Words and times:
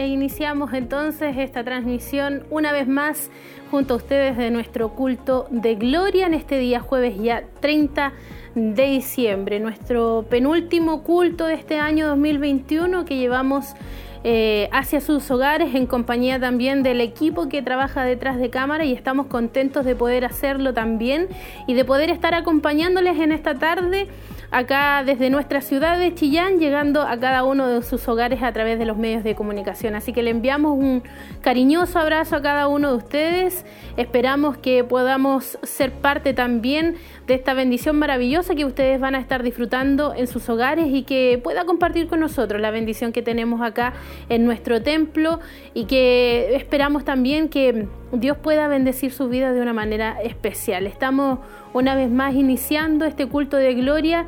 e 0.00 0.06
iniciamos 0.06 0.72
entonces 0.72 1.36
esta 1.36 1.62
transmisión 1.62 2.44
una 2.48 2.72
vez 2.72 2.88
más 2.88 3.30
junto 3.70 3.92
a 3.92 3.96
ustedes 3.98 4.34
de 4.38 4.50
nuestro 4.50 4.94
culto 4.94 5.46
de 5.50 5.74
gloria 5.74 6.26
en 6.26 6.32
este 6.32 6.58
día 6.58 6.80
jueves 6.80 7.18
ya 7.20 7.44
30 7.60 8.14
de 8.54 8.86
diciembre, 8.86 9.60
nuestro 9.60 10.24
penúltimo 10.30 11.02
culto 11.02 11.46
de 11.46 11.54
este 11.54 11.78
año 11.78 12.08
2021 12.08 13.04
que 13.04 13.18
llevamos 13.18 13.74
eh, 14.24 14.70
hacia 14.72 15.02
sus 15.02 15.30
hogares 15.30 15.74
en 15.74 15.86
compañía 15.86 16.40
también 16.40 16.82
del 16.82 17.02
equipo 17.02 17.50
que 17.50 17.60
trabaja 17.60 18.02
detrás 18.02 18.38
de 18.38 18.48
cámara 18.48 18.86
y 18.86 18.94
estamos 18.94 19.26
contentos 19.26 19.84
de 19.84 19.94
poder 19.96 20.24
hacerlo 20.24 20.72
también 20.72 21.28
y 21.66 21.74
de 21.74 21.84
poder 21.84 22.08
estar 22.08 22.32
acompañándoles 22.32 23.18
en 23.18 23.32
esta 23.32 23.54
tarde 23.56 24.08
acá 24.50 25.04
desde 25.04 25.30
nuestra 25.30 25.60
ciudad 25.60 25.98
de 25.98 26.14
Chillán, 26.14 26.58
llegando 26.58 27.02
a 27.02 27.18
cada 27.18 27.44
uno 27.44 27.68
de 27.68 27.82
sus 27.82 28.06
hogares 28.08 28.42
a 28.42 28.52
través 28.52 28.78
de 28.78 28.84
los 28.84 28.96
medios 28.96 29.22
de 29.22 29.34
comunicación. 29.34 29.94
Así 29.94 30.12
que 30.12 30.22
le 30.22 30.30
enviamos 30.30 30.76
un 30.76 31.02
cariñoso 31.40 31.98
abrazo 31.98 32.36
a 32.36 32.42
cada 32.42 32.66
uno 32.68 32.90
de 32.90 32.96
ustedes. 32.96 33.64
Esperamos 33.96 34.56
que 34.56 34.82
podamos 34.82 35.58
ser 35.62 35.92
parte 35.92 36.34
también 36.34 36.96
de 37.26 37.34
esta 37.34 37.54
bendición 37.54 37.98
maravillosa 37.98 38.54
que 38.54 38.64
ustedes 38.64 38.98
van 38.98 39.14
a 39.14 39.20
estar 39.20 39.42
disfrutando 39.42 40.14
en 40.14 40.26
sus 40.26 40.48
hogares 40.48 40.86
y 40.88 41.04
que 41.04 41.40
pueda 41.42 41.64
compartir 41.64 42.08
con 42.08 42.20
nosotros 42.20 42.60
la 42.60 42.70
bendición 42.70 43.12
que 43.12 43.22
tenemos 43.22 43.60
acá 43.60 43.92
en 44.28 44.44
nuestro 44.44 44.82
templo 44.82 45.38
y 45.74 45.84
que 45.84 46.56
esperamos 46.56 47.04
también 47.04 47.48
que 47.48 47.86
Dios 48.12 48.36
pueda 48.36 48.68
bendecir 48.68 49.12
su 49.12 49.28
vida 49.28 49.52
de 49.52 49.60
una 49.60 49.72
manera 49.72 50.20
especial. 50.22 50.86
Estamos 50.86 51.38
una 51.72 51.94
vez 51.94 52.10
más 52.10 52.34
iniciando 52.34 53.04
este 53.04 53.26
culto 53.26 53.56
de 53.56 53.74
gloria. 53.74 54.26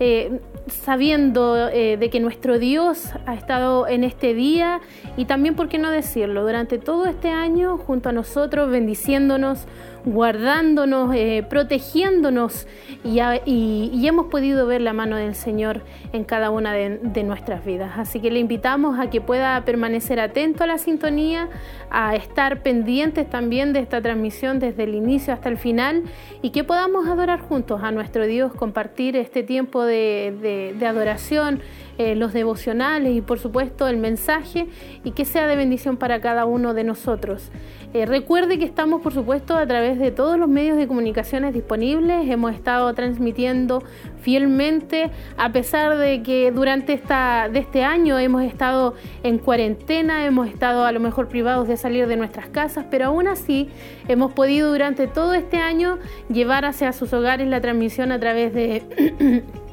Eh, 0.00 0.40
sabiendo 0.66 1.68
eh, 1.68 1.96
de 1.98 2.10
que 2.10 2.20
nuestro 2.20 2.58
Dios 2.58 3.10
ha 3.26 3.34
estado 3.34 3.86
en 3.86 4.02
este 4.02 4.34
día 4.34 4.80
y 5.16 5.26
también, 5.26 5.54
¿por 5.54 5.68
qué 5.68 5.78
no 5.78 5.90
decirlo?, 5.90 6.42
durante 6.42 6.78
todo 6.78 7.06
este 7.06 7.28
año 7.28 7.76
junto 7.76 8.08
a 8.08 8.12
nosotros, 8.12 8.70
bendiciéndonos, 8.70 9.66
guardándonos, 10.04 11.14
eh, 11.14 11.44
protegiéndonos 11.48 12.66
y, 13.04 14.06
hemos 14.06 14.26
podido 14.26 14.66
ver 14.66 14.80
la 14.80 14.92
mano 14.92 15.16
del 15.16 15.34
Señor 15.34 15.82
en 16.12 16.24
cada 16.24 16.50
una 16.50 16.72
de, 16.72 17.22
nuestras 17.24 17.64
vidas. 17.64 17.92
Así 17.96 18.20
que 18.20 18.30
le 18.30 18.38
invitamos 18.38 18.98
a 18.98 19.08
que 19.08 19.20
pueda 19.20 19.64
permanecer 19.64 20.20
atento 20.20 20.64
a 20.64 20.66
la 20.66 20.78
sintonía, 20.78 21.48
a 21.90 22.14
estar 22.16 22.62
pendientes 22.62 23.28
también 23.28 23.72
de 23.72 23.80
esta 23.80 24.00
transmisión 24.02 24.58
desde 24.58 24.84
el 24.84 24.94
inicio 24.94 25.32
hasta 25.32 25.48
el 25.48 25.56
final 25.56 26.02
y 26.42 26.50
que 26.50 26.64
podamos 26.64 27.08
adorar 27.08 27.40
juntos 27.40 27.80
a 27.82 27.90
nuestro 27.92 28.26
Dios, 28.26 28.52
compartir 28.52 29.16
este 29.16 29.42
tiempo 29.42 29.84
de, 29.84 30.76
adoración, 30.86 31.60
eh, 31.98 32.14
los 32.14 32.32
devocionales 32.32 33.14
y 33.14 33.20
por 33.20 33.38
supuesto 33.38 33.88
el 33.88 33.96
mensaje 33.96 34.66
y 35.04 35.12
que 35.12 35.24
sea 35.24 35.46
de 35.46 35.56
bendición 35.56 35.96
para 35.96 36.20
cada 36.20 36.44
uno 36.44 36.74
de 36.74 36.84
nosotros. 36.84 37.50
Eh, 37.94 38.06
recuerde 38.06 38.58
que 38.58 38.64
estamos, 38.64 39.02
por 39.02 39.14
supuesto, 39.14 39.56
a 39.56 39.64
través 39.68 40.00
de 40.00 40.10
todos 40.10 40.36
los 40.36 40.48
medios 40.48 40.76
de 40.76 40.88
comunicaciones 40.88 41.54
disponibles. 41.54 42.28
Hemos 42.28 42.52
estado 42.52 42.92
transmitiendo 42.92 43.84
fielmente, 44.20 45.12
a 45.36 45.52
pesar 45.52 45.96
de 45.96 46.24
que 46.24 46.50
durante 46.50 46.92
esta, 46.92 47.48
de 47.48 47.60
este 47.60 47.84
año 47.84 48.18
hemos 48.18 48.42
estado 48.42 48.94
en 49.22 49.38
cuarentena, 49.38 50.26
hemos 50.26 50.48
estado 50.48 50.84
a 50.84 50.90
lo 50.90 50.98
mejor 50.98 51.28
privados 51.28 51.68
de 51.68 51.76
salir 51.76 52.08
de 52.08 52.16
nuestras 52.16 52.48
casas, 52.48 52.86
pero 52.90 53.06
aún 53.06 53.28
así 53.28 53.68
hemos 54.08 54.32
podido 54.32 54.72
durante 54.72 55.06
todo 55.06 55.34
este 55.34 55.58
año 55.58 55.98
llevar 56.28 56.64
hacia 56.64 56.92
sus 56.92 57.12
hogares 57.12 57.46
la 57.46 57.60
transmisión 57.60 58.10
a 58.10 58.18
través 58.18 58.52
de 58.52 59.44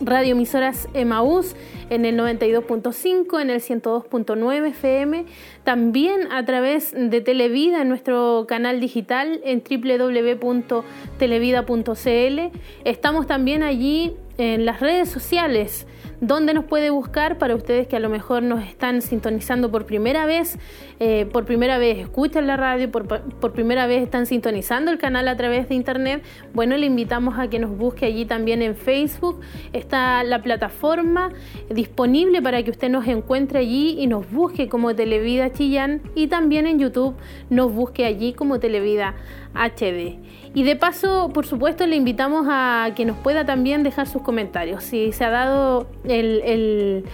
radioemisoras 0.00 0.88
Emaús 0.94 1.54
en 1.90 2.04
el 2.04 2.18
92.5, 2.18 3.40
en 3.40 3.50
el 3.50 3.60
102.9 3.60 4.68
FM, 4.68 5.24
también 5.64 6.32
a 6.32 6.44
través 6.44 6.92
de 6.92 7.20
Televida 7.20 7.82
en 7.82 7.88
nuestro 7.88 8.46
canal 8.48 8.80
digital 8.80 9.40
en 9.44 9.62
www.televida.cl. 9.62 12.58
Estamos 12.84 13.26
también 13.26 13.62
allí 13.62 14.16
en 14.38 14.64
las 14.64 14.80
redes 14.80 15.08
sociales 15.08 15.86
dónde 16.20 16.54
nos 16.54 16.64
puede 16.64 16.90
buscar 16.90 17.38
para 17.38 17.54
ustedes 17.54 17.86
que 17.86 17.96
a 17.96 18.00
lo 18.00 18.08
mejor 18.08 18.42
nos 18.42 18.62
están 18.62 19.02
sintonizando 19.02 19.70
por 19.70 19.86
primera 19.86 20.26
vez, 20.26 20.58
eh, 21.00 21.26
por 21.32 21.44
primera 21.44 21.78
vez 21.78 21.98
escuchan 21.98 22.46
la 22.46 22.56
radio, 22.56 22.90
por, 22.90 23.06
por, 23.06 23.52
primera 23.52 23.86
vez 23.86 24.02
están 24.02 24.26
sintonizando 24.26 24.90
el 24.90 24.98
canal 24.98 25.28
a 25.28 25.36
través 25.36 25.68
de 25.68 25.74
internet. 25.74 26.22
Bueno, 26.52 26.76
le 26.76 26.86
invitamos 26.86 27.38
a 27.38 27.48
que 27.48 27.58
nos 27.58 27.76
busque 27.76 28.06
allí 28.06 28.24
también 28.24 28.62
en 28.62 28.76
Facebook. 28.76 29.40
Está 29.72 30.24
la 30.24 30.42
plataforma 30.42 31.30
disponible 31.70 32.42
para 32.42 32.62
que 32.62 32.70
usted 32.70 32.88
nos 32.88 33.06
encuentre 33.06 33.60
allí 33.60 33.96
y 33.98 34.06
nos 34.06 34.30
busque 34.30 34.68
como 34.68 34.94
Televida 34.94 35.52
Chillán 35.52 36.02
y 36.14 36.28
también 36.28 36.66
en 36.66 36.78
YouTube 36.78 37.14
nos 37.50 37.72
busque 37.72 38.04
allí 38.04 38.32
como 38.32 38.60
Televida 38.60 39.14
HD. 39.54 40.18
Y 40.56 40.62
de 40.62 40.76
paso, 40.76 41.30
por 41.34 41.46
supuesto, 41.46 41.84
le 41.84 41.96
invitamos 41.96 42.46
a 42.48 42.92
que 42.94 43.04
nos 43.04 43.16
pueda 43.16 43.44
también 43.44 43.82
dejar 43.82 44.06
sus 44.06 44.22
comentarios. 44.22 44.84
Si 44.84 45.10
se 45.10 45.24
ha 45.24 45.30
dado 45.30 45.88
el, 46.04 47.04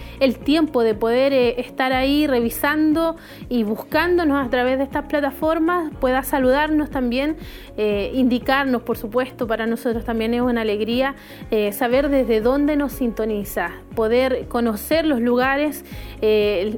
tiempo 0.43 0.83
de 0.83 0.93
poder 0.93 1.33
eh, 1.33 1.59
estar 1.59 1.91
ahí 1.91 2.27
revisando 2.27 3.15
y 3.49 3.63
buscándonos 3.63 4.45
a 4.45 4.49
través 4.51 4.77
de 4.77 4.83
estas 4.83 5.05
plataformas, 5.05 5.91
pueda 5.99 6.21
saludarnos 6.21 6.91
también, 6.91 7.35
eh, 7.77 8.11
indicarnos, 8.13 8.83
por 8.83 8.97
supuesto, 8.97 9.47
para 9.47 9.65
nosotros 9.65 10.05
también 10.05 10.35
es 10.35 10.41
una 10.41 10.61
alegría 10.61 11.15
eh, 11.49 11.71
saber 11.71 12.09
desde 12.09 12.41
dónde 12.41 12.75
nos 12.75 12.91
sintoniza, 12.91 13.71
poder 13.95 14.47
conocer 14.47 15.05
los 15.05 15.21
lugares, 15.21 15.83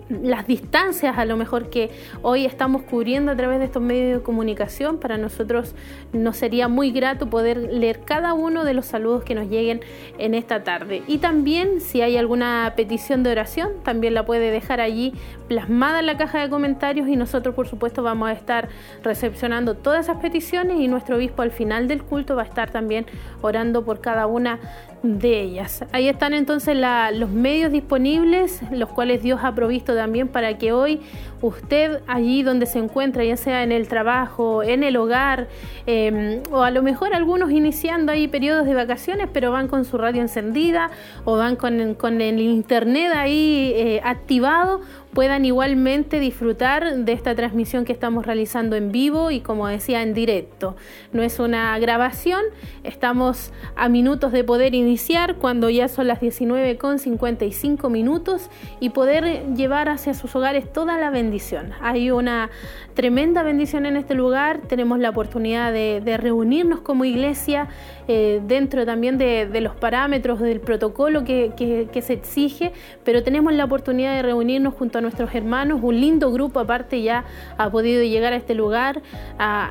las 0.09 0.47
distancias 0.47 1.17
a 1.17 1.25
lo 1.25 1.37
mejor 1.37 1.69
que 1.69 1.91
hoy 2.21 2.45
estamos 2.45 2.83
cubriendo 2.83 3.31
a 3.31 3.35
través 3.35 3.59
de 3.59 3.65
estos 3.65 3.81
medios 3.81 4.19
de 4.19 4.23
comunicación. 4.23 4.99
Para 4.99 5.17
nosotros 5.17 5.75
no 6.13 6.33
sería 6.33 6.67
muy 6.67 6.91
grato 6.91 7.29
poder 7.29 7.57
leer 7.57 8.01
cada 8.05 8.33
uno 8.33 8.63
de 8.63 8.73
los 8.73 8.85
saludos 8.85 9.23
que 9.23 9.35
nos 9.35 9.49
lleguen 9.49 9.81
en 10.17 10.33
esta 10.33 10.63
tarde. 10.63 11.03
Y 11.07 11.17
también 11.17 11.81
si 11.81 12.01
hay 12.01 12.17
alguna 12.17 12.73
petición 12.75 13.23
de 13.23 13.31
oración, 13.31 13.71
también 13.83 14.13
la 14.13 14.25
puede 14.25 14.51
dejar 14.51 14.81
allí 14.81 15.13
plasmada 15.47 15.99
en 15.99 16.05
la 16.05 16.17
caja 16.17 16.41
de 16.41 16.49
comentarios 16.49 17.07
y 17.07 17.15
nosotros 17.15 17.53
por 17.55 17.67
supuesto 17.67 18.03
vamos 18.03 18.29
a 18.29 18.31
estar 18.31 18.69
recepcionando 19.03 19.75
todas 19.75 20.05
esas 20.05 20.17
peticiones 20.21 20.79
y 20.79 20.87
nuestro 20.87 21.17
obispo 21.17 21.41
al 21.41 21.51
final 21.51 21.87
del 21.87 22.03
culto 22.03 22.35
va 22.35 22.43
a 22.43 22.45
estar 22.45 22.71
también 22.71 23.05
orando 23.41 23.83
por 23.83 24.01
cada 24.01 24.27
una 24.27 24.59
de 25.03 25.41
ellas. 25.41 25.83
Ahí 25.91 26.07
están 26.07 26.33
entonces 26.33 26.77
los 27.11 27.29
medios 27.29 27.71
disponibles, 27.71 28.61
los 28.71 28.89
cuales 28.89 29.21
Dios 29.21 29.39
ha 29.43 29.53
provisto 29.55 29.95
también 29.95 30.27
para 30.27 30.57
que 30.57 30.71
hoy 30.73 31.01
usted 31.43 32.01
allí 32.07 32.41
donde 32.41 32.65
se 32.65 32.79
encuentra, 32.79 33.23
ya 33.25 33.35
sea 33.35 33.63
en 33.63 33.73
el 33.73 33.89
trabajo, 33.89 34.63
en 34.63 34.81
el 34.81 34.95
hogar, 34.95 35.49
em, 35.85 36.41
o 36.51 36.61
a 36.61 36.71
lo 36.71 36.81
mejor 36.81 37.13
algunos 37.13 37.51
iniciando 37.51 38.13
ahí 38.13 38.29
periodos 38.29 38.65
de 38.65 38.73
vacaciones, 38.73 39.27
pero 39.31 39.51
van 39.51 39.67
con 39.67 39.83
su 39.83 39.97
radio 39.97 40.21
encendida 40.21 40.89
o 41.25 41.35
van 41.35 41.57
con, 41.57 41.73
el 42.21 42.39
internet 42.39 43.11
ahí 43.13 43.73
eh, 43.75 44.01
activado, 44.05 44.79
puedan 45.13 45.43
igualmente 45.45 46.19
disfrutar 46.19 46.95
de 46.95 47.11
esta 47.11 47.35
transmisión 47.35 47.83
que 47.83 47.91
estamos 47.91 48.25
realizando 48.25 48.75
en 48.77 48.91
vivo 48.91 49.29
y 49.29 49.41
como 49.41 49.67
decía 49.67 50.01
en 50.01 50.13
directo. 50.13 50.75
No 51.11 51.21
es 51.23 51.39
una 51.39 51.77
grabación, 51.77 52.41
estamos 52.83 53.51
a 53.75 53.89
minutos 53.89 54.31
de 54.31 54.43
poder 54.43 54.73
iniciar 54.73 55.35
cuando 55.35 55.69
ya 55.69 55.89
son 55.89 56.07
las 56.07 56.21
19 56.21 56.77
con 56.77 56.99
55 56.99 57.89
minutos 57.89 58.49
y 58.79 58.89
poder 58.91 59.53
llevar 59.55 59.89
hacia 59.89 60.13
sus 60.13 60.35
hogares 60.35 60.71
toda 60.71 60.97
la 60.97 61.09
bendición. 61.09 61.32
Hay 61.81 62.11
una 62.11 62.49
tremenda 62.93 63.43
bendición 63.43 63.85
en 63.85 63.97
este 63.97 64.13
lugar, 64.13 64.61
tenemos 64.67 64.99
la 64.99 65.09
oportunidad 65.09 65.73
de, 65.73 66.17
reunirnos 66.17 66.81
como 66.81 67.05
iglesia 67.05 67.67
eh, 68.07 68.41
dentro 68.45 68.85
también 68.85 69.17
de, 69.17 69.49
los 69.61 69.75
parámetros 69.75 70.39
del 70.39 70.59
protocolo 70.59 71.23
que, 71.23 71.89
se 72.01 72.13
exige, 72.13 72.71
pero 73.03 73.23
tenemos 73.23 73.53
la 73.53 73.65
oportunidad 73.65 74.15
de 74.15 74.21
reunirnos 74.21 74.73
junto 74.73 74.99
a 74.99 75.01
nuestros 75.01 75.33
hermanos, 75.33 75.79
un 75.81 75.99
lindo 75.99 76.31
grupo 76.31 76.59
aparte 76.59 77.01
ya 77.01 77.25
ha 77.57 77.69
podido 77.71 78.03
llegar 78.03 78.33
a 78.33 78.35
este 78.35 78.53
lugar 78.53 79.01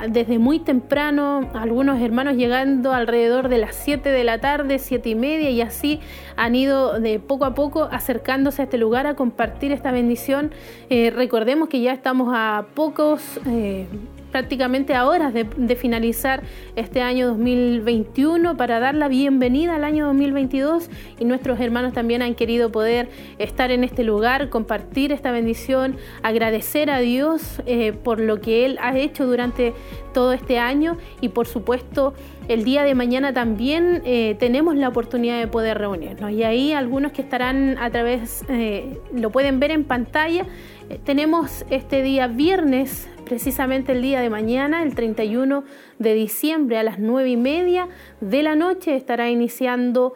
desde 0.08 0.38
muy 0.38 0.58
temprano, 0.58 1.50
algunos 1.54 2.00
hermanos 2.00 2.36
llegando 2.36 2.92
alrededor 2.92 3.48
de 3.48 3.58
las 3.58 3.74
7 3.76 4.08
de 4.08 4.24
la 4.24 4.40
tarde, 4.40 4.78
7 4.78 5.08
y 5.08 5.14
media 5.14 5.50
y 5.50 5.60
así 5.60 6.00
han 6.36 6.54
ido 6.54 7.00
de 7.00 7.20
poco 7.20 7.44
a 7.44 7.54
poco 7.54 7.88
acercándose 7.90 8.62
a 8.62 8.64
este 8.64 8.78
lugar 8.78 9.06
a 9.06 9.14
compartir 9.14 9.72
esta 9.72 9.92
bendición. 9.92 10.50
Eh, 10.90 11.12
recordemos 11.14 11.68
que 11.68 11.80
ya 11.80 11.92
estamos 11.92 12.32
a 12.34 12.66
Eh, 13.46 13.86
prácticamente 14.30 14.94
a 14.94 15.06
horas 15.06 15.34
de, 15.34 15.76
finalizar 15.76 16.42
este 16.74 17.02
año 17.02 17.28
2021 17.28 18.56
para 18.56 18.80
dar 18.80 18.94
la 18.94 19.08
bienvenida 19.08 19.76
al 19.76 19.84
año 19.84 20.06
2022 20.06 20.88
y 21.20 21.26
nuestros 21.26 21.60
hermanos 21.60 21.92
también 21.92 22.22
han 22.22 22.34
querido 22.34 22.72
poder 22.72 23.10
estar 23.38 23.70
en 23.70 23.84
este 23.84 24.04
lugar, 24.04 24.48
compartir 24.48 25.12
esta 25.12 25.32
bendición, 25.32 25.96
agradecer 26.22 26.88
a 26.88 27.00
Dios 27.00 27.60
eh, 27.66 27.92
por 27.92 28.20
lo 28.20 28.40
que 28.40 28.64
Él 28.64 28.78
ha 28.80 28.96
hecho 28.96 29.26
durante 29.26 29.74
todo 30.14 30.32
este 30.32 30.58
año. 30.58 30.96
Y 31.20 31.28
por 31.28 31.46
supuesto 31.46 32.14
el 32.48 32.64
día 32.64 32.84
de 32.84 32.94
mañana 32.94 33.34
también 33.34 34.00
eh, 34.06 34.34
tenemos 34.38 34.76
la 34.76 34.88
oportunidad 34.88 35.38
de 35.38 35.46
poder 35.46 35.76
reunirnos. 35.76 36.30
Y 36.30 36.42
ahí 36.42 36.72
algunos 36.72 37.12
que 37.12 37.20
estarán 37.20 37.76
a 37.76 37.90
través, 37.90 38.44
lo 39.14 39.28
pueden 39.30 39.60
ver 39.60 39.72
en 39.72 39.84
pantalla, 39.84 40.46
tenemos 41.04 41.64
este 41.70 42.02
día 42.02 42.26
viernes, 42.26 43.08
precisamente 43.24 43.92
el 43.92 44.02
día 44.02 44.20
de 44.20 44.30
mañana, 44.30 44.82
el 44.82 44.94
31 44.94 45.64
de 45.98 46.14
diciembre 46.14 46.78
a 46.78 46.82
las 46.82 46.98
9 46.98 47.30
y 47.30 47.36
media 47.36 47.88
de 48.20 48.42
la 48.42 48.54
noche 48.56 48.96
estará 48.96 49.30
iniciando 49.30 50.14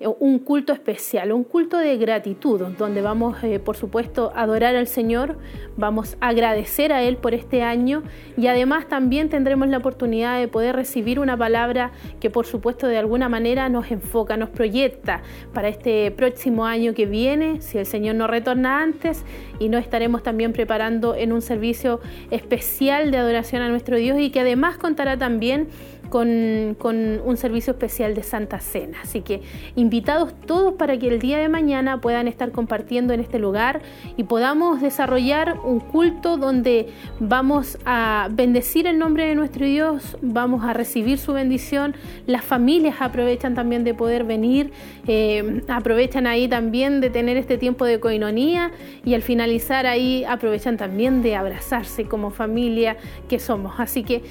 un 0.00 0.38
culto 0.38 0.72
especial, 0.72 1.32
un 1.32 1.44
culto 1.44 1.78
de 1.78 1.96
gratitud, 1.96 2.60
donde 2.78 3.00
vamos, 3.00 3.42
eh, 3.42 3.58
por 3.58 3.76
supuesto, 3.76 4.32
a 4.34 4.42
adorar 4.42 4.76
al 4.76 4.86
Señor, 4.86 5.38
vamos 5.76 6.16
a 6.20 6.28
agradecer 6.28 6.92
a 6.92 7.02
Él 7.02 7.16
por 7.16 7.32
este 7.32 7.62
año 7.62 8.02
y 8.36 8.48
además 8.48 8.88
también 8.88 9.28
tendremos 9.28 9.68
la 9.68 9.78
oportunidad 9.78 10.38
de 10.38 10.48
poder 10.48 10.76
recibir 10.76 11.20
una 11.20 11.36
palabra 11.36 11.92
que, 12.20 12.28
por 12.28 12.46
supuesto, 12.46 12.86
de 12.86 12.98
alguna 12.98 13.28
manera 13.28 13.68
nos 13.68 13.90
enfoca, 13.90 14.36
nos 14.36 14.50
proyecta 14.50 15.22
para 15.52 15.68
este 15.68 16.10
próximo 16.10 16.66
año 16.66 16.92
que 16.94 17.06
viene, 17.06 17.60
si 17.60 17.78
el 17.78 17.86
Señor 17.86 18.16
no 18.16 18.26
retorna 18.26 18.82
antes, 18.82 19.24
y 19.58 19.68
nos 19.68 19.82
estaremos 19.82 20.22
también 20.22 20.52
preparando 20.52 21.14
en 21.14 21.32
un 21.32 21.40
servicio 21.40 22.00
especial 22.30 23.10
de 23.10 23.18
adoración 23.18 23.62
a 23.62 23.68
nuestro 23.68 23.96
Dios 23.96 24.18
y 24.18 24.30
que 24.30 24.40
además 24.40 24.76
contará 24.76 25.16
también 25.16 25.68
con, 26.14 26.76
un 27.24 27.36
servicio 27.36 27.72
especial 27.72 28.14
de 28.14 28.22
Santa 28.22 28.60
Cena. 28.60 28.98
Así 29.02 29.22
que 29.22 29.42
invitados 29.74 30.32
todos 30.46 30.74
para 30.74 30.96
que 30.96 31.08
el 31.08 31.18
día 31.18 31.38
de 31.38 31.48
mañana 31.48 32.00
puedan 32.00 32.28
estar 32.28 32.52
compartiendo 32.52 33.12
en 33.12 33.18
este 33.18 33.40
lugar 33.40 33.82
y 34.16 34.22
podamos 34.22 34.80
desarrollar 34.80 35.58
un 35.64 35.80
culto 35.80 36.36
donde 36.36 36.86
vamos 37.18 37.78
a 37.84 38.28
bendecir 38.30 38.86
el 38.86 38.96
nombre 38.96 39.26
de 39.26 39.34
nuestro 39.34 39.66
Dios, 39.66 40.16
vamos 40.22 40.64
a 40.64 40.72
recibir 40.72 41.18
su 41.18 41.32
bendición, 41.32 41.96
las 42.26 42.44
familias 42.44 42.94
aprovechan 43.00 43.56
también 43.56 43.82
de 43.82 43.94
poder 43.94 44.22
venir, 44.22 44.70
eh, 45.08 45.62
aprovechan 45.66 46.28
ahí 46.28 46.46
también 46.46 47.00
de 47.00 47.10
tener 47.10 47.36
este 47.36 47.58
tiempo 47.58 47.86
de 47.86 47.98
coinonía 47.98 48.70
y 49.04 49.14
al 49.14 49.22
finalizar 49.22 49.84
ahí 49.84 50.22
aprovechan 50.22 50.76
también 50.76 51.22
de 51.22 51.34
abrazarse 51.34 52.04
como 52.04 52.30
familia 52.30 52.98
que 53.28 53.40
somos. 53.40 53.80
Así 53.80 54.04
que 54.04 54.22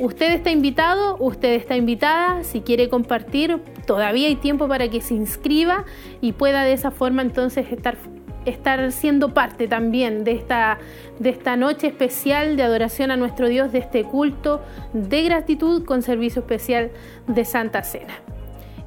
Usted 0.00 0.32
está 0.32 0.52
invitado, 0.52 1.16
usted 1.18 1.54
está 1.54 1.76
invitada, 1.76 2.44
si 2.44 2.60
quiere 2.60 2.88
compartir, 2.88 3.60
todavía 3.84 4.28
hay 4.28 4.36
tiempo 4.36 4.68
para 4.68 4.88
que 4.88 5.00
se 5.00 5.14
inscriba 5.14 5.84
y 6.20 6.32
pueda 6.32 6.62
de 6.62 6.72
esa 6.72 6.92
forma 6.92 7.22
entonces 7.22 7.66
estar, 7.72 7.96
estar 8.44 8.92
siendo 8.92 9.34
parte 9.34 9.66
también 9.66 10.22
de 10.22 10.32
esta, 10.32 10.78
de 11.18 11.30
esta 11.30 11.56
noche 11.56 11.88
especial 11.88 12.56
de 12.56 12.62
adoración 12.62 13.10
a 13.10 13.16
nuestro 13.16 13.48
Dios, 13.48 13.72
de 13.72 13.78
este 13.78 14.04
culto 14.04 14.62
de 14.92 15.24
gratitud 15.24 15.84
con 15.84 16.02
servicio 16.02 16.42
especial 16.42 16.92
de 17.26 17.44
Santa 17.44 17.82
Cena. 17.82 18.14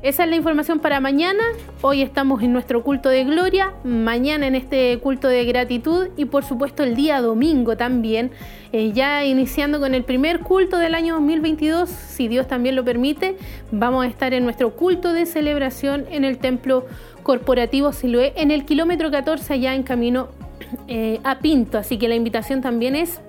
Esa 0.04 0.24
es 0.24 0.32
la 0.32 0.36
información 0.36 0.80
para 0.80 1.00
mañana. 1.00 1.44
Hoy 1.82 2.02
estamos 2.02 2.42
en 2.42 2.52
nuestro 2.52 2.82
culto 2.82 3.10
de 3.10 3.24
gloria, 3.24 3.72
mañana 3.84 4.48
en 4.48 4.56
este 4.56 4.98
culto 4.98 5.28
de 5.28 5.46
gratitud 5.46 6.08
y 6.18 6.26
por 6.26 6.44
supuesto 6.44 6.82
el 6.82 6.96
día 6.96 7.22
domingo 7.22 7.78
también, 7.78 8.32
eh, 8.72 8.94
ya 8.94 9.24
iniciando 9.26 9.80
con 9.80 9.94
el 9.94 10.04
primer 10.04 10.40
culto 10.40 10.80
del 10.80 10.96
año 10.96 11.14
2022, 11.14 11.88
si 11.88 12.28
Dios 12.28 12.48
también 12.48 12.76
lo 12.76 12.84
permite, 12.84 13.38
vamos 13.72 14.04
a 14.04 14.08
estar 14.08 14.34
en 14.34 14.44
nuestro 14.44 14.76
culto 14.76 15.14
de 15.14 15.28
celebración 15.28 16.08
en 16.10 16.26
el 16.26 16.40
templo 16.40 16.88
corporativo 17.22 17.94
Siloé, 17.94 18.34
en 18.38 18.50
el 18.50 18.66
kilómetro 18.66 19.12
14 19.12 19.54
allá 19.54 19.76
en 19.76 19.84
camino 19.84 20.30
eh, 20.88 21.20
a 21.24 21.38
Pinto. 21.38 21.78
Así 21.78 22.00
que 22.00 22.08
la 22.08 22.16
invitación 22.16 22.62
también 22.62 22.96
es 22.96 23.22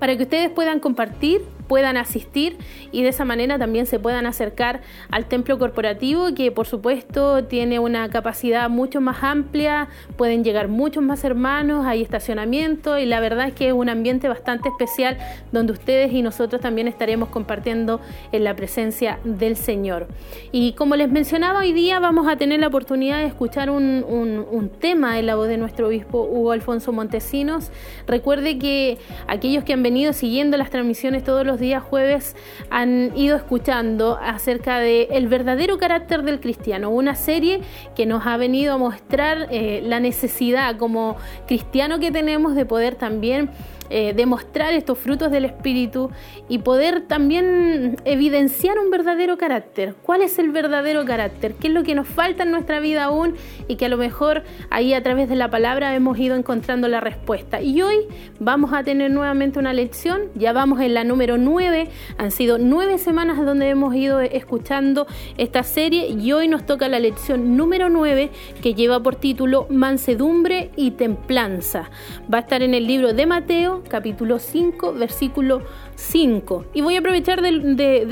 para 0.00 0.16
que 0.16 0.24
ustedes 0.24 0.50
puedan 0.50 0.80
compartir 0.80 1.42
puedan 1.70 1.96
asistir 1.96 2.56
y 2.90 3.04
de 3.04 3.10
esa 3.10 3.24
manera 3.24 3.56
también 3.56 3.86
se 3.86 4.00
puedan 4.00 4.26
acercar 4.26 4.80
al 5.12 5.26
templo 5.26 5.56
corporativo 5.56 6.34
que 6.34 6.50
por 6.50 6.66
supuesto 6.66 7.44
tiene 7.44 7.78
una 7.78 8.08
capacidad 8.08 8.68
mucho 8.68 9.00
más 9.00 9.22
amplia, 9.22 9.86
pueden 10.16 10.42
llegar 10.42 10.66
muchos 10.66 11.04
más 11.04 11.22
hermanos, 11.22 11.86
hay 11.86 12.02
estacionamiento 12.02 12.98
y 12.98 13.06
la 13.06 13.20
verdad 13.20 13.46
es 13.46 13.54
que 13.54 13.68
es 13.68 13.72
un 13.72 13.88
ambiente 13.88 14.26
bastante 14.26 14.68
especial 14.68 15.16
donde 15.52 15.72
ustedes 15.72 16.12
y 16.12 16.22
nosotros 16.22 16.60
también 16.60 16.88
estaremos 16.88 17.28
compartiendo 17.28 18.00
en 18.32 18.42
la 18.42 18.56
presencia 18.56 19.20
del 19.22 19.54
Señor. 19.54 20.08
Y 20.50 20.72
como 20.72 20.96
les 20.96 21.08
mencionaba 21.08 21.60
hoy 21.60 21.72
día 21.72 22.00
vamos 22.00 22.26
a 22.26 22.34
tener 22.34 22.58
la 22.58 22.66
oportunidad 22.66 23.18
de 23.18 23.26
escuchar 23.26 23.70
un, 23.70 24.70
tema 24.80 25.20
en 25.20 25.26
la 25.26 25.36
voz 25.36 25.46
de 25.46 25.56
nuestro 25.56 25.86
obispo 25.86 26.22
Hugo 26.22 26.50
Alfonso 26.50 26.90
Montesinos. 26.90 27.70
Recuerde 28.08 28.58
que 28.58 28.98
aquellos 29.28 29.62
que 29.62 29.72
han 29.72 29.84
venido 29.84 30.12
siguiendo 30.12 30.56
las 30.56 30.70
transmisiones 30.70 31.22
todos 31.22 31.46
días 31.60 31.82
jueves 31.82 32.34
han 32.70 33.16
ido 33.16 33.36
escuchando 33.36 34.18
acerca 34.20 34.78
de 34.78 35.08
el 35.12 35.28
verdadero 35.28 35.78
carácter 35.78 36.22
del 36.22 36.40
cristiano, 36.40 36.90
una 36.90 37.14
serie 37.14 37.60
que 37.94 38.06
nos 38.06 38.26
ha 38.26 38.36
venido 38.36 38.74
a 38.74 38.78
mostrar 38.78 39.46
eh, 39.50 39.82
la 39.84 40.00
necesidad 40.00 40.76
como 40.76 41.16
cristiano 41.46 42.00
que 42.00 42.10
tenemos 42.10 42.54
de 42.54 42.66
poder 42.66 42.96
también 42.96 43.50
eh, 43.90 44.14
demostrar 44.14 44.72
estos 44.72 44.98
frutos 44.98 45.30
del 45.30 45.44
Espíritu 45.44 46.10
y 46.48 46.58
poder 46.58 47.02
también 47.02 47.96
evidenciar 48.04 48.78
un 48.78 48.90
verdadero 48.90 49.36
carácter. 49.36 49.94
¿Cuál 50.02 50.22
es 50.22 50.38
el 50.38 50.50
verdadero 50.50 51.04
carácter? 51.04 51.54
¿Qué 51.54 51.68
es 51.68 51.74
lo 51.74 51.82
que 51.82 51.94
nos 51.94 52.06
falta 52.06 52.44
en 52.44 52.52
nuestra 52.52 52.80
vida 52.80 53.04
aún 53.04 53.34
y 53.68 53.76
que 53.76 53.86
a 53.86 53.88
lo 53.88 53.96
mejor 53.96 54.44
ahí 54.70 54.94
a 54.94 55.02
través 55.02 55.28
de 55.28 55.36
la 55.36 55.50
palabra 55.50 55.94
hemos 55.94 56.18
ido 56.18 56.36
encontrando 56.36 56.88
la 56.88 57.00
respuesta? 57.00 57.60
Y 57.60 57.82
hoy 57.82 58.06
vamos 58.38 58.72
a 58.72 58.84
tener 58.84 59.10
nuevamente 59.10 59.58
una 59.58 59.72
lección, 59.72 60.22
ya 60.34 60.52
vamos 60.52 60.80
en 60.80 60.94
la 60.94 61.04
número 61.04 61.36
9, 61.36 61.88
han 62.16 62.30
sido 62.30 62.58
nueve 62.58 62.98
semanas 62.98 63.44
donde 63.44 63.68
hemos 63.68 63.94
ido 63.94 64.20
escuchando 64.20 65.06
esta 65.36 65.62
serie 65.62 66.08
y 66.08 66.32
hoy 66.32 66.48
nos 66.48 66.64
toca 66.64 66.88
la 66.88 67.00
lección 67.00 67.56
número 67.56 67.88
9 67.88 68.30
que 68.62 68.74
lleva 68.74 69.02
por 69.02 69.16
título 69.16 69.66
Mansedumbre 69.68 70.70
y 70.76 70.92
Templanza. 70.92 71.90
Va 72.32 72.38
a 72.38 72.40
estar 72.42 72.62
en 72.62 72.74
el 72.74 72.86
libro 72.86 73.12
de 73.12 73.26
Mateo 73.26 73.79
capítulo 73.88 74.38
5, 74.38 74.92
versículo 74.94 75.62
5. 75.94 76.66
Y 76.74 76.82
voy 76.82 76.96
a 76.96 77.00
aprovechar 77.00 77.42
de, 77.42 77.50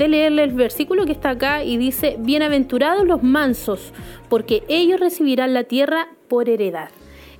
leerle 0.07 0.43
el 0.43 0.53
versículo 0.53 1.05
que 1.05 1.11
está 1.11 1.31
acá 1.31 1.63
y 1.63 1.77
dice, 1.77 2.15
bienaventurados 2.19 3.05
los 3.05 3.23
mansos, 3.23 3.93
porque 4.29 4.63
ellos 4.67 4.99
recibirán 4.99 5.53
la 5.53 5.63
tierra 5.63 6.09
por 6.27 6.49
heredad. 6.49 6.89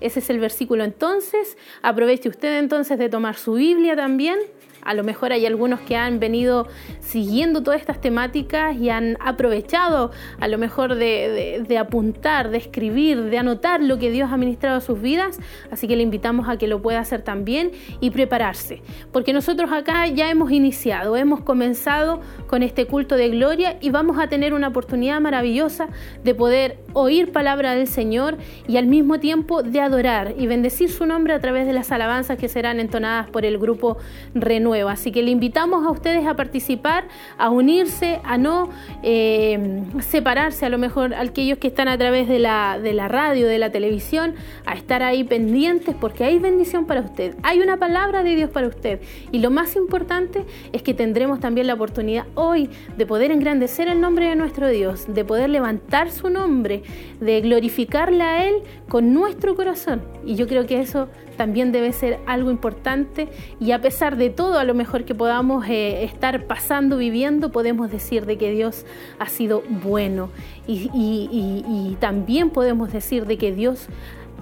Ese 0.02 0.20
es 0.20 0.30
el 0.30 0.40
versículo 0.40 0.84
entonces. 0.84 1.58
Aproveche 1.82 2.30
usted 2.30 2.60
entonces 2.60 2.98
de 2.98 3.10
tomar 3.10 3.36
su 3.36 3.54
Biblia 3.54 3.96
también 3.96 4.40
a 4.84 4.94
lo 4.94 5.04
mejor 5.04 5.32
hay 5.32 5.46
algunos 5.46 5.80
que 5.82 5.96
han 5.96 6.20
venido 6.20 6.68
siguiendo 7.00 7.64
todas 7.64 7.80
estas 7.80 8.00
temáticas 8.02 8.78
y 8.78 8.90
han 8.90 9.18
aprovechado 9.20 10.12
a 10.40 10.48
lo 10.48 10.58
mejor 10.58 10.96
de, 10.96 11.78
apuntar, 11.80 12.50
de 12.50 12.58
escribir, 12.58 13.24
de 13.24 13.38
anotar 13.38 13.82
lo 13.82 14.00
que 14.00 14.12
Dios 14.12 14.32
ha 14.32 14.38
ministrado 14.38 14.78
a 14.78 14.82
sus 14.82 15.02
vidas. 15.02 15.40
Así 15.72 15.88
que 15.88 15.96
le 15.96 16.04
invitamos 16.04 16.48
a 16.50 16.58
que 16.58 16.68
lo 16.68 16.82
pueda 16.82 17.00
hacer 17.00 17.22
también 17.22 17.72
y 18.00 18.12
prepararse. 18.12 18.82
Porque 19.12 19.34
nosotros 19.34 19.72
acá 19.72 20.08
ya 20.08 20.30
hemos 20.30 20.52
iniciado, 20.52 21.18
hemos 21.18 21.42
comenzado 21.42 22.22
con 22.48 22.64
este 22.64 22.86
culto 22.86 23.16
de 23.16 23.30
gloria 23.30 23.78
y 23.82 23.90
vamos 23.90 24.18
a 24.20 24.28
tener 24.28 24.54
una 24.54 24.70
oportunidad 24.70 25.20
maravillosa 25.20 25.90
de 26.24 26.36
poder 26.36 26.78
oír 26.94 27.32
palabra 27.32 27.74
del 27.74 27.88
Señor 27.88 28.38
y 28.68 28.78
al 28.78 28.88
mismo 28.88 29.20
tiempo 29.20 29.62
de 29.64 29.82
adorar 29.82 30.36
y 30.38 30.48
bendecir 30.48 30.90
su 30.90 31.06
nombre 31.06 31.34
a 31.34 31.40
través 31.40 31.68
de 31.68 31.74
las 31.74 31.92
alabanzas 31.92 32.38
que 32.38 32.48
serán 32.48 32.80
entonadas 32.80 33.30
por 33.30 33.46
el 33.46 33.58
grupo 33.58 33.98
Renuevo 34.34 34.69
Así 34.90 35.12
que 35.12 35.24
le 35.24 35.32
invitamos 35.32 35.86
a 35.86 35.92
ustedes 35.92 36.26
a 36.26 36.36
participar, 36.36 37.08
a 37.38 37.50
unirse, 37.50 38.20
a 38.24 38.38
no 38.38 38.70
eh, 39.04 39.84
separarse, 40.00 40.66
a 40.66 40.70
lo 40.70 40.78
mejor 40.78 41.14
aquellos 41.14 41.58
que 41.58 41.68
están 41.68 41.88
a 41.88 41.98
través 41.98 42.28
de 42.28 42.40
la, 42.40 42.80
de 42.82 42.94
la 42.94 43.08
radio, 43.08 43.48
de 43.48 43.58
la 43.58 43.72
televisión, 43.72 44.36
a 44.66 44.74
estar 44.76 45.04
ahí 45.04 45.24
pendientes 45.24 45.96
porque 46.00 46.24
hay 46.24 46.40
bendición 46.40 46.86
para 46.86 47.02
usted. 47.02 47.36
Hay 47.44 47.60
una 47.60 47.78
palabra 47.78 48.24
de 48.24 48.36
Dios 48.36 48.50
para 48.50 48.68
usted. 48.68 49.02
Y 49.32 49.40
lo 49.40 49.50
más 49.50 49.76
importante 49.76 50.46
es 50.72 50.84
que 50.84 50.94
tendremos 50.94 51.40
también 51.40 51.68
la 51.68 51.74
oportunidad 51.74 52.26
hoy 52.36 52.70
de 52.98 53.06
poder 53.06 53.32
engrandecer 53.32 53.88
el 53.88 54.00
nombre 54.00 54.30
de 54.30 54.36
nuestro 54.36 54.70
Dios, 54.70 55.06
de 55.08 55.26
poder 55.26 55.50
levantar 55.50 56.12
su 56.12 56.30
nombre, 56.30 56.84
de 57.20 57.42
glorificarle 57.42 58.24
a 58.24 58.48
Él 58.48 58.56
con 58.88 59.14
nuestro 59.14 59.56
corazón. 59.56 60.02
Y 60.26 60.36
yo 60.36 60.48
creo 60.48 60.66
que 60.66 60.80
eso 60.80 61.08
también 61.40 61.72
debe 61.72 61.94
ser 61.94 62.20
algo 62.26 62.52
importante 62.52 63.30
y 63.62 63.72
a 63.72 63.80
pesar 63.80 64.18
de 64.18 64.30
todo 64.30 64.60
a 64.60 64.66
lo 64.66 64.74
mejor 64.74 65.06
que 65.06 65.16
podamos 65.16 65.66
eh, 65.70 66.04
estar 66.04 66.48
pasando, 66.48 66.98
viviendo, 66.98 67.50
podemos 67.50 67.90
decir 67.90 68.26
de 68.26 68.38
que 68.38 68.52
Dios 68.52 68.86
ha 69.20 69.30
sido 69.30 69.64
bueno 69.70 70.32
y, 70.68 70.90
y 70.94 71.96
también 72.02 72.50
podemos 72.50 72.92
decir 72.92 73.26
de 73.26 73.38
que 73.38 73.54
Dios 73.54 73.88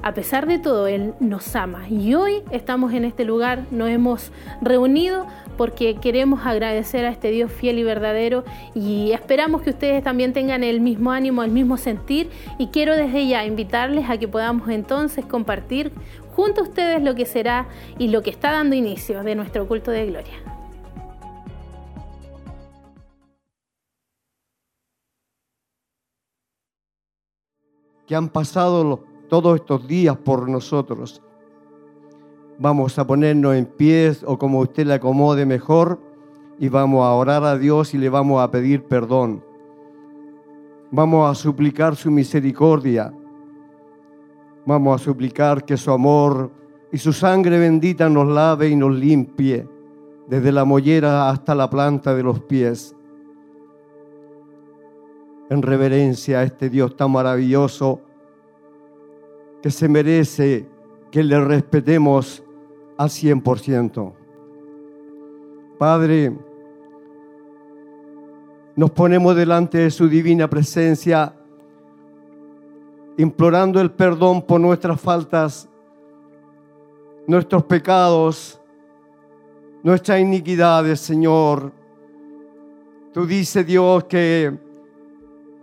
a 0.03 0.13
pesar 0.13 0.47
de 0.47 0.59
todo, 0.59 0.87
Él 0.87 1.13
nos 1.19 1.55
ama. 1.55 1.87
Y 1.89 2.13
hoy 2.13 2.43
estamos 2.51 2.93
en 2.93 3.05
este 3.05 3.25
lugar, 3.25 3.65
nos 3.71 3.89
hemos 3.89 4.31
reunido 4.61 5.25
porque 5.57 5.95
queremos 5.95 6.45
agradecer 6.45 7.05
a 7.05 7.09
este 7.09 7.31
Dios 7.31 7.51
fiel 7.51 7.79
y 7.79 7.83
verdadero 7.83 8.43
y 8.75 9.11
esperamos 9.11 9.63
que 9.63 9.71
ustedes 9.71 10.03
también 10.03 10.33
tengan 10.33 10.63
el 10.63 10.81
mismo 10.81 11.11
ánimo, 11.11 11.43
el 11.43 11.51
mismo 11.51 11.77
sentir 11.77 12.29
y 12.59 12.67
quiero 12.67 12.95
desde 12.95 13.27
ya 13.27 13.45
invitarles 13.45 14.09
a 14.09 14.17
que 14.17 14.27
podamos 14.27 14.69
entonces 14.69 15.25
compartir 15.25 15.91
junto 16.37 16.61
a 16.61 16.65
ustedes 16.65 17.01
lo 17.01 17.15
que 17.15 17.25
será 17.25 17.67
y 17.97 18.09
lo 18.09 18.21
que 18.21 18.29
está 18.29 18.51
dando 18.51 18.75
inicio 18.75 19.23
de 19.23 19.33
nuestro 19.33 19.67
culto 19.67 19.89
de 19.89 20.05
gloria. 20.05 20.35
Que 28.05 28.15
han 28.15 28.29
pasado 28.29 29.03
todos 29.29 29.59
estos 29.59 29.87
días 29.87 30.15
por 30.15 30.47
nosotros. 30.47 31.23
Vamos 32.59 32.99
a 32.99 33.07
ponernos 33.07 33.55
en 33.55 33.65
pies 33.65 34.23
o 34.23 34.37
como 34.37 34.59
usted 34.59 34.85
le 34.85 34.93
acomode 34.93 35.43
mejor 35.43 35.99
y 36.59 36.69
vamos 36.69 37.03
a 37.03 37.13
orar 37.13 37.43
a 37.45 37.57
Dios 37.57 37.95
y 37.95 37.97
le 37.97 38.09
vamos 38.09 38.43
a 38.43 38.51
pedir 38.51 38.83
perdón. 38.83 39.43
Vamos 40.91 41.31
a 41.31 41.33
suplicar 41.33 41.95
su 41.95 42.11
misericordia. 42.11 43.11
Vamos 44.67 45.01
a 45.01 45.05
suplicar 45.05 45.63
que 45.63 45.77
su 45.77 45.91
amor 45.91 46.51
y 46.91 46.97
su 46.97 47.13
sangre 47.13 47.57
bendita 47.57 48.09
nos 48.09 48.27
lave 48.27 48.67
y 48.67 48.75
nos 48.75 48.93
limpie 48.93 49.65
desde 50.27 50.51
la 50.51 50.65
mollera 50.65 51.29
hasta 51.29 51.55
la 51.55 51.69
planta 51.69 52.13
de 52.13 52.21
los 52.21 52.41
pies. 52.41 52.93
En 55.49 55.61
reverencia 55.61 56.39
a 56.39 56.43
este 56.43 56.69
Dios 56.69 56.97
tan 56.97 57.11
maravilloso 57.11 58.01
que 59.61 59.71
se 59.71 59.87
merece 59.87 60.67
que 61.11 61.23
le 61.23 61.39
respetemos 61.39 62.43
al 62.97 63.07
100%. 63.07 64.13
Padre, 65.77 66.37
nos 68.75 68.91
ponemos 68.91 69.33
delante 69.33 69.77
de 69.77 69.91
su 69.91 70.09
divina 70.09 70.49
presencia, 70.49 71.33
implorando 73.17 73.81
el 73.81 73.91
perdón 73.91 74.43
por 74.43 74.61
nuestras 74.61 75.01
faltas, 75.01 75.67
nuestros 77.25 77.63
pecados, 77.63 78.61
nuestras 79.83 80.19
iniquidades, 80.21 80.99
Señor. 80.99 81.71
Tú 83.11 83.25
dices, 83.25 83.65
Dios, 83.65 84.03
que 84.03 84.55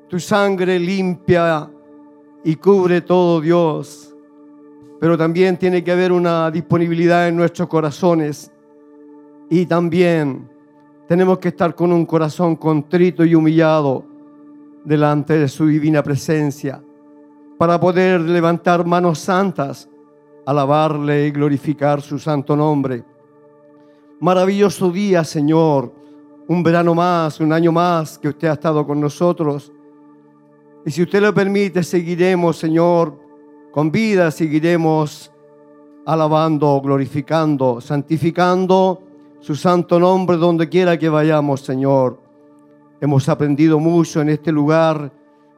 tu 0.08 0.18
sangre 0.18 0.78
limpia 0.80 1.70
y 2.42 2.56
cubre 2.56 3.00
todo, 3.00 3.40
Dios. 3.40 4.14
Pero 5.00 5.16
también 5.16 5.56
tiene 5.56 5.84
que 5.84 5.92
haber 5.92 6.10
una 6.10 6.50
disponibilidad 6.50 7.28
en 7.28 7.36
nuestros 7.36 7.68
corazones. 7.68 8.50
Y 9.48 9.66
también 9.66 10.50
tenemos 11.06 11.38
que 11.38 11.48
estar 11.48 11.74
con 11.74 11.92
un 11.92 12.04
corazón 12.04 12.56
contrito 12.56 13.24
y 13.24 13.34
humillado 13.34 14.04
delante 14.84 15.38
de 15.38 15.48
su 15.48 15.66
divina 15.66 16.02
presencia 16.02 16.82
para 17.58 17.78
poder 17.78 18.20
levantar 18.20 18.84
manos 18.84 19.18
santas, 19.20 19.88
alabarle 20.46 21.26
y 21.26 21.30
glorificar 21.30 22.02
su 22.02 22.18
santo 22.18 22.56
nombre. 22.56 23.04
Maravilloso 24.20 24.90
día, 24.90 25.24
Señor, 25.24 25.92
un 26.48 26.62
verano 26.62 26.94
más, 26.94 27.40
un 27.40 27.52
año 27.52 27.72
más 27.72 28.18
que 28.18 28.28
usted 28.28 28.48
ha 28.48 28.54
estado 28.54 28.86
con 28.86 29.00
nosotros. 29.00 29.72
Y 30.84 30.90
si 30.90 31.02
usted 31.02 31.22
lo 31.22 31.32
permite, 31.32 31.82
seguiremos, 31.82 32.58
Señor, 32.58 33.18
con 33.72 33.90
vida 33.90 34.30
seguiremos 34.30 35.32
alabando, 36.06 36.80
glorificando, 36.80 37.80
santificando 37.80 39.02
su 39.40 39.54
santo 39.54 39.98
nombre 39.98 40.36
donde 40.36 40.68
quiera 40.68 40.98
que 40.98 41.08
vayamos, 41.08 41.62
Señor. 41.62 42.20
Hemos 43.00 43.28
aprendido 43.28 43.78
mucho 43.78 44.20
en 44.20 44.28
este 44.28 44.52
lugar 44.52 45.10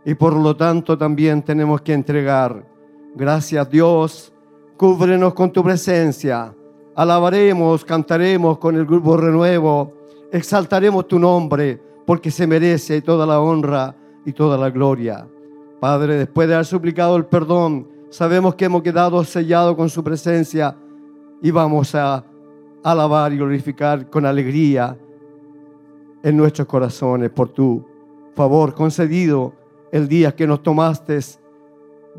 y 0.07 0.15
por 0.15 0.33
lo 0.35 0.57
tanto 0.57 0.97
también 0.97 1.43
tenemos 1.43 1.83
que 1.83 1.93
entregar. 1.93 2.67
Gracias 3.15 3.69
Dios, 3.69 4.33
cúbrenos 4.79 5.35
con 5.35 5.53
tu 5.53 5.63
presencia. 5.63 6.55
Alabaremos, 6.95 7.85
cantaremos 7.85 8.57
con 8.57 8.77
el 8.77 8.87
grupo 8.87 9.19
Renuevo, 9.19 9.93
exaltaremos 10.33 11.07
tu 11.07 11.19
nombre 11.19 11.79
porque 12.07 12.31
se 12.31 12.47
merece 12.47 13.03
toda 13.03 13.27
la 13.27 13.39
honra 13.41 13.95
y 14.25 14.33
toda 14.33 14.57
la 14.57 14.71
gloria. 14.71 15.29
Padre, 15.79 16.17
después 16.17 16.49
de 16.49 16.55
haber 16.55 16.65
suplicado 16.65 17.17
el 17.17 17.27
perdón, 17.27 17.87
Sabemos 18.17 18.55
que 18.55 18.65
hemos 18.67 18.83
quedado 18.83 19.23
sellados 19.25 19.77
con 19.77 19.91
su 19.91 20.03
presencia 20.03 20.77
y 21.43 21.51
vamos 21.51 21.95
a 21.95 22.25
alabar 22.83 23.33
y 23.33 23.37
glorificar 23.37 24.09
con 24.09 24.25
alegría 24.25 24.97
en 26.23 26.37
nuestros 26.37 26.67
corazones 26.69 27.31
por 27.31 27.49
tu 27.49 27.85
favor 28.35 28.75
concedido 28.75 29.53
el 29.97 30.09
día 30.09 30.35
que 30.35 30.47
nos 30.47 30.63
tomaste 30.63 31.19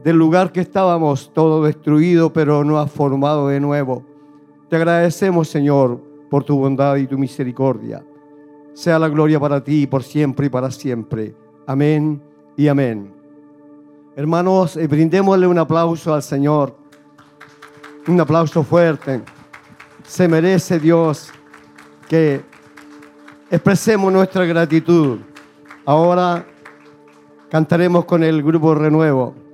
del 0.04 0.18
lugar 0.18 0.52
que 0.52 0.62
estábamos 0.62 1.32
todo 1.32 1.64
destruido, 1.64 2.34
pero 2.34 2.64
no 2.64 2.80
has 2.80 2.92
formado 2.92 3.48
de 3.50 3.60
nuevo. 3.60 4.04
Te 4.68 4.76
agradecemos, 4.76 5.48
Señor, 5.48 6.02
por 6.30 6.44
tu 6.44 6.58
bondad 6.58 6.96
y 6.98 7.08
tu 7.08 7.18
misericordia. 7.18 8.04
Sea 8.74 8.98
la 8.98 9.10
gloria 9.10 9.40
para 9.40 9.64
ti 9.64 9.88
por 9.88 10.04
siempre 10.04 10.48
y 10.48 10.50
para 10.50 10.72
siempre. 10.72 11.36
Amén 11.68 12.22
y 12.56 12.68
amén. 12.68 13.14
Hermanos, 14.16 14.76
eh, 14.78 14.88
brindémosle 14.88 15.46
un 15.46 15.60
aplauso 15.60 16.14
al 16.14 16.24
Señor. 16.24 16.76
Un 18.08 18.20
aplauso 18.20 18.64
fuerte. 18.64 19.22
Se 20.04 20.28
merece 20.28 20.80
Dios 20.80 21.30
que 22.10 22.42
expresemos 23.52 24.12
nuestra 24.12 24.46
gratitud. 24.46 25.20
Ahora 25.86 26.46
cantaremos 27.50 28.06
con 28.06 28.24
el 28.24 28.44
grupo 28.44 28.76
Renuevo. 28.76 29.47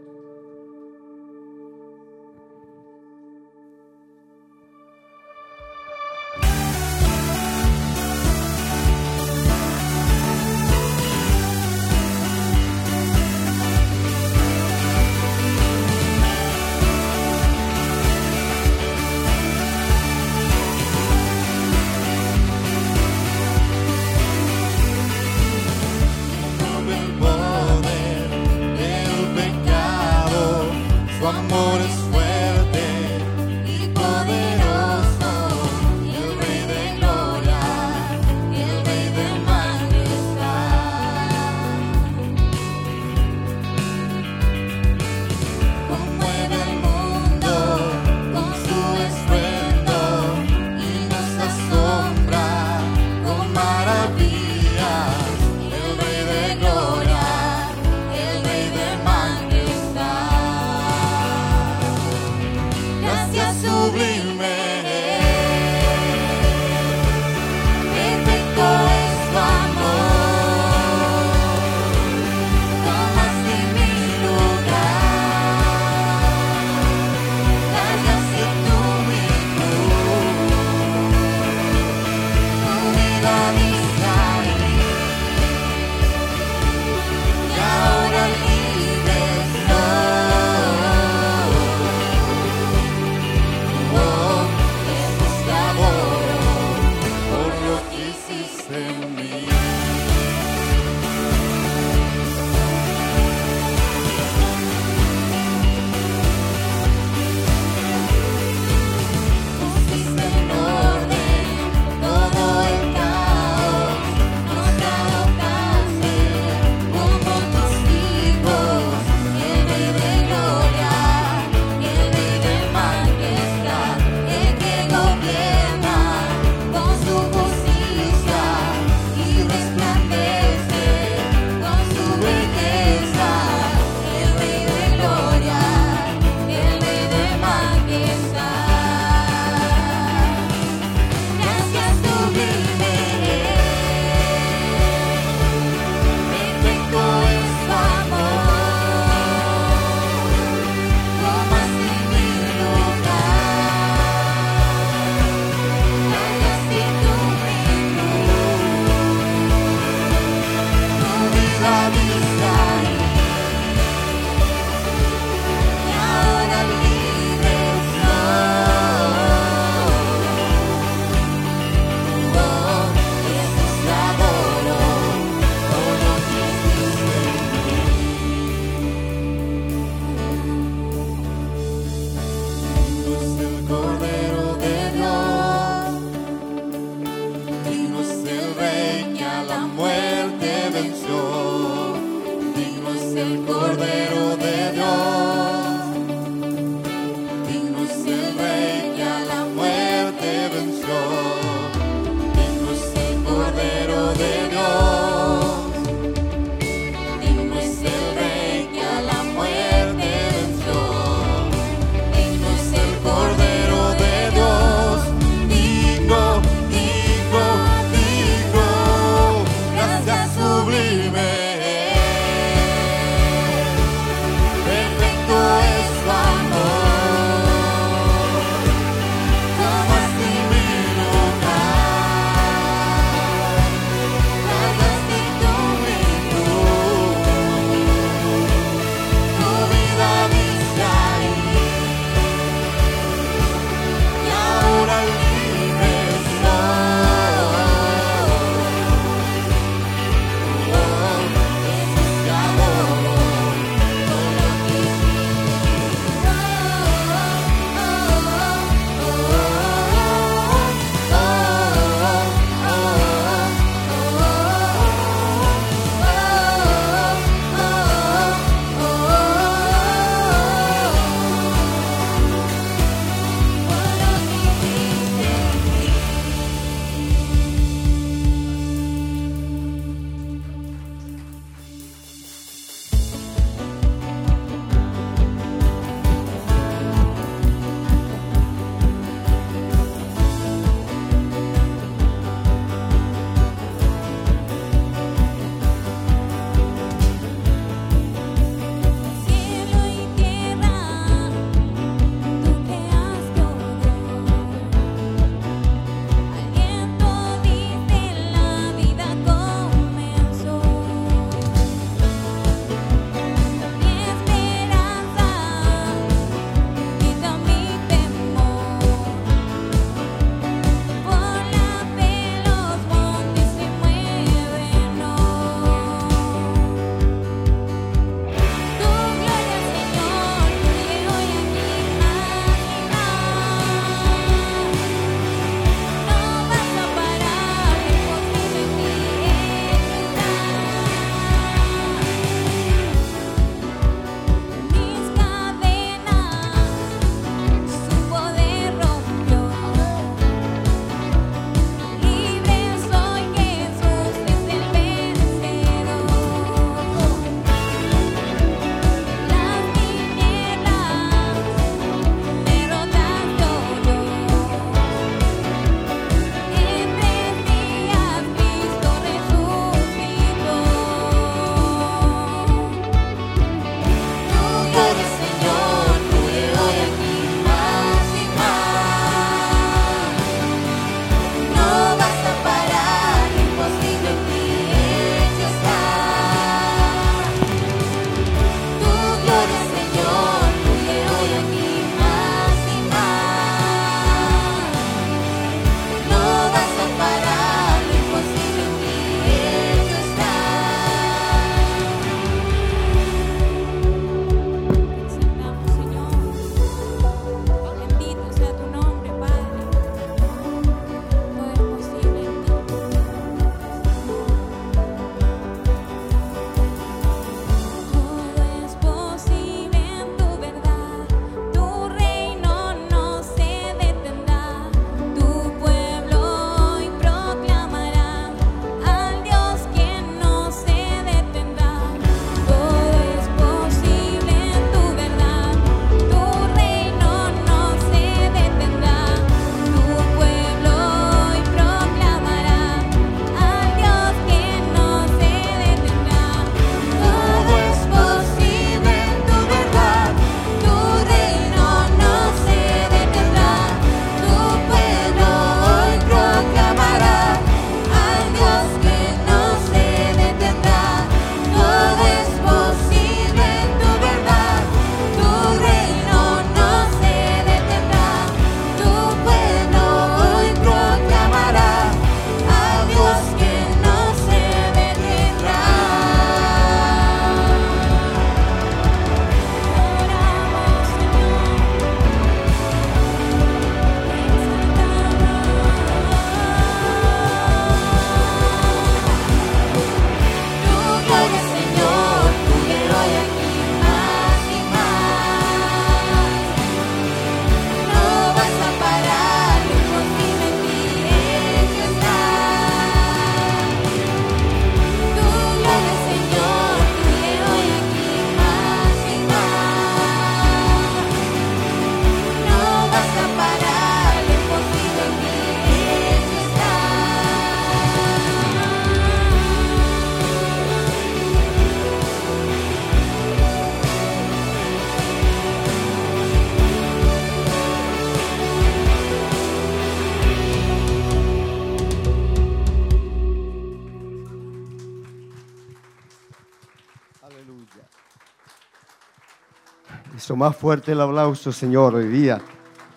Más 540.36 540.56
fuerte 540.56 540.92
el 540.92 541.02
aplauso, 541.02 541.52
Señor, 541.52 541.96
hoy 541.96 542.08
día. 542.08 542.42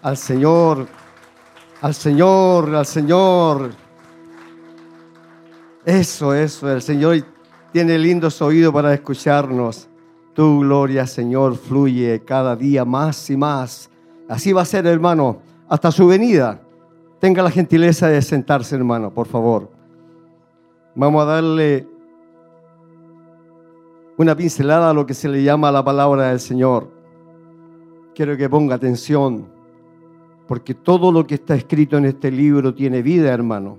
Al 0.03 0.17
Señor, 0.17 0.87
al 1.81 1.95
Señor, 1.95 2.75
al 2.75 2.87
Señor. 2.87 3.71
Eso, 5.85 6.35
eso, 6.35 6.71
el 6.71 6.83
Señor 6.83 7.25
tiene 7.73 7.99
lindos 7.99 8.41
oídos 8.43 8.73
para 8.73 8.93
escucharnos. 8.95 9.89
Tu 10.35 10.61
gloria, 10.61 11.07
Señor, 11.07 11.57
fluye 11.57 12.23
cada 12.25 12.57
día 12.57 12.85
más 12.85 13.31
y 13.31 13.37
más. 13.37 13.91
Así 14.29 14.53
va 14.53 14.63
a 14.63 14.65
ser, 14.65 14.87
hermano, 14.87 15.41
hasta 15.69 15.91
su 15.91 16.07
venida. 16.07 16.61
Tenga 17.21 17.43
la 17.43 17.51
gentileza 17.51 18.09
de 18.09 18.21
sentarse, 18.23 18.75
hermano, 18.77 19.11
por 19.11 19.27
favor. 19.27 19.71
Vamos 20.95 21.23
a 21.23 21.27
darle 21.27 21.87
una 24.17 24.35
pincelada 24.35 24.91
a 24.91 24.95
lo 24.95 25.07
que 25.07 25.15
se 25.15 25.29
le 25.29 25.43
llama 25.43 25.71
la 25.71 25.85
palabra 25.85 26.29
del 26.29 26.41
Señor. 26.41 26.96
Quiero 28.17 28.35
que 28.35 28.49
ponga 28.49 28.77
atención, 28.77 29.47
porque 30.49 30.73
todo 30.73 31.13
lo 31.13 31.27
que 31.27 31.35
está 31.35 31.55
escrito 31.55 31.99
en 31.99 32.07
este 32.07 32.31
libro 32.31 32.75
tiene 32.75 33.03
vida, 33.03 33.31
hermano. 33.31 33.77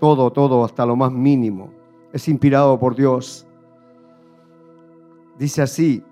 Todo, 0.00 0.32
todo, 0.32 0.64
hasta 0.64 0.84
lo 0.84 0.96
más 0.96 1.12
mínimo. 1.12 1.70
Es 2.12 2.26
inspirado 2.26 2.76
por 2.76 2.96
Dios. 2.96 3.46
Dice 5.38 5.62
así, 5.62 6.02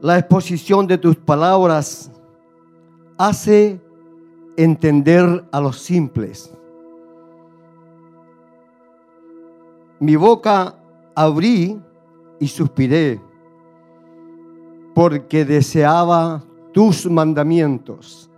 la 0.00 0.16
exposición 0.16 0.86
de 0.86 0.98
tus 0.98 1.16
palabras 1.16 2.12
hace 3.18 3.80
entender 4.56 5.44
a 5.50 5.60
los 5.60 5.80
simples. 5.80 6.54
Mi 9.98 10.14
boca 10.14 10.76
abrí 11.16 11.76
y 12.38 12.46
suspiré 12.46 13.20
porque 14.94 15.44
deseaba 15.44 16.42
tus 16.72 17.10
mandamientos. 17.10 18.30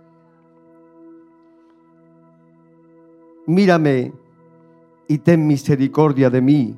Mírame 3.45 4.13
y 5.07 5.17
ten 5.19 5.47
misericordia 5.47 6.29
de 6.29 6.41
mí, 6.41 6.75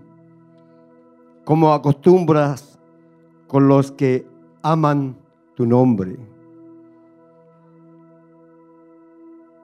como 1.44 1.74
acostumbras 1.74 2.80
con 3.48 3.68
los 3.68 3.92
que 3.92 4.28
aman 4.62 5.18
tu 5.56 5.66
nombre. 5.66 6.18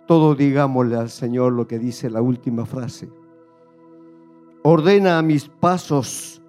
Todo 0.08 0.36
digámosle 0.36 0.96
al 0.96 1.10
Señor 1.10 1.54
lo 1.54 1.68
que 1.68 1.78
dice 1.78 2.10
la 2.10 2.22
última 2.22 2.66
frase. 2.66 3.10
Ordena 4.64 5.22
mis 5.22 5.48
pasos 5.48 6.42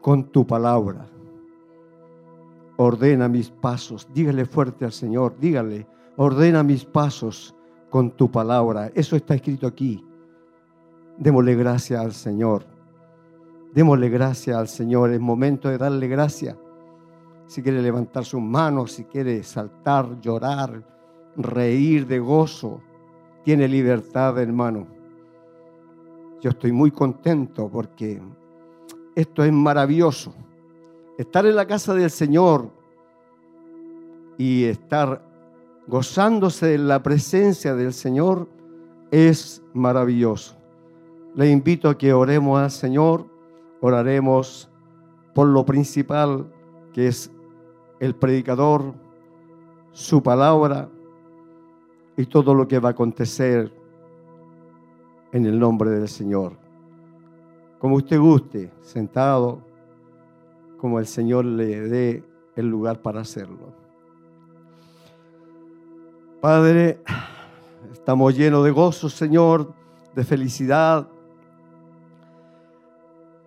con 0.00 0.24
tu 0.24 0.46
palabra. 0.46 1.11
Ordena 2.76 3.28
mis 3.28 3.50
pasos. 3.50 4.08
Dígale 4.12 4.46
fuerte 4.46 4.84
al 4.84 4.92
Señor, 4.92 5.36
dígale, 5.38 5.86
ordena 6.16 6.62
mis 6.62 6.84
pasos 6.84 7.54
con 7.90 8.10
tu 8.12 8.30
palabra. 8.30 8.90
Eso 8.94 9.16
está 9.16 9.34
escrito 9.34 9.66
aquí. 9.66 10.04
Démosle 11.18 11.54
gracia 11.54 12.00
al 12.00 12.12
Señor. 12.12 12.64
Démosle 13.74 14.08
gracia 14.08 14.58
al 14.58 14.68
Señor. 14.68 15.10
Es 15.10 15.20
momento 15.20 15.68
de 15.68 15.78
darle 15.78 16.08
gracia. 16.08 16.56
Si 17.46 17.62
quiere 17.62 17.82
levantar 17.82 18.24
sus 18.24 18.40
manos, 18.40 18.92
si 18.92 19.04
quiere 19.04 19.42
saltar, 19.42 20.20
llorar, 20.20 20.82
reír 21.36 22.06
de 22.06 22.18
gozo, 22.18 22.80
tiene 23.44 23.68
libertad, 23.68 24.38
hermano. 24.38 24.86
Yo 26.40 26.50
estoy 26.50 26.72
muy 26.72 26.90
contento 26.90 27.68
porque 27.70 28.22
esto 29.14 29.44
es 29.44 29.52
maravilloso. 29.52 30.34
Estar 31.22 31.46
en 31.46 31.54
la 31.54 31.68
casa 31.68 31.94
del 31.94 32.10
Señor 32.10 32.68
y 34.36 34.64
estar 34.64 35.24
gozándose 35.86 36.74
en 36.74 36.88
la 36.88 37.00
presencia 37.00 37.76
del 37.76 37.92
Señor 37.92 38.48
es 39.12 39.62
maravilloso. 39.72 40.56
Le 41.36 41.48
invito 41.48 41.88
a 41.88 41.96
que 41.96 42.12
oremos 42.12 42.58
al 42.58 42.72
Señor, 42.72 43.24
oraremos 43.80 44.68
por 45.32 45.46
lo 45.46 45.64
principal 45.64 46.52
que 46.92 47.06
es 47.06 47.30
el 48.00 48.16
predicador, 48.16 48.92
su 49.92 50.24
palabra 50.24 50.88
y 52.16 52.26
todo 52.26 52.52
lo 52.52 52.66
que 52.66 52.80
va 52.80 52.88
a 52.88 52.92
acontecer 52.92 53.72
en 55.30 55.46
el 55.46 55.56
nombre 55.56 55.90
del 55.90 56.08
Señor. 56.08 56.56
Como 57.78 57.94
usted 57.94 58.18
guste, 58.18 58.72
sentado, 58.80 59.70
como 60.82 60.98
el 60.98 61.06
Señor 61.06 61.44
le 61.44 61.80
dé 61.82 62.24
el 62.56 62.66
lugar 62.66 63.02
para 63.02 63.20
hacerlo. 63.20 63.72
Padre, 66.40 66.98
estamos 67.92 68.36
llenos 68.36 68.64
de 68.64 68.72
gozo, 68.72 69.08
Señor, 69.08 69.72
de 70.12 70.24
felicidad. 70.24 71.06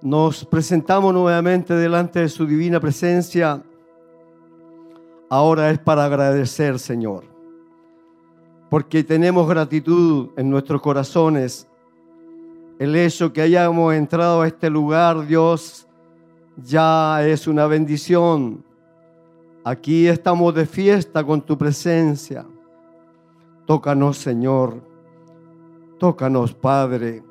Nos 0.01 0.45
presentamos 0.45 1.13
nuevamente 1.13 1.73
delante 1.73 2.21
de 2.21 2.29
su 2.29 2.45
divina 2.45 2.79
presencia. 2.79 3.61
Ahora 5.29 5.71
es 5.71 5.79
para 5.79 6.05
agradecer, 6.05 6.79
Señor, 6.79 7.25
porque 8.69 9.03
tenemos 9.03 9.45
gratitud 9.45 10.29
en 10.37 10.49
nuestros 10.49 10.81
corazones 10.81 11.67
el 12.79 12.95
hecho 12.95 13.33
que 13.33 13.41
hayamos 13.41 13.93
entrado 13.93 14.41
a 14.41 14.47
este 14.47 14.69
lugar, 14.69 15.27
Dios, 15.27 15.84
ya 16.57 17.25
es 17.25 17.47
una 17.47 17.67
bendición. 17.67 18.63
Aquí 19.63 20.07
estamos 20.07 20.53
de 20.53 20.65
fiesta 20.65 21.23
con 21.23 21.41
tu 21.41 21.57
presencia. 21.57 22.45
Tócanos, 23.65 24.17
Señor. 24.17 24.81
Tócanos, 25.97 26.53
Padre. 26.53 27.23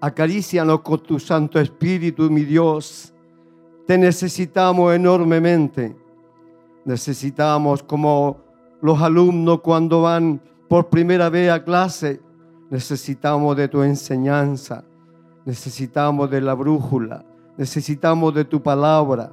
Acarícianos 0.00 0.80
con 0.80 1.00
tu 1.02 1.18
Santo 1.18 1.60
Espíritu, 1.60 2.30
mi 2.30 2.44
Dios. 2.44 3.12
Te 3.86 3.96
necesitamos 3.98 4.94
enormemente. 4.94 5.96
Necesitamos 6.84 7.82
como 7.82 8.38
los 8.80 9.00
alumnos 9.00 9.60
cuando 9.60 10.02
van 10.02 10.40
por 10.68 10.88
primera 10.88 11.28
vez 11.28 11.50
a 11.50 11.62
clase 11.62 12.20
Necesitamos 12.70 13.56
de 13.56 13.66
tu 13.66 13.82
enseñanza, 13.82 14.84
necesitamos 15.44 16.30
de 16.30 16.40
la 16.40 16.54
brújula, 16.54 17.24
necesitamos 17.60 18.32
de 18.32 18.46
tu 18.46 18.62
palabra, 18.62 19.30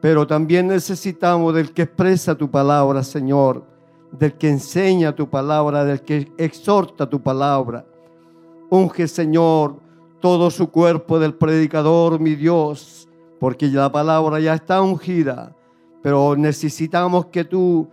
pero 0.00 0.26
también 0.26 0.66
necesitamos 0.66 1.54
del 1.54 1.72
que 1.72 1.82
expresa 1.82 2.34
tu 2.34 2.50
palabra, 2.50 3.04
Señor, 3.04 3.62
del 4.10 4.32
que 4.32 4.48
enseña 4.48 5.14
tu 5.14 5.30
palabra, 5.30 5.84
del 5.84 6.02
que 6.02 6.32
exhorta 6.36 7.08
tu 7.08 7.20
palabra. 7.20 7.86
Unge, 8.70 9.06
Señor, 9.06 9.76
todo 10.18 10.50
su 10.50 10.68
cuerpo 10.68 11.20
del 11.20 11.34
predicador, 11.34 12.18
mi 12.18 12.34
Dios, 12.34 13.08
porque 13.38 13.68
la 13.68 13.92
palabra 13.92 14.40
ya 14.40 14.54
está 14.54 14.82
ungida, 14.82 15.54
pero 16.02 16.34
necesitamos 16.36 17.26
que 17.26 17.44
tú 17.44 17.88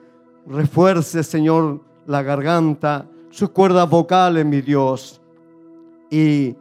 refuerces, 0.47 1.27
Señor, 1.27 1.81
la 2.07 2.23
garganta, 2.23 3.07
sus 3.29 3.51
cuerdas 3.51 3.87
vocales, 3.87 4.43
mi 4.43 4.61
Dios, 4.61 5.21
y 6.09 6.55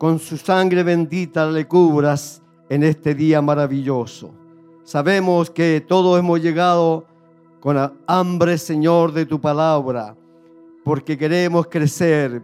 con 0.00 0.18
su 0.18 0.38
sangre 0.38 0.82
bendita 0.82 1.44
le 1.50 1.68
cubras 1.68 2.40
en 2.70 2.84
este 2.84 3.14
día 3.14 3.42
maravilloso. 3.42 4.30
Sabemos 4.82 5.50
que 5.50 5.84
todos 5.86 6.18
hemos 6.18 6.40
llegado 6.40 7.04
con 7.60 7.76
hambre, 8.06 8.56
Señor, 8.56 9.12
de 9.12 9.26
tu 9.26 9.38
palabra, 9.38 10.16
porque 10.84 11.18
queremos 11.18 11.66
crecer, 11.66 12.42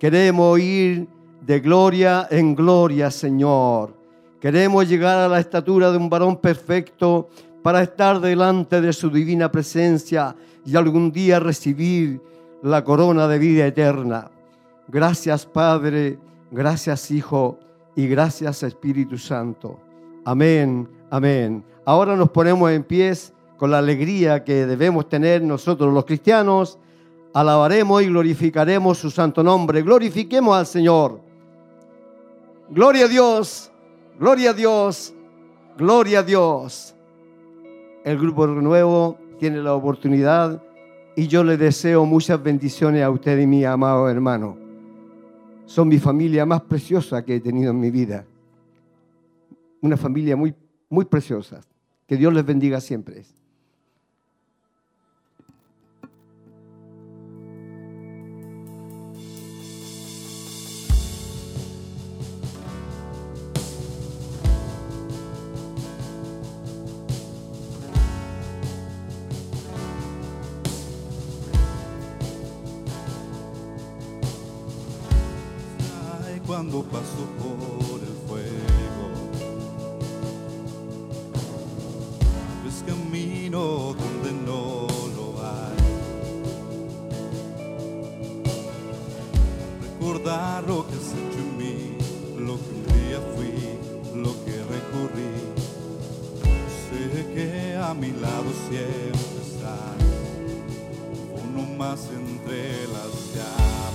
queremos 0.00 0.58
ir 0.58 1.06
de 1.42 1.60
gloria 1.60 2.26
en 2.28 2.56
gloria, 2.56 3.08
Señor. 3.12 3.94
Queremos 4.40 4.88
llegar 4.88 5.16
a 5.18 5.28
la 5.28 5.38
estatura 5.38 5.92
de 5.92 5.98
un 5.98 6.10
varón 6.10 6.36
perfecto 6.38 7.28
para 7.62 7.84
estar 7.84 8.18
delante 8.18 8.80
de 8.80 8.92
su 8.92 9.10
divina 9.10 9.48
presencia 9.48 10.34
y 10.64 10.74
algún 10.74 11.12
día 11.12 11.38
recibir 11.38 12.20
la 12.64 12.82
corona 12.82 13.28
de 13.28 13.38
vida 13.38 13.64
eterna. 13.64 14.28
Gracias 14.88 15.46
Padre, 15.46 16.18
gracias 16.50 17.10
Hijo 17.10 17.58
y 17.94 18.06
gracias 18.06 18.62
Espíritu 18.62 19.18
Santo. 19.18 19.80
Amén, 20.24 20.88
amén. 21.10 21.64
Ahora 21.84 22.16
nos 22.16 22.30
ponemos 22.30 22.70
en 22.70 22.82
pies 22.84 23.32
con 23.56 23.70
la 23.70 23.78
alegría 23.78 24.44
que 24.44 24.66
debemos 24.66 25.08
tener 25.08 25.42
nosotros 25.42 25.92
los 25.92 26.04
cristianos. 26.04 26.78
Alabaremos 27.32 28.02
y 28.02 28.06
glorificaremos 28.06 28.98
su 28.98 29.10
santo 29.10 29.42
nombre. 29.42 29.82
Glorifiquemos 29.82 30.56
al 30.56 30.66
Señor. 30.66 31.20
Gloria 32.68 33.04
a 33.04 33.08
Dios, 33.08 33.70
gloria 34.18 34.50
a 34.50 34.52
Dios, 34.52 35.14
gloria 35.78 36.18
a 36.18 36.22
Dios. 36.22 36.94
El 38.04 38.18
grupo 38.18 38.46
nuevo 38.46 39.16
tiene 39.38 39.62
la 39.62 39.74
oportunidad 39.74 40.60
y 41.14 41.28
yo 41.28 41.44
le 41.44 41.56
deseo 41.56 42.04
muchas 42.04 42.42
bendiciones 42.42 43.02
a 43.04 43.10
usted 43.10 43.38
y 43.38 43.46
mi 43.46 43.64
amado 43.64 44.08
hermano. 44.08 44.65
Son 45.66 45.88
mi 45.88 45.98
familia 45.98 46.46
más 46.46 46.62
preciosa 46.62 47.24
que 47.24 47.36
he 47.36 47.40
tenido 47.40 47.72
en 47.72 47.80
mi 47.80 47.90
vida. 47.90 48.24
Una 49.82 49.96
familia 49.96 50.36
muy, 50.36 50.54
muy 50.88 51.04
preciosa. 51.04 51.60
Que 52.06 52.16
Dios 52.16 52.32
les 52.32 52.46
bendiga 52.46 52.80
siempre. 52.80 53.24
Cuando 76.66 76.82
paso 76.90 77.24
por 77.38 78.00
el 78.00 78.16
fuego. 78.26 79.06
Es 82.66 82.82
camino 82.82 83.94
donde 83.94 84.32
no 84.32 84.86
lo 85.16 85.26
hay. 85.46 85.76
Recordar 89.82 90.66
lo 90.66 90.86
que 90.86 90.94
has 90.94 91.12
hecho 91.12 91.38
en 91.38 91.56
mí, 91.56 91.98
lo 92.36 92.56
que 92.56 92.70
un 92.74 92.84
día 92.98 93.20
fui, 93.36 94.20
lo 94.20 94.32
que 94.44 94.56
recorrí. 94.74 95.34
Sé 96.90 97.26
que 97.32 97.76
a 97.76 97.94
mi 97.94 98.10
lado 98.10 98.50
siempre 98.68 99.40
estás, 99.40 99.98
uno 101.44 101.62
más 101.76 102.08
entre 102.10 102.88
las 102.88 103.34
llamas. 103.34 103.85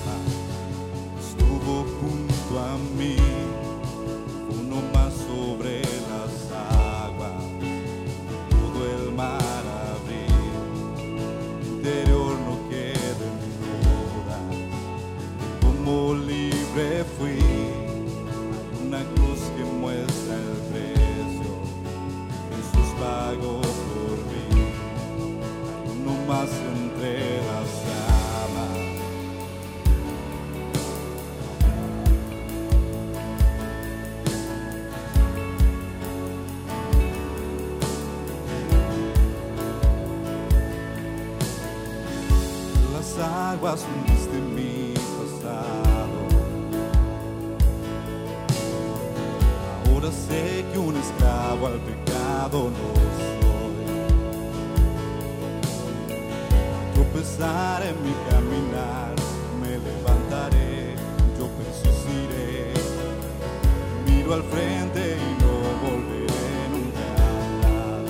Estuvo 2.52 2.66
junto 2.66 2.74
a 2.74 2.78
mí, 2.98 3.51
Sé 50.12 50.66
que 50.72 50.78
un 50.78 50.96
esclavo 50.98 51.68
al 51.68 51.80
pecado 51.80 52.70
no 52.70 52.88
soy. 53.18 53.42
Tropezar 56.94 57.82
en 57.84 57.96
mi 58.04 58.14
caminar, 58.30 59.16
me 59.62 59.72
levantaré, 59.88 60.96
yo 61.38 61.48
persistiré. 61.58 62.74
Miro 64.06 64.34
al 64.34 64.44
frente 64.44 65.18
y 65.18 65.30
no 65.42 65.54
volveré 65.82 66.52
nunca 66.74 67.06
atrás. 67.14 68.04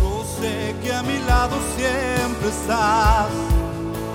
Yo 0.00 0.12
sé 0.40 0.54
que 0.82 0.90
a 0.94 1.02
mi 1.02 1.18
lado 1.26 1.56
siempre 1.76 2.48
estás. 2.48 3.30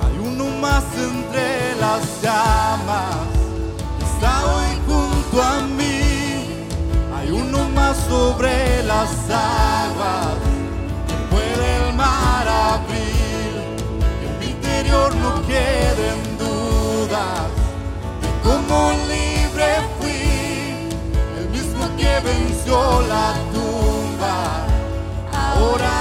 Hay 0.03 0.15
uno 0.19 0.45
más 0.59 0.83
entre 0.97 1.75
las 1.79 2.01
llamas. 2.21 3.22
Junto 5.33 5.47
a 5.47 5.61
mí. 5.61 6.45
Hay 7.15 7.31
uno 7.31 7.67
más 7.69 7.97
sobre 8.07 8.83
las 8.83 9.09
aguas. 9.31 10.37
Puede 11.31 11.87
el 11.87 11.93
mar 11.95 12.47
abrir. 12.47 13.53
En 14.25 14.39
mi 14.39 14.45
interior 14.51 15.15
no 15.15 15.41
queden 15.47 16.37
dudas. 16.37 17.49
De 18.21 18.29
cómo 18.43 18.91
libre 19.07 19.69
fui. 19.99 20.91
El 21.39 21.49
mismo 21.49 21.83
que 21.97 22.19
venció 22.19 23.01
la 23.07 23.33
tumba 23.53 24.67
ahora 25.33 25.92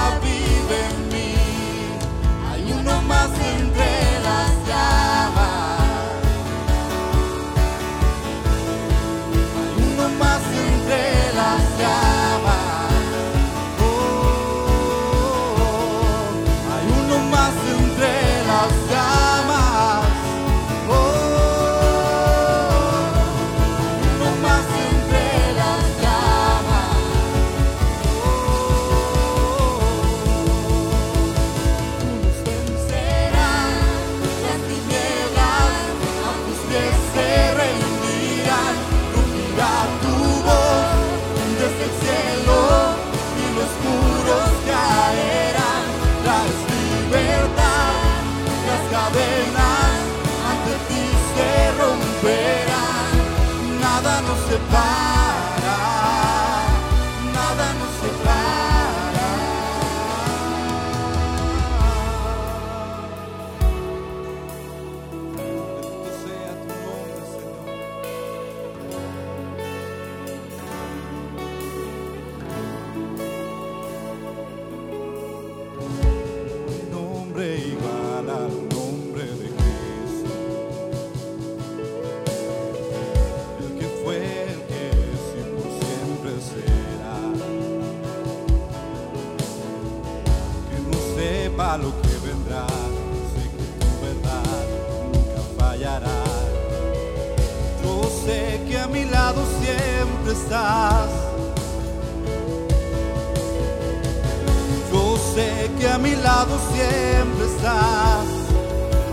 Yo 104.91 105.17
sé 105.33 105.71
que 105.79 105.87
a 105.87 105.97
mi 105.97 106.15
lado 106.15 106.59
siempre 106.71 107.45
estás. 107.47 108.27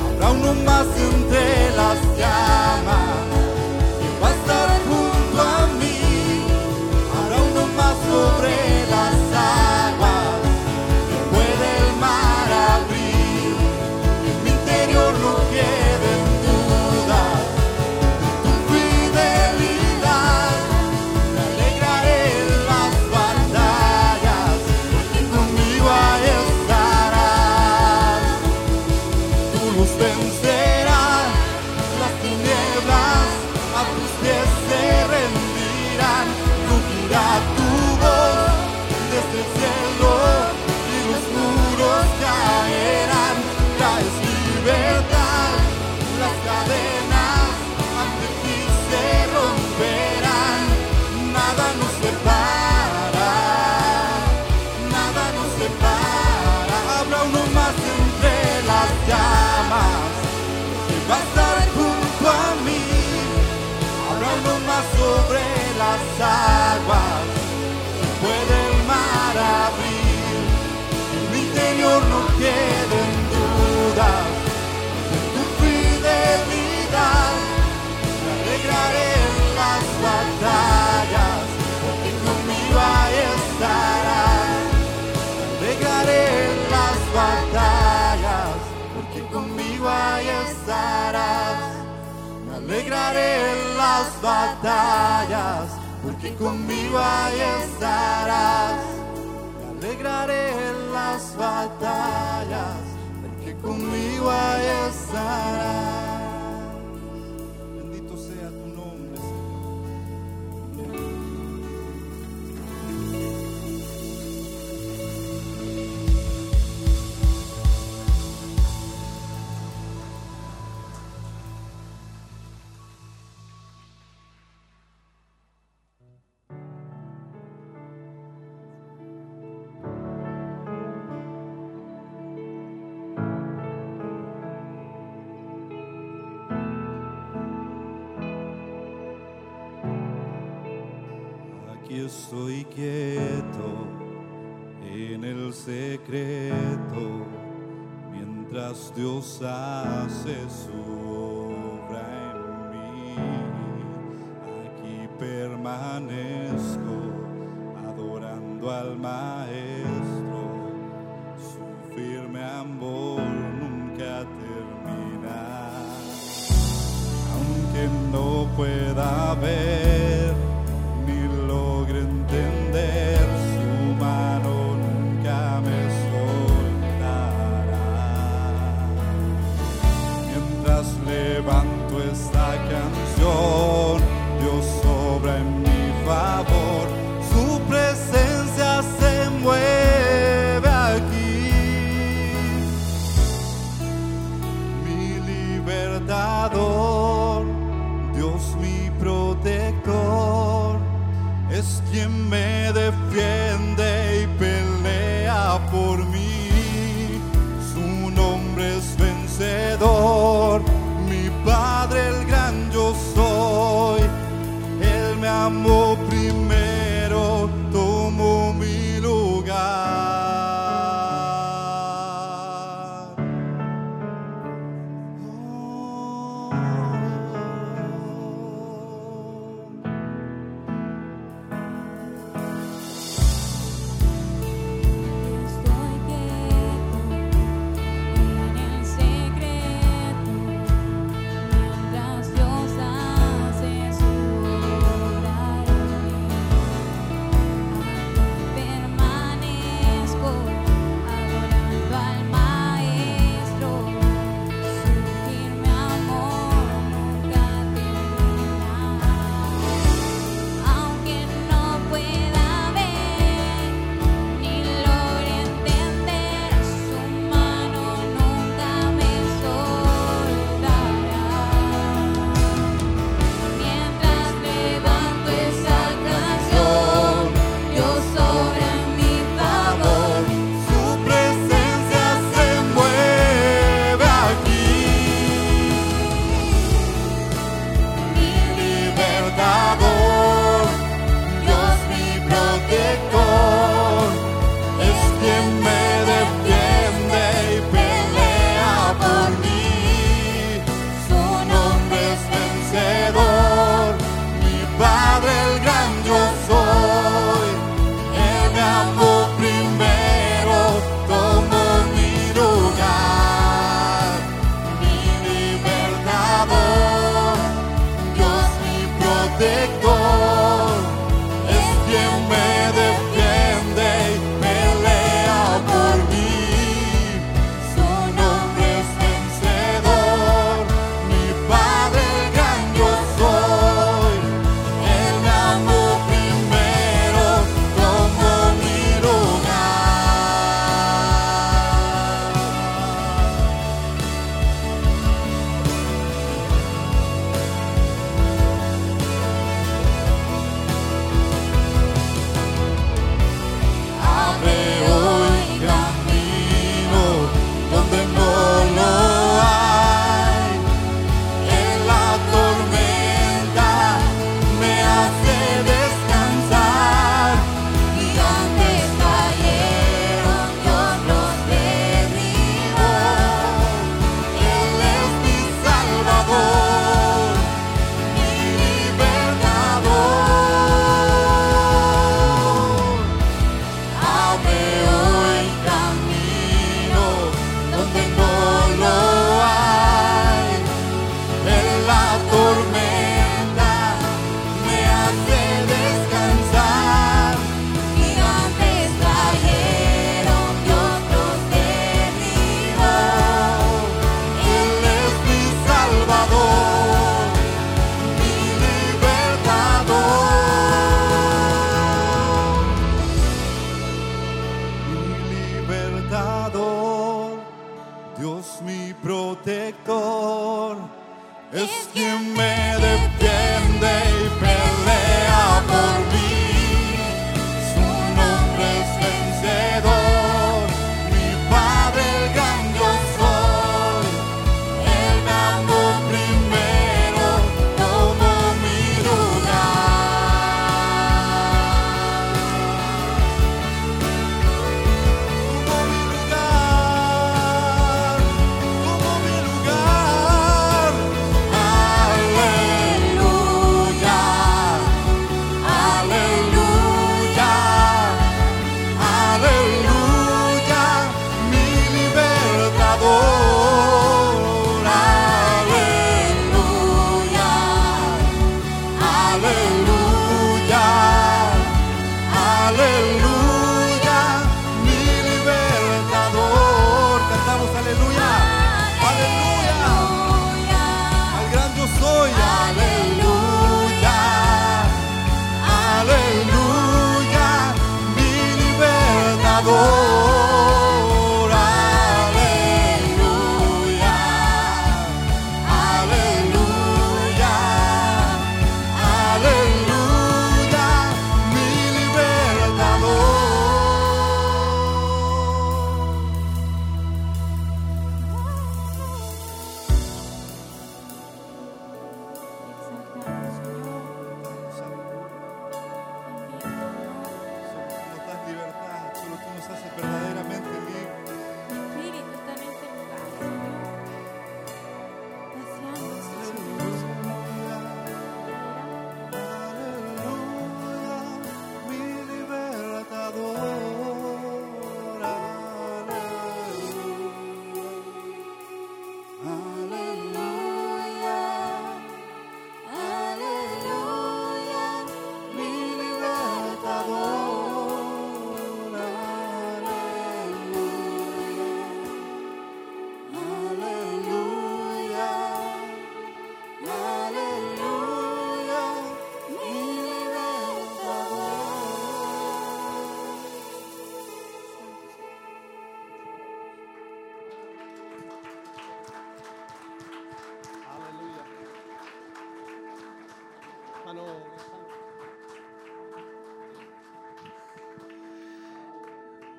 Habrá 0.05 0.31
uno 0.33 0.55
más 0.66 0.87
entre 0.98 1.76
las 1.76 1.98
llamas 2.18 3.19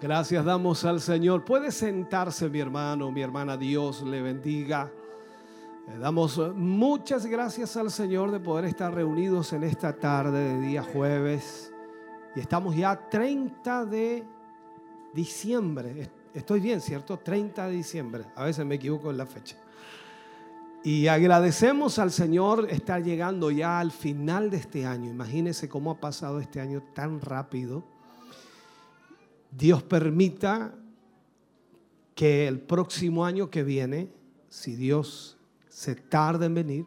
Gracias 0.02 0.43
damos 0.43 0.84
al 0.84 0.99
Señor. 0.99 1.45
Puede 1.45 1.72
sentarse 1.72 2.49
mi 2.49 2.60
hermano, 2.60 3.12
mi 3.12 3.22
hermana, 3.22 3.56
Dios 3.56 4.02
le 4.02 4.20
bendiga. 4.20 4.91
Le 5.88 5.99
damos 5.99 6.39
muchas 6.56 7.28
gracias 7.28 7.78
al 7.78 7.91
Señor 7.91 8.32
de 8.32 8.39
poder 8.39 8.66
estar 8.66 8.91
reunidos 8.91 9.54
en 9.54 9.64
esta 9.64 9.93
tarde 9.93 10.56
de 10.56 10.60
día 10.60 10.82
jueves. 10.82 11.72
Y 12.36 12.39
estamos 12.39 12.76
ya 12.76 13.10
30 13.12 13.86
de 13.86 14.26
diciembre. 15.14 16.10
Estoy 16.34 16.62
bien, 16.62 16.82
¿cierto? 16.82 17.18
30 17.20 17.68
de 17.68 17.72
diciembre. 17.72 18.24
A 18.36 18.45
veces 18.45 18.66
me 18.66 18.76
equivoco 18.76 19.12
en 19.12 19.18
la 19.18 19.28
fecha. 19.28 19.56
Y 20.84 21.06
agradecemos 21.06 21.99
al 21.99 22.10
Señor 22.10 22.66
estar 22.72 23.04
llegando 23.04 23.52
ya 23.52 23.80
al 23.80 23.91
final 23.91 24.49
de 24.49 24.58
este 24.58 24.84
año. 24.84 25.12
Imagínense 25.12 25.70
cómo 25.70 25.91
ha 25.91 25.99
pasado 25.99 26.39
este 26.39 26.60
año 26.60 26.82
tan 26.95 27.22
rápido. 27.22 27.84
Dios 29.52 29.84
permita 29.84 30.74
que 32.16 32.47
el 32.47 32.60
próximo 32.60 33.26
año 33.26 33.49
que 33.49 33.64
viene, 33.64 34.10
si 34.49 34.76
Dios 34.76 35.38
se 35.70 35.95
tarda 35.95 36.45
en 36.45 36.54
venir, 36.54 36.86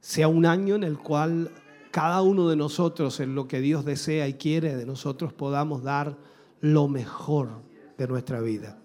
sea 0.00 0.28
un 0.28 0.46
año 0.46 0.74
en 0.74 0.84
el 0.84 0.98
cual 0.98 1.50
cada 1.90 2.22
uno 2.22 2.48
de 2.48 2.56
nosotros, 2.56 3.20
en 3.20 3.34
lo 3.34 3.48
que 3.48 3.60
Dios 3.60 3.84
desea 3.84 4.28
y 4.28 4.34
quiere 4.34 4.76
de 4.76 4.86
nosotros, 4.86 5.32
podamos 5.32 5.82
dar 5.82 6.16
lo 6.60 6.88
mejor 6.88 7.62
de 7.96 8.08
nuestra 8.08 8.40
vida. 8.40 8.78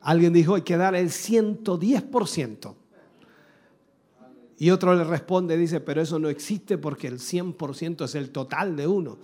Alguien 0.00 0.32
dijo, 0.32 0.54
hay 0.54 0.62
que 0.62 0.76
dar 0.76 0.94
el 0.94 1.08
110%. 1.08 2.74
Y 4.58 4.70
otro 4.70 4.94
le 4.94 5.04
responde, 5.04 5.56
dice, 5.56 5.80
pero 5.80 6.02
eso 6.02 6.18
no 6.18 6.28
existe 6.28 6.78
porque 6.78 7.08
el 7.08 7.18
100% 7.18 8.04
es 8.04 8.14
el 8.14 8.30
total 8.30 8.76
de 8.76 8.86
uno. 8.86 9.18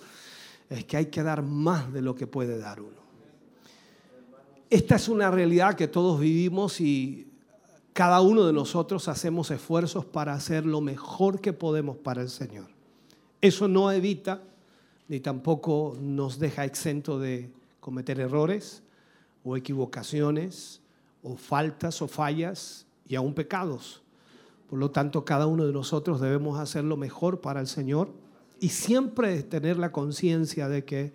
Es 0.69 0.85
que 0.85 0.97
hay 0.97 1.07
que 1.07 1.23
dar 1.23 1.43
más 1.43 1.93
de 1.93 2.03
lo 2.03 2.15
que 2.15 2.27
puede 2.27 2.59
dar 2.59 2.81
uno. 2.81 2.99
Esta 4.71 4.97
es 4.97 5.09
una 5.09 5.31
realidad 5.31 5.75
que 5.75 5.89
todos 5.89 6.21
vivimos 6.21 6.81
y 6.81 7.27
cada 7.95 8.21
uno 8.21 8.45
de 8.45 8.53
nosotros 8.53 9.09
hacemos 9.09 9.51
esfuerzos 9.51 10.05
para 10.05 10.35
hacer 10.35 10.67
lo 10.67 10.81
mejor 10.81 11.41
que 11.41 11.53
podemos 11.53 11.97
para 11.97 12.21
el 12.21 12.29
Señor. 12.29 12.67
Eso 13.41 13.67
no 13.67 13.91
evita 13.91 14.43
ni 15.09 15.21
tampoco 15.21 15.97
nos 16.01 16.39
deja 16.39 16.67
exento 16.67 17.19
de 17.19 17.51
cometer 17.81 18.21
errores 18.21 18.83
o 19.43 19.57
equivocaciones 19.57 20.83
o 21.23 21.37
faltas 21.37 22.03
o 22.03 22.09
fallas 22.09 22.87
y 23.09 23.15
aún 23.15 23.33
pecados. 23.33 24.03
Por 24.69 24.79
lo 24.79 24.91
tanto, 24.91 25.25
cada 25.25 25.47
uno 25.47 25.67
de 25.67 25.73
nosotros 25.73 26.21
debemos 26.21 26.59
hacer 26.59 26.85
lo 26.85 26.99
mejor 26.99 27.41
para 27.41 27.61
el 27.61 27.67
Señor 27.67 28.11
y 28.61 28.71
siempre 28.71 29.43
tener 29.43 29.79
la 29.79 29.93
conciencia 29.93 30.69
de 30.69 30.85
que 30.85 31.13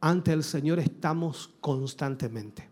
ante 0.00 0.32
el 0.32 0.42
Señor 0.42 0.78
estamos 0.78 1.50
constantemente. 1.60 2.68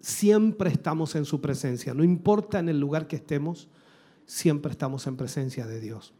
Siempre 0.00 0.70
estamos 0.70 1.14
en 1.14 1.24
su 1.24 1.40
presencia, 1.40 1.94
no 1.94 2.04
importa 2.04 2.58
en 2.58 2.68
el 2.68 2.78
lugar 2.78 3.06
que 3.06 3.16
estemos, 3.16 3.68
siempre 4.26 4.70
estamos 4.70 5.06
en 5.06 5.16
presencia 5.16 5.66
de 5.66 5.80
Dios. 5.80 6.12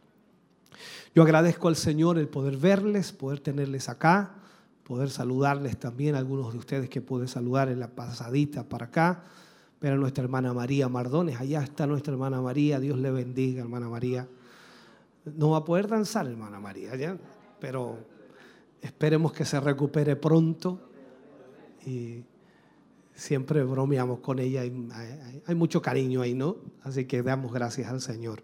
Yo 1.13 1.23
agradezco 1.23 1.67
al 1.67 1.75
Señor 1.75 2.17
el 2.17 2.27
poder 2.27 2.57
verles, 2.57 3.11
poder 3.11 3.39
tenerles 3.39 3.87
acá, 3.87 4.35
poder 4.83 5.09
saludarles 5.09 5.77
también 5.77 6.15
algunos 6.15 6.51
de 6.53 6.59
ustedes 6.59 6.89
que 6.89 7.01
pude 7.01 7.27
saludar 7.27 7.69
en 7.69 7.79
la 7.79 7.89
pasadita 7.89 8.67
para 8.67 8.87
acá. 8.87 9.23
Ver 9.79 9.93
a 9.93 9.97
nuestra 9.97 10.23
hermana 10.23 10.53
María 10.53 10.89
Mardones, 10.89 11.39
allá 11.39 11.61
está 11.63 11.85
nuestra 11.85 12.13
hermana 12.13 12.41
María, 12.41 12.79
Dios 12.79 12.97
le 12.97 13.11
bendiga, 13.11 13.61
hermana 13.61 13.87
María. 13.87 14.27
No 15.25 15.51
va 15.51 15.57
a 15.57 15.65
poder 15.65 15.87
danzar, 15.87 16.27
hermana 16.27 16.59
María, 16.59 16.95
¿ya? 16.95 17.17
pero 17.59 17.97
esperemos 18.81 19.33
que 19.33 19.43
se 19.43 19.59
recupere 19.59 20.15
pronto. 20.15 20.79
Y 21.85 22.23
siempre 23.13 23.63
bromeamos 23.63 24.19
con 24.19 24.39
ella, 24.39 24.61
hay, 24.61 25.55
mucho 25.55 25.81
cariño 25.81 26.21
ahí, 26.21 26.33
¿no? 26.33 26.57
Así 26.83 27.05
que 27.05 27.23
damos 27.23 27.51
gracias 27.51 27.89
al 27.89 28.01
Señor. 28.01 28.43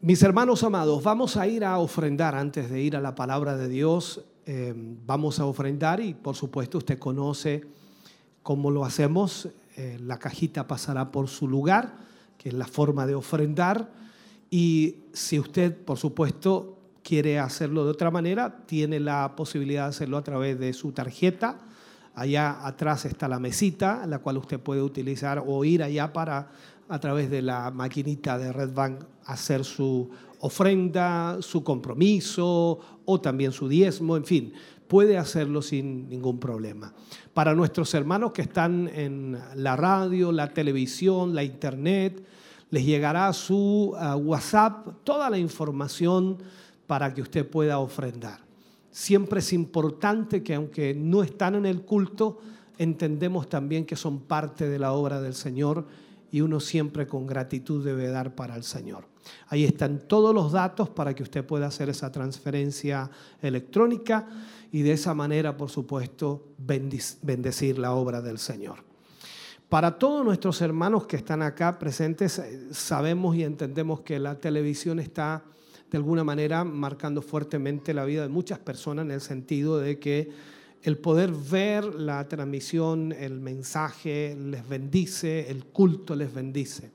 Mis 0.00 0.22
hermanos 0.22 0.64
amados, 0.64 1.02
vamos 1.04 1.36
a 1.36 1.46
ir 1.46 1.64
a 1.64 1.78
ofrendar 1.78 2.34
antes 2.34 2.70
de 2.70 2.80
ir 2.80 2.96
a 2.96 3.00
la 3.00 3.14
palabra 3.14 3.56
de 3.56 3.68
Dios. 3.68 4.24
eh, 4.46 4.74
vamos 5.06 5.38
a 5.38 5.44
ofrendar 5.44 6.00
y 6.00 6.14
por 6.14 6.34
supuesto 6.34 6.78
usted 6.78 6.98
conoce 6.98 7.62
cómo 8.42 8.70
lo 8.70 8.84
hacemos. 8.84 9.48
eh, 9.76 9.98
la 10.00 10.18
cajita 10.18 10.66
pasará 10.66 11.12
por 11.12 11.28
su 11.28 11.46
lugar, 11.46 11.94
que 12.38 12.48
es 12.48 12.54
la 12.54 12.66
forma 12.66 13.06
de 13.06 13.14
ofrendar. 13.14 13.99
Y 14.50 15.04
si 15.12 15.38
usted, 15.38 15.76
por 15.76 15.96
supuesto, 15.96 16.76
quiere 17.02 17.38
hacerlo 17.38 17.84
de 17.84 17.92
otra 17.92 18.10
manera, 18.10 18.64
tiene 18.66 19.00
la 19.00 19.34
posibilidad 19.36 19.84
de 19.84 19.90
hacerlo 19.90 20.18
a 20.18 20.24
través 20.24 20.58
de 20.58 20.72
su 20.72 20.92
tarjeta. 20.92 21.60
Allá 22.14 22.66
atrás 22.66 23.04
está 23.04 23.28
la 23.28 23.38
mesita, 23.38 24.04
la 24.06 24.18
cual 24.18 24.38
usted 24.38 24.58
puede 24.58 24.82
utilizar 24.82 25.42
o 25.46 25.64
ir 25.64 25.82
allá 25.82 26.12
para, 26.12 26.50
a 26.88 26.98
través 26.98 27.30
de 27.30 27.42
la 27.42 27.70
maquinita 27.70 28.36
de 28.36 28.52
Red 28.52 28.74
Bank, 28.74 29.04
hacer 29.24 29.64
su 29.64 30.10
ofrenda, 30.40 31.38
su 31.40 31.62
compromiso 31.62 32.80
o 33.04 33.20
también 33.20 33.52
su 33.52 33.68
diezmo, 33.68 34.16
en 34.16 34.24
fin, 34.24 34.52
puede 34.88 35.18
hacerlo 35.18 35.62
sin 35.62 36.08
ningún 36.08 36.40
problema. 36.40 36.92
Para 37.32 37.54
nuestros 37.54 37.94
hermanos 37.94 38.32
que 38.32 38.42
están 38.42 38.88
en 38.88 39.38
la 39.54 39.76
radio, 39.76 40.32
la 40.32 40.52
televisión, 40.52 41.34
la 41.34 41.44
internet, 41.44 42.24
les 42.70 42.84
llegará 42.84 43.28
a 43.28 43.32
su 43.32 43.94
WhatsApp 44.22 44.88
toda 45.04 45.28
la 45.28 45.38
información 45.38 46.38
para 46.86 47.12
que 47.12 47.22
usted 47.22 47.48
pueda 47.48 47.78
ofrendar. 47.78 48.40
Siempre 48.90 49.40
es 49.40 49.52
importante 49.52 50.42
que 50.42 50.54
aunque 50.54 50.94
no 50.94 51.22
están 51.22 51.54
en 51.54 51.66
el 51.66 51.82
culto, 51.82 52.38
entendemos 52.78 53.48
también 53.48 53.84
que 53.84 53.94
son 53.94 54.20
parte 54.20 54.68
de 54.68 54.78
la 54.78 54.92
obra 54.92 55.20
del 55.20 55.34
Señor 55.34 55.86
y 56.32 56.40
uno 56.40 56.60
siempre 56.60 57.06
con 57.06 57.26
gratitud 57.26 57.84
debe 57.84 58.08
dar 58.08 58.34
para 58.34 58.56
el 58.56 58.64
Señor. 58.64 59.04
Ahí 59.48 59.64
están 59.64 60.00
todos 60.08 60.34
los 60.34 60.52
datos 60.52 60.88
para 60.88 61.14
que 61.14 61.22
usted 61.22 61.44
pueda 61.44 61.66
hacer 61.66 61.88
esa 61.88 62.10
transferencia 62.10 63.10
electrónica 63.42 64.26
y 64.72 64.82
de 64.82 64.92
esa 64.92 65.14
manera, 65.14 65.56
por 65.56 65.70
supuesto, 65.70 66.48
bendecir 66.58 67.78
la 67.78 67.92
obra 67.92 68.22
del 68.22 68.38
Señor. 68.38 68.89
Para 69.70 70.00
todos 70.00 70.24
nuestros 70.24 70.60
hermanos 70.62 71.06
que 71.06 71.14
están 71.14 71.42
acá 71.42 71.78
presentes, 71.78 72.40
eh, 72.40 72.60
sabemos 72.72 73.36
y 73.36 73.44
entendemos 73.44 74.00
que 74.00 74.18
la 74.18 74.34
televisión 74.34 74.98
está 74.98 75.44
de 75.88 75.96
alguna 75.96 76.24
manera 76.24 76.64
marcando 76.64 77.22
fuertemente 77.22 77.94
la 77.94 78.04
vida 78.04 78.22
de 78.22 78.28
muchas 78.28 78.58
personas 78.58 79.04
en 79.04 79.12
el 79.12 79.20
sentido 79.20 79.78
de 79.78 80.00
que 80.00 80.28
el 80.82 80.98
poder 80.98 81.30
ver 81.30 81.84
la 81.84 82.26
transmisión, 82.26 83.12
el 83.12 83.38
mensaje 83.38 84.36
les 84.36 84.68
bendice, 84.68 85.48
el 85.48 85.66
culto 85.66 86.16
les 86.16 86.34
bendice. 86.34 86.90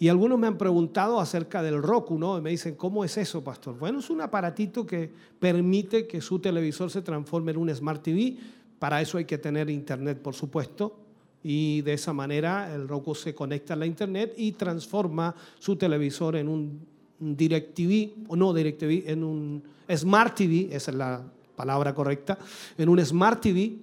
Y 0.00 0.08
algunos 0.08 0.40
me 0.40 0.48
han 0.48 0.58
preguntado 0.58 1.20
acerca 1.20 1.62
del 1.62 1.80
Roku, 1.80 2.18
¿no? 2.18 2.36
Y 2.36 2.40
me 2.40 2.50
dicen, 2.50 2.74
¿cómo 2.74 3.04
es 3.04 3.16
eso, 3.16 3.44
pastor? 3.44 3.78
Bueno, 3.78 4.00
es 4.00 4.10
un 4.10 4.22
aparatito 4.22 4.84
que 4.84 5.08
permite 5.38 6.08
que 6.08 6.20
su 6.20 6.40
televisor 6.40 6.90
se 6.90 7.02
transforme 7.02 7.52
en 7.52 7.58
un 7.58 7.72
Smart 7.72 8.02
TV. 8.02 8.38
Para 8.80 9.00
eso 9.00 9.18
hay 9.18 9.24
que 9.24 9.38
tener 9.38 9.70
internet, 9.70 10.18
por 10.20 10.34
supuesto. 10.34 11.01
Y 11.42 11.82
de 11.82 11.94
esa 11.94 12.12
manera 12.12 12.72
el 12.74 12.86
Roku 12.88 13.14
se 13.14 13.34
conecta 13.34 13.74
a 13.74 13.76
la 13.76 13.86
internet 13.86 14.34
y 14.36 14.52
transforma 14.52 15.34
su 15.58 15.76
televisor 15.76 16.36
en 16.36 16.48
un 16.48 16.86
DirecTV, 17.18 18.28
o 18.28 18.36
no 18.36 18.52
DirecTV, 18.52 19.10
en 19.10 19.24
un 19.24 19.62
Smart 19.94 20.34
TV, 20.34 20.68
esa 20.74 20.90
es 20.90 20.96
la 20.96 21.22
palabra 21.56 21.94
correcta, 21.94 22.38
en 22.78 22.88
un 22.88 23.04
Smart 23.04 23.40
TV. 23.40 23.76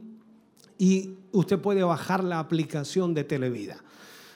Y 0.78 1.12
usted 1.32 1.60
puede 1.60 1.84
bajar 1.84 2.24
la 2.24 2.40
aplicación 2.40 3.14
de 3.14 3.24
Televida. 3.26 3.84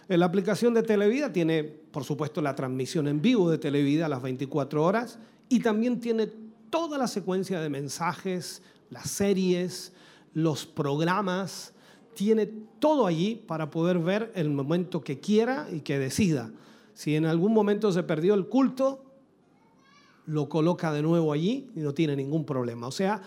La 0.09 0.25
aplicación 0.25 0.73
de 0.73 0.83
Televida 0.83 1.31
tiene, 1.31 1.63
por 1.63 2.03
supuesto, 2.03 2.41
la 2.41 2.55
transmisión 2.55 3.07
en 3.07 3.21
vivo 3.21 3.49
de 3.49 3.57
Televida 3.57 4.05
a 4.05 4.09
las 4.09 4.21
24 4.21 4.83
horas 4.83 5.17
y 5.47 5.59
también 5.59 5.99
tiene 5.99 6.27
toda 6.69 6.97
la 6.97 7.07
secuencia 7.07 7.61
de 7.61 7.69
mensajes, 7.69 8.61
las 8.89 9.09
series, 9.09 9.93
los 10.33 10.65
programas, 10.65 11.72
tiene 12.13 12.49
todo 12.79 13.05
allí 13.05 13.35
para 13.35 13.69
poder 13.69 13.99
ver 13.99 14.31
el 14.35 14.49
momento 14.49 15.03
que 15.03 15.19
quiera 15.19 15.67
y 15.71 15.81
que 15.81 15.99
decida. 15.99 16.51
Si 16.93 17.15
en 17.15 17.25
algún 17.25 17.53
momento 17.53 17.91
se 17.91 18.03
perdió 18.03 18.33
el 18.33 18.47
culto, 18.47 19.03
lo 20.25 20.47
coloca 20.47 20.91
de 20.91 21.01
nuevo 21.01 21.33
allí 21.33 21.69
y 21.75 21.79
no 21.79 21.93
tiene 21.93 22.15
ningún 22.15 22.45
problema. 22.45 22.87
O 22.87 22.91
sea, 22.91 23.21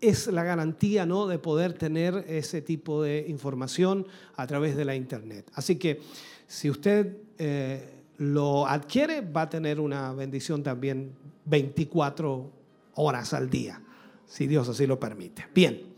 es 0.00 0.26
la 0.26 0.42
garantía 0.42 1.06
¿no? 1.06 1.26
de 1.26 1.38
poder 1.38 1.74
tener 1.74 2.24
ese 2.28 2.60
tipo 2.60 3.02
de 3.02 3.24
información 3.28 4.06
a 4.36 4.46
través 4.46 4.76
de 4.76 4.84
la 4.84 4.96
Internet. 4.96 5.50
Así 5.54 5.76
que 5.76 6.00
si 6.46 6.68
usted 6.68 7.16
eh, 7.38 8.02
lo 8.18 8.66
adquiere, 8.66 9.20
va 9.20 9.42
a 9.42 9.48
tener 9.48 9.80
una 9.80 10.12
bendición 10.12 10.62
también 10.62 11.12
24 11.44 12.50
horas 12.94 13.32
al 13.32 13.48
día, 13.48 13.80
si 14.26 14.46
Dios 14.46 14.68
así 14.68 14.86
lo 14.86 14.98
permite. 14.98 15.46
Bien. 15.54 15.92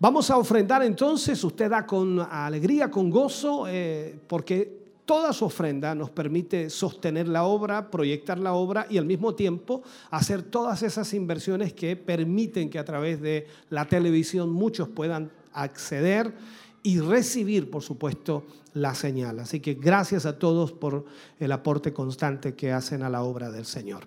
Vamos 0.00 0.30
a 0.30 0.36
ofrendar 0.36 0.82
entonces, 0.82 1.42
usted 1.42 1.70
da 1.70 1.84
con 1.84 2.20
alegría, 2.20 2.90
con 2.90 3.10
gozo, 3.10 3.66
eh, 3.66 4.18
porque 4.26 4.78
Toda 5.08 5.32
su 5.32 5.46
ofrenda 5.46 5.94
nos 5.94 6.10
permite 6.10 6.68
sostener 6.68 7.28
la 7.28 7.44
obra, 7.44 7.90
proyectar 7.90 8.38
la 8.38 8.52
obra 8.52 8.86
y 8.90 8.98
al 8.98 9.06
mismo 9.06 9.34
tiempo 9.34 9.82
hacer 10.10 10.42
todas 10.42 10.82
esas 10.82 11.14
inversiones 11.14 11.72
que 11.72 11.96
permiten 11.96 12.68
que 12.68 12.78
a 12.78 12.84
través 12.84 13.18
de 13.22 13.46
la 13.70 13.86
televisión 13.86 14.50
muchos 14.50 14.86
puedan 14.86 15.30
acceder 15.54 16.34
y 16.82 17.00
recibir, 17.00 17.70
por 17.70 17.82
supuesto, 17.82 18.44
la 18.74 18.94
señal. 18.94 19.38
Así 19.38 19.60
que 19.60 19.72
gracias 19.72 20.26
a 20.26 20.38
todos 20.38 20.72
por 20.72 21.06
el 21.40 21.52
aporte 21.52 21.94
constante 21.94 22.54
que 22.54 22.70
hacen 22.70 23.02
a 23.02 23.08
la 23.08 23.22
obra 23.22 23.50
del 23.50 23.64
Señor. 23.64 24.06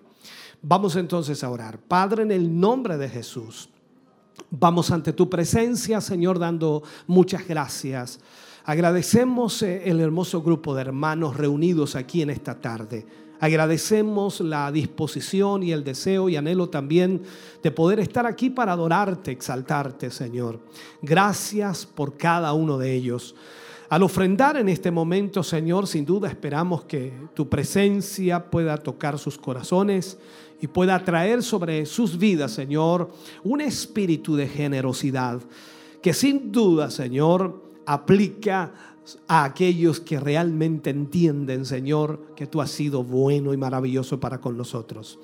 Vamos 0.62 0.94
entonces 0.94 1.42
a 1.42 1.50
orar. 1.50 1.80
Padre, 1.80 2.22
en 2.22 2.30
el 2.30 2.60
nombre 2.60 2.96
de 2.96 3.08
Jesús, 3.08 3.70
vamos 4.50 4.90
ante 4.90 5.12
tu 5.12 5.28
presencia, 5.30 6.00
Señor, 6.00 6.38
dando 6.38 6.82
muchas 7.06 7.46
gracias 7.46 8.20
Agradecemos 8.64 9.60
eh, 9.62 9.82
el 9.86 10.00
hermoso 10.00 10.40
grupo 10.40 10.74
de 10.74 10.82
hermanos 10.82 11.36
reunidos 11.36 11.96
aquí 11.96 12.22
en 12.22 12.30
esta 12.30 12.60
tarde. 12.60 13.04
Agradecemos 13.40 14.40
la 14.40 14.70
disposición 14.70 15.64
y 15.64 15.72
el 15.72 15.82
deseo 15.82 16.28
y 16.28 16.36
anhelo 16.36 16.68
también 16.68 17.22
de 17.60 17.72
poder 17.72 17.98
estar 17.98 18.24
aquí 18.24 18.50
para 18.50 18.72
adorarte, 18.72 19.32
exaltarte, 19.32 20.12
Señor. 20.12 20.60
Gracias 21.00 21.84
por 21.84 22.16
cada 22.16 22.52
uno 22.52 22.78
de 22.78 22.94
ellos. 22.94 23.34
Al 23.88 24.04
ofrendar 24.04 24.56
en 24.56 24.68
este 24.68 24.92
momento, 24.92 25.42
Señor, 25.42 25.88
sin 25.88 26.06
duda 26.06 26.28
esperamos 26.28 26.84
que 26.84 27.12
tu 27.34 27.48
presencia 27.48 28.48
pueda 28.48 28.76
tocar 28.76 29.18
sus 29.18 29.36
corazones 29.38 30.18
y 30.62 30.68
pueda 30.68 31.04
traer 31.04 31.42
sobre 31.42 31.84
sus 31.84 32.16
vidas, 32.16 32.52
Señor, 32.52 33.10
un 33.42 33.60
espíritu 33.60 34.36
de 34.36 34.46
generosidad 34.46 35.42
que 36.00 36.14
sin 36.14 36.52
duda, 36.52 36.88
Señor, 36.88 37.62
aplica 37.84 38.72
a 39.26 39.42
aquellos 39.42 39.98
que 39.98 40.20
realmente 40.20 40.90
entienden, 40.90 41.66
Señor, 41.66 42.34
que 42.36 42.46
tú 42.46 42.60
has 42.60 42.70
sido 42.70 43.02
bueno 43.02 43.52
y 43.52 43.56
maravilloso 43.56 44.20
para 44.20 44.40
con 44.40 44.56
nosotros. 44.56 45.18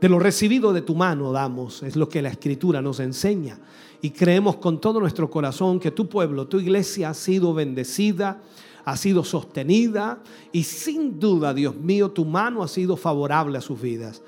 De 0.00 0.08
lo 0.08 0.18
recibido 0.18 0.72
de 0.72 0.80
tu 0.80 0.94
mano 0.94 1.30
damos, 1.30 1.82
es 1.82 1.94
lo 1.94 2.08
que 2.08 2.22
la 2.22 2.30
Escritura 2.30 2.80
nos 2.80 3.00
enseña. 3.00 3.58
Y 4.00 4.10
creemos 4.10 4.56
con 4.56 4.80
todo 4.80 4.98
nuestro 4.98 5.28
corazón 5.28 5.78
que 5.78 5.90
tu 5.90 6.08
pueblo, 6.08 6.46
tu 6.46 6.58
iglesia 6.58 7.10
ha 7.10 7.14
sido 7.14 7.52
bendecida, 7.52 8.40
ha 8.86 8.96
sido 8.96 9.24
sostenida 9.24 10.22
y 10.52 10.62
sin 10.64 11.20
duda, 11.20 11.52
Dios 11.52 11.76
mío, 11.76 12.10
tu 12.10 12.24
mano 12.24 12.62
ha 12.62 12.68
sido 12.68 12.96
favorable 12.96 13.58
a 13.58 13.60
sus 13.60 13.78
vidas. 13.78 14.22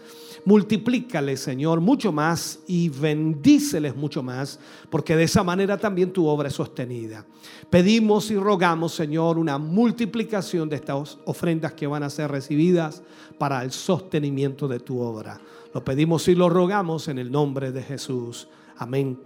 Multiplícale, 0.45 1.37
Señor, 1.37 1.81
mucho 1.81 2.11
más 2.11 2.61
y 2.67 2.89
bendíceles 2.89 3.95
mucho 3.95 4.25
más, 4.25 4.59
porque 4.91 5.15
de 5.15 5.23
esa 5.23 5.45
manera 5.45 5.79
también 5.79 6.13
tu 6.13 6.27
obra 6.27 6.49
es 6.49 6.55
sostenida. 6.55 7.25
Pedimos 7.71 8.29
y 8.33 8.37
rogamos, 8.37 8.93
Señor, 8.93 9.39
una 9.39 9.59
multiplicación 9.59 10.69
de 10.69 10.77
estas 10.77 11.19
ofrendas 11.27 11.75
que 11.75 11.87
van 11.87 12.03
a 12.03 12.11
ser 12.11 12.31
recibidas 12.31 13.03
para 13.39 13.63
el 13.63 13.71
sostenimiento 13.71 14.67
de 14.67 14.81
tu 14.81 15.01
obra. 15.01 15.41
Lo 15.73 15.85
pedimos 15.85 16.27
y 16.27 16.35
lo 16.35 16.49
rogamos 16.49 17.07
en 17.07 17.19
el 17.19 17.31
nombre 17.31 17.71
de 17.71 17.83
Jesús. 17.83 18.49
Amén 18.79 19.21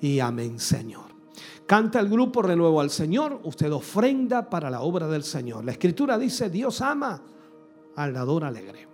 y 0.00 0.20
amén, 0.20 0.60
Señor. 0.60 1.06
Canta 1.66 1.98
el 1.98 2.08
grupo 2.08 2.40
Renuevo 2.40 2.80
al 2.80 2.90
Señor. 2.90 3.40
Usted 3.42 3.72
ofrenda 3.72 4.48
para 4.48 4.70
la 4.70 4.82
obra 4.82 5.08
del 5.08 5.24
Señor. 5.24 5.64
La 5.64 5.72
Escritura 5.72 6.18
dice, 6.18 6.50
Dios 6.50 6.80
ama 6.80 7.20
al 7.96 8.12
dador 8.12 8.44
alegre. 8.44 8.91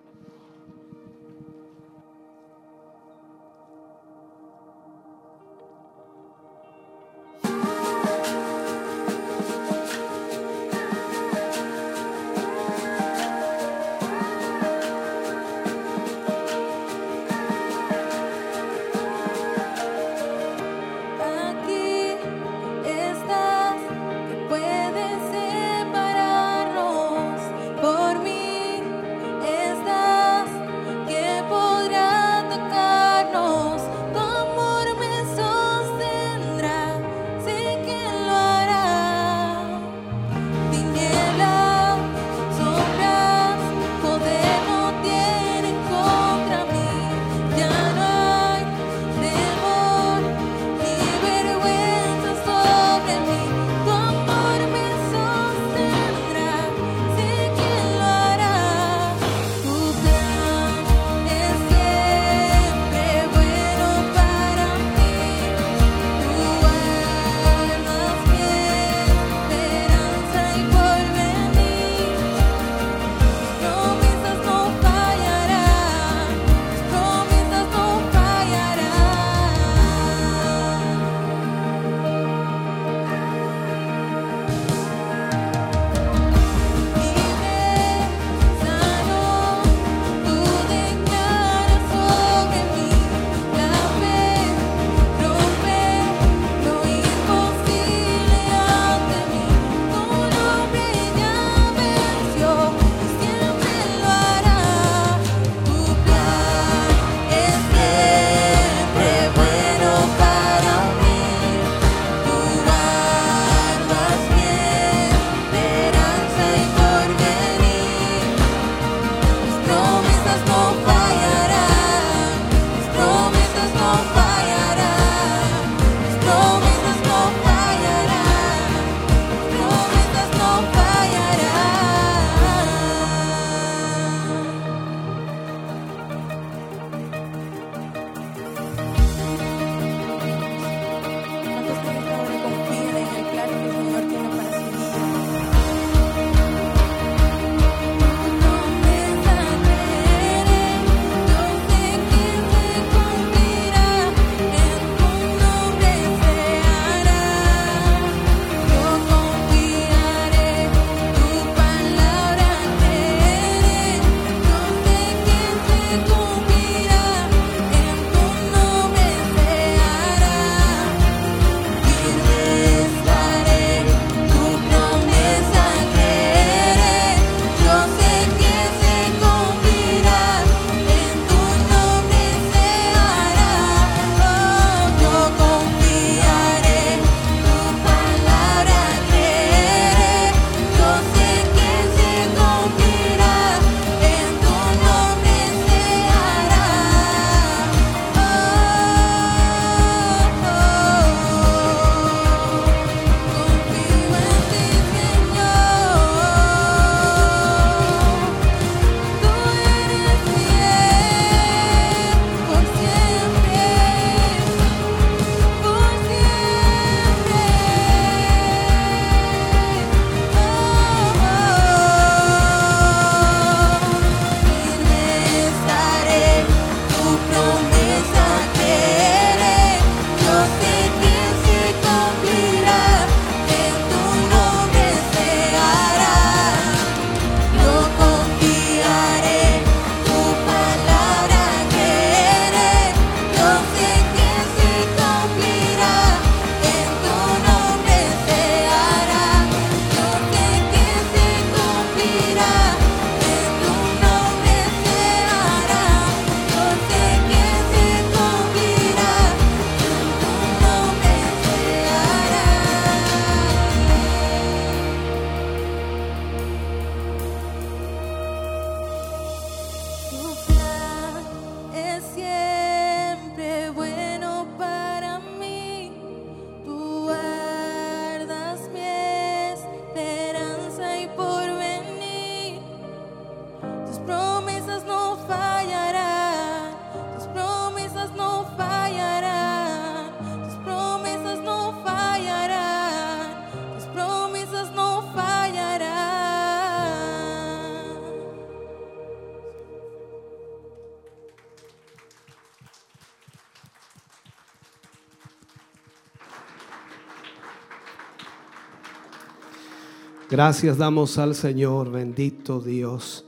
Gracias 310.38 310.78
damos 310.78 311.18
al 311.18 311.34
Señor, 311.34 311.90
bendito 311.90 312.60
Dios. 312.60 313.26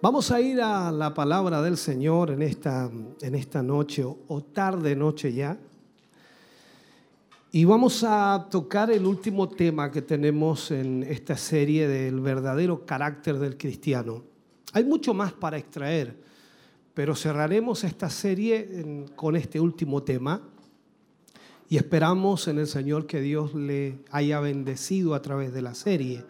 Vamos 0.00 0.30
a 0.30 0.40
ir 0.40 0.58
a 0.62 0.90
la 0.90 1.12
palabra 1.12 1.60
del 1.60 1.76
Señor 1.76 2.30
en 2.30 2.40
esta, 2.40 2.90
en 3.20 3.34
esta 3.34 3.62
noche 3.62 4.02
o 4.06 4.40
tarde 4.40 4.96
noche 4.96 5.34
ya. 5.34 5.58
Y 7.52 7.66
vamos 7.66 8.02
a 8.04 8.48
tocar 8.50 8.90
el 8.90 9.04
último 9.04 9.50
tema 9.50 9.90
que 9.90 10.00
tenemos 10.00 10.70
en 10.70 11.02
esta 11.02 11.36
serie 11.36 11.86
del 11.86 12.20
verdadero 12.20 12.86
carácter 12.86 13.38
del 13.38 13.58
cristiano. 13.58 14.24
Hay 14.72 14.84
mucho 14.84 15.12
más 15.12 15.34
para 15.34 15.58
extraer, 15.58 16.16
pero 16.94 17.14
cerraremos 17.14 17.84
esta 17.84 18.08
serie 18.08 19.04
con 19.14 19.36
este 19.36 19.60
último 19.60 20.02
tema 20.02 20.40
y 21.70 21.76
esperamos 21.76 22.48
en 22.48 22.58
el 22.58 22.66
Señor 22.66 23.06
que 23.06 23.20
Dios 23.20 23.54
le 23.54 24.00
haya 24.10 24.40
bendecido 24.40 25.14
a 25.14 25.22
través 25.22 25.54
de 25.54 25.62
la 25.62 25.76
serie. 25.76 26.24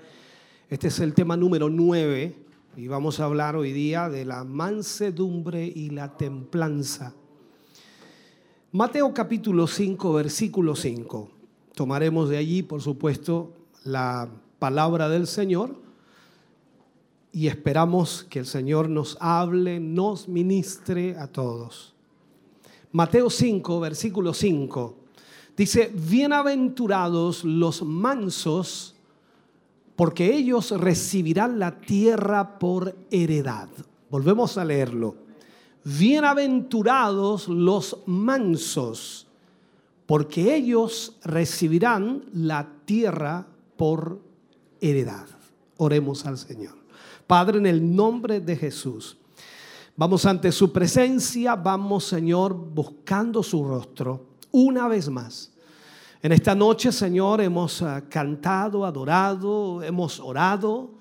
Este 0.68 0.88
es 0.88 1.00
el 1.00 1.14
tema 1.14 1.34
número 1.34 1.70
9 1.70 2.36
y 2.76 2.88
vamos 2.88 3.18
a 3.18 3.24
hablar 3.24 3.56
hoy 3.56 3.72
día 3.72 4.10
de 4.10 4.26
la 4.26 4.44
mansedumbre 4.44 5.64
y 5.64 5.88
la 5.88 6.14
templanza. 6.14 7.14
Mateo 8.72 9.14
capítulo 9.14 9.66
5, 9.66 10.12
versículo 10.12 10.76
5. 10.76 11.30
Tomaremos 11.74 12.28
de 12.28 12.36
allí, 12.36 12.62
por 12.62 12.82
supuesto, 12.82 13.54
la 13.82 14.28
palabra 14.58 15.08
del 15.08 15.26
Señor 15.26 15.74
y 17.32 17.46
esperamos 17.46 18.26
que 18.28 18.40
el 18.40 18.46
Señor 18.46 18.90
nos 18.90 19.16
hable, 19.20 19.80
nos 19.80 20.28
ministre 20.28 21.16
a 21.16 21.28
todos. 21.28 21.94
Mateo 22.92 23.30
5, 23.30 23.80
versículo 23.80 24.34
5. 24.34 24.99
Dice, 25.60 25.92
bienaventurados 25.94 27.44
los 27.44 27.82
mansos, 27.82 28.94
porque 29.94 30.34
ellos 30.34 30.70
recibirán 30.70 31.58
la 31.58 31.82
tierra 31.82 32.58
por 32.58 32.96
heredad. 33.10 33.68
Volvemos 34.08 34.56
a 34.56 34.64
leerlo 34.64 35.16
bienaventurados 35.84 37.46
los 37.46 37.98
mansos, 38.06 39.26
porque 40.06 40.54
ellos 40.54 41.18
recibirán 41.24 42.24
la 42.32 42.66
tierra 42.86 43.46
por 43.76 44.18
heredad. 44.80 45.26
Oremos 45.76 46.24
al 46.24 46.38
Señor. 46.38 46.78
Padre, 47.26 47.58
en 47.58 47.66
el 47.66 47.94
nombre 47.94 48.40
de 48.40 48.56
Jesús, 48.56 49.18
vamos 49.94 50.24
ante 50.24 50.52
su 50.52 50.72
presencia, 50.72 51.54
vamos 51.54 52.04
Señor 52.04 52.54
buscando 52.54 53.42
su 53.42 53.62
rostro 53.62 54.29
una 54.52 54.88
vez 54.88 55.08
más. 55.08 55.52
En 56.22 56.32
esta 56.32 56.54
noche, 56.54 56.92
Señor, 56.92 57.40
hemos 57.40 57.82
ah, 57.82 58.02
cantado, 58.08 58.84
adorado, 58.84 59.82
hemos 59.82 60.20
orado 60.20 61.00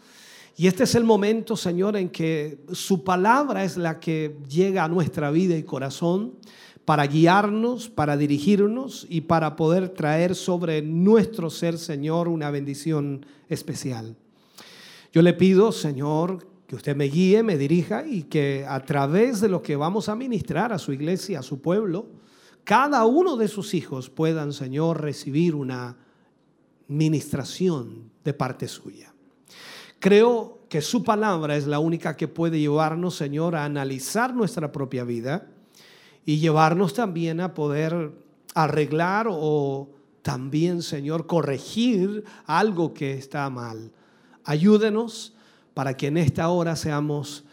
y 0.60 0.68
este 0.68 0.84
es 0.84 0.93
el 0.95 1.06
momento, 1.06 1.56
Señor, 1.56 1.95
en 1.95 2.10
que 2.10 2.60
su 2.74 3.06
palabra 3.06 3.64
es 3.64 3.78
la 3.78 4.02
que 4.02 4.36
llega 4.50 4.84
a 4.84 4.89
nuestra 4.89 5.32
vida 5.32 5.56
y 5.56 5.64
corazón 5.64 6.34
para 6.84 7.08
guiarnos, 7.08 7.88
para 7.88 8.18
dirigirnos 8.18 9.08
y 9.10 9.22
para 9.22 9.56
poder 9.56 9.88
traer 9.88 10.36
sobre 10.36 10.82
nuestro 10.82 11.50
ser, 11.50 11.78
Señor, 11.78 12.28
una 12.28 12.52
bendición 12.52 13.26
especial. 13.47 14.18
Yo 15.14 15.22
le 15.22 15.32
pido, 15.32 15.72
Señor, 15.72 16.45
que 16.68 16.76
usted 16.76 16.93
me 16.93 17.06
guíe, 17.06 17.41
me 17.41 17.58
dirija 17.58 18.06
y 18.06 18.24
que 18.24 18.66
a 18.68 18.84
través 18.84 19.39
de 19.39 19.47
lo 19.47 19.62
que 19.62 19.78
vamos 19.78 20.10
a 20.10 20.16
ministrar 20.18 20.74
a 20.74 20.78
su 20.78 20.91
iglesia, 20.91 21.39
a 21.39 21.43
su 21.43 21.62
pueblo, 21.62 22.08
cada 22.70 23.03
uno 23.07 23.36
de 23.36 23.47
sus 23.47 23.74
hijos 23.74 24.11
puedan, 24.11 24.53
Señor, 24.53 25.01
recibir 25.01 25.55
una 25.55 25.97
ministración 26.88 28.11
de 28.24 28.32
parte 28.36 28.67
suya. 28.67 29.11
Creo 29.97 30.59
que 30.70 30.80
su 30.82 31.03
palabra 31.03 31.57
es 31.57 31.65
la 31.65 31.80
única 31.80 32.15
que 32.15 32.28
puede 32.28 32.59
llevarnos, 32.59 33.15
Señor, 33.15 33.55
a 33.55 33.65
analizar 33.65 34.36
nuestra 34.36 34.72
propia 34.72 35.03
vida 35.03 35.47
y 36.28 36.38
llevarnos 36.38 36.93
también 36.93 37.41
a 37.41 37.55
poder 37.55 38.11
arreglar 38.53 39.26
o 39.32 39.89
también, 40.22 40.84
Señor, 40.84 41.26
corregir 41.26 42.24
algo 42.45 42.93
que 42.93 43.13
está 43.13 43.49
mal. 43.49 43.91
Ayúdenos 44.43 45.34
para 45.74 45.97
que 45.97 46.05
en 46.05 46.17
esta 46.17 46.49
hora 46.49 46.76
seamos 46.76 47.45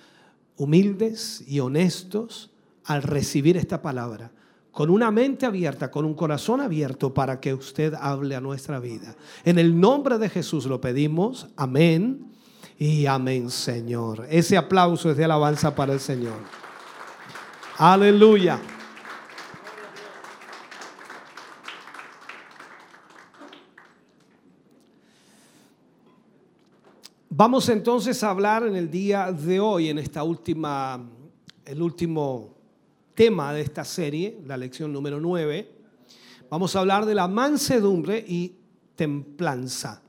humildes 0.58 1.42
y 1.48 1.60
honestos 1.60 2.50
al 2.84 3.02
recibir 3.02 3.56
esta 3.56 3.80
palabra, 3.80 4.30
con 4.76 4.90
una 4.90 5.10
mente 5.10 5.46
abierta, 5.46 5.90
con 5.90 6.04
un 6.04 6.12
corazón 6.12 6.60
abierto 6.60 7.14
para 7.14 7.40
que 7.40 7.54
usted 7.54 7.94
hable 7.94 8.36
a 8.36 8.42
nuestra 8.42 8.78
vida. 8.78 9.16
En 9.42 9.58
el 9.58 9.80
nombre 9.80 10.18
de 10.18 10.28
Jesús 10.28 10.66
lo 10.66 10.82
pedimos. 10.82 11.48
Amén 11.56 12.30
y 12.78 13.06
amén, 13.06 13.48
Señor. 13.48 14.26
Ese 14.28 14.54
aplauso 14.54 15.10
es 15.10 15.16
de 15.16 15.24
alabanza 15.24 15.74
para 15.74 15.94
el 15.94 16.00
Señor. 16.00 16.36
Aleluya. 17.78 18.60
Vamos 27.30 27.70
entonces 27.70 28.22
a 28.22 28.28
hablar 28.28 28.66
en 28.66 28.76
el 28.76 28.90
día 28.90 29.32
de 29.32 29.58
hoy, 29.58 29.88
en 29.88 29.98
esta 29.98 30.22
última, 30.22 31.02
el 31.64 31.80
último 31.80 32.55
tema 33.16 33.52
de 33.54 33.62
esta 33.62 33.84
serie, 33.84 34.38
la 34.46 34.56
lección 34.58 34.92
número 34.92 35.18
9. 35.18 35.68
Vamos 36.50 36.76
a 36.76 36.80
hablar 36.80 37.06
de 37.06 37.14
la 37.14 37.26
mansedumbre 37.26 38.22
y 38.24 38.54
templanza. 38.94 40.02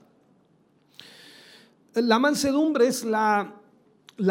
La 1.96 2.20
mansedumbre 2.20 2.88
es 2.88 3.06
la, 3.06 3.56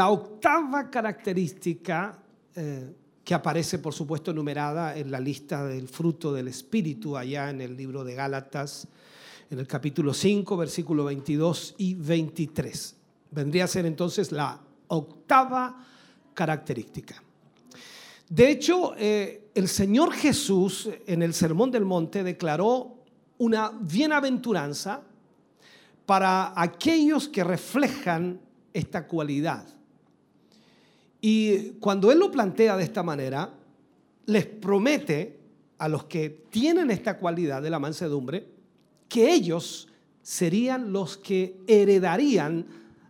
octava 0.09 0.91
característica 0.91 2.19
eh, 2.55 2.95
que 3.25 3.35
aparece, 3.35 3.79
por 3.79 3.95
supuesto, 3.95 4.31
enumerada 4.31 4.97
en 4.97 5.11
la 5.11 5.21
lista 5.21 5.65
del 5.65 5.89
fruto 5.89 6.33
del 6.33 6.47
Espíritu, 6.47 7.17
allá 7.17 7.49
en 7.49 7.63
el 7.63 7.77
libro 7.77 8.05
de 8.05 8.15
Gálatas, 8.15 8.87
en 9.51 9.59
el 9.59 9.67
capítulo 9.67 10.13
5, 10.13 10.55
versículo 10.57 11.05
22 11.07 11.77
y 11.79 11.95
23. 11.95 12.95
Vendría 13.31 13.65
a 13.65 13.69
ser 13.69 13.87
entonces 13.87 14.33
la 14.33 14.61
octava 14.89 15.83
característica. 16.35 17.23
De 18.29 18.51
hecho, 18.51 18.95
eh, 18.97 19.51
el 19.55 19.69
Señor 19.69 20.13
Jesús 20.13 20.89
en 21.07 21.23
el 21.23 21.33
Sermón 21.33 21.71
del 21.71 21.85
Monte 21.85 22.25
declaró 22.25 22.97
una 23.39 23.71
bienaventuranza 23.81 25.03
para 26.05 26.53
aquellos 26.61 27.29
que 27.29 27.45
reflejan 27.45 28.41
esta 28.73 29.07
cualidad. 29.07 29.67
Y 31.21 31.71
cuando 31.81 32.11
Él 32.11 32.19
lo 32.19 32.31
plantea 32.31 32.77
de 32.77 32.85
esta 32.85 33.03
manera, 33.03 33.53
les 34.27 34.47
promete 34.47 35.39
a 35.79 35.89
los 35.89 36.05
que 36.05 36.47
tienen 36.51 36.91
esta 36.91 37.19
cualidad 37.19 37.63
de 37.63 37.71
la 37.71 37.79
mansedumbre 37.79 38.47
que 39.09 39.33
ellos 39.33 39.89
serían 40.23 40.93
los 40.93 41.17
que 41.17 41.61
heredarían 41.67 42.67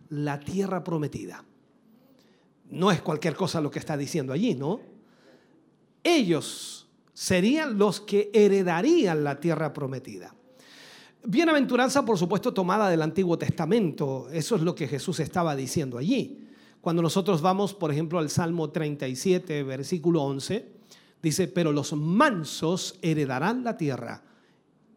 la 0.09 0.39
tierra 0.39 0.83
prometida. 0.83 1.43
No 2.69 2.91
es 2.91 3.01
cualquier 3.01 3.35
cosa 3.35 3.61
lo 3.61 3.71
que 3.71 3.79
está 3.79 3.97
diciendo 3.97 4.33
allí, 4.33 4.53
¿no? 4.53 4.96
Ellos 6.07 6.87
serían 7.13 7.77
los 7.77 7.99
que 7.99 8.31
heredarían 8.33 9.25
la 9.25 9.41
tierra 9.41 9.73
prometida. 9.73 10.33
Bienaventuranza, 11.25 12.05
por 12.05 12.17
supuesto, 12.17 12.53
tomada 12.53 12.89
del 12.89 13.01
Antiguo 13.01 13.37
Testamento. 13.37 14.29
Eso 14.31 14.55
es 14.55 14.61
lo 14.61 14.73
que 14.73 14.87
Jesús 14.87 15.19
estaba 15.19 15.53
diciendo 15.53 15.97
allí. 15.97 16.47
Cuando 16.79 17.01
nosotros 17.01 17.41
vamos, 17.41 17.73
por 17.73 17.91
ejemplo, 17.91 18.19
al 18.19 18.29
Salmo 18.29 18.69
37, 18.69 19.63
versículo 19.63 20.23
11, 20.23 20.71
dice, 21.21 21.49
pero 21.49 21.73
los 21.73 21.91
mansos 21.91 22.97
heredarán 23.01 23.65
la 23.65 23.75
tierra 23.75 24.23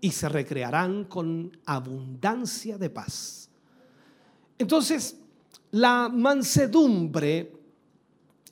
y 0.01 0.13
se 0.13 0.29
recrearán 0.29 1.07
con 1.07 1.59
abundancia 1.67 2.79
de 2.79 2.89
paz. 2.89 3.51
Entonces, 4.59 5.17
la 5.73 6.09
mansedumbre 6.09 7.60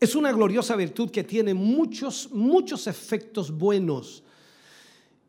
es 0.00 0.14
una 0.14 0.32
gloriosa 0.32 0.76
virtud 0.76 1.10
que 1.10 1.24
tiene 1.24 1.54
muchos, 1.54 2.30
muchos 2.32 2.86
efectos 2.86 3.50
buenos 3.50 4.22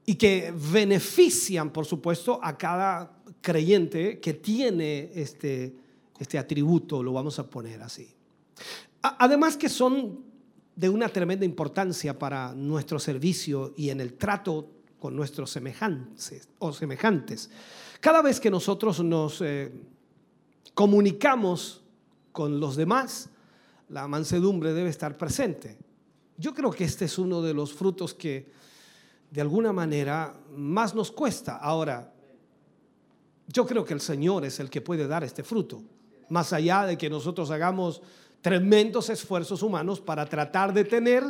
y 0.05 0.15
que 0.15 0.53
benefician, 0.71 1.71
por 1.71 1.85
supuesto, 1.85 2.39
a 2.41 2.57
cada 2.57 3.19
creyente 3.41 4.19
que 4.19 4.33
tiene 4.33 5.11
este, 5.13 5.75
este 6.19 6.37
atributo, 6.37 7.01
lo 7.01 7.13
vamos 7.13 7.39
a 7.39 7.49
poner 7.49 7.81
así. 7.81 8.07
Además 9.01 9.55
que 9.55 9.69
son 9.69 10.19
de 10.75 10.89
una 10.89 11.09
tremenda 11.09 11.45
importancia 11.45 12.17
para 12.17 12.53
nuestro 12.53 12.99
servicio 12.99 13.73
y 13.75 13.89
en 13.89 14.01
el 14.01 14.13
trato 14.13 14.69
con 14.99 15.15
nuestros 15.15 15.51
semejantes 15.51 16.49
o 16.59 16.73
semejantes. 16.73 17.49
Cada 17.99 18.21
vez 18.21 18.39
que 18.39 18.49
nosotros 18.49 19.03
nos 19.03 19.41
eh, 19.41 19.71
comunicamos 20.73 21.83
con 22.31 22.59
los 22.59 22.75
demás, 22.75 23.29
la 23.89 24.07
mansedumbre 24.07 24.73
debe 24.73 24.89
estar 24.89 25.17
presente. 25.17 25.77
Yo 26.37 26.53
creo 26.53 26.71
que 26.71 26.83
este 26.83 27.05
es 27.05 27.17
uno 27.17 27.41
de 27.41 27.53
los 27.53 27.73
frutos 27.73 28.13
que 28.13 28.51
de 29.29 29.41
alguna 29.41 29.73
manera 29.73 30.35
más 30.55 30.95
nos 30.95 31.11
cuesta. 31.11 31.57
Ahora, 31.57 32.13
yo 33.47 33.65
creo 33.65 33.83
que 33.83 33.93
el 33.93 34.01
Señor 34.01 34.45
es 34.45 34.59
el 34.59 34.69
que 34.69 34.81
puede 34.81 35.07
dar 35.07 35.23
este 35.23 35.43
fruto, 35.43 35.81
más 36.29 36.53
allá 36.53 36.85
de 36.85 36.97
que 36.97 37.09
nosotros 37.09 37.49
hagamos 37.51 38.01
tremendos 38.41 39.09
esfuerzos 39.09 39.61
humanos 39.63 39.99
para 39.99 40.25
tratar 40.25 40.73
de 40.73 40.85
tener 40.85 41.23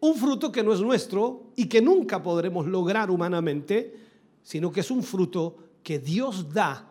un 0.00 0.14
fruto 0.14 0.50
que 0.50 0.62
no 0.62 0.72
es 0.72 0.80
nuestro 0.80 1.52
y 1.56 1.66
que 1.66 1.82
nunca 1.82 2.22
podremos 2.22 2.66
lograr 2.66 3.10
humanamente, 3.10 3.94
sino 4.42 4.72
que 4.72 4.80
es 4.80 4.90
un 4.90 5.02
fruto 5.02 5.56
que 5.82 5.98
Dios 5.98 6.52
da 6.52 6.88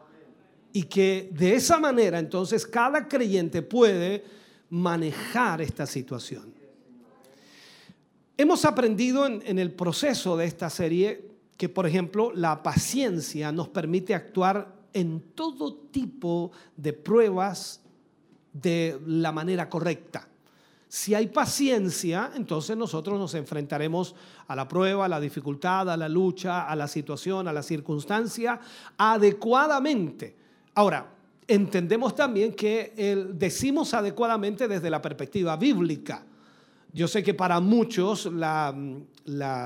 y 0.74 0.84
que 0.84 1.30
de 1.34 1.56
esa 1.56 1.80
manera 1.80 2.20
entonces 2.20 2.66
cada 2.66 3.08
creyente 3.08 3.62
puede 3.62 4.24
manejar 4.70 5.62
esta 5.62 5.86
situación. 5.86 6.54
Hemos 8.38 8.66
aprendido 8.66 9.26
en, 9.26 9.58
el 9.58 9.72
proceso 9.72 10.38
de 10.38 10.46
esta 10.46 10.70
serie 10.70 11.32
que, 11.58 11.70
por 11.70 11.88
ejemplo, 11.88 12.32
la 12.36 12.62
paciencia 12.62 13.52
nos 13.52 13.70
permite 13.70 14.14
actuar 14.14 14.76
en 14.94 15.22
todo 15.34 15.74
tipo 15.74 16.52
de 16.76 16.94
pruebas 16.94 17.82
de 18.54 19.00
la 19.08 19.32
manera 19.32 19.70
correcta. 19.70 20.28
Si 20.88 21.16
hay 21.16 21.28
paciencia, 21.28 22.32
entonces 22.36 22.78
nosotros 22.78 23.20
nos 23.20 23.34
enfrentaremos 23.34 24.16
a 24.48 24.56
la 24.56 24.68
prueba, 24.68 25.06
a 25.06 25.10
la 25.10 25.20
dificultad, 25.20 25.90
a 25.90 25.98
la 25.98 26.08
lucha, 26.08 26.68
a 26.68 26.76
la 26.76 26.88
situación, 26.88 27.48
a 27.48 27.54
la 27.54 27.64
circunstancia 27.64 28.60
adecuadamente. 28.98 30.36
Ahora, 30.76 31.17
entendemos 31.48 32.16
también 32.16 32.54
que 32.54 32.94
decimos 33.34 33.94
adecuadamente 33.94 34.68
desde 34.68 34.90
la 34.90 35.02
perspectiva 35.02 35.56
bíblica. 35.56 36.24
Yo 36.94 37.08
sé 37.08 37.22
que 37.22 37.34
para 37.34 37.60
muchos 37.60 38.26
la, 38.26 38.74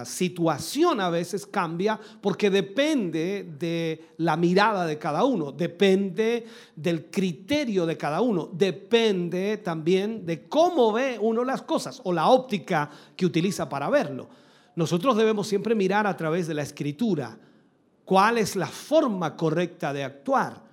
situación 0.06 1.00
a 1.00 1.10
veces 1.10 1.46
cambia 1.46 2.00
porque 2.20 2.50
depende 2.50 3.48
de 3.58 4.10
la 4.18 4.36
mirada 4.36 4.86
de 4.86 4.98
cada 4.98 5.24
uno, 5.24 5.52
depende 5.52 6.46
del 6.76 7.06
criterio 7.12 7.86
de 7.86 7.96
cada 7.96 8.22
uno, 8.22 8.50
depende 8.52 9.58
también 9.58 10.26
de 10.26 10.48
cómo 10.50 10.92
ve 10.92 11.18
uno 11.22 11.44
las 11.44 11.62
cosas 11.62 12.02
o 12.04 12.12
la 12.12 12.28
óptica 12.28 12.90
que 13.16 13.26
utiliza 13.26 13.70
para 13.70 13.90
verlo. 13.90 14.28
Nosotros 14.76 15.16
debemos 15.16 15.48
siempre 15.48 15.76
mirar 15.76 16.08
a 16.08 16.18
través 16.18 16.48
de 16.48 16.56
la 16.56 16.64
escritura 16.64 17.38
cuál 18.04 18.40
es 18.40 18.56
la 18.56 18.68
forma 18.68 19.38
correcta 19.38 19.94
de 19.94 20.04
actuar. 20.04 20.71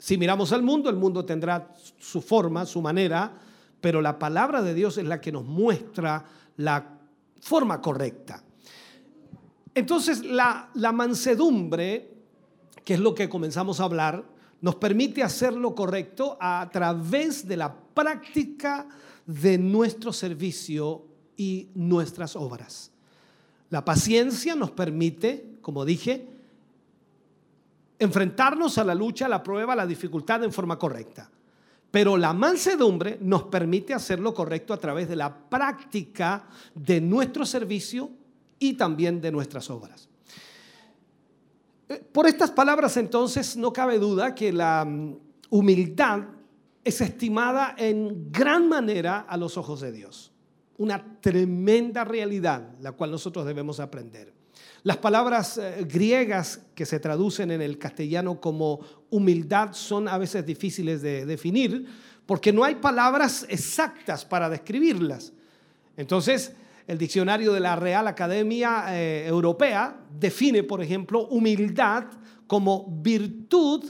Si 0.00 0.16
miramos 0.16 0.50
al 0.52 0.62
mundo, 0.62 0.88
el 0.88 0.96
mundo 0.96 1.26
tendrá 1.26 1.74
su 1.98 2.22
forma, 2.22 2.64
su 2.64 2.80
manera, 2.80 3.38
pero 3.82 4.00
la 4.00 4.18
palabra 4.18 4.62
de 4.62 4.72
Dios 4.72 4.96
es 4.96 5.04
la 5.04 5.20
que 5.20 5.30
nos 5.30 5.44
muestra 5.44 6.24
la 6.56 6.98
forma 7.38 7.82
correcta. 7.82 8.42
Entonces, 9.74 10.24
la, 10.24 10.70
mansedumbre, 10.74 12.14
que 12.82 12.94
es 12.94 13.00
lo 13.00 13.14
que 13.14 13.28
comenzamos 13.28 13.78
a 13.78 13.84
hablar, 13.84 14.24
nos 14.62 14.76
permite 14.76 15.22
hacer 15.22 15.52
lo 15.52 15.74
correcto 15.74 16.38
a 16.40 16.66
través 16.72 17.46
de 17.46 17.58
la 17.58 17.74
práctica 17.74 18.88
de 19.26 19.58
nuestro 19.58 20.14
servicio 20.14 21.04
y 21.36 21.68
nuestras 21.74 22.36
obras. 22.36 22.90
La 23.68 23.84
paciencia 23.84 24.56
nos 24.56 24.70
permite, 24.70 25.58
como 25.60 25.84
dije, 25.84 26.26
enfrentarnos 28.00 28.78
a 28.78 28.84
la 28.84 28.94
lucha, 28.94 29.26
a 29.26 29.28
la 29.28 29.42
prueba, 29.42 29.74
a 29.74 29.76
la 29.76 29.86
dificultad 29.86 30.42
en 30.42 30.52
forma 30.52 30.78
correcta. 30.78 31.30
Pero 31.90 32.16
la 32.16 32.32
mansedumbre 32.32 33.18
nos 33.20 33.44
permite 33.44 33.92
hacer 33.92 34.18
lo 34.18 34.32
correcto 34.32 34.72
a 34.72 34.78
través 34.78 35.08
de 35.08 35.16
la 35.16 35.32
práctica 35.32 36.46
de 36.74 37.00
nuestro 37.00 37.44
servicio 37.44 38.10
y 38.58 38.72
también 38.74 39.20
de 39.20 39.30
nuestras 39.30 39.68
obras. 39.70 40.08
Eh, 41.88 42.02
por 42.12 42.26
estas 42.26 42.50
palabras 42.50 42.96
entonces 42.96 43.56
no 43.56 43.72
cabe 43.72 43.98
duda 43.98 44.34
que 44.34 44.52
la 44.52 44.84
mm, 44.84 45.16
humildad 45.50 46.22
es 46.82 47.00
estimada 47.02 47.74
en 47.76 48.32
gran 48.32 48.68
manera 48.68 49.26
a 49.28 49.36
los 49.36 49.58
ojos 49.58 49.80
de 49.82 49.92
Dios. 49.92 50.32
Una 50.78 51.20
tremenda 51.20 52.04
realidad 52.04 52.76
la 52.80 52.92
cual 52.92 53.10
nosotros 53.10 53.44
debemos 53.44 53.78
aprender. 53.78 54.39
Las 54.82 54.96
palabras 54.96 55.58
eh, 55.58 55.86
griegas 55.88 56.60
que 56.74 56.86
se 56.86 57.00
traducen 57.00 57.50
en 57.50 57.60
el 57.60 57.78
castellano 57.78 58.40
como 58.40 58.80
humildad 59.10 59.72
son 59.72 60.08
a 60.08 60.16
veces 60.16 60.46
difíciles 60.46 61.02
de 61.02 61.26
definir 61.26 61.86
porque 62.24 62.52
no 62.52 62.64
hay 62.64 62.76
palabras 62.76 63.44
exactas 63.48 64.24
para 64.24 64.48
describirlas. 64.48 65.32
Entonces, 65.96 66.52
el 66.86 66.96
diccionario 66.96 67.52
de 67.52 67.60
la 67.60 67.76
Real 67.76 68.06
Academia 68.06 68.84
eh, 68.88 69.26
Europea 69.26 70.00
define, 70.18 70.62
por 70.62 70.80
ejemplo, 70.80 71.26
humildad 71.26 72.04
como 72.46 72.86
virtud 73.02 73.84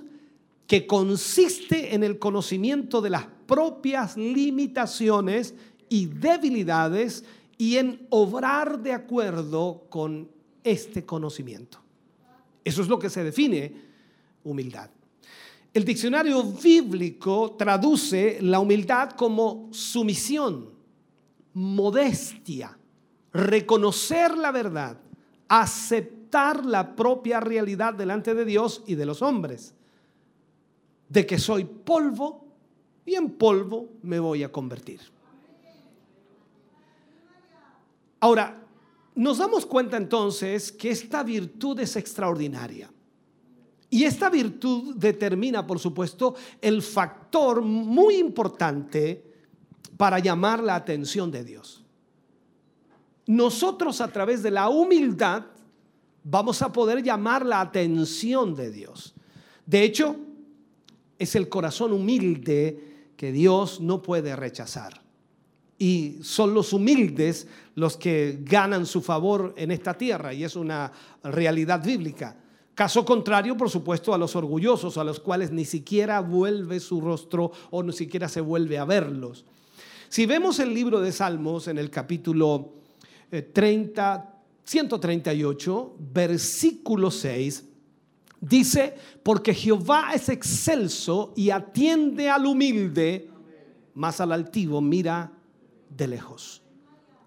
que 0.66 0.86
consiste 0.86 1.94
en 1.94 2.02
el 2.02 2.18
conocimiento 2.18 3.00
de 3.00 3.10
las 3.10 3.26
propias 3.46 4.16
limitaciones 4.16 5.54
y 5.88 6.06
debilidades 6.06 7.24
y 7.58 7.76
en 7.76 8.06
obrar 8.08 8.80
de 8.80 8.92
acuerdo 8.92 9.86
con 9.90 10.30
este 10.64 11.04
conocimiento. 11.04 11.78
Eso 12.64 12.82
es 12.82 12.88
lo 12.88 12.98
que 12.98 13.10
se 13.10 13.24
define 13.24 13.72
humildad. 14.44 14.90
El 15.72 15.84
diccionario 15.84 16.42
bíblico 16.42 17.54
traduce 17.56 18.38
la 18.42 18.58
humildad 18.58 19.10
como 19.10 19.68
sumisión, 19.70 20.70
modestia, 21.54 22.76
reconocer 23.32 24.36
la 24.36 24.50
verdad, 24.50 24.98
aceptar 25.48 26.64
la 26.64 26.96
propia 26.96 27.40
realidad 27.40 27.94
delante 27.94 28.34
de 28.34 28.44
Dios 28.44 28.82
y 28.86 28.96
de 28.96 29.06
los 29.06 29.22
hombres, 29.22 29.74
de 31.08 31.26
que 31.26 31.38
soy 31.38 31.64
polvo 31.64 32.44
y 33.06 33.14
en 33.14 33.30
polvo 33.30 33.88
me 34.02 34.18
voy 34.18 34.42
a 34.42 34.50
convertir. 34.50 35.00
Ahora, 38.20 38.60
nos 39.14 39.38
damos 39.38 39.66
cuenta 39.66 39.96
entonces 39.96 40.70
que 40.72 40.90
esta 40.90 41.22
virtud 41.22 41.80
es 41.80 41.96
extraordinaria. 41.96 42.90
Y 43.88 44.04
esta 44.04 44.30
virtud 44.30 44.94
determina, 44.96 45.66
por 45.66 45.80
supuesto, 45.80 46.36
el 46.60 46.80
factor 46.80 47.60
muy 47.60 48.16
importante 48.16 49.24
para 49.96 50.20
llamar 50.20 50.62
la 50.62 50.76
atención 50.76 51.30
de 51.30 51.44
Dios. 51.44 51.84
Nosotros 53.26 54.00
a 54.00 54.08
través 54.08 54.42
de 54.42 54.52
la 54.52 54.68
humildad 54.68 55.44
vamos 56.22 56.62
a 56.62 56.72
poder 56.72 57.02
llamar 57.02 57.44
la 57.44 57.60
atención 57.60 58.54
de 58.54 58.70
Dios. 58.70 59.14
De 59.66 59.82
hecho, 59.82 60.16
es 61.18 61.34
el 61.34 61.48
corazón 61.48 61.92
humilde 61.92 63.12
que 63.16 63.32
Dios 63.32 63.80
no 63.80 64.02
puede 64.02 64.36
rechazar 64.36 65.00
y 65.80 66.18
son 66.20 66.52
los 66.52 66.74
humildes 66.74 67.48
los 67.74 67.96
que 67.96 68.40
ganan 68.42 68.84
su 68.84 69.00
favor 69.00 69.54
en 69.56 69.70
esta 69.70 69.94
tierra 69.94 70.34
y 70.34 70.44
es 70.44 70.54
una 70.54 70.92
realidad 71.24 71.82
bíblica. 71.82 72.36
Caso 72.74 73.02
contrario, 73.02 73.56
por 73.56 73.70
supuesto, 73.70 74.12
a 74.12 74.18
los 74.18 74.36
orgullosos, 74.36 74.98
a 74.98 75.04
los 75.04 75.20
cuales 75.20 75.50
ni 75.50 75.64
siquiera 75.64 76.20
vuelve 76.20 76.80
su 76.80 77.00
rostro 77.00 77.50
o 77.70 77.82
ni 77.82 77.94
siquiera 77.94 78.28
se 78.28 78.42
vuelve 78.42 78.76
a 78.76 78.84
verlos. 78.84 79.46
Si 80.10 80.26
vemos 80.26 80.58
el 80.58 80.74
libro 80.74 81.00
de 81.00 81.12
Salmos 81.12 81.66
en 81.66 81.78
el 81.78 81.88
capítulo 81.88 82.74
30, 83.30 84.16
eh, 84.16 84.40
138, 84.64 85.96
versículo 86.12 87.10
6, 87.10 87.64
dice, 88.38 88.94
porque 89.22 89.54
Jehová 89.54 90.10
es 90.14 90.28
excelso 90.28 91.32
y 91.36 91.48
atiende 91.48 92.28
al 92.28 92.44
humilde, 92.44 93.30
más 93.94 94.20
al 94.20 94.32
altivo 94.32 94.82
mira 94.82 95.39
de 95.90 96.06
lejos. 96.08 96.62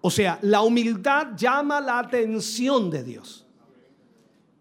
O 0.00 0.10
sea, 0.10 0.38
la 0.42 0.62
humildad 0.62 1.28
llama 1.36 1.80
la 1.80 1.98
atención 1.98 2.90
de 2.90 3.04
Dios. 3.04 3.46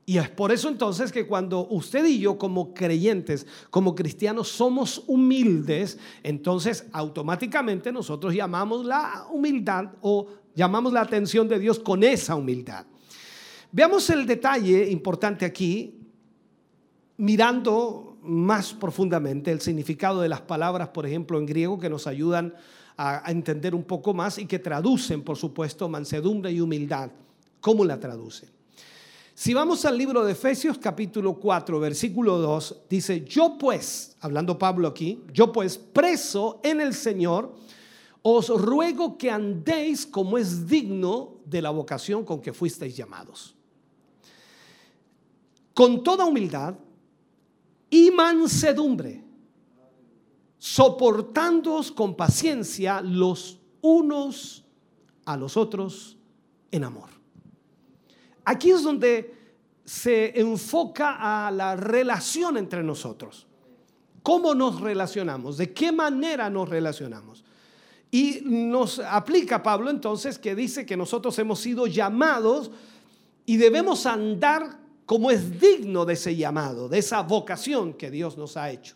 Y 0.06 0.18
es 0.18 0.30
por 0.30 0.52
eso 0.52 0.68
entonces 0.68 1.12
que 1.12 1.26
cuando 1.26 1.66
usted 1.68 2.06
y 2.06 2.20
yo 2.20 2.38
como 2.38 2.74
creyentes, 2.74 3.48
como 3.70 3.96
cristianos, 3.96 4.50
somos 4.50 5.04
humildes, 5.08 5.98
entonces 6.24 6.86
automáticamente 6.92 7.92
nosotros 7.92 8.34
llamamos 8.34 8.86
la 8.86 9.28
humildad 9.32 9.92
o 10.02 10.28
llamamos 10.56 10.92
la 10.92 11.02
atención 11.02 11.48
de 11.48 11.60
Dios 11.60 11.80
con 11.80 12.04
esa 12.04 12.36
humildad. 12.36 12.86
Veamos 13.72 14.10
el 14.10 14.28
detalle 14.28 14.90
importante 14.92 15.46
aquí, 15.46 16.00
mirando 17.18 18.18
más 18.22 18.74
profundamente 18.74 19.52
el 19.52 19.62
significado 19.62 20.22
de 20.22 20.30
las 20.30 20.42
palabras, 20.42 20.90
por 20.90 21.06
ejemplo, 21.06 21.40
en 21.40 21.46
griego, 21.46 21.80
que 21.80 21.90
nos 21.90 22.08
ayudan 22.08 22.54
a, 22.54 22.56
entender 23.28 23.74
un 23.74 23.84
poco 23.84 24.14
más 24.14 24.38
y 24.38 24.46
que 24.46 24.60
traducen, 24.60 25.24
por 25.24 25.38
supuesto, 25.38 25.90
mansedumbre 25.90 26.52
y 26.52 26.62
humildad. 26.62 27.12
¿Cómo 27.60 27.84
la 27.86 28.00
traducen? 28.00 28.50
Si 29.36 29.54
vamos 29.54 29.84
al 29.86 29.98
libro 29.98 30.24
de 30.24 30.34
Efesios 30.34 30.78
capítulo 30.78 31.34
4, 31.34 31.80
versículo 31.80 32.38
2, 32.38 32.82
dice, 32.88 33.26
yo 33.26 33.58
pues, 33.58 34.16
hablando 34.22 34.60
Pablo 34.60 34.88
aquí, 34.88 35.24
yo 35.34 35.52
pues 35.52 35.78
preso 35.78 36.60
en 36.64 36.80
el 36.80 36.94
Señor, 36.94 37.56
os 38.22 38.50
ruego 38.50 39.18
que 39.18 39.32
andéis 39.32 40.06
como 40.06 40.38
es 40.38 40.68
digno 40.68 41.38
de 41.46 41.64
la 41.64 41.72
vocación 41.72 42.24
con 42.24 42.42
que 42.42 42.54
fuisteis 42.54 42.96
llamados. 42.96 43.56
Con 45.74 46.04
toda 46.04 46.26
humildad 46.26 46.76
y 47.90 48.12
mansedumbre, 48.12 49.23
soportándoos 50.64 51.92
con 51.92 52.16
paciencia 52.16 53.02
los 53.02 53.60
unos 53.82 54.64
a 55.26 55.36
los 55.36 55.58
otros 55.58 56.18
en 56.72 56.86
amor. 56.86 57.10
Aquí 58.46 58.72
es 58.72 58.82
donde 58.82 59.36
se 59.84 60.40
enfoca 60.40 61.18
a 61.20 61.52
la 61.52 61.76
relación 61.76 62.56
entre 62.56 62.82
nosotros. 62.82 63.46
¿Cómo 64.22 64.56
nos 64.56 64.80
relacionamos? 64.80 65.58
¿De 65.58 65.74
qué 65.74 65.92
manera 65.92 66.50
nos 66.50 66.70
relacionamos? 66.70 67.44
Y 68.10 68.40
nos 68.46 69.00
aplica 69.00 69.62
Pablo 69.62 69.90
entonces 69.90 70.40
que 70.40 70.56
dice 70.56 70.86
que 70.86 70.96
nosotros 70.96 71.38
hemos 71.40 71.60
sido 71.60 71.88
llamados 71.88 72.72
y 73.46 73.58
debemos 73.58 74.06
andar 74.06 74.80
como 75.06 75.30
es 75.30 75.60
digno 75.60 76.06
de 76.06 76.14
ese 76.14 76.38
llamado, 76.38 76.88
de 76.88 77.00
esa 77.00 77.22
vocación 77.22 77.96
que 77.96 78.10
Dios 78.10 78.38
nos 78.38 78.56
ha 78.56 78.72
hecho. 78.72 78.96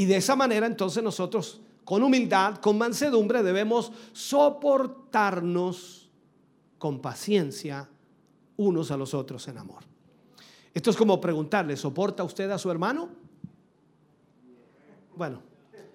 Y 0.00 0.06
de 0.06 0.16
esa 0.16 0.34
manera 0.34 0.66
entonces 0.66 1.02
nosotros 1.02 1.60
con 1.84 2.02
humildad, 2.02 2.56
con 2.56 2.78
mansedumbre 2.78 3.42
debemos 3.42 3.92
soportarnos 4.14 6.08
con 6.78 7.02
paciencia 7.02 7.86
unos 8.56 8.90
a 8.90 8.96
los 8.96 9.12
otros 9.12 9.46
en 9.48 9.58
amor. 9.58 9.84
Esto 10.72 10.88
es 10.90 10.96
como 10.96 11.20
preguntarle, 11.20 11.76
¿soporta 11.76 12.24
usted 12.24 12.50
a 12.50 12.56
su 12.56 12.70
hermano? 12.70 13.10
Bueno, 15.14 15.42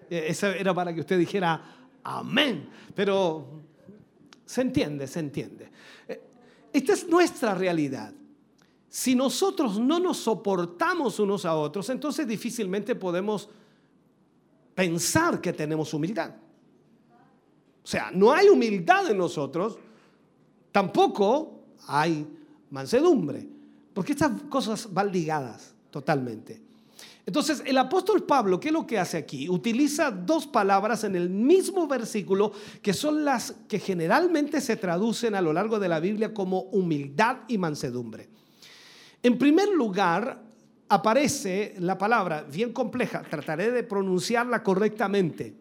e-, 0.07 0.25
eso 0.27 0.49
era 0.49 0.71
para 0.71 0.93
que 0.93 0.99
usted 0.99 1.17
dijera 1.17 1.59
amén, 2.03 2.69
pero 2.93 3.47
se 4.45 4.61
entiende, 4.61 5.07
se 5.07 5.19
entiende. 5.19 5.71
Eh, 6.07 6.21
esta 6.73 6.93
es 6.93 7.07
nuestra 7.07 7.55
realidad. 7.55 8.13
Si 8.87 9.15
nosotros 9.15 9.79
no 9.79 9.99
nos 9.99 10.17
soportamos 10.17 11.19
unos 11.19 11.43
a 11.43 11.55
otros, 11.55 11.89
entonces 11.89 12.27
difícilmente 12.27 12.93
podemos 12.93 13.49
pensar 14.75 15.39
que 15.41 15.53
tenemos 15.53 15.93
humildad. 15.93 16.31
O 17.83 17.87
sea, 17.87 18.11
no 18.13 18.33
hay 18.33 18.49
humildad 18.49 19.09
en 19.09 19.17
nosotros, 19.17 19.77
tampoco 20.71 21.63
hay 21.87 22.27
mansedumbre, 22.71 23.47
porque 23.93 24.11
estas 24.11 24.41
cosas 24.49 24.91
van 24.91 25.11
ligadas 25.11 25.73
totalmente. 25.89 26.61
Entonces, 27.27 27.63
el 27.65 27.77
apóstol 27.77 28.23
Pablo, 28.23 28.59
¿qué 28.59 28.67
es 28.67 28.73
lo 28.73 28.85
que 28.85 28.99
hace 28.99 29.17
aquí? 29.17 29.49
Utiliza 29.49 30.11
dos 30.11 30.45
palabras 30.45 31.03
en 31.03 31.15
el 31.15 31.29
mismo 31.29 31.87
versículo 31.87 32.51
que 32.83 32.93
son 32.93 33.25
las 33.25 33.55
que 33.67 33.79
generalmente 33.79 34.61
se 34.61 34.75
traducen 34.75 35.33
a 35.33 35.41
lo 35.41 35.51
largo 35.51 35.79
de 35.79 35.89
la 35.89 35.99
Biblia 35.99 36.33
como 36.33 36.61
humildad 36.61 37.37
y 37.47 37.57
mansedumbre. 37.57 38.29
En 39.23 39.39
primer 39.39 39.69
lugar, 39.69 40.44
aparece 40.89 41.75
la 41.79 41.97
palabra 41.97 42.43
bien 42.43 42.73
compleja, 42.73 43.21
trataré 43.21 43.71
de 43.71 43.83
pronunciarla 43.83 44.63
correctamente, 44.63 45.55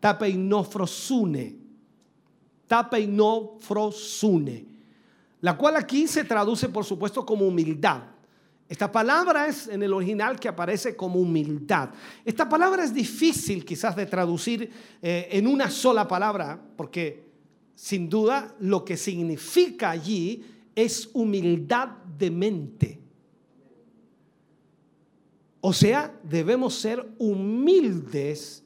tapeinofrosune, 0.00 1.56
tapeinofrosune 2.66 4.70
la 5.40 5.56
cual 5.56 5.76
aquí 5.76 6.06
se 6.06 6.24
traduce 6.24 6.68
por 6.68 6.84
supuesto 6.84 7.24
como 7.24 7.46
humildad. 7.46 8.02
Esta 8.68 8.92
palabra 8.92 9.48
es 9.48 9.66
en 9.66 9.82
el 9.82 9.92
original 9.92 10.38
que 10.38 10.48
aparece 10.48 10.94
como 10.94 11.18
humildad. 11.18 11.90
Esta 12.24 12.48
palabra 12.48 12.84
es 12.84 12.94
difícil 12.94 13.64
quizás 13.64 13.96
de 13.96 14.06
traducir 14.06 14.70
eh, 15.02 15.28
en 15.32 15.46
una 15.46 15.70
sola 15.70 16.06
palabra, 16.06 16.60
porque 16.76 17.30
sin 17.74 18.08
duda 18.08 18.54
lo 18.60 18.84
que 18.84 18.96
significa 18.96 19.90
allí 19.90 20.44
es 20.76 21.10
humildad 21.14 21.88
de 22.16 22.30
mente. 22.30 22.99
O 25.60 25.72
sea, 25.72 26.18
debemos 26.22 26.74
ser 26.74 27.06
humildes 27.18 28.62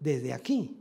desde 0.00 0.32
aquí. 0.32 0.76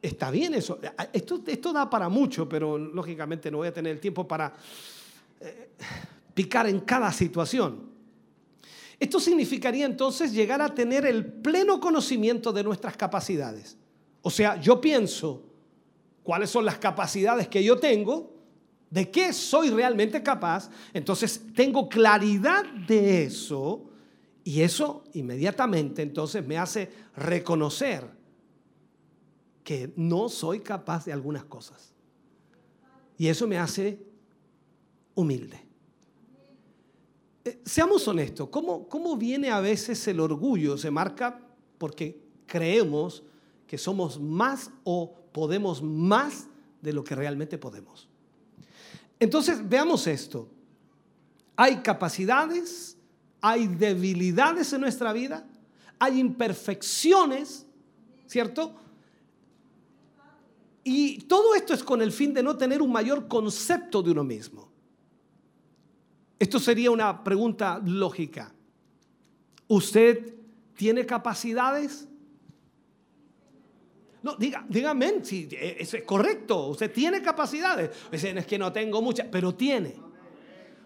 Está, 0.00 0.30
bien 0.30 0.54
eso. 0.54 0.78
Esto, 1.12 1.42
esto 1.46 1.72
da 1.72 1.88
para 1.88 2.08
mucho, 2.08 2.48
pero 2.48 2.78
lógicamente 2.78 3.50
no 3.50 3.58
voy 3.58 3.68
a 3.68 3.72
tener 3.72 3.92
el 3.92 4.00
tiempo 4.00 4.28
para 4.28 4.52
eh, 5.40 5.70
picar 6.34 6.68
en 6.68 6.80
cada 6.80 7.10
situación. 7.10 7.90
Esto 9.00 9.18
significaría 9.18 9.86
entonces 9.86 10.32
llegar 10.32 10.62
a 10.62 10.72
tener 10.72 11.04
el 11.06 11.26
pleno 11.26 11.80
conocimiento 11.80 12.52
de 12.52 12.62
nuestras 12.62 12.96
capacidades. 12.96 13.76
O 14.20 14.30
sea, 14.30 14.60
yo 14.60 14.80
pienso 14.80 15.42
cuáles 16.22 16.50
son 16.50 16.64
las 16.64 16.78
capacidades 16.78 17.48
que 17.48 17.64
yo 17.64 17.78
tengo, 17.78 18.31
de 18.92 19.10
qué 19.10 19.32
soy 19.32 19.70
realmente 19.70 20.22
capaz, 20.22 20.68
entonces 20.92 21.40
tengo 21.56 21.88
claridad 21.88 22.62
de 22.86 23.24
eso 23.24 23.84
y 24.44 24.60
eso 24.60 25.02
inmediatamente 25.14 26.02
entonces 26.02 26.46
me 26.46 26.58
hace 26.58 26.90
reconocer 27.16 28.06
que 29.64 29.94
no 29.96 30.28
soy 30.28 30.60
capaz 30.60 31.06
de 31.06 31.12
algunas 31.14 31.44
cosas. 31.44 31.94
Y 33.16 33.28
eso 33.28 33.46
me 33.46 33.56
hace 33.56 33.98
humilde. 35.14 35.58
Eh, 37.46 37.62
seamos 37.64 38.06
honestos, 38.06 38.50
¿cómo, 38.50 38.86
¿cómo 38.88 39.16
viene 39.16 39.48
a 39.48 39.60
veces 39.60 40.06
el 40.06 40.20
orgullo? 40.20 40.76
Se 40.76 40.90
marca 40.90 41.40
porque 41.78 42.20
creemos 42.44 43.22
que 43.66 43.78
somos 43.78 44.20
más 44.20 44.70
o 44.84 45.14
podemos 45.32 45.82
más 45.82 46.48
de 46.82 46.92
lo 46.92 47.02
que 47.02 47.14
realmente 47.14 47.56
podemos. 47.56 48.11
Entonces, 49.22 49.68
veamos 49.68 50.08
esto. 50.08 50.48
Hay 51.54 51.76
capacidades, 51.76 52.98
hay 53.40 53.68
debilidades 53.68 54.72
en 54.72 54.80
nuestra 54.80 55.12
vida, 55.12 55.46
hay 55.96 56.18
imperfecciones, 56.18 57.64
¿cierto? 58.26 58.74
Y 60.82 61.20
todo 61.26 61.54
esto 61.54 61.72
es 61.72 61.84
con 61.84 62.02
el 62.02 62.10
fin 62.10 62.34
de 62.34 62.42
no 62.42 62.56
tener 62.56 62.82
un 62.82 62.90
mayor 62.90 63.28
concepto 63.28 64.02
de 64.02 64.10
uno 64.10 64.24
mismo. 64.24 64.68
Esto 66.36 66.58
sería 66.58 66.90
una 66.90 67.22
pregunta 67.22 67.80
lógica. 67.84 68.52
¿Usted 69.68 70.34
tiene 70.74 71.06
capacidades? 71.06 72.08
No, 74.22 74.36
diga, 74.36 74.64
dígame 74.68 75.24
si 75.24 75.48
es 75.50 75.96
correcto. 76.04 76.68
Usted 76.68 76.92
tiene 76.92 77.20
capacidades. 77.22 77.90
Dicen, 78.10 78.38
es 78.38 78.46
que 78.46 78.58
no 78.58 78.72
tengo 78.72 79.02
muchas, 79.02 79.26
pero 79.30 79.54
tiene. 79.54 79.96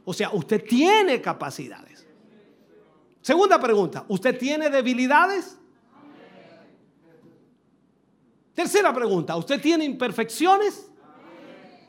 O 0.05 0.15
sea, 0.15 0.31
usted 0.31 0.65
tiene 0.65 1.21
capacidades. 1.21 2.07
Segunda 3.21 3.61
pregunta, 3.61 4.05
¿usted 4.09 4.39
tiene 4.39 4.71
debilidades? 4.71 5.59
Tercera 8.55 8.95
pregunta, 8.95 9.37
¿usted 9.37 9.61
tiene 9.61 9.85
imperfecciones? 9.85 10.89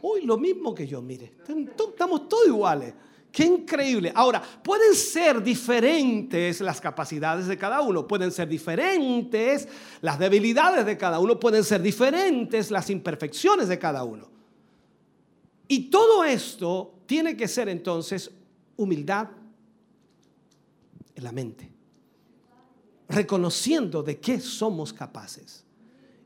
Uy, 0.02 0.22
lo 0.22 0.38
mismo 0.38 0.74
que 0.76 0.86
yo, 0.86 1.02
mire, 1.02 1.34
estamos 1.48 2.28
todos 2.28 2.48
iguales. 2.48 2.94
Qué 3.38 3.46
increíble. 3.46 4.12
Ahora, 4.16 4.42
pueden 4.42 4.96
ser 4.96 5.44
diferentes 5.44 6.60
las 6.60 6.82
capacidades 6.82 7.46
de 7.46 7.56
cada 7.56 7.82
uno, 7.82 8.08
pueden 8.08 8.32
ser 8.32 8.48
diferentes 8.48 9.68
las 10.02 10.18
debilidades 10.18 10.88
de 10.88 10.98
cada 10.98 11.20
uno, 11.20 11.40
pueden 11.40 11.64
ser 11.64 11.84
diferentes 11.84 12.72
las 12.72 12.90
imperfecciones 12.90 13.68
de 13.68 13.78
cada 13.78 14.04
uno. 14.04 14.28
Y 15.68 15.92
todo 15.92 16.24
esto 16.24 16.96
tiene 17.06 17.38
que 17.38 17.48
ser 17.48 17.70
entonces 17.70 18.32
humildad 18.76 19.28
en 21.14 21.24
la 21.24 21.32
mente, 21.32 21.72
reconociendo 23.08 24.02
de 24.02 24.20
qué 24.20 24.40
somos 24.40 24.92
capaces. 24.92 25.64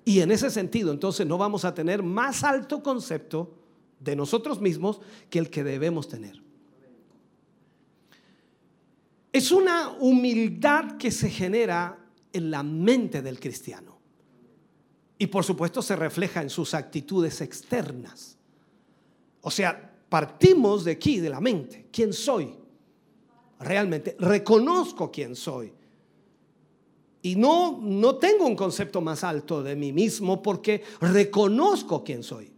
Y 0.06 0.22
en 0.22 0.32
ese 0.32 0.50
sentido, 0.50 0.94
entonces 0.94 1.28
no 1.28 1.38
vamos 1.38 1.66
a 1.66 1.74
tener 1.74 2.04
más 2.04 2.46
alto 2.46 2.82
concepto 2.82 3.54
de 4.00 4.16
nosotros 4.16 4.62
mismos 4.62 5.02
que 5.30 5.40
el 5.40 5.50
que 5.50 5.66
debemos 5.66 6.08
tener. 6.08 6.51
Es 9.32 9.52
una 9.52 9.90
humildad 10.00 10.98
que 10.98 11.12
se 11.12 11.30
genera 11.30 11.98
en 12.34 12.52
la 12.52 12.64
mente 12.64 13.22
del 13.22 13.40
cristiano. 13.40 13.98
Y 15.18 15.28
por 15.28 15.44
supuesto 15.44 15.82
se 15.82 15.96
refleja 15.96 16.42
en 16.42 16.50
sus 16.50 16.74
actitudes 16.74 17.42
externas. 17.42 18.38
O 19.42 19.52
sea, 19.52 19.94
partimos 20.10 20.84
de 20.84 20.92
aquí, 20.92 21.20
de 21.20 21.30
la 21.30 21.40
mente. 21.40 21.88
¿Quién 21.92 22.12
soy? 22.12 22.56
Realmente 23.60 24.16
reconozco 24.20 25.12
quién 25.12 25.36
soy. 25.36 25.72
Y 27.22 27.36
no, 27.36 27.80
no 27.82 28.16
tengo 28.16 28.48
un 28.48 28.56
concepto 28.56 29.00
más 29.00 29.24
alto 29.24 29.62
de 29.62 29.76
mí 29.76 29.94
mismo 29.94 30.42
porque 30.42 30.84
reconozco 31.00 32.04
quién 32.04 32.24
soy. 32.24 32.51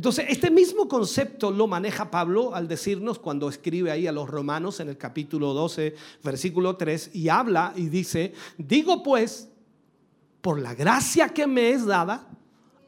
Entonces, 0.00 0.24
este 0.30 0.50
mismo 0.50 0.88
concepto 0.88 1.50
lo 1.50 1.66
maneja 1.66 2.10
Pablo 2.10 2.54
al 2.54 2.66
decirnos 2.66 3.18
cuando 3.18 3.50
escribe 3.50 3.90
ahí 3.90 4.06
a 4.06 4.12
los 4.12 4.30
romanos 4.30 4.80
en 4.80 4.88
el 4.88 4.96
capítulo 4.96 5.52
12, 5.52 5.94
versículo 6.24 6.74
3, 6.76 7.10
y 7.12 7.28
habla 7.28 7.74
y 7.76 7.90
dice, 7.90 8.32
digo 8.56 9.02
pues, 9.02 9.50
por 10.40 10.58
la 10.58 10.74
gracia 10.74 11.28
que 11.28 11.46
me 11.46 11.72
es 11.72 11.84
dada, 11.84 12.30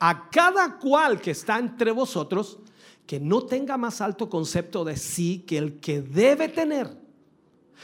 a 0.01 0.31
cada 0.31 0.79
cual 0.79 1.21
que 1.21 1.33
está 1.33 1.59
entre 1.59 1.91
vosotros, 1.91 2.59
que 3.05 3.21
no 3.21 3.43
tenga 3.43 3.77
más 3.77 4.01
alto 4.01 4.31
concepto 4.31 4.83
de 4.83 4.97
sí 4.97 5.45
que 5.47 5.59
el 5.59 5.81
que 5.81 6.01
debe 6.01 6.49
tener, 6.49 6.97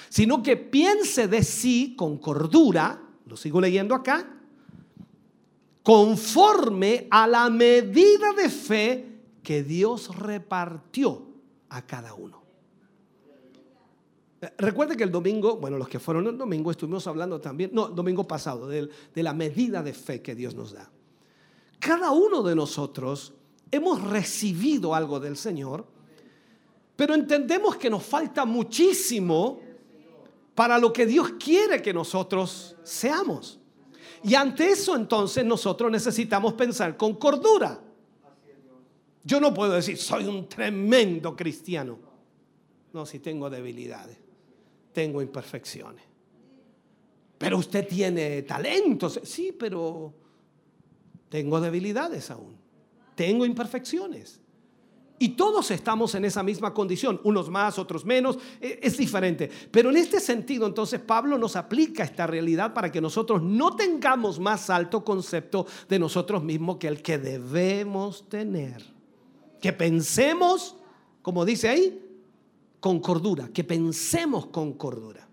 sino 0.09 0.43
que 0.43 0.57
piense 0.57 1.28
de 1.28 1.43
sí 1.43 1.94
con 1.98 2.16
cordura, 2.16 3.03
lo 3.27 3.36
sigo 3.36 3.61
leyendo 3.61 3.94
acá, 3.94 4.27
conforme 5.82 7.07
a 7.11 7.27
la 7.27 7.51
medida 7.51 8.32
de 8.35 8.48
fe 8.48 9.18
que 9.49 9.62
Dios 9.62 10.15
repartió 10.15 11.23
a 11.70 11.87
cada 11.87 12.12
uno. 12.12 12.43
Recuerde 14.59 14.95
que 14.95 15.05
el 15.05 15.11
domingo, 15.11 15.57
bueno, 15.57 15.79
los 15.79 15.89
que 15.89 15.99
fueron 15.99 16.27
el 16.27 16.37
domingo 16.37 16.70
estuvimos 16.70 17.07
hablando 17.07 17.41
también, 17.41 17.70
no, 17.73 17.89
domingo 17.89 18.29
pasado, 18.29 18.69
de, 18.69 18.91
de 19.15 19.23
la 19.23 19.33
medida 19.33 19.83
de 19.83 19.95
fe 19.95 20.20
que 20.20 20.35
Dios 20.35 20.55
nos 20.55 20.73
da. 20.73 20.91
Cada 21.79 22.11
uno 22.11 22.43
de 22.43 22.55
nosotros 22.55 23.33
hemos 23.70 24.03
recibido 24.03 24.95
algo 24.95 25.19
del 25.19 25.39
Señor, 25.39 25.87
pero 26.95 27.15
entendemos 27.15 27.77
que 27.77 27.89
nos 27.89 28.03
falta 28.03 28.45
muchísimo 28.45 29.62
para 30.55 30.77
lo 30.77 30.93
que 30.93 31.07
Dios 31.07 31.37
quiere 31.43 31.81
que 31.81 31.95
nosotros 31.95 32.77
seamos. 32.83 33.59
Y 34.23 34.35
ante 34.35 34.73
eso 34.73 34.95
entonces 34.95 35.43
nosotros 35.43 35.91
necesitamos 35.91 36.53
pensar 36.53 36.99
con 36.99 37.15
cordura. 37.15 37.88
Yo 39.29 39.41
no 39.41 39.53
puedo 39.53 39.73
decir, 39.73 39.99
soy 39.99 40.25
un 40.25 40.49
tremendo 40.49 41.37
cristiano. 41.37 41.99
No, 42.93 43.05
si 43.05 43.19
tengo 43.19 43.51
debilidades, 43.51 44.17
tengo 44.93 45.21
imperfecciones. 45.21 46.03
Pero 47.37 47.59
usted 47.59 47.87
tiene 47.87 48.43
talentos. 48.43 49.21
Sí, 49.25 49.53
pero 49.53 50.15
tengo 51.29 51.61
debilidades 51.61 52.31
aún 52.31 52.59
tengo 53.19 53.45
imperfecciones. 53.45 54.41
Y 55.19 55.31
todos 55.31 55.73
estamos 55.73 56.15
en 56.15 56.25
esa 56.25 56.45
misma 56.45 56.73
condición, 56.73 57.21
unos 57.25 57.51
más, 57.51 57.77
otros 57.77 58.05
menos, 58.05 58.39
e, 58.61 58.79
es 58.81 58.97
diferente. 58.97 59.51
Pero 59.73 59.91
en 59.91 59.97
este 59.97 60.21
sentido, 60.21 60.69
entonces, 60.69 61.01
Pablo 61.01 61.37
nos 61.37 61.57
aplica 61.57 62.05
esta 62.05 62.29
realidad 62.29 62.73
para 62.73 62.93
que 62.93 63.01
nosotros 63.01 63.43
no 63.43 63.75
tengamos 63.75 64.39
más 64.39 64.71
alto 64.71 65.05
concepto 65.05 65.67
de 65.89 65.99
nosotros 65.99 66.45
mismos 66.45 66.77
que 66.77 66.87
el 66.87 67.03
que 67.03 67.19
debemos 67.19 68.29
tener. 68.29 68.85
Que 69.60 69.72
pensemos, 69.72 70.76
como 71.22 71.44
dice 71.44 71.68
ahí, 71.68 72.09
con 72.80 73.01
cordura, 73.01 73.48
que 73.48 73.64
pensemos 73.64 74.47
con 74.47 74.74
cordura. 74.74 75.26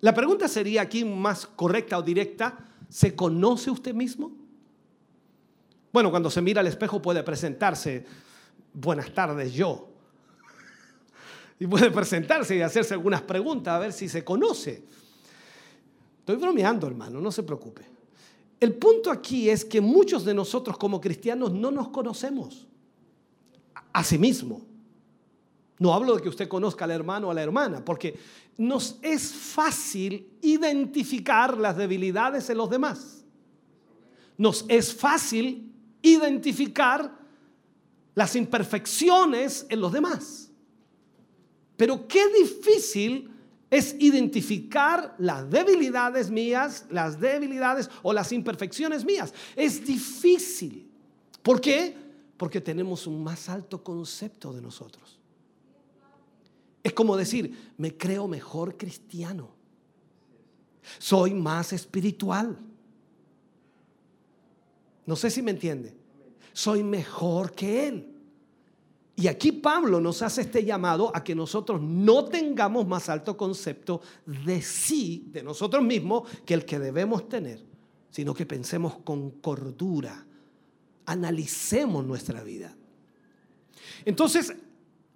La 0.00 0.14
pregunta 0.14 0.48
sería 0.48 0.82
aquí 0.82 1.04
más 1.04 1.46
correcta 1.46 1.98
o 1.98 2.02
directa, 2.02 2.58
¿se 2.88 3.14
conoce 3.14 3.70
usted 3.70 3.94
mismo? 3.94 4.32
Bueno, 5.92 6.10
cuando 6.10 6.30
se 6.30 6.42
mira 6.42 6.60
al 6.60 6.66
espejo 6.66 7.00
puede 7.00 7.22
presentarse, 7.22 8.04
buenas 8.72 9.12
tardes 9.12 9.52
yo. 9.52 9.88
Y 11.58 11.68
puede 11.68 11.90
presentarse 11.92 12.56
y 12.56 12.62
hacerse 12.62 12.94
algunas 12.94 13.22
preguntas 13.22 13.74
a 13.74 13.78
ver 13.78 13.92
si 13.92 14.08
se 14.08 14.24
conoce. 14.24 14.82
Estoy 16.18 16.34
bromeando, 16.36 16.86
hermano, 16.86 17.20
no 17.20 17.30
se 17.30 17.44
preocupe. 17.44 17.82
El 18.58 18.74
punto 18.74 19.10
aquí 19.10 19.48
es 19.48 19.64
que 19.64 19.80
muchos 19.80 20.24
de 20.24 20.34
nosotros 20.34 20.76
como 20.76 21.00
cristianos 21.00 21.52
no 21.52 21.70
nos 21.70 21.90
conocemos 21.90 22.66
a 23.94 24.04
sí 24.04 24.18
mismo. 24.18 24.60
No 25.78 25.94
hablo 25.94 26.16
de 26.16 26.22
que 26.22 26.28
usted 26.28 26.48
conozca 26.48 26.84
al 26.84 26.90
hermano 26.90 27.28
o 27.28 27.30
a 27.30 27.34
la 27.34 27.42
hermana, 27.42 27.82
porque 27.82 28.18
nos 28.58 28.98
es 29.00 29.32
fácil 29.32 30.36
identificar 30.42 31.56
las 31.56 31.76
debilidades 31.76 32.50
en 32.50 32.58
los 32.58 32.68
demás. 32.68 33.24
Nos 34.36 34.66
es 34.68 34.94
fácil 34.94 35.72
identificar 36.02 37.18
las 38.14 38.36
imperfecciones 38.36 39.66
en 39.68 39.80
los 39.80 39.92
demás. 39.92 40.50
Pero 41.76 42.06
qué 42.06 42.22
difícil 42.28 43.30
es 43.70 43.96
identificar 43.98 45.14
las 45.18 45.48
debilidades 45.50 46.30
mías, 46.30 46.84
las 46.90 47.18
debilidades 47.18 47.90
o 48.02 48.12
las 48.12 48.30
imperfecciones 48.32 49.04
mías. 49.04 49.32
Es 49.56 49.84
difícil. 49.84 50.88
¿Por 51.42 51.60
qué? 51.60 52.03
Porque 52.36 52.60
tenemos 52.60 53.06
un 53.06 53.22
más 53.22 53.48
alto 53.48 53.82
concepto 53.82 54.52
de 54.52 54.60
nosotros. 54.60 55.18
Es 56.82 56.92
como 56.92 57.16
decir, 57.16 57.72
me 57.78 57.96
creo 57.96 58.28
mejor 58.28 58.76
cristiano. 58.76 59.48
Soy 60.98 61.32
más 61.32 61.72
espiritual. 61.72 62.58
No 65.06 65.16
sé 65.16 65.30
si 65.30 65.42
me 65.42 65.50
entiende. 65.50 65.96
Soy 66.52 66.82
mejor 66.82 67.52
que 67.52 67.88
Él. 67.88 68.14
Y 69.16 69.28
aquí 69.28 69.52
Pablo 69.52 70.00
nos 70.00 70.22
hace 70.22 70.40
este 70.40 70.64
llamado 70.64 71.10
a 71.14 71.22
que 71.22 71.34
nosotros 71.34 71.80
no 71.80 72.24
tengamos 72.24 72.86
más 72.86 73.08
alto 73.08 73.36
concepto 73.36 74.00
de 74.26 74.60
sí, 74.60 75.28
de 75.32 75.42
nosotros 75.42 75.84
mismos, 75.84 76.28
que 76.44 76.54
el 76.54 76.64
que 76.64 76.80
debemos 76.80 77.28
tener, 77.28 77.64
sino 78.10 78.34
que 78.34 78.44
pensemos 78.44 78.96
con 78.98 79.30
cordura, 79.30 80.23
analicemos 81.06 82.04
nuestra 82.04 82.42
vida. 82.42 82.74
Entonces, 84.04 84.54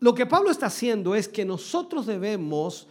lo 0.01 0.15
que 0.15 0.27
Pablo 0.27 0.51
está 0.51 0.67
haciendo 0.67 1.15
es 1.15 1.29
que 1.29 1.45
nosotros 1.45 2.07
debemos 2.07 2.89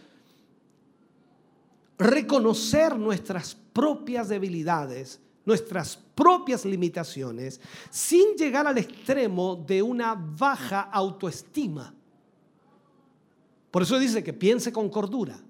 reconocer 1.98 2.96
nuestras 2.96 3.54
propias 3.54 4.28
debilidades 4.28 5.20
nuestras 5.48 5.96
propias 6.14 6.66
limitaciones 6.66 7.58
sin 7.88 8.34
llegar 8.36 8.66
al 8.66 8.76
extremo 8.76 9.56
de 9.56 9.80
una 9.80 10.14
baja 10.14 10.82
autoestima. 10.82 11.94
Por 13.70 13.82
eso 13.82 13.98
dice 13.98 14.22
que 14.22 14.34
piense 14.34 14.70
con 14.70 14.90
cordura. 14.90 15.40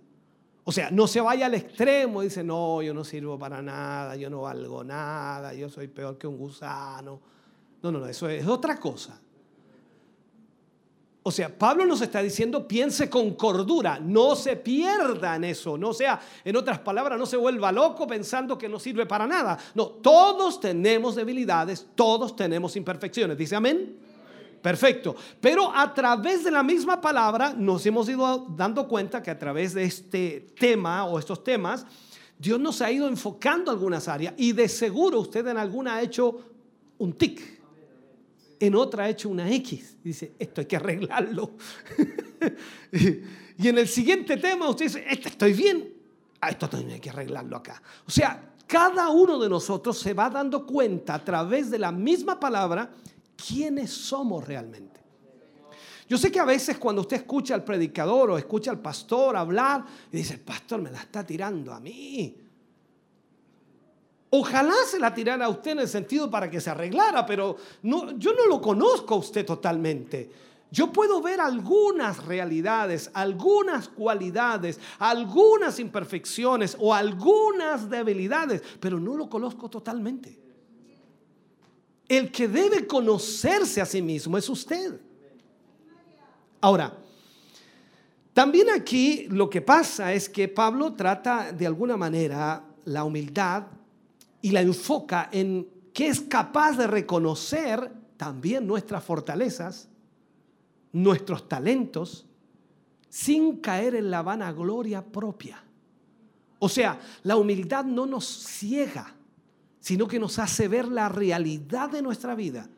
O 0.63 0.71
sea, 0.71 0.93
no 0.93 1.09
se 1.09 1.21
vaya 1.21 1.47
al 1.47 1.55
extremo 1.55 2.23
y 2.23 2.27
dice, 2.27 2.45
no, 2.45 2.81
yo 2.81 2.95
no 2.95 3.03
sirvo 3.03 3.37
para 3.37 3.61
nada, 3.61 4.15
yo 4.15 4.31
no 4.31 4.43
valgo 4.43 4.85
nada, 4.85 5.53
yo 5.53 5.69
soy 5.69 5.89
peor 5.89 6.17
que 6.17 6.29
un 6.29 6.39
gusano. 6.39 7.21
No, 7.83 7.93
no, 7.93 8.01
no, 8.01 8.07
eso 8.07 8.29
es 8.29 8.47
otra 8.47 8.79
cosa. 8.79 9.21
O 11.23 11.31
sea, 11.31 11.57
Pablo 11.57 11.85
nos 11.85 12.01
está 12.01 12.23
diciendo, 12.23 12.67
piense 12.67 13.11
con 13.11 13.35
cordura, 13.35 14.01
no 14.01 14.35
se 14.35 14.57
pierda 14.57 15.37
en 15.37 15.45
eso, 15.45 15.77
no 15.77 15.93
sea, 15.93 16.19
en 16.43 16.57
otras 16.57 16.79
palabras, 16.79 17.19
no 17.19 17.27
se 17.27 17.37
vuelva 17.37 17.71
loco 17.71 18.07
pensando 18.07 18.57
que 18.57 18.67
no 18.67 18.79
sirve 18.79 19.05
para 19.05 19.27
nada. 19.27 19.59
No, 19.75 19.89
todos 19.89 20.59
tenemos 20.59 21.17
debilidades, 21.17 21.87
todos 21.95 22.35
tenemos 22.35 22.77
imperfecciones. 22.77 23.37
¿Dice 23.37 23.57
amén? 23.57 23.99
Perfecto. 24.63 25.15
Pero 25.39 25.71
a 25.75 25.93
través 25.93 26.45
de 26.45 26.51
la 26.51 26.63
misma 26.63 26.99
palabra 26.99 27.53
nos 27.55 27.85
hemos 27.85 28.09
ido 28.09 28.47
dando 28.57 28.89
cuenta 28.89 29.23
que 29.23 29.31
a 29.31 29.39
través 29.39 29.75
de 29.75 29.85
este 29.85 30.47
tema 30.59 31.05
o 31.05 31.19
estos 31.19 31.45
temas, 31.45 31.85
Dios 32.39 32.59
nos 32.59 32.81
ha 32.81 32.91
ido 32.91 33.07
enfocando 33.07 33.71
algunas 33.71 34.09
áreas 34.09 34.33
y 34.39 34.53
de 34.53 34.67
seguro 34.67 35.21
usted 35.21 35.47
en 35.47 35.59
alguna 35.59 35.97
ha 35.97 36.03
hecho 36.03 36.41
un 36.97 37.13
tic 37.13 37.58
en 38.61 38.75
otra 38.75 39.05
ha 39.05 39.09
hecho 39.09 39.29
una 39.29 39.51
X. 39.51 39.97
Dice, 40.03 40.33
esto 40.39 40.61
hay 40.61 40.67
que 40.67 40.77
arreglarlo. 40.77 41.53
y 43.59 43.69
en 43.69 43.79
el 43.79 43.89
siguiente 43.89 44.37
tema 44.37 44.69
usted 44.69 44.87
dice, 44.87 45.05
este 45.09 45.29
estoy 45.29 45.53
bien. 45.53 45.95
Ah, 46.41 46.51
esto 46.51 46.69
también 46.69 46.93
hay 46.93 47.01
que 47.01 47.11
arreglarlo 47.11 47.57
acá. 47.57 47.83
O 48.07 48.11
sea, 48.11 48.55
cada 48.67 49.09
uno 49.11 49.39
de 49.39 49.49
nosotros 49.49 49.99
se 49.99 50.13
va 50.13 50.31
dando 50.31 50.67
cuenta 50.67 51.15
a 51.15 51.25
través 51.25 51.71
de 51.71 51.79
la 51.79 51.91
misma 51.91 52.39
palabra 52.39 52.91
quiénes 53.37 53.91
somos 53.91 54.47
realmente. 54.47 55.01
Yo 56.09 56.17
sé 56.17 56.33
que 56.33 56.41
a 56.41 56.45
veces 56.45 56.79
cuando 56.79 57.03
usted 57.03 57.19
escucha 57.19 57.55
al 57.55 57.65
predicador 57.65 58.31
o 58.31 58.39
escucha 58.39 58.71
al 58.71 58.81
pastor 58.81 59.37
hablar 59.37 59.85
y 60.11 60.17
dice, 60.17 60.35
el 60.35 60.41
pastor 60.41 60.81
me 60.81 60.91
la 60.91 61.01
está 61.01 61.25
tirando 61.25 61.73
a 61.73 61.81
mí. 61.81 62.35
Ojalá 64.31 64.75
se 64.87 64.99
la 64.99 65.15
tirara 65.15 65.47
a 65.47 65.49
usted 65.49 65.73
en 65.73 65.81
el 65.81 65.89
sentido 65.89 66.31
para 66.31 66.51
que 66.51 66.61
se 66.61 66.71
arreglara, 66.71 67.25
pero 67.25 67.57
no, 67.83 68.19
yo 68.19 68.33
no 68.35 68.47
lo 68.47 68.61
conozco 68.61 69.15
a 69.15 69.19
usted 69.19 69.47
totalmente. 69.47 70.31
Yo 70.71 70.93
puedo 70.93 71.23
ver 71.23 71.41
algunas 71.41 72.23
realidades, 72.27 73.11
algunas 73.15 73.89
cualidades, 73.89 74.79
algunas 74.99 75.79
imperfecciones 75.79 76.77
o 76.79 76.93
algunas 76.93 77.89
debilidades, 77.89 78.63
pero 78.79 79.01
no 79.01 79.17
lo 79.17 79.31
conozco 79.31 79.71
totalmente. 79.71 80.39
El 82.07 82.31
que 82.31 82.49
debe 82.49 82.87
conocerse 82.87 83.81
a 83.81 83.87
sí 83.87 84.03
mismo 84.03 84.37
es 84.37 84.47
usted. 84.49 85.01
Ahora, 86.61 86.99
también 88.35 88.69
aquí 88.71 89.27
lo 89.31 89.49
que 89.49 89.63
pasa 89.63 90.13
es 90.13 90.29
que 90.29 90.49
Pablo 90.49 90.93
trata 90.93 91.51
de 91.51 91.67
alguna 91.67 91.97
manera 91.97 92.63
la 92.85 93.05
humildad 93.05 93.78
y 94.49 94.51
la 94.51 94.63
enfoca 94.63 95.29
en 95.31 95.69
que 95.93 96.09
es 96.09 96.23
capaz 96.23 96.79
de 96.79 96.87
reconocer 96.87 97.93
también 98.17 98.67
nuestras 98.67 99.05
fortalezas, 99.05 99.91
nuestros 100.91 101.47
talentos, 101.51 102.25
sin 103.11 103.59
caer 103.59 103.95
en 103.95 104.11
la 104.11 104.23
vanagloria 104.23 105.05
propia. 105.05 105.63
O 106.61 106.69
sea, 106.71 106.99
la 107.25 107.37
humildad 107.37 107.85
no 107.85 108.07
nos 108.07 108.25
ciega, 108.25 109.15
sino 109.81 110.09
que 110.09 110.19
nos 110.19 110.39
hace 110.39 110.67
ver 110.67 110.89
la 110.89 111.11
realidad 111.11 111.91
de 111.91 112.01
nuestra 112.01 112.35
vida, 112.35 112.71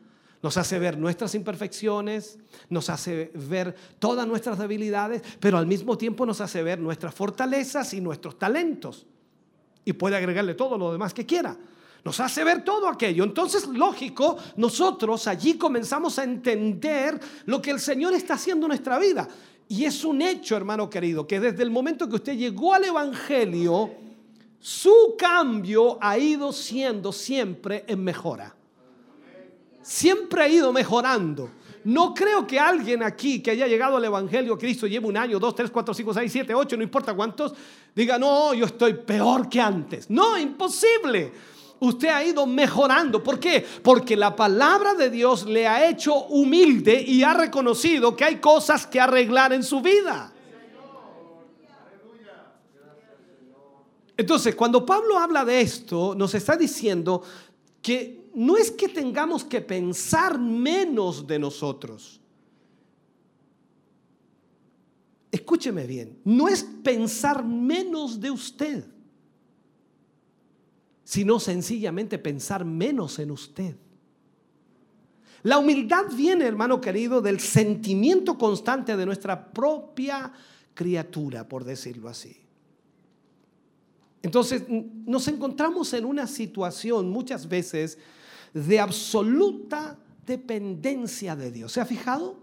Nos 0.43 0.57
hace 0.57 0.77
ver 0.77 0.97
nuestras 0.97 1.35
imperfecciones, 1.35 2.37
nos 2.67 2.89
hace 2.89 3.31
ver 3.33 3.75
todas 3.99 4.27
nuestras 4.27 4.57
debilidades, 4.57 5.21
pero 5.39 5.57
al 5.57 5.67
mismo 5.67 5.97
tiempo 5.97 6.25
nos 6.25 6.41
hace 6.41 6.63
ver 6.63 6.79
nuestras 6.79 7.15
fortalezas 7.15 7.93
y 7.93 8.01
nuestros 8.01 8.37
talentos. 8.37 9.05
Y 9.85 9.93
puede 9.93 10.15
agregarle 10.15 10.53
todo 10.53 10.77
lo 10.77 10.91
demás 10.91 11.13
que 11.13 11.25
quiera. 11.25 11.57
Nos 12.03 12.19
hace 12.19 12.43
ver 12.43 12.63
todo 12.63 12.87
aquello. 12.87 13.23
Entonces, 13.23 13.67
lógico, 13.67 14.37
nosotros 14.57 15.27
allí 15.27 15.55
comenzamos 15.55 16.17
a 16.19 16.23
entender 16.23 17.19
lo 17.45 17.61
que 17.61 17.71
el 17.71 17.79
Señor 17.79 18.13
está 18.13 18.35
haciendo 18.35 18.65
en 18.65 18.69
nuestra 18.69 18.97
vida. 18.97 19.27
Y 19.67 19.85
es 19.85 20.03
un 20.03 20.21
hecho, 20.21 20.57
hermano 20.57 20.89
querido, 20.89 21.27
que 21.27 21.39
desde 21.39 21.63
el 21.63 21.71
momento 21.71 22.09
que 22.09 22.15
usted 22.15 22.35
llegó 22.35 22.73
al 22.73 22.85
Evangelio, 22.85 23.91
su 24.59 25.15
cambio 25.17 25.97
ha 26.01 26.17
ido 26.17 26.51
siendo 26.51 27.11
siempre 27.11 27.85
en 27.87 28.03
mejora 28.03 28.55
siempre 29.81 30.43
ha 30.43 30.47
ido 30.47 30.71
mejorando. 30.71 31.49
No 31.83 32.13
creo 32.13 32.45
que 32.45 32.59
alguien 32.59 33.01
aquí 33.01 33.41
que 33.41 33.51
haya 33.51 33.67
llegado 33.67 33.97
al 33.97 34.05
Evangelio 34.05 34.57
Cristo 34.57 34.85
lleve 34.85 35.07
un 35.07 35.17
año, 35.17 35.39
dos, 35.39 35.55
tres, 35.55 35.71
cuatro, 35.71 35.93
cinco, 35.93 36.13
seis, 36.13 36.31
siete, 36.31 36.53
ocho, 36.53 36.77
no 36.77 36.83
importa 36.83 37.13
cuántos, 37.13 37.53
diga, 37.95 38.19
no, 38.19 38.53
yo 38.53 38.65
estoy 38.65 38.93
peor 38.93 39.49
que 39.49 39.59
antes. 39.59 40.09
No, 40.09 40.37
imposible. 40.37 41.31
Usted 41.79 42.09
ha 42.09 42.23
ido 42.23 42.45
mejorando. 42.45 43.23
¿Por 43.23 43.39
qué? 43.39 43.65
Porque 43.81 44.15
la 44.15 44.35
palabra 44.35 44.93
de 44.93 45.09
Dios 45.09 45.47
le 45.47 45.67
ha 45.67 45.89
hecho 45.89 46.25
humilde 46.25 47.01
y 47.01 47.23
ha 47.23 47.33
reconocido 47.33 48.15
que 48.15 48.23
hay 48.23 48.35
cosas 48.35 48.85
que 48.85 48.99
arreglar 48.99 49.51
en 49.51 49.63
su 49.63 49.81
vida. 49.81 50.31
Entonces, 54.15 54.53
cuando 54.53 54.85
Pablo 54.85 55.17
habla 55.17 55.43
de 55.43 55.61
esto, 55.61 56.13
nos 56.15 56.35
está 56.35 56.55
diciendo 56.55 57.23
que 57.81 58.20
no 58.33 58.57
es 58.57 58.71
que 58.71 58.87
tengamos 58.87 59.43
que 59.43 59.61
pensar 59.61 60.39
menos 60.39 61.25
de 61.27 61.39
nosotros. 61.39 62.21
Escúcheme 65.31 65.87
bien, 65.87 66.19
no 66.25 66.47
es 66.47 66.63
pensar 66.83 67.45
menos 67.45 68.19
de 68.19 68.31
usted, 68.31 68.85
sino 71.03 71.39
sencillamente 71.39 72.19
pensar 72.19 72.65
menos 72.65 73.17
en 73.19 73.31
usted. 73.31 73.75
La 75.43 75.57
humildad 75.57 76.05
viene, 76.15 76.45
hermano 76.45 76.81
querido, 76.81 77.21
del 77.21 77.39
sentimiento 77.39 78.37
constante 78.37 78.95
de 78.95 79.05
nuestra 79.05 79.51
propia 79.51 80.31
criatura, 80.73 81.47
por 81.47 81.63
decirlo 81.63 82.09
así. 82.09 82.37
Entonces, 84.21 84.63
nos 84.69 85.27
encontramos 85.27 85.93
en 85.93 86.05
una 86.05 86.27
situación 86.27 87.09
muchas 87.09 87.47
veces 87.47 87.97
de 88.53 88.79
absoluta 88.79 89.97
dependencia 90.25 91.35
de 91.35 91.51
Dios. 91.51 91.71
¿Se 91.71 91.81
ha 91.81 91.85
fijado? 91.85 92.37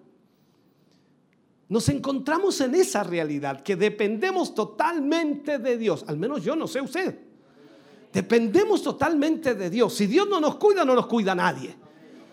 Nos 1.68 1.89
encontramos 1.90 2.60
en 2.60 2.74
esa 2.74 3.02
realidad, 3.02 3.62
que 3.62 3.76
dependemos 3.76 4.55
totalmente 4.55 5.59
de 5.59 5.76
Dios. 5.76 6.05
Al 6.09 6.16
menos 6.16 6.43
yo 6.43 6.56
no 6.56 6.66
sé 6.66 6.80
usted. 6.80 7.18
Dependemos 8.12 8.82
totalmente 8.82 9.55
de 9.55 9.68
Dios. 9.68 9.94
Si 9.94 10.06
Dios 10.06 10.26
no 10.28 10.40
nos 10.40 10.56
cuida, 10.56 10.85
no 10.85 10.94
nos 10.94 11.06
cuida 11.06 11.35
nadie. 11.35 11.76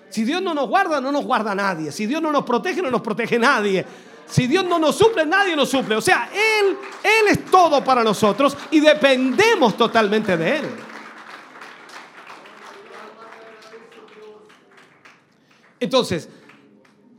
Si 0.10 0.24
Dios 0.24 0.42
no 0.42 0.54
nos 0.54 0.70
guarda, 0.70 1.02
no 1.02 1.12
nos 1.12 1.26
guarda 1.26 1.54
nadie. 1.54 1.92
Si 1.92 2.06
Dios 2.06 2.22
no 2.22 2.32
nos 2.32 2.46
protege, 2.46 2.82
no 2.82 2.90
nos 2.90 3.02
protege 3.02 3.38
nadie. 3.38 3.86
Si 4.26 4.48
Dios 4.48 4.64
no 4.66 4.80
nos 4.80 4.96
suple, 4.96 5.26
nadie 5.26 5.56
nos 5.56 5.70
suple. 5.70 5.96
O 5.96 6.02
sea, 6.02 6.30
Él, 6.34 6.78
Él 7.04 7.28
es 7.30 7.46
todo 7.46 7.84
para 7.84 8.04
nosotros 8.04 8.58
y 8.72 8.80
dependemos 8.80 9.76
totalmente 9.76 10.38
de 10.38 10.58
Él. 10.60 10.66
Entonces, 15.86 16.28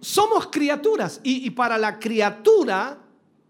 somos 0.00 0.48
criaturas 0.48 1.20
y, 1.22 1.48
para 1.50 1.78
la 1.78 1.98
criatura 1.98 2.98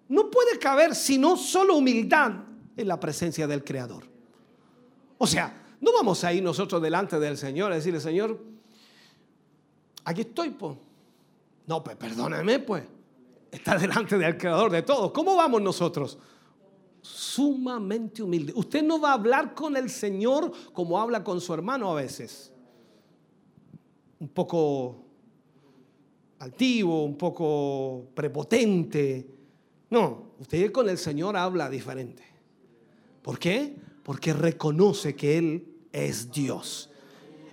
no 0.09 0.31
puede 0.31 0.59
caber 0.59 0.95
sino 0.95 1.37
solo 1.37 1.77
humildad 1.77 2.33
en 2.77 2.89
la 2.89 3.01
presencia 3.01 3.47
del 3.47 3.65
Creador. 3.65 4.05
O 5.19 5.27
sea, 5.27 5.77
no 5.81 5.91
vamos 5.93 6.23
a 6.23 6.33
ir 6.33 6.43
nosotros 6.43 6.81
delante 6.83 7.19
del 7.19 7.39
Señor 7.39 7.73
a 7.73 7.77
decirle, 7.77 7.99
Señor, 7.99 8.39
aquí 10.05 10.21
estoy, 10.21 10.51
pues. 10.51 10.77
No, 11.67 11.83
pues 11.83 11.97
perdóname, 11.97 12.59
pues. 12.61 12.85
Está 13.51 13.79
delante 13.79 14.19
del 14.19 14.37
Creador 14.37 14.71
de 14.71 14.83
todos. 14.83 15.13
¿Cómo 15.13 15.35
vamos 15.35 15.63
nosotros? 15.63 16.19
Sumamente 17.01 18.23
humilde. 18.23 18.53
Usted 18.55 18.83
no 18.83 19.01
va 19.01 19.11
a 19.11 19.15
hablar 19.15 19.55
con 19.55 19.77
el 19.79 19.89
Señor 19.89 20.53
como 20.75 21.01
habla 21.01 21.25
con 21.25 21.41
su 21.41 21.55
hermano 21.55 21.91
a 21.91 21.95
veces. 21.95 22.53
Un 24.21 24.29
poco 24.29 25.06
altivo, 26.39 27.05
un 27.05 27.17
poco 27.17 28.09
prepotente. 28.15 29.27
No, 29.91 30.33
usted 30.41 30.71
con 30.73 30.89
el 30.89 30.99
Señor 30.99 31.37
habla 31.37 31.71
diferente. 31.71 32.23
¿Por 33.23 33.39
qué? 33.39 33.75
Porque 34.03 34.33
reconoce 34.33 35.15
que 35.17 35.39
Él 35.39 35.67
es 35.93 36.31
Dios. 36.31 36.91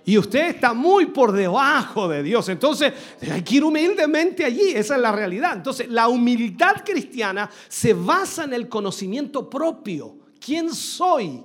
Y 0.06 0.18
usted 0.18 0.50
está 0.50 0.74
muy 0.74 1.06
por 1.06 1.32
debajo 1.32 2.08
de 2.08 2.22
Dios. 2.22 2.48
Entonces 2.50 2.92
hay 3.30 3.42
que 3.42 3.56
ir 3.56 3.64
humildemente 3.64 4.44
allí. 4.44 4.70
Esa 4.74 4.96
es 4.96 5.00
la 5.00 5.12
realidad. 5.12 5.56
Entonces 5.56 5.88
la 5.88 6.08
humildad 6.08 6.84
cristiana 6.84 7.50
se 7.68 7.94
basa 7.94 8.44
en 8.44 8.52
el 8.52 8.68
conocimiento 8.68 9.48
propio. 9.48 10.18
¿Quién 10.38 10.74
soy? 10.74 11.42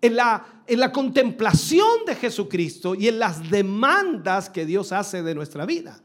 En 0.00 0.16
la, 0.16 0.62
en 0.66 0.78
la 0.78 0.92
contemplación 0.92 2.04
de 2.06 2.14
Jesucristo 2.14 2.94
y 2.94 3.08
en 3.08 3.18
las 3.18 3.50
demandas 3.50 4.48
que 4.48 4.64
Dios 4.64 4.92
hace 4.92 5.22
de 5.22 5.34
nuestra 5.34 5.66
vida. 5.66 6.03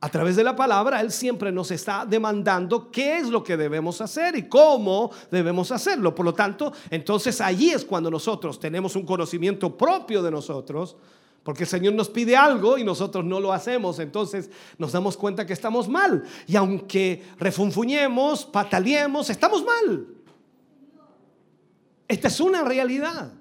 A 0.00 0.08
través 0.10 0.36
de 0.36 0.44
la 0.44 0.54
palabra, 0.54 1.00
Él 1.00 1.10
siempre 1.10 1.50
nos 1.50 1.72
está 1.72 2.06
demandando 2.06 2.88
qué 2.90 3.18
es 3.18 3.28
lo 3.28 3.42
que 3.42 3.56
debemos 3.56 4.00
hacer 4.00 4.36
y 4.36 4.48
cómo 4.48 5.10
debemos 5.28 5.72
hacerlo. 5.72 6.14
Por 6.14 6.24
lo 6.24 6.34
tanto, 6.34 6.72
entonces 6.88 7.40
allí 7.40 7.70
es 7.70 7.84
cuando 7.84 8.08
nosotros 8.08 8.60
tenemos 8.60 8.94
un 8.94 9.04
conocimiento 9.04 9.76
propio 9.76 10.22
de 10.22 10.30
nosotros, 10.30 10.96
porque 11.42 11.64
el 11.64 11.68
Señor 11.68 11.94
nos 11.94 12.08
pide 12.08 12.36
algo 12.36 12.78
y 12.78 12.84
nosotros 12.84 13.24
no 13.24 13.40
lo 13.40 13.52
hacemos, 13.52 13.98
entonces 13.98 14.50
nos 14.76 14.92
damos 14.92 15.16
cuenta 15.16 15.44
que 15.44 15.52
estamos 15.52 15.88
mal. 15.88 16.22
Y 16.46 16.54
aunque 16.54 17.24
refunfuñemos, 17.38 18.44
pataleemos, 18.44 19.30
estamos 19.30 19.64
mal. 19.64 20.06
Esta 22.06 22.28
es 22.28 22.38
una 22.38 22.62
realidad. 22.62 23.32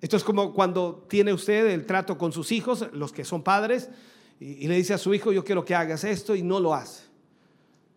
Esto 0.00 0.16
es 0.16 0.24
como 0.24 0.54
cuando 0.54 1.04
tiene 1.06 1.34
usted 1.34 1.66
el 1.66 1.84
trato 1.84 2.16
con 2.16 2.32
sus 2.32 2.50
hijos, 2.50 2.86
los 2.94 3.12
que 3.12 3.26
son 3.26 3.42
padres 3.42 3.90
y, 4.40 4.66
le 4.66 4.76
dice 4.76 4.94
a 4.94 4.98
su 4.98 5.12
hijo, 5.12 5.32
yo 5.32 5.44
quiero 5.44 5.64
que 5.64 5.74
hagas 5.74 6.02
esto 6.02 6.34
y 6.34 6.42
no 6.42 6.58
lo 6.58 6.74
hace. 6.74 7.04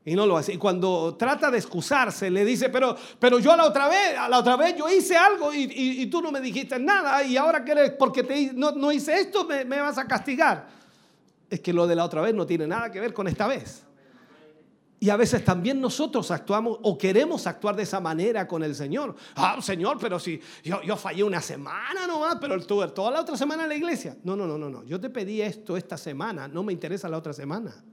Y 0.06 0.14
no 0.14 0.26
lo 0.26 0.36
hace. 0.36 0.54
Y 0.54 0.58
cuando 0.58 1.16
trata 1.16 1.50
de 1.50 1.58
excusarse, 1.58 2.30
le 2.30 2.44
dice, 2.44 2.68
pero, 2.68 2.98
pero 3.18 3.40
yo 3.40 3.54
a 3.54 3.58
la 3.58 3.66
otra 3.66 3.88
vez, 3.88 4.18
a 4.18 4.28
la 4.28 4.40
otra 4.40 4.58
vez 4.58 4.76
yo 4.76 4.90
hice 4.90 5.16
algo 5.16 5.54
y, 5.54 6.06
tú 6.08 6.22
no 6.22 6.32
me 6.32 6.42
dijiste 6.42 6.78
nada 6.78 7.24
y 7.24 7.38
ahora 7.38 7.64
que 7.64 7.96
porque 7.98 8.24
te, 8.24 8.52
no, 8.54 8.92
hice 8.92 9.18
esto 9.20 9.46
me 9.46 9.80
vas 9.80 9.98
a 9.98 10.06
castigar. 10.06 10.68
Es 11.50 11.62
que 11.62 11.72
lo 11.72 11.88
de 11.88 11.96
la 11.96 12.04
otra 12.04 12.22
vez 12.22 12.34
no 12.34 12.46
tiene 12.46 12.68
nada 12.68 12.92
que 12.92 13.00
ver 13.00 13.14
con 13.14 13.28
esta 13.28 13.48
vez. 13.48 13.86
Y 15.04 15.10
a 15.10 15.18
veces 15.18 15.44
también 15.44 15.82
nosotros 15.82 16.32
actuamos 16.32 16.80
o 16.82 16.98
queremos 16.98 17.46
actuar 17.46 17.76
de 17.76 17.84
esa 17.84 18.00
manera 18.00 18.48
con 18.48 18.64
el 18.64 18.74
Señor. 18.74 19.14
Ah, 19.36 19.62
Señor, 19.62 19.98
pero 20.00 20.18
si 20.18 20.40
yo, 20.64 20.82
yo 20.82 20.96
fallé 20.96 21.26
una 21.26 21.42
semana 21.42 22.08
nomás, 22.08 22.38
pero 22.40 22.56
estuve 22.56 22.88
toda 22.88 23.12
la 23.12 23.20
otra 23.20 23.36
semana 23.36 23.64
en 23.64 23.70
la 23.70 23.76
iglesia. 23.76 24.16
No, 24.24 24.38
no, 24.38 24.48
no, 24.48 24.58
no, 24.58 24.70
no. 24.70 24.82
Yo 24.86 25.02
te 25.02 25.10
pedí 25.10 25.42
esto 25.42 25.76
esta 25.76 25.98
semana, 25.98 26.48
no 26.48 26.64
me 26.64 26.72
interesa 26.72 27.10
la 27.10 27.18
otra 27.18 27.34
semana. 27.34 27.84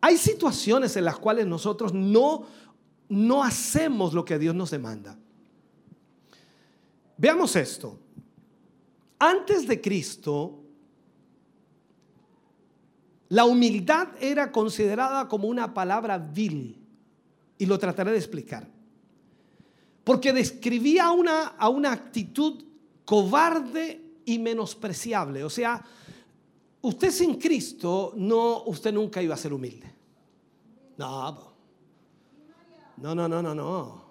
Hay 0.00 0.16
situaciones 0.16 0.96
en 0.96 1.04
las 1.04 1.18
cuales 1.18 1.46
nosotros 1.46 1.92
no, 1.92 2.46
no 3.10 3.44
hacemos 3.44 4.14
lo 4.14 4.24
que 4.24 4.38
Dios 4.38 4.54
nos 4.54 4.70
demanda. 4.70 5.18
Veamos 7.18 7.54
esto. 7.54 7.98
Antes 9.18 9.68
de 9.68 9.78
Cristo, 9.78 10.59
la 13.30 13.44
humildad 13.44 14.08
era 14.20 14.50
considerada 14.50 15.28
como 15.28 15.46
una 15.46 15.72
palabra 15.72 16.18
vil 16.18 16.76
y 17.56 17.66
lo 17.66 17.78
trataré 17.78 18.10
de 18.10 18.18
explicar. 18.18 18.66
Porque 20.02 20.32
describía 20.32 21.12
una, 21.12 21.46
a 21.46 21.68
una 21.68 21.92
actitud 21.92 22.64
cobarde 23.04 24.00
y 24.24 24.38
menospreciable. 24.40 25.44
O 25.44 25.50
sea, 25.50 25.80
usted 26.82 27.12
sin 27.12 27.36
Cristo, 27.38 28.14
no, 28.16 28.64
usted 28.64 28.92
nunca 28.92 29.22
iba 29.22 29.34
a 29.34 29.38
ser 29.38 29.52
humilde. 29.52 29.92
No, 30.98 31.54
no, 32.96 33.14
no, 33.14 33.28
no, 33.28 33.42
no, 33.42 33.54
no. 33.54 34.04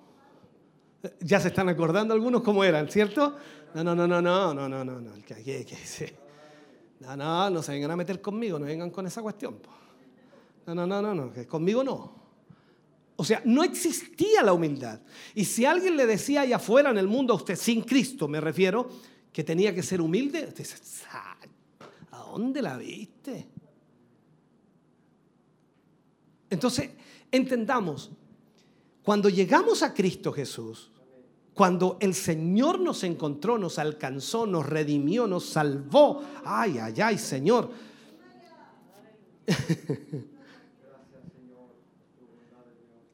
Ya 1.19 1.41
se 1.41 1.49
están 1.49 1.67
acordando 1.67 2.13
algunos 2.13 2.41
cómo 2.41 2.63
eran, 2.63 2.87
¿cierto? 2.89 3.35
No, 3.73 3.83
no, 3.83 3.95
no, 3.95 4.07
no, 4.07 4.21
no, 4.21 4.53
no, 4.53 4.69
no, 4.69 4.85
no, 4.85 5.01
no. 5.01 5.11
No, 6.99 7.15
no, 7.15 7.49
no 7.49 7.63
se 7.63 7.71
vengan 7.71 7.91
a 7.91 7.95
meter 7.95 8.21
conmigo, 8.21 8.59
no 8.59 8.65
vengan 8.65 8.89
con 8.89 9.07
esa 9.07 9.21
cuestión. 9.21 9.59
No, 10.65 10.75
no, 10.75 10.85
no, 10.85 11.01
no, 11.01 11.15
no, 11.15 11.31
que 11.31 11.47
conmigo 11.47 11.83
no. 11.83 12.19
O 13.15 13.23
sea, 13.23 13.41
no 13.45 13.63
existía 13.63 14.43
la 14.43 14.53
humildad. 14.53 14.99
Y 15.35 15.45
si 15.45 15.65
alguien 15.65 15.97
le 15.97 16.05
decía 16.05 16.41
allá 16.41 16.57
afuera 16.57 16.89
en 16.89 16.97
el 16.97 17.07
mundo 17.07 17.33
a 17.33 17.37
usted, 17.37 17.55
sin 17.55 17.81
Cristo 17.81 18.27
me 18.27 18.39
refiero, 18.39 18.89
que 19.31 19.43
tenía 19.43 19.73
que 19.73 19.83
ser 19.83 20.01
humilde, 20.01 20.45
usted 20.47 20.57
dice, 20.57 20.77
¿Dónde 22.11 22.61
la 22.61 22.77
viste? 22.77 23.47
Entonces, 26.49 26.91
entendamos, 27.31 28.11
cuando 29.03 29.29
llegamos 29.29 29.81
a 29.81 29.93
Cristo 29.93 30.31
Jesús, 30.31 30.91
cuando 31.59 31.97
el 31.99 32.15
Señor 32.15 32.79
nos 32.79 33.03
encontró, 33.03 33.57
nos 33.57 33.79
alcanzó, 33.79 34.47
nos 34.47 34.65
redimió, 34.65 35.27
nos 35.27 35.43
salvó, 35.43 36.23
ay, 36.45 36.77
ay, 36.77 36.93
ay, 37.01 37.17
Señor. 37.17 37.69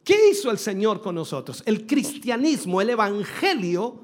¿Qué 0.03 0.29
hizo 0.29 0.51
el 0.51 0.59
Señor 0.59 1.01
con 1.01 1.15
nosotros? 1.15 1.63
El 1.65 1.87
cristianismo, 1.87 2.81
el 2.81 2.91
evangelio, 2.91 4.03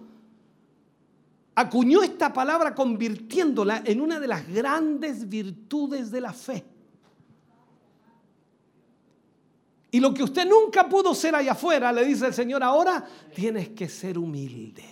acuñó 1.54 2.02
esta 2.02 2.34
palabra 2.34 2.74
convirtiéndola 2.74 3.84
en 3.86 4.02
una 4.02 4.20
de 4.20 4.28
las 4.28 4.48
grandes 4.52 5.30
virtudes 5.30 6.10
de 6.10 6.20
la 6.20 6.34
fe. 6.34 6.66
Y 9.92 10.00
lo 10.00 10.14
que 10.14 10.24
usted 10.24 10.48
nunca 10.48 10.88
pudo 10.88 11.14
ser 11.14 11.36
allá 11.36 11.52
afuera, 11.52 11.92
le 11.92 12.06
dice 12.06 12.28
el 12.28 12.34
Señor, 12.34 12.64
ahora 12.64 13.06
tienes 13.36 13.70
que 13.70 13.90
ser 13.90 14.18
humilde. 14.18 14.86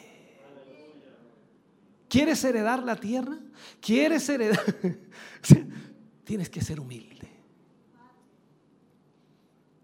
¿Quieres 2.09 2.43
heredar 2.43 2.83
la 2.83 2.97
tierra? 2.97 3.37
¿Quieres 3.79 4.27
heredar? 4.27 4.59
tienes 6.25 6.49
que 6.49 6.59
ser 6.59 6.81
humilde. 6.81 7.29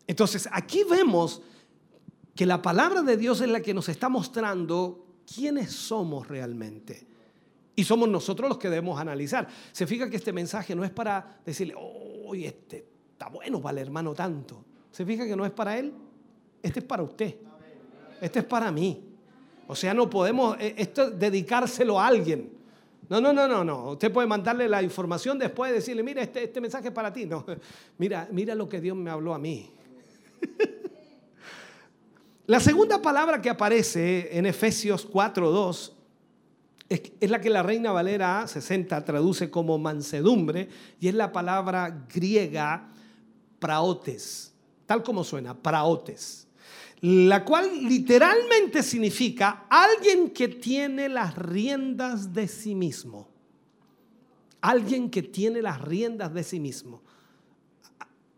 Entonces, 0.06 0.50
aquí 0.52 0.84
vemos 0.84 1.42
que 2.36 2.46
la 2.46 2.62
palabra 2.62 3.02
de 3.02 3.16
Dios 3.16 3.40
es 3.40 3.48
la 3.48 3.62
que 3.62 3.74
nos 3.74 3.88
está 3.88 4.10
mostrando 4.10 5.06
quiénes 5.34 5.72
somos 5.72 6.28
realmente. 6.28 7.08
Y 7.76 7.86
somos 7.86 8.10
nosotros 8.10 8.50
los 8.50 8.58
que 8.58 8.70
debemos 8.70 9.00
analizar. 9.00 9.48
Se 9.72 9.88
fija 9.88 10.10
que 10.10 10.18
este 10.18 10.34
mensaje 10.34 10.76
no 10.76 10.84
es 10.84 10.92
para 10.92 11.40
decirle, 11.46 11.76
oh, 11.78 12.34
este 12.36 12.86
está 13.12 13.30
bueno 13.30 13.62
para 13.62 13.80
el 13.80 13.88
hermano 13.88 14.14
tanto. 14.14 14.66
Se 14.96 15.06
fija 15.06 15.26
que 15.26 15.36
no 15.36 15.46
es 15.46 15.52
para 15.52 15.78
él, 15.78 15.92
este 16.64 16.80
es 16.80 16.86
para 16.86 17.04
usted. 17.04 17.36
Este 18.22 18.40
es 18.40 18.46
para 18.46 18.72
mí. 18.72 19.04
O 19.68 19.76
sea, 19.76 19.94
no 19.94 20.10
podemos 20.10 20.56
eh, 20.58 20.74
esto 20.78 21.12
dedicárselo 21.12 22.00
a 22.00 22.08
alguien. 22.08 22.50
No, 23.10 23.20
no, 23.20 23.34
no, 23.34 23.46
no, 23.46 23.66
no. 23.66 23.90
Usted 23.90 24.10
puede 24.10 24.26
mandarle 24.26 24.70
la 24.70 24.82
información 24.82 25.38
después 25.38 25.72
de 25.72 25.80
decirle, 25.80 26.02
mira, 26.02 26.22
este, 26.22 26.46
este 26.46 26.62
mensaje 26.62 26.88
es 26.88 26.94
para 26.94 27.12
ti. 27.12 27.26
No, 27.26 27.46
mira, 27.98 28.30
mira 28.32 28.56
lo 28.56 28.70
que 28.70 28.80
Dios 28.80 28.96
me 28.96 29.12
habló 29.12 29.34
a 29.34 29.38
mí. 29.38 29.70
La 32.48 32.62
segunda 32.62 33.02
palabra 33.02 33.42
que 33.42 33.50
aparece 33.50 34.38
en 34.38 34.46
Efesios 34.46 35.12
4.2 35.12 35.92
es 36.88 37.30
la 37.30 37.42
que 37.42 37.50
la 37.50 37.64
Reina 37.64 37.92
Valera 37.92 38.48
60 38.48 39.04
traduce 39.04 39.50
como 39.50 39.78
mansedumbre 39.78 40.70
y 41.02 41.10
es 41.10 41.16
la 41.16 41.34
palabra 41.34 42.06
griega 42.14 42.94
praotes, 43.60 44.55
tal 44.86 45.04
como 45.04 45.24
suena, 45.24 45.56
praotes, 45.56 46.48
la 47.02 47.44
cual 47.44 47.84
literalmente 47.88 48.82
significa 48.82 49.66
alguien 49.70 50.32
que 50.32 50.48
tiene 50.48 51.10
las 51.10 51.36
riendas 51.36 52.34
de 52.34 52.48
sí 52.48 52.74
mismo. 52.74 53.30
Alguien 54.62 55.12
que 55.12 55.22
tiene 55.22 55.62
las 55.62 55.82
riendas 55.82 56.34
de 56.34 56.44
sí 56.44 56.60
mismo. 56.60 57.04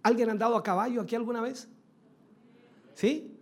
¿Alguien 0.04 0.30
ha 0.30 0.32
andado 0.34 0.58
a 0.58 0.64
caballo 0.64 1.02
aquí 1.02 1.16
alguna 1.16 1.42
vez? 1.42 1.70
¿Sí? 2.94 3.34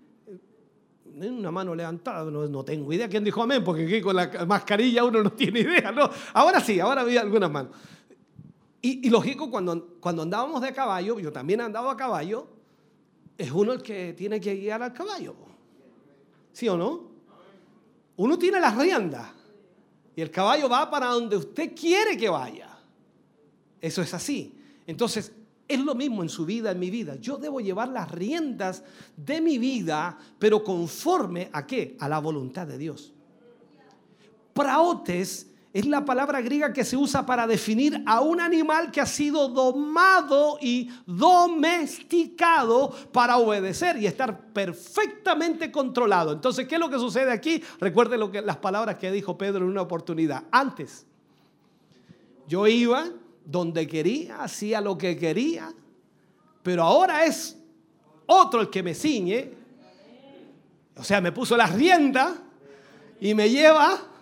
Una 1.15 1.49
mano 1.49 1.73
levantada, 1.73 2.29
no, 2.29 2.65
tengo 2.65 2.91
idea 2.91 3.07
quién 3.07 3.23
dijo 3.23 3.41
amén, 3.41 3.63
porque 3.63 3.85
aquí 3.85 4.01
con 4.01 4.15
la 4.15 4.29
mascarilla 4.45 5.03
uno 5.05 5.23
no 5.23 5.31
tiene 5.31 5.61
idea. 5.61 5.91
¿no? 5.91 6.09
Ahora 6.33 6.59
sí, 6.59 6.79
ahora 6.79 7.01
había 7.01 7.21
algunas 7.21 7.49
manos. 7.49 7.75
Y, 8.81 9.09
lógico, 9.09 9.49
cuando, 9.49 9.97
cuando 9.99 10.21
andábamos 10.21 10.61
de 10.61 10.71
caballo, 10.71 11.19
yo 11.19 11.31
también 11.31 11.59
he 11.59 11.63
andado 11.63 11.89
a 11.89 11.97
caballo, 11.97 12.47
es 13.37 13.51
uno 13.51 13.73
el 13.73 13.81
que 13.81 14.13
tiene 14.13 14.39
que 14.39 14.55
guiar 14.55 14.81
al 14.81 14.93
caballo. 14.93 15.35
¿Sí 16.51 16.67
o 16.69 16.77
no? 16.77 17.11
Uno 18.17 18.39
tiene 18.39 18.59
las 18.59 18.77
riendas 18.77 19.29
y 20.15 20.21
el 20.21 20.31
caballo 20.31 20.69
va 20.69 20.89
para 20.89 21.07
donde 21.07 21.35
usted 21.35 21.75
quiere 21.75 22.15
que 22.17 22.29
vaya. 22.29 22.69
Eso 23.81 24.01
es 24.01 24.13
así. 24.13 24.57
Entonces, 24.87 25.33
es 25.67 25.79
lo 25.79 25.95
mismo 25.95 26.23
en 26.23 26.29
su 26.29 26.45
vida, 26.45 26.71
en 26.71 26.79
mi 26.79 26.89
vida. 26.89 27.15
Yo 27.15 27.37
debo 27.37 27.59
llevar 27.59 27.89
las 27.89 28.09
riendas 28.11 28.83
de 29.17 29.41
mi 29.41 29.57
vida, 29.57 30.17
pero 30.39 30.63
conforme 30.63 31.49
a 31.51 31.65
qué? 31.65 31.97
A 31.99 32.07
la 32.07 32.19
voluntad 32.19 32.67
de 32.67 32.77
Dios. 32.77 33.13
Praotes 34.53 35.51
es 35.75 35.85
la 35.85 36.05
palabra 36.05 36.39
griega 36.39 36.71
que 36.71 36.85
se 36.85 36.95
usa 36.95 37.25
para 37.25 37.45
definir 37.45 38.01
a 38.05 38.21
un 38.21 38.39
animal 38.39 38.91
que 38.91 39.01
ha 39.01 39.05
sido 39.05 39.49
domado 39.49 40.57
y 40.61 40.89
domesticado 41.05 42.91
para 43.11 43.35
obedecer 43.35 43.97
y 43.97 44.07
estar 44.07 44.53
perfectamente 44.53 45.73
controlado. 45.73 46.31
Entonces, 46.31 46.65
¿qué 46.65 46.75
es 46.75 46.79
lo 46.79 46.89
que 46.89 46.97
sucede 46.97 47.29
aquí? 47.29 47.61
Recuerde 47.81 48.17
lo 48.17 48.31
que, 48.31 48.41
las 48.41 48.55
palabras 48.55 48.97
que 48.97 49.11
dijo 49.11 49.37
Pedro 49.37 49.65
en 49.65 49.71
una 49.71 49.81
oportunidad. 49.81 50.45
Antes, 50.49 51.05
yo 52.47 52.65
iba 52.67 53.09
donde 53.43 53.85
quería, 53.85 54.43
hacía 54.43 54.79
lo 54.79 54.97
que 54.97 55.17
quería, 55.17 55.73
pero 56.63 56.83
ahora 56.83 57.25
es 57.25 57.61
otro 58.27 58.61
el 58.61 58.69
que 58.69 58.81
me 58.81 58.95
ciñe. 58.95 59.51
O 60.95 61.03
sea, 61.03 61.19
me 61.19 61.33
puso 61.33 61.57
las 61.57 61.73
riendas 61.73 62.31
y 63.19 63.33
me 63.33 63.49
lleva 63.49 64.14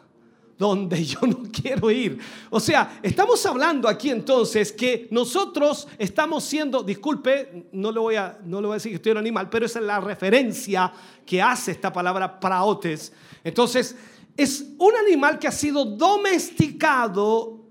donde 0.57 1.03
yo 1.03 1.19
no 1.21 1.43
quiero 1.51 1.89
ir. 1.91 2.19
O 2.49 2.59
sea, 2.59 2.99
estamos 3.01 3.45
hablando 3.45 3.88
aquí 3.88 4.09
entonces 4.09 4.71
que 4.71 5.07
nosotros 5.11 5.88
estamos 5.97 6.43
siendo, 6.43 6.84
disculpe, 6.84 7.67
no 7.71 7.91
le 7.91 7.99
voy 7.99 8.15
a, 8.15 8.39
no 8.45 8.61
le 8.61 8.67
voy 8.67 8.73
a 8.73 8.77
decir 8.77 8.91
que 8.91 8.95
estoy 8.97 9.11
un 9.13 9.17
animal, 9.19 9.49
pero 9.49 9.65
esa 9.65 9.80
es 9.80 9.85
la 9.85 9.99
referencia 9.99 10.91
que 11.25 11.41
hace 11.41 11.71
esta 11.71 11.91
palabra 11.91 12.39
praotes. 12.39 13.13
Entonces, 13.43 13.95
es 14.35 14.65
un 14.77 14.95
animal 14.95 15.38
que 15.39 15.47
ha 15.47 15.51
sido 15.51 15.85
domesticado 15.85 17.61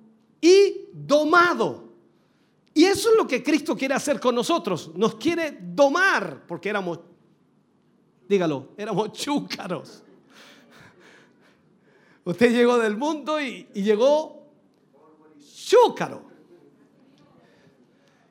y 0.40 0.88
domado. 0.92 1.92
Y 2.74 2.84
eso 2.84 3.10
es 3.10 3.16
lo 3.16 3.26
que 3.26 3.42
Cristo 3.42 3.76
quiere 3.76 3.94
hacer 3.94 4.18
con 4.18 4.34
nosotros. 4.34 4.90
Nos 4.94 5.16
quiere 5.16 5.58
domar 5.60 6.44
porque 6.46 6.68
éramos, 6.68 7.00
dígalo, 8.28 8.68
éramos 8.76 9.12
chúcaros. 9.12 10.01
Usted 12.24 12.52
llegó 12.52 12.78
del 12.78 12.96
mundo 12.96 13.40
y, 13.40 13.66
llegó 13.74 14.46
chúcaro. 15.66 16.30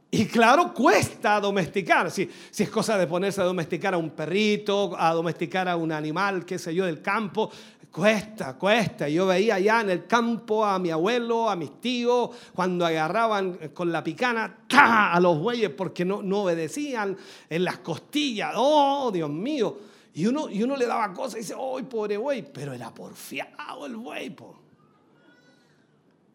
Y 0.09 0.25
claro, 0.25 0.73
cuesta 0.73 1.39
domesticar. 1.39 2.11
Si, 2.11 2.29
si, 2.49 2.63
es 2.63 2.69
cosa 2.69 2.97
de 2.97 3.07
ponerse 3.07 3.41
a 3.41 3.45
domesticar 3.45 3.93
a 3.93 3.97
un 3.97 4.11
perrito, 4.11 4.93
a 4.97 5.13
domesticar 5.13 5.69
a 5.69 5.77
un 5.77 5.91
animal, 5.91 6.45
qué 6.45 6.59
sé 6.59 6.75
yo, 6.75 6.85
del 6.85 7.01
campo, 7.01 7.49
Cuesta, 7.91 8.57
cuesta. 8.57 9.09
Yo 9.09 9.27
veía 9.27 9.55
allá 9.55 9.81
en 9.81 9.89
el 9.89 10.07
campo 10.07 10.65
a 10.65 10.79
mi 10.79 10.91
abuelo, 10.91 11.49
a 11.49 11.57
mis 11.57 11.81
tíos, 11.81 12.29
cuando 12.55 12.85
agarraban 12.85 13.71
con 13.73 13.91
la 13.91 14.01
picana 14.01 14.59
a 14.69 15.19
los 15.19 15.37
bueyes 15.37 15.71
porque 15.71 16.05
no, 16.05 16.23
no 16.23 16.43
obedecían 16.43 17.17
en 17.49 17.63
las 17.65 17.79
costillas. 17.79 18.53
Oh, 18.55 19.11
Dios 19.11 19.29
mío. 19.29 19.90
Y 20.13 20.25
uno, 20.25 20.49
y 20.49 20.61
uno 20.61 20.75
le 20.75 20.85
daba 20.85 21.13
cosas 21.13 21.35
y 21.35 21.39
dice, 21.39 21.55
¡ay, 21.57 21.83
pobre 21.83 22.17
buey! 22.17 22.41
Pero 22.41 22.73
era 22.73 22.93
porfiado 22.93 23.85
el 23.85 23.95
buey. 23.95 24.35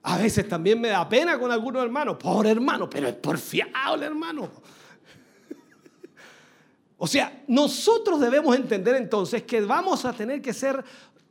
A 0.02 0.16
veces 0.16 0.48
también 0.48 0.80
me 0.80 0.88
da 0.88 1.06
pena 1.08 1.38
con 1.38 1.50
algunos 1.50 1.82
hermanos. 1.82 2.16
Pobre 2.16 2.50
hermano, 2.50 2.88
pero 2.88 3.08
es 3.08 3.14
porfiado 3.14 3.94
el 3.94 4.02
hermano. 4.02 4.50
O 6.98 7.06
sea, 7.06 7.42
nosotros 7.46 8.18
debemos 8.18 8.56
entender 8.56 8.96
entonces 8.96 9.42
que 9.42 9.60
vamos 9.60 10.06
a 10.06 10.14
tener 10.14 10.40
que 10.40 10.54
ser 10.54 10.82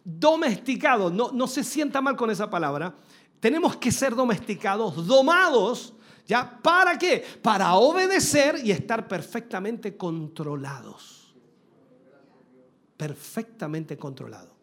domesticados, 0.04 1.12
no, 1.12 1.32
no 1.32 1.48
se 1.48 1.64
sienta 1.64 2.02
mal 2.02 2.16
con 2.16 2.30
esa 2.30 2.48
palabra, 2.48 2.94
tenemos 3.40 3.76
que 3.78 3.92
ser 3.92 4.14
domesticados, 4.14 5.08
domados, 5.08 5.96
¿ya? 6.28 6.60
¿Para 6.62 7.00
qué? 7.00 7.26
Para 7.42 7.74
obedecer 7.74 8.60
y 8.64 8.70
estar 8.70 9.08
perfectamente 9.08 9.98
controlados. 9.98 11.25
Perfectamente 12.98 13.98
controlados. 13.98 14.54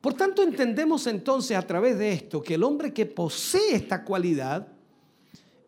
Por 0.00 0.14
tanto, 0.14 0.42
entendemos 0.42 1.06
entonces 1.06 1.56
a 1.56 1.66
través 1.66 1.98
de 1.98 2.12
esto 2.12 2.42
que 2.42 2.54
el 2.54 2.64
hombre 2.64 2.92
que 2.92 3.06
posee 3.06 3.76
esta 3.76 4.04
cualidad 4.04 4.68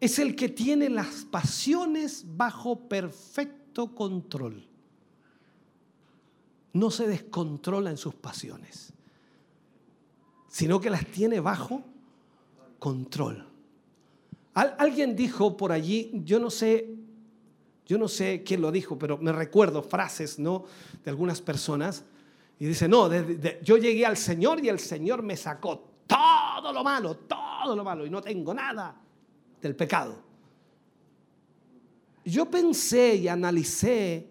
es 0.00 0.18
el 0.18 0.34
que 0.34 0.48
tiene 0.48 0.90
las 0.90 1.24
pasiones 1.24 2.24
bajo 2.26 2.76
perfecto 2.88 3.94
control 3.94 4.66
no 6.74 6.90
se 6.90 7.06
descontrola 7.06 7.90
en 7.90 7.96
sus 7.96 8.14
pasiones, 8.14 8.92
sino 10.48 10.80
que 10.80 10.90
las 10.90 11.06
tiene 11.06 11.40
bajo 11.40 11.82
control. 12.78 13.48
alguien 14.52 15.16
dijo 15.16 15.56
por 15.56 15.72
allí, 15.72 16.10
yo 16.24 16.38
no 16.38 16.50
sé, 16.50 16.94
yo 17.86 17.98
no 17.98 18.08
sé 18.08 18.42
quién 18.44 18.60
lo 18.60 18.72
dijo, 18.72 18.98
pero 18.98 19.18
me 19.18 19.32
recuerdo 19.32 19.82
frases, 19.82 20.38
¿no? 20.38 20.64
De 21.04 21.10
algunas 21.10 21.40
personas 21.40 22.04
y 22.58 22.66
dice, 22.66 22.88
no, 22.88 23.10
yo 23.62 23.76
llegué 23.76 24.06
al 24.06 24.16
Señor 24.16 24.64
y 24.64 24.68
el 24.68 24.78
Señor 24.78 25.22
me 25.22 25.36
sacó 25.36 25.78
todo 26.06 26.54
todo 26.64 26.72
lo 26.72 26.82
malo, 26.82 27.16
todo 27.16 27.76
lo 27.76 27.84
malo, 27.84 28.06
y 28.06 28.10
no 28.10 28.22
tengo 28.22 28.54
nada 28.54 28.96
del 29.60 29.76
pecado. 29.76 30.16
Yo 32.24 32.50
pensé 32.50 33.16
y 33.16 33.28
analicé 33.28 34.26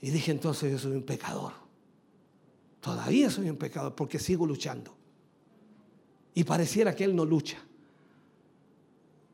y 0.00 0.10
dije, 0.10 0.32
entonces 0.32 0.72
yo 0.72 0.78
soy 0.78 0.96
un 0.96 1.04
pecador. 1.04 1.52
Todavía 2.80 3.30
soy 3.30 3.48
un 3.48 3.56
pecador 3.56 3.94
porque 3.94 4.18
sigo 4.18 4.44
luchando. 4.44 4.92
Y 6.34 6.42
pareciera 6.42 6.92
que 6.92 7.04
él 7.04 7.14
no 7.14 7.24
lucha. 7.24 7.58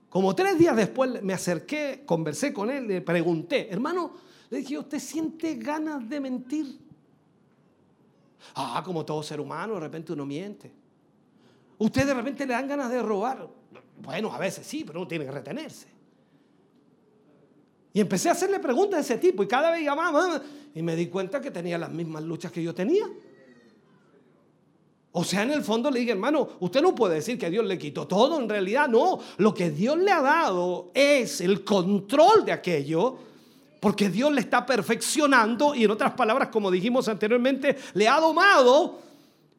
Como 0.09 0.35
tres 0.35 0.59
días 0.59 0.75
después 0.75 1.23
me 1.23 1.35
acerqué, 1.35 2.03
conversé 2.07 2.53
con 2.53 2.71
él, 2.71 2.87
le 2.87 3.01
pregunté, 3.03 3.69
hermano, 3.71 4.13
le 4.51 4.59
dije, 4.59 4.79
¿usted 4.79 4.99
siente 4.99 5.55
ganas 5.57 6.09
de 6.09 6.21
mentir? 6.21 6.79
Ah, 8.55 8.83
como 8.85 9.05
todo 9.05 9.23
ser 9.23 9.41
humano, 9.41 9.75
de 9.75 9.81
repente 9.81 10.13
uno 10.13 10.25
miente. 10.25 10.73
Usted 11.77 12.07
de 12.07 12.15
repente 12.15 12.47
le 12.47 12.55
dan 12.55 12.67
ganas 12.67 12.91
de 12.91 13.03
robar. 13.03 13.49
Bueno, 14.03 14.33
a 14.33 14.39
veces 14.39 14.67
sí, 14.67 14.85
pero 14.85 15.01
uno 15.01 15.09
tiene 15.09 15.27
que 15.27 15.31
retenerse. 15.31 15.87
Y 17.93 18.01
empecé 18.01 18.29
a 18.29 18.33
hacerle 18.33 18.59
preguntas 18.61 18.99
de 18.99 19.15
ese 19.15 19.21
tipo 19.21 19.43
y 19.43 19.49
cada 19.49 19.71
vez 19.71 19.85
llamaba 19.85 20.43
y 20.75 20.83
me 20.83 20.97
di 20.97 21.09
cuenta 21.09 21.41
que 21.41 21.51
tenía 21.51 21.77
las 21.79 21.91
mismas 21.91 22.23
luchas 22.23 22.53
que 22.53 22.63
yo 22.63 22.75
tenía. 22.75 23.05
O 25.19 25.25
sea, 25.25 25.43
en 25.43 25.51
el 25.51 25.65
fondo 25.65 25.91
le 25.91 25.99
dije, 25.99 26.13
hermano, 26.13 26.49
usted 26.61 26.81
no 26.81 26.95
puede 26.95 27.17
decir 27.17 27.37
que 27.37 27.51
Dios 27.51 27.65
le 27.65 27.77
quitó 27.77 28.07
todo, 28.07 28.41
en 28.41 28.49
realidad 28.49 28.87
no. 28.89 29.19
Lo 29.39 29.53
que 29.53 29.69
Dios 29.69 29.99
le 29.99 30.13
ha 30.13 30.23
dado 30.23 30.93
es 30.95 31.41
el 31.41 31.65
control 31.65 32.45
de 32.45 32.53
aquello, 32.53 33.19
porque 33.81 34.11
Dios 34.11 34.33
le 34.33 34.41
está 34.41 34.65
perfeccionando 34.65 35.75
y 35.75 35.83
en 35.83 35.91
otras 35.91 36.13
palabras, 36.13 36.51
como 36.51 36.71
dijimos 36.71 37.09
anteriormente, 37.09 37.77
le 37.95 38.07
ha 38.07 38.21
domado 38.21 39.01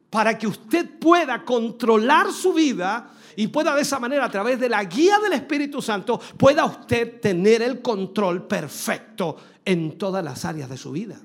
para 0.09 0.37
que 0.37 0.47
usted 0.47 0.97
pueda 0.97 1.43
controlar 1.43 2.31
su 2.31 2.53
vida 2.53 3.11
y 3.35 3.47
pueda 3.47 3.75
de 3.75 3.81
esa 3.81 3.99
manera, 3.99 4.23
a 4.23 4.31
través 4.31 4.61
de 4.61 4.69
la 4.69 4.85
guía 4.85 5.19
del 5.19 5.33
Espíritu 5.33 5.81
Santo, 5.81 6.21
pueda 6.37 6.63
usted 6.63 7.19
tener 7.19 7.61
el 7.63 7.81
control 7.81 8.47
perfecto 8.47 9.35
en 9.65 9.97
todas 9.97 10.23
las 10.23 10.45
áreas 10.45 10.69
de 10.69 10.77
su 10.77 10.93
vida. 10.93 11.19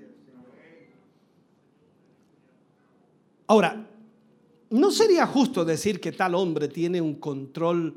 Ahora, 3.46 3.90
no 4.74 4.90
sería 4.90 5.24
justo 5.24 5.64
decir 5.64 6.00
que 6.00 6.10
tal 6.10 6.34
hombre 6.34 6.66
tiene 6.66 7.00
un 7.00 7.14
control 7.14 7.96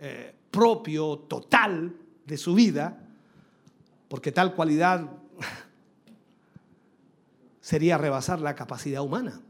eh, 0.00 0.34
propio, 0.50 1.16
total 1.16 1.94
de 2.26 2.36
su 2.36 2.54
vida, 2.54 3.06
porque 4.08 4.32
tal 4.32 4.56
cualidad 4.56 5.08
sería 7.60 7.98
rebasar 7.98 8.40
la 8.40 8.56
capacidad 8.56 9.00
humana. 9.00 9.40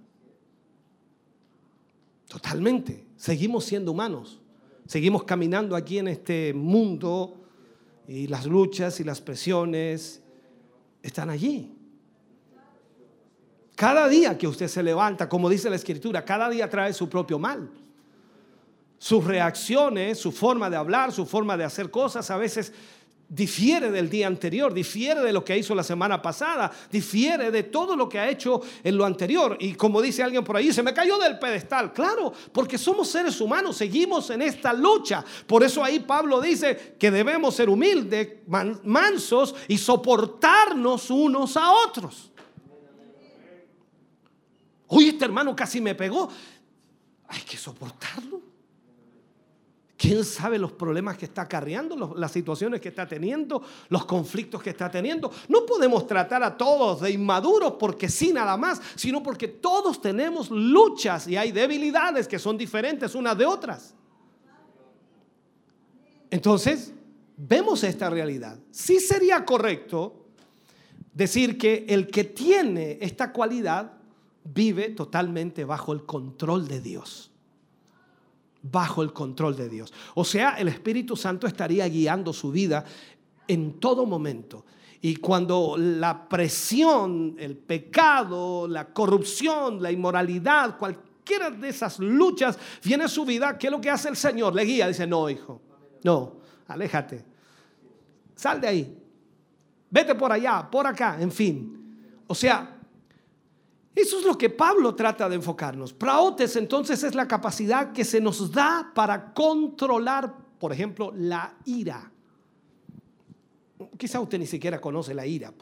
Totalmente. 2.26 3.06
Seguimos 3.16 3.64
siendo 3.64 3.92
humanos. 3.92 4.38
Seguimos 4.86 5.24
caminando 5.24 5.74
aquí 5.74 5.96
en 5.96 6.08
este 6.08 6.52
mundo 6.52 7.34
y 8.06 8.26
las 8.26 8.44
luchas 8.44 9.00
y 9.00 9.04
las 9.04 9.22
presiones 9.22 10.20
están 11.02 11.30
allí. 11.30 11.77
Cada 13.78 14.08
día 14.08 14.36
que 14.36 14.48
usted 14.48 14.66
se 14.66 14.82
levanta, 14.82 15.28
como 15.28 15.48
dice 15.48 15.70
la 15.70 15.76
escritura, 15.76 16.24
cada 16.24 16.50
día 16.50 16.68
trae 16.68 16.92
su 16.92 17.08
propio 17.08 17.38
mal. 17.38 17.70
Sus 18.98 19.22
reacciones, 19.22 20.18
su 20.18 20.32
forma 20.32 20.68
de 20.68 20.76
hablar, 20.76 21.12
su 21.12 21.24
forma 21.24 21.56
de 21.56 21.62
hacer 21.62 21.88
cosas 21.88 22.28
a 22.32 22.36
veces 22.36 22.72
difiere 23.28 23.92
del 23.92 24.10
día 24.10 24.26
anterior, 24.26 24.74
difiere 24.74 25.20
de 25.20 25.32
lo 25.32 25.44
que 25.44 25.56
hizo 25.56 25.76
la 25.76 25.84
semana 25.84 26.20
pasada, 26.20 26.72
difiere 26.90 27.52
de 27.52 27.62
todo 27.62 27.94
lo 27.94 28.08
que 28.08 28.18
ha 28.18 28.28
hecho 28.28 28.60
en 28.82 28.96
lo 28.96 29.04
anterior. 29.04 29.56
Y 29.60 29.74
como 29.74 30.02
dice 30.02 30.24
alguien 30.24 30.42
por 30.42 30.56
ahí, 30.56 30.72
se 30.72 30.82
me 30.82 30.92
cayó 30.92 31.16
del 31.16 31.38
pedestal. 31.38 31.92
Claro, 31.92 32.32
porque 32.50 32.78
somos 32.78 33.06
seres 33.06 33.40
humanos, 33.40 33.76
seguimos 33.76 34.28
en 34.30 34.42
esta 34.42 34.72
lucha. 34.72 35.24
Por 35.46 35.62
eso 35.62 35.84
ahí 35.84 36.00
Pablo 36.00 36.40
dice 36.40 36.96
que 36.98 37.12
debemos 37.12 37.54
ser 37.54 37.70
humildes, 37.70 38.38
mansos 38.82 39.54
y 39.68 39.78
soportarnos 39.78 41.10
unos 41.12 41.56
a 41.56 41.70
otros. 41.70 42.27
Uy, 44.88 45.08
este 45.08 45.24
hermano 45.24 45.54
casi 45.54 45.80
me 45.80 45.94
pegó. 45.94 46.28
Hay 47.28 47.40
que 47.42 47.56
soportarlo. 47.56 48.48
¿Quién 49.98 50.24
sabe 50.24 50.60
los 50.60 50.70
problemas 50.70 51.18
que 51.18 51.24
está 51.24 51.42
acarreando, 51.42 52.14
las 52.16 52.30
situaciones 52.30 52.80
que 52.80 52.90
está 52.90 53.06
teniendo, 53.06 53.60
los 53.88 54.04
conflictos 54.04 54.62
que 54.62 54.70
está 54.70 54.88
teniendo? 54.88 55.28
No 55.48 55.66
podemos 55.66 56.06
tratar 56.06 56.40
a 56.44 56.56
todos 56.56 57.00
de 57.00 57.10
inmaduros 57.10 57.74
porque 57.80 58.08
sí 58.08 58.32
nada 58.32 58.56
más, 58.56 58.80
sino 58.94 59.24
porque 59.24 59.48
todos 59.48 60.00
tenemos 60.00 60.50
luchas 60.50 61.26
y 61.26 61.36
hay 61.36 61.50
debilidades 61.50 62.28
que 62.28 62.38
son 62.38 62.56
diferentes 62.56 63.16
unas 63.16 63.36
de 63.36 63.44
otras. 63.44 63.92
Entonces, 66.30 66.92
vemos 67.36 67.82
esta 67.82 68.08
realidad. 68.08 68.56
Sí 68.70 69.00
sería 69.00 69.44
correcto 69.44 70.26
decir 71.12 71.58
que 71.58 71.86
el 71.88 72.06
que 72.06 72.22
tiene 72.22 72.98
esta 73.00 73.32
cualidad 73.32 73.97
vive 74.54 74.90
totalmente 74.90 75.64
bajo 75.64 75.92
el 75.92 76.04
control 76.04 76.68
de 76.68 76.80
Dios 76.80 77.30
bajo 78.62 79.02
el 79.02 79.12
control 79.12 79.56
de 79.56 79.68
Dios. 79.68 79.92
O 80.14 80.24
sea, 80.24 80.56
el 80.58 80.68
Espíritu 80.68 81.16
Santo 81.16 81.46
estaría 81.46 81.86
guiando 81.88 82.32
su 82.32 82.50
vida 82.50 82.84
en 83.46 83.78
todo 83.78 84.04
momento. 84.06 84.64
Y 85.00 85.16
cuando 85.16 85.76
la 85.78 86.28
presión, 86.28 87.36
el 87.38 87.56
pecado, 87.56 88.66
la 88.66 88.92
corrupción, 88.92 89.80
la 89.80 89.92
inmoralidad, 89.92 90.76
cualquiera 90.76 91.50
de 91.50 91.68
esas 91.68 92.00
luchas 92.00 92.58
viene 92.82 93.04
a 93.04 93.08
su 93.08 93.24
vida, 93.24 93.56
¿qué 93.56 93.68
es 93.68 93.70
lo 93.70 93.80
que 93.80 93.90
hace 93.90 94.08
el 94.08 94.16
Señor? 94.16 94.54
Le 94.54 94.64
guía, 94.64 94.88
dice, 94.88 95.06
no, 95.06 95.30
hijo, 95.30 95.60
no, 96.02 96.38
aléjate, 96.66 97.24
sal 98.34 98.60
de 98.60 98.66
ahí, 98.66 98.98
vete 99.88 100.16
por 100.16 100.32
allá, 100.32 100.68
por 100.68 100.86
acá, 100.86 101.16
en 101.20 101.30
fin. 101.30 102.24
O 102.26 102.34
sea, 102.34 102.77
eso 104.00 104.18
es 104.18 104.24
lo 104.24 104.38
que 104.38 104.50
Pablo 104.50 104.94
trata 104.94 105.28
de 105.28 105.36
enfocarnos. 105.36 105.92
Praotes 105.92 106.56
entonces 106.56 107.02
es 107.02 107.14
la 107.14 107.26
capacidad 107.26 107.92
que 107.92 108.04
se 108.04 108.20
nos 108.20 108.52
da 108.52 108.92
para 108.94 109.32
controlar, 109.32 110.34
por 110.58 110.72
ejemplo, 110.72 111.12
la 111.14 111.56
ira. 111.64 112.10
Quizá 113.96 114.20
usted 114.20 114.38
ni 114.38 114.46
siquiera 114.46 114.80
conoce 114.80 115.14
la 115.14 115.26
ira. 115.26 115.52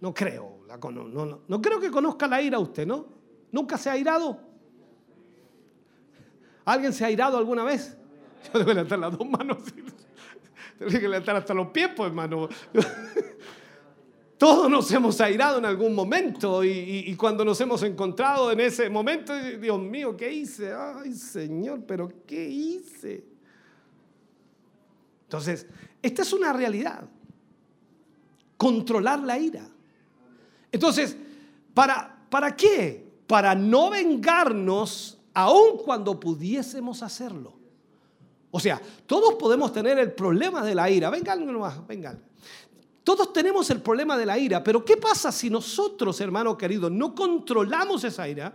No 0.00 0.12
creo, 0.12 0.60
no, 0.92 1.40
no, 1.48 1.62
creo 1.62 1.80
que 1.80 1.90
conozca 1.90 2.26
la 2.26 2.42
ira 2.42 2.58
usted, 2.58 2.86
¿no? 2.86 3.06
¿Nunca 3.50 3.78
se 3.78 3.90
ha 3.90 3.96
irado? 3.96 4.40
¿Alguien 6.64 6.92
se 6.92 7.04
ha 7.04 7.10
irado 7.10 7.38
alguna 7.38 7.64
vez? 7.64 7.96
Yo 8.52 8.58
debo 8.58 8.72
levantar 8.72 8.98
las 8.98 9.16
dos 9.16 9.28
manos. 9.28 9.58
Tengo 10.78 10.90
que 10.90 11.08
levantar 11.08 11.36
hasta 11.36 11.54
los 11.54 11.68
pies, 11.68 11.90
pues, 11.96 12.08
hermano. 12.08 12.48
Todos 14.44 14.68
nos 14.68 14.92
hemos 14.92 15.18
airado 15.22 15.56
en 15.56 15.64
algún 15.64 15.94
momento 15.94 16.62
y, 16.62 17.16
cuando 17.16 17.46
nos 17.46 17.58
hemos 17.62 17.82
encontrado 17.82 18.52
en 18.52 18.60
ese 18.60 18.90
momento, 18.90 19.34
Dios 19.34 19.80
mío, 19.80 20.14
¿qué 20.14 20.30
hice? 20.30 20.70
Ay 20.70 21.14
Señor, 21.14 21.84
pero 21.86 22.12
¿qué 22.26 22.46
hice? 22.46 23.24
Entonces, 25.22 25.66
esta 26.02 26.20
es 26.20 26.32
una 26.34 26.52
realidad. 26.52 27.08
Controlar 28.58 29.20
la 29.20 29.38
ira. 29.38 29.66
Entonces, 30.70 31.16
¿para, 31.72 32.26
¿para 32.28 32.54
qué? 32.54 33.02
Para 33.26 33.54
no 33.54 33.88
vengarnos 33.88 35.18
aun 35.32 35.78
cuando 35.82 36.20
pudiésemos 36.20 37.02
hacerlo. 37.02 37.54
O 38.50 38.60
sea, 38.60 38.78
todos 39.06 39.36
podemos 39.36 39.72
tener 39.72 39.98
el 39.98 40.12
problema 40.12 40.62
de 40.62 40.74
la 40.74 40.90
ira. 40.90 41.08
Vengan 41.08 41.46
nomás, 41.46 41.86
vengan. 41.86 42.22
Todos 43.04 43.34
tenemos 43.34 43.68
el 43.68 43.82
problema 43.82 44.16
de 44.16 44.24
la 44.24 44.38
ira, 44.38 44.64
pero 44.64 44.82
¿qué 44.82 44.96
pasa 44.96 45.30
si 45.30 45.50
nosotros, 45.50 46.18
hermano 46.22 46.56
querido, 46.56 46.88
no 46.88 47.14
controlamos 47.14 48.02
esa 48.02 48.26
ira? 48.26 48.54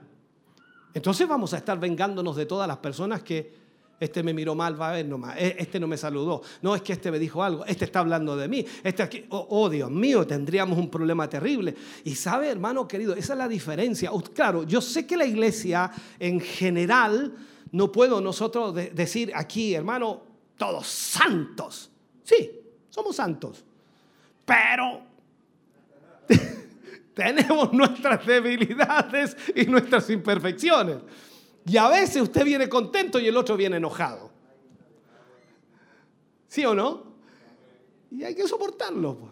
Entonces 0.91 1.27
vamos 1.27 1.53
a 1.53 1.57
estar 1.57 1.79
vengándonos 1.79 2.35
de 2.35 2.47
todas 2.47 2.67
las 2.67 2.77
personas 2.77 3.21
que 3.21 3.59
este 3.99 4.23
me 4.23 4.33
miró 4.33 4.55
mal, 4.55 4.79
va 4.79 4.89
a 4.89 4.93
ver 4.93 5.05
nomás, 5.05 5.37
e, 5.37 5.55
este 5.59 5.79
no 5.79 5.85
me 5.85 5.97
saludó, 5.97 6.41
no 6.63 6.73
es 6.73 6.81
que 6.81 6.93
este 6.93 7.11
me 7.11 7.19
dijo 7.19 7.43
algo, 7.43 7.63
este 7.65 7.85
está 7.85 7.99
hablando 7.99 8.35
de 8.35 8.47
mí, 8.47 8.65
este 8.83 9.03
aquí, 9.03 9.25
oh, 9.29 9.45
oh 9.51 9.69
Dios 9.69 9.91
mío, 9.91 10.25
tendríamos 10.25 10.79
un 10.79 10.89
problema 10.89 11.29
terrible. 11.29 11.75
Y 12.05 12.15
sabe, 12.15 12.49
hermano 12.49 12.87
querido, 12.87 13.13
esa 13.13 13.33
es 13.33 13.37
la 13.39 13.47
diferencia. 13.47 14.09
Claro, 14.33 14.63
yo 14.63 14.81
sé 14.81 15.05
que 15.05 15.15
la 15.15 15.25
iglesia 15.25 15.91
en 16.17 16.39
general, 16.39 17.35
no 17.71 17.91
puedo 17.91 18.19
nosotros 18.19 18.73
decir 18.73 19.31
aquí, 19.35 19.75
hermano, 19.75 20.23
todos 20.57 20.87
santos. 20.87 21.91
Sí, 22.23 22.49
somos 22.89 23.15
santos 23.15 23.65
pero 24.49 25.01
tenemos 27.13 27.71
nuestras 27.71 28.25
debilidades 28.25 29.37
y 29.55 29.65
nuestras 29.65 30.09
imperfecciones. 30.09 30.97
Y 31.67 31.77
a 31.77 31.87
veces 31.87 32.23
usted 32.23 32.43
viene 32.43 32.67
contento 32.67 33.19
y 33.19 33.27
el 33.27 33.37
otro 33.37 33.55
viene 33.55 33.77
enojado. 33.77 34.31
¿Sí 36.47 36.65
o 36.65 36.73
no? 36.73 37.03
Y 38.09 38.23
hay 38.23 38.33
que 38.33 38.47
soportarlo. 38.47 39.17
Pues. 39.17 39.31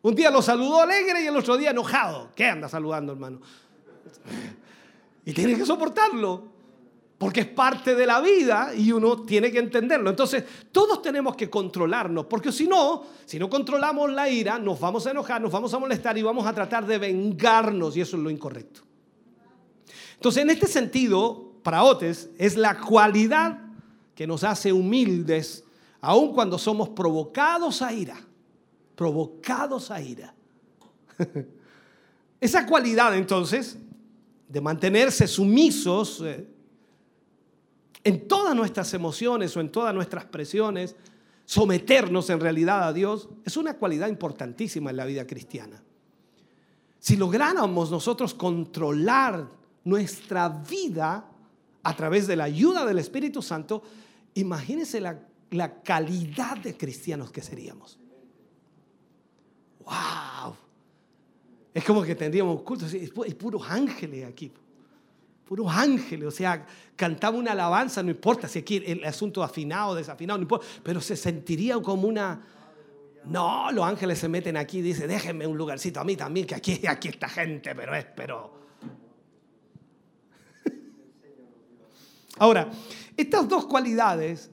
Un 0.00 0.14
día 0.14 0.30
lo 0.30 0.40
saludó 0.40 0.80
alegre 0.80 1.22
y 1.22 1.26
el 1.26 1.36
otro 1.36 1.58
día 1.58 1.72
enojado. 1.72 2.30
¿Qué 2.34 2.46
anda 2.46 2.68
saludando, 2.68 3.12
hermano? 3.12 3.40
Y 5.22 5.34
tiene 5.34 5.54
que 5.54 5.66
soportarlo. 5.66 6.49
Porque 7.20 7.40
es 7.40 7.48
parte 7.48 7.94
de 7.94 8.06
la 8.06 8.18
vida 8.22 8.74
y 8.74 8.92
uno 8.92 9.24
tiene 9.24 9.52
que 9.52 9.58
entenderlo. 9.58 10.08
Entonces, 10.08 10.42
todos 10.72 11.02
tenemos 11.02 11.36
que 11.36 11.50
controlarnos, 11.50 12.24
porque 12.24 12.50
si 12.50 12.66
no, 12.66 13.02
si 13.26 13.38
no 13.38 13.50
controlamos 13.50 14.10
la 14.10 14.30
ira, 14.30 14.58
nos 14.58 14.80
vamos 14.80 15.06
a 15.06 15.10
enojar, 15.10 15.38
nos 15.38 15.52
vamos 15.52 15.74
a 15.74 15.78
molestar 15.78 16.16
y 16.16 16.22
vamos 16.22 16.46
a 16.46 16.54
tratar 16.54 16.86
de 16.86 16.96
vengarnos, 16.96 17.94
y 17.94 18.00
eso 18.00 18.16
es 18.16 18.22
lo 18.22 18.30
incorrecto. 18.30 18.80
Entonces, 20.14 20.42
en 20.42 20.48
este 20.48 20.66
sentido, 20.66 21.52
para 21.62 21.84
Otes, 21.84 22.30
es 22.38 22.56
la 22.56 22.80
cualidad 22.80 23.64
que 24.14 24.26
nos 24.26 24.42
hace 24.42 24.72
humildes, 24.72 25.62
aun 26.00 26.32
cuando 26.32 26.56
somos 26.56 26.88
provocados 26.88 27.82
a 27.82 27.92
ira. 27.92 28.16
Provocados 28.96 29.90
a 29.90 30.00
ira. 30.00 30.34
Esa 32.40 32.64
cualidad, 32.64 33.14
entonces, 33.14 33.76
de 34.48 34.60
mantenerse 34.62 35.28
sumisos 35.28 36.22
eh, 36.24 36.48
en 38.04 38.26
todas 38.26 38.54
nuestras 38.54 38.92
emociones 38.94 39.56
o 39.56 39.60
en 39.60 39.70
todas 39.70 39.94
nuestras 39.94 40.24
presiones, 40.24 40.96
someternos 41.44 42.30
en 42.30 42.40
realidad 42.40 42.86
a 42.86 42.92
Dios, 42.92 43.28
es 43.44 43.56
una 43.56 43.74
cualidad 43.74 44.08
importantísima 44.08 44.90
en 44.90 44.96
la 44.96 45.04
vida 45.04 45.26
cristiana. 45.26 45.82
Si 46.98 47.16
lográramos 47.16 47.90
nosotros 47.90 48.34
controlar 48.34 49.48
nuestra 49.84 50.48
vida 50.48 51.26
a 51.82 51.96
través 51.96 52.26
de 52.26 52.36
la 52.36 52.44
ayuda 52.44 52.84
del 52.84 52.98
Espíritu 52.98 53.42
Santo, 53.42 53.82
imagínense 54.34 55.00
la, 55.00 55.18
la 55.50 55.82
calidad 55.82 56.58
de 56.58 56.76
cristianos 56.76 57.30
que 57.30 57.42
seríamos. 57.42 57.98
¡Wow! 59.84 60.54
Es 61.72 61.84
como 61.84 62.02
que 62.02 62.14
tendríamos 62.14 62.62
cultos, 62.62 62.92
hay 62.92 63.34
puros 63.34 63.62
ángeles 63.68 64.26
aquí 64.26 64.52
puros 65.50 65.66
ángeles, 65.68 66.28
o 66.28 66.30
sea, 66.30 66.64
cantaba 66.94 67.36
una 67.36 67.50
alabanza, 67.50 68.04
no 68.04 68.10
importa 68.12 68.46
si 68.46 68.60
aquí 68.60 68.84
el 68.86 69.04
asunto 69.04 69.42
afinado, 69.42 69.96
desafinado, 69.96 70.38
no 70.38 70.42
importa, 70.42 70.64
pero 70.80 71.00
se 71.00 71.16
sentiría 71.16 71.76
como 71.80 72.06
una... 72.06 72.40
No, 73.24 73.72
los 73.72 73.84
ángeles 73.84 74.20
se 74.20 74.28
meten 74.28 74.56
aquí 74.56 74.78
y 74.78 74.82
dicen, 74.82 75.08
déjenme 75.08 75.48
un 75.48 75.58
lugarcito 75.58 75.98
a 75.98 76.04
mí 76.04 76.14
también, 76.14 76.46
que 76.46 76.54
aquí, 76.54 76.86
aquí 76.86 77.08
está 77.08 77.28
gente, 77.28 77.74
pero 77.74 77.96
es, 77.96 78.06
pero... 78.14 78.52
Ahora, 82.38 82.70
estas 83.16 83.48
dos 83.48 83.66
cualidades 83.66 84.52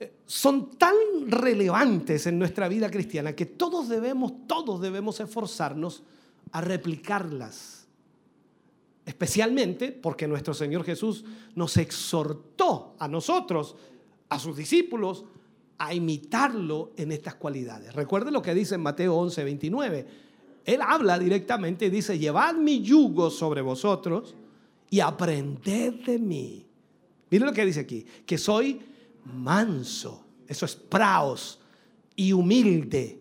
eh, 0.00 0.14
son 0.24 0.78
tan 0.78 0.94
relevantes 1.26 2.26
en 2.26 2.38
nuestra 2.38 2.66
vida 2.68 2.90
cristiana 2.90 3.34
que 3.34 3.44
todos 3.44 3.90
debemos, 3.90 4.46
todos 4.46 4.80
debemos 4.80 5.20
esforzarnos 5.20 6.02
a 6.52 6.62
replicarlas 6.62 7.75
especialmente 9.06 9.92
porque 9.92 10.26
nuestro 10.26 10.52
Señor 10.52 10.84
Jesús 10.84 11.24
nos 11.54 11.76
exhortó 11.76 12.96
a 12.98 13.06
nosotros, 13.06 13.76
a 14.28 14.38
sus 14.38 14.56
discípulos, 14.56 15.24
a 15.78 15.94
imitarlo 15.94 16.90
en 16.96 17.12
estas 17.12 17.36
cualidades. 17.36 17.94
Recuerde 17.94 18.32
lo 18.32 18.42
que 18.42 18.52
dice 18.52 18.74
en 18.74 18.82
Mateo 18.82 19.14
11, 19.14 19.44
29. 19.44 20.06
Él 20.64 20.80
habla 20.82 21.18
directamente 21.20 21.86
y 21.86 21.90
dice, 21.90 22.18
llevad 22.18 22.56
mi 22.56 22.82
yugo 22.82 23.30
sobre 23.30 23.62
vosotros 23.62 24.34
y 24.90 24.98
aprended 24.98 26.04
de 26.04 26.18
mí. 26.18 26.66
Miren 27.30 27.46
lo 27.46 27.52
que 27.52 27.64
dice 27.64 27.80
aquí, 27.80 28.04
que 28.26 28.36
soy 28.36 28.80
manso, 29.24 30.24
eso 30.48 30.66
es 30.66 30.74
praos, 30.74 31.60
y 32.16 32.32
humilde, 32.32 33.20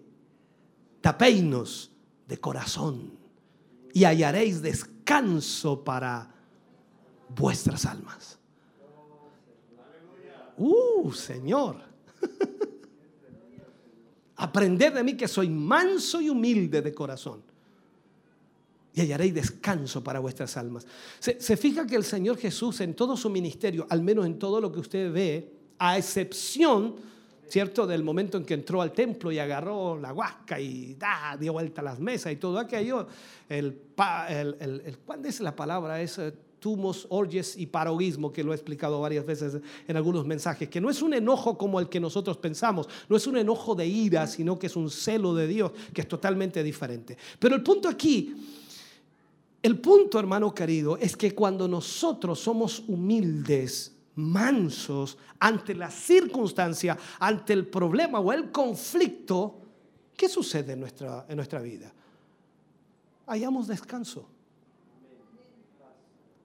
tapeinos 1.01 1.91
de 2.27 2.39
corazón, 2.39 3.11
y 3.93 4.05
hallaréis 4.05 4.61
descanso 4.63 4.94
descanso 5.05 5.83
para 5.83 6.27
vuestras 7.29 7.85
almas. 7.85 8.39
Uh, 10.57 11.11
Señor. 11.11 11.77
Aprended 14.37 14.93
de 14.93 15.03
mí 15.03 15.15
que 15.15 15.27
soy 15.27 15.47
manso 15.49 16.19
y 16.21 16.29
humilde 16.29 16.81
de 16.81 16.93
corazón. 16.93 17.43
Y 18.93 19.01
hallaréis 19.01 19.33
descanso 19.33 20.03
para 20.03 20.19
vuestras 20.19 20.57
almas. 20.57 20.87
Se, 21.19 21.39
se, 21.39 21.55
fija 21.55 21.85
que 21.85 21.95
el 21.95 22.03
Señor 22.03 22.37
Jesús 22.37 22.81
en 22.81 22.95
todo 22.95 23.15
su 23.15 23.29
ministerio, 23.29 23.85
al 23.89 24.01
menos 24.01 24.25
en 24.25 24.39
todo 24.39 24.59
lo 24.59 24.71
que 24.71 24.79
usted 24.79 25.13
ve, 25.13 25.51
a 25.77 25.97
excepción 25.97 26.95
¿cierto? 27.47 27.87
Del 27.87 28.03
momento 28.03 28.37
en 28.37 28.45
que 28.45 28.53
entró 28.53 28.81
al 28.81 28.91
templo 28.91 29.31
y 29.31 29.39
agarró 29.39 29.97
la 29.97 30.13
huasca 30.13 30.59
y 30.59 30.95
da, 30.95 31.37
dio 31.39 31.53
vuelta 31.53 31.81
a 31.81 31.83
las 31.83 31.99
mesas 31.99 32.33
y 32.33 32.35
todo 32.37 32.59
aquello. 32.59 33.07
El, 33.49 33.81
el, 34.29 34.55
el, 34.59 34.97
¿Cuál 35.05 35.25
es 35.25 35.39
la 35.39 35.55
palabra? 35.55 36.01
Es 36.01 36.17
eh, 36.17 36.33
tumos, 36.59 37.05
orges 37.09 37.55
y 37.57 37.67
paroguismo, 37.67 38.33
que 38.33 38.43
lo 38.43 38.51
he 38.51 38.55
explicado 38.55 38.99
varias 38.99 39.23
veces 39.23 39.61
en 39.87 39.97
algunos 39.97 40.25
mensajes, 40.25 40.67
que 40.67 40.81
no 40.81 40.89
es 40.89 41.01
un 41.03 41.13
enojo 41.13 41.57
como 41.59 41.79
el 41.79 41.89
que 41.89 41.99
nosotros 41.99 42.37
pensamos, 42.37 42.89
no 43.07 43.15
es 43.15 43.27
un 43.27 43.37
enojo 43.37 43.75
de 43.75 43.85
ira, 43.85 44.25
sino 44.25 44.57
que 44.57 44.65
es 44.65 44.75
un 44.75 44.89
celo 44.89 45.35
de 45.35 45.47
Dios, 45.47 45.71
que 45.93 46.01
es 46.01 46.07
totalmente 46.07 46.63
diferente. 46.63 47.17
Pero 47.37 47.55
el 47.55 47.61
punto 47.61 47.87
aquí, 47.87 48.35
el 49.61 49.79
punto, 49.79 50.19
hermano 50.19 50.55
querido, 50.55 50.97
es 50.97 51.15
que 51.15 51.35
cuando 51.35 51.67
nosotros 51.67 52.39
somos 52.39 52.83
humildes, 52.87 53.94
mansos 54.15 55.17
ante 55.39 55.75
la 55.75 55.89
circunstancia, 55.89 56.97
ante 57.19 57.53
el 57.53 57.67
problema 57.67 58.19
o 58.19 58.31
el 58.31 58.51
conflicto, 58.51 59.61
¿qué 60.15 60.29
sucede 60.29 60.73
en 60.73 60.79
nuestra, 60.79 61.25
en 61.27 61.35
nuestra 61.35 61.61
vida? 61.61 61.91
Hallamos 63.27 63.67
descanso. 63.67 64.27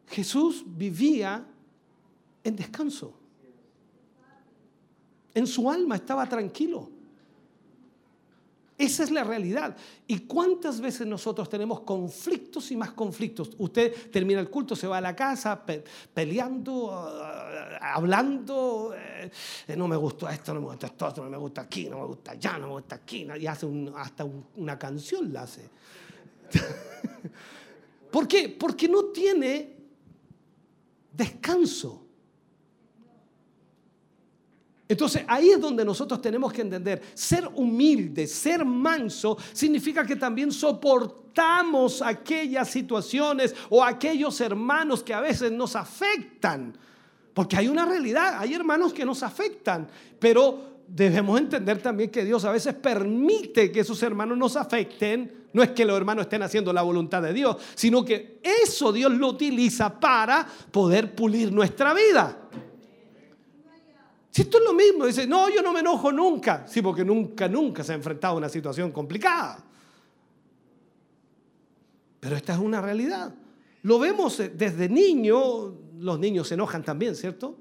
Jesús 0.06 0.64
vivía 0.66 1.46
en 2.42 2.56
descanso. 2.56 3.14
En 5.32 5.46
su 5.46 5.70
alma 5.70 5.96
estaba 5.96 6.28
tranquilo. 6.28 6.90
Esa 8.80 9.02
es 9.04 9.10
la 9.10 9.22
realidad. 9.22 9.76
¿Y 10.06 10.20
cuántas 10.20 10.80
veces 10.80 11.06
nosotros 11.06 11.50
tenemos 11.50 11.80
conflictos 11.80 12.70
y 12.70 12.78
más 12.78 12.92
conflictos? 12.92 13.50
Usted 13.58 14.10
termina 14.10 14.40
el 14.40 14.48
culto, 14.48 14.74
se 14.74 14.86
va 14.86 14.96
a 14.96 15.00
la 15.02 15.14
casa 15.14 15.62
peleando, 16.14 16.90
ah, 16.90 17.78
hablando, 17.94 18.94
eh, 18.96 19.30
no 19.76 19.86
me 19.86 19.96
gusta 19.96 20.32
esto, 20.32 20.54
no 20.54 20.62
me 20.62 20.68
gusta 20.68 20.86
esto, 20.86 21.12
no 21.18 21.28
me 21.28 21.36
gusta 21.36 21.60
aquí, 21.60 21.90
no 21.90 22.00
me 22.00 22.06
gusta 22.06 22.30
allá, 22.30 22.56
no 22.56 22.68
me 22.68 22.72
gusta 22.72 22.94
aquí, 22.94 23.28
y 23.38 23.46
hace 23.46 23.66
hasta 23.96 24.26
una 24.56 24.78
canción 24.78 25.30
la 25.30 25.42
hace. 25.42 25.68
¿Por 28.10 28.26
qué? 28.26 28.48
Porque 28.48 28.88
no 28.88 29.04
tiene 29.06 29.76
descanso. 31.12 32.06
Entonces 34.90 35.22
ahí 35.28 35.50
es 35.50 35.60
donde 35.60 35.84
nosotros 35.84 36.20
tenemos 36.20 36.52
que 36.52 36.62
entender, 36.62 37.00
ser 37.14 37.48
humilde, 37.54 38.26
ser 38.26 38.64
manso, 38.64 39.38
significa 39.52 40.04
que 40.04 40.16
también 40.16 40.50
soportamos 40.50 42.02
aquellas 42.02 42.68
situaciones 42.68 43.54
o 43.68 43.84
aquellos 43.84 44.40
hermanos 44.40 45.04
que 45.04 45.14
a 45.14 45.20
veces 45.20 45.52
nos 45.52 45.76
afectan. 45.76 46.76
Porque 47.32 47.56
hay 47.56 47.68
una 47.68 47.86
realidad, 47.86 48.34
hay 48.36 48.52
hermanos 48.52 48.92
que 48.92 49.04
nos 49.04 49.22
afectan, 49.22 49.86
pero 50.18 50.80
debemos 50.88 51.38
entender 51.38 51.80
también 51.80 52.10
que 52.10 52.24
Dios 52.24 52.44
a 52.44 52.50
veces 52.50 52.74
permite 52.74 53.70
que 53.70 53.80
esos 53.80 54.02
hermanos 54.02 54.36
nos 54.36 54.56
afecten. 54.56 55.46
No 55.52 55.62
es 55.62 55.70
que 55.70 55.84
los 55.84 55.96
hermanos 55.96 56.22
estén 56.22 56.42
haciendo 56.42 56.72
la 56.72 56.82
voluntad 56.82 57.22
de 57.22 57.32
Dios, 57.32 57.58
sino 57.76 58.04
que 58.04 58.40
eso 58.42 58.92
Dios 58.92 59.12
lo 59.12 59.28
utiliza 59.28 60.00
para 60.00 60.44
poder 60.72 61.14
pulir 61.14 61.52
nuestra 61.52 61.94
vida. 61.94 62.36
Si 64.30 64.42
esto 64.42 64.58
es 64.58 64.64
lo 64.64 64.72
mismo, 64.72 65.06
dice, 65.06 65.26
no, 65.26 65.50
yo 65.50 65.60
no 65.60 65.72
me 65.72 65.80
enojo 65.80 66.12
nunca. 66.12 66.64
Sí, 66.66 66.80
porque 66.80 67.04
nunca, 67.04 67.48
nunca 67.48 67.82
se 67.82 67.92
ha 67.92 67.96
enfrentado 67.96 68.34
a 68.34 68.36
una 68.38 68.48
situación 68.48 68.92
complicada. 68.92 69.64
Pero 72.20 72.36
esta 72.36 72.52
es 72.52 72.58
una 72.58 72.80
realidad. 72.80 73.34
Lo 73.82 73.98
vemos 73.98 74.38
eh, 74.40 74.50
desde 74.50 74.88
niño, 74.88 75.74
los 75.98 76.18
niños 76.18 76.46
se 76.46 76.54
enojan 76.54 76.84
también, 76.84 77.16
¿cierto? 77.16 77.56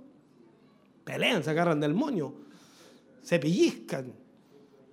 Pelean, 1.04 1.44
se 1.44 1.50
agarran 1.50 1.80
del 1.80 1.94
moño, 1.94 2.34
se 3.24 3.40
pellizcan, 3.40 4.14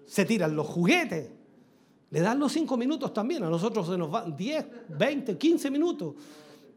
se 0.06 0.24
tiran 0.24 0.56
los 0.56 0.66
juguetes. 0.66 1.30
Le 2.10 2.20
dan 2.20 2.38
los 2.38 2.52
cinco 2.52 2.76
minutos 2.76 3.12
también, 3.12 3.42
a 3.42 3.50
nosotros 3.50 3.88
se 3.88 3.98
nos 3.98 4.10
van 4.10 4.36
10, 4.36 4.66
20, 4.96 5.36
15 5.36 5.70
minutos. 5.70 6.14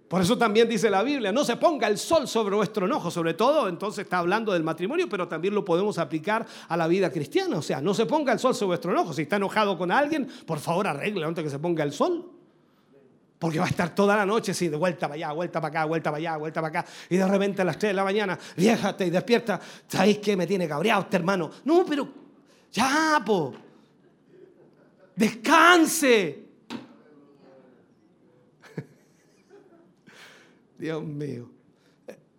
Por 0.09 0.21
eso 0.23 0.35
también 0.35 0.67
dice 0.67 0.89
la 0.89 1.03
Biblia, 1.03 1.31
no 1.31 1.45
se 1.45 1.55
ponga 1.55 1.87
el 1.87 1.99
sol 1.99 2.27
sobre 2.27 2.55
vuestro 2.55 2.87
enojo, 2.87 3.11
sobre 3.11 3.35
todo 3.35 3.69
entonces 3.69 4.05
está 4.05 4.17
hablando 4.17 4.51
del 4.51 4.63
matrimonio, 4.63 5.07
pero 5.07 5.27
también 5.27 5.53
lo 5.53 5.63
podemos 5.63 5.99
aplicar 5.99 6.47
a 6.67 6.75
la 6.75 6.87
vida 6.87 7.11
cristiana. 7.11 7.59
O 7.59 7.61
sea, 7.61 7.79
no 7.79 7.93
se 7.93 8.07
ponga 8.07 8.33
el 8.33 8.39
sol 8.39 8.55
sobre 8.55 8.69
vuestro 8.69 8.91
enojo. 8.91 9.13
Si 9.13 9.21
está 9.21 9.35
enojado 9.35 9.77
con 9.77 9.91
alguien, 9.91 10.27
por 10.47 10.57
favor 10.57 10.87
arregle 10.87 11.23
antes 11.25 11.43
que 11.43 11.49
se 11.51 11.59
ponga 11.59 11.83
el 11.83 11.93
sol. 11.93 12.27
Porque 13.37 13.59
va 13.59 13.65
a 13.65 13.69
estar 13.69 13.93
toda 13.93 14.15
la 14.15 14.25
noche 14.25 14.51
así, 14.51 14.67
de 14.67 14.77
vuelta 14.77 15.07
para 15.07 15.13
allá, 15.13 15.31
vuelta 15.31 15.61
para 15.61 15.79
acá, 15.79 15.85
vuelta 15.85 16.09
para 16.09 16.17
allá, 16.17 16.37
vuelta 16.37 16.59
para 16.59 16.79
acá. 16.79 16.91
Y 17.07 17.15
de 17.15 17.27
repente 17.27 17.61
a 17.61 17.65
las 17.65 17.77
3 17.77 17.91
de 17.91 17.93
la 17.93 18.03
mañana, 18.03 18.37
viejate 18.57 19.05
y 19.05 19.11
despierta. 19.11 19.61
¿Sabéis 19.87 20.17
qué 20.17 20.35
me 20.35 20.47
tiene 20.47 20.67
cabreado 20.67 21.03
este 21.03 21.17
hermano? 21.17 21.51
No, 21.65 21.85
pero 21.85 22.09
ya, 22.71 23.21
po. 23.23 23.53
Descanse. 25.15 26.48
Dios 30.79 31.03
mío. 31.03 31.49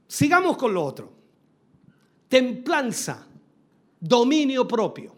Sigamos 0.09 0.57
con 0.57 0.73
lo 0.73 0.83
otro. 0.83 1.13
Templanza, 2.29 3.27
dominio 4.01 4.67
propio. 4.67 5.15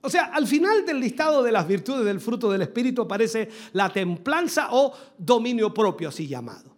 O 0.00 0.08
sea, 0.08 0.26
al 0.26 0.46
final 0.46 0.86
del 0.86 1.00
listado 1.00 1.42
de 1.42 1.52
las 1.52 1.68
virtudes 1.68 2.04
del 2.04 2.20
fruto 2.20 2.50
del 2.50 2.62
Espíritu 2.62 3.02
aparece 3.02 3.50
la 3.72 3.92
templanza 3.92 4.68
o 4.70 4.92
dominio 5.18 5.74
propio, 5.74 6.08
así 6.08 6.26
llamado. 6.26 6.74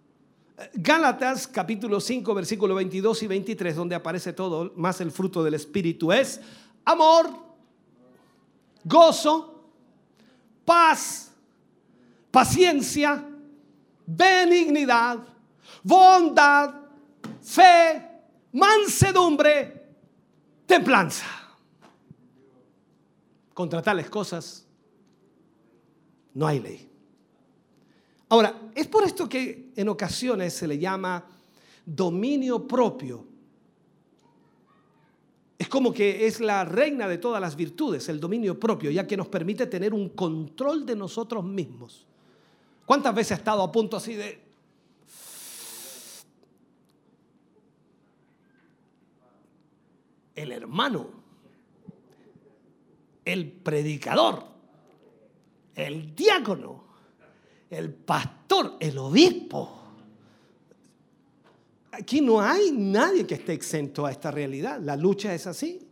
Gálatas 0.74 1.46
capítulo 1.46 2.00
5, 2.00 2.34
versículo 2.34 2.74
22 2.74 3.22
y 3.22 3.26
23, 3.28 3.76
donde 3.76 3.94
aparece 3.94 4.32
todo, 4.32 4.72
más 4.74 5.00
el 5.00 5.12
fruto 5.12 5.44
del 5.44 5.54
Espíritu, 5.54 6.10
es 6.10 6.40
amor, 6.84 7.30
gozo, 8.82 9.62
paz, 10.64 11.32
paciencia, 12.30 13.27
benignidad, 14.08 15.18
bondad, 15.82 16.74
fe, 17.42 18.02
mansedumbre, 18.52 19.86
templanza. 20.64 21.26
Contra 23.52 23.82
tales 23.82 24.08
cosas 24.08 24.66
no 26.34 26.46
hay 26.46 26.60
ley. 26.60 26.88
Ahora, 28.30 28.70
es 28.74 28.86
por 28.86 29.04
esto 29.04 29.28
que 29.28 29.72
en 29.74 29.88
ocasiones 29.88 30.54
se 30.54 30.66
le 30.68 30.78
llama 30.78 31.24
dominio 31.84 32.66
propio. 32.66 33.26
Es 35.58 35.68
como 35.68 35.92
que 35.92 36.26
es 36.26 36.40
la 36.40 36.64
reina 36.64 37.08
de 37.08 37.18
todas 37.18 37.40
las 37.40 37.56
virtudes, 37.56 38.08
el 38.08 38.20
dominio 38.20 38.58
propio, 38.60 38.90
ya 38.90 39.06
que 39.06 39.16
nos 39.16 39.28
permite 39.28 39.66
tener 39.66 39.92
un 39.92 40.10
control 40.10 40.86
de 40.86 40.94
nosotros 40.94 41.44
mismos. 41.44 42.07
¿Cuántas 42.88 43.14
veces 43.14 43.32
ha 43.32 43.34
estado 43.34 43.62
a 43.62 43.70
punto 43.70 43.98
así 43.98 44.14
de... 44.14 44.40
El 50.34 50.52
hermano, 50.52 51.10
el 53.26 53.52
predicador, 53.52 54.42
el 55.74 56.14
diácono, 56.14 56.84
el 57.68 57.92
pastor, 57.92 58.78
el 58.80 58.96
obispo. 58.96 59.82
Aquí 61.92 62.22
no 62.22 62.40
hay 62.40 62.70
nadie 62.70 63.26
que 63.26 63.34
esté 63.34 63.52
exento 63.52 64.06
a 64.06 64.12
esta 64.12 64.30
realidad. 64.30 64.80
La 64.80 64.96
lucha 64.96 65.34
es 65.34 65.46
así. 65.46 65.86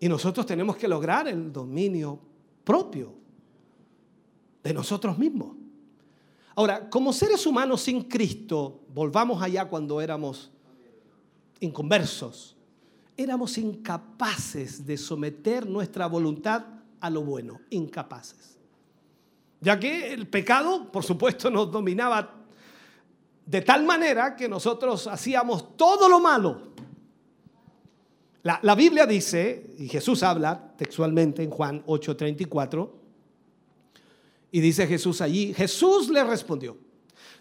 Y 0.00 0.08
nosotros 0.08 0.46
tenemos 0.46 0.78
que 0.78 0.88
lograr 0.88 1.28
el 1.28 1.52
dominio 1.52 2.18
propio 2.64 3.21
de 4.62 4.72
nosotros 4.72 5.18
mismos. 5.18 5.56
Ahora, 6.54 6.88
como 6.90 7.12
seres 7.12 7.46
humanos 7.46 7.82
sin 7.82 8.02
Cristo, 8.02 8.82
volvamos 8.92 9.42
allá 9.42 9.68
cuando 9.68 10.00
éramos 10.00 10.50
inconversos, 11.60 12.56
éramos 13.16 13.56
incapaces 13.56 14.84
de 14.84 14.96
someter 14.98 15.66
nuestra 15.66 16.06
voluntad 16.06 16.64
a 17.00 17.08
lo 17.08 17.22
bueno, 17.22 17.60
incapaces. 17.70 18.58
Ya 19.60 19.78
que 19.78 20.12
el 20.12 20.28
pecado, 20.28 20.90
por 20.90 21.04
supuesto, 21.04 21.50
nos 21.50 21.70
dominaba 21.70 22.42
de 23.46 23.60
tal 23.62 23.84
manera 23.84 24.36
que 24.36 24.48
nosotros 24.48 25.06
hacíamos 25.06 25.76
todo 25.76 26.08
lo 26.08 26.20
malo. 26.20 26.72
La, 28.42 28.58
la 28.62 28.74
Biblia 28.74 29.06
dice, 29.06 29.74
y 29.78 29.88
Jesús 29.88 30.22
habla 30.22 30.74
textualmente 30.76 31.42
en 31.42 31.50
Juan 31.50 31.84
8:34, 31.86 33.01
y 34.52 34.60
dice 34.60 34.86
Jesús 34.86 35.22
allí, 35.22 35.54
Jesús 35.54 36.10
le 36.10 36.22
respondió, 36.22 36.76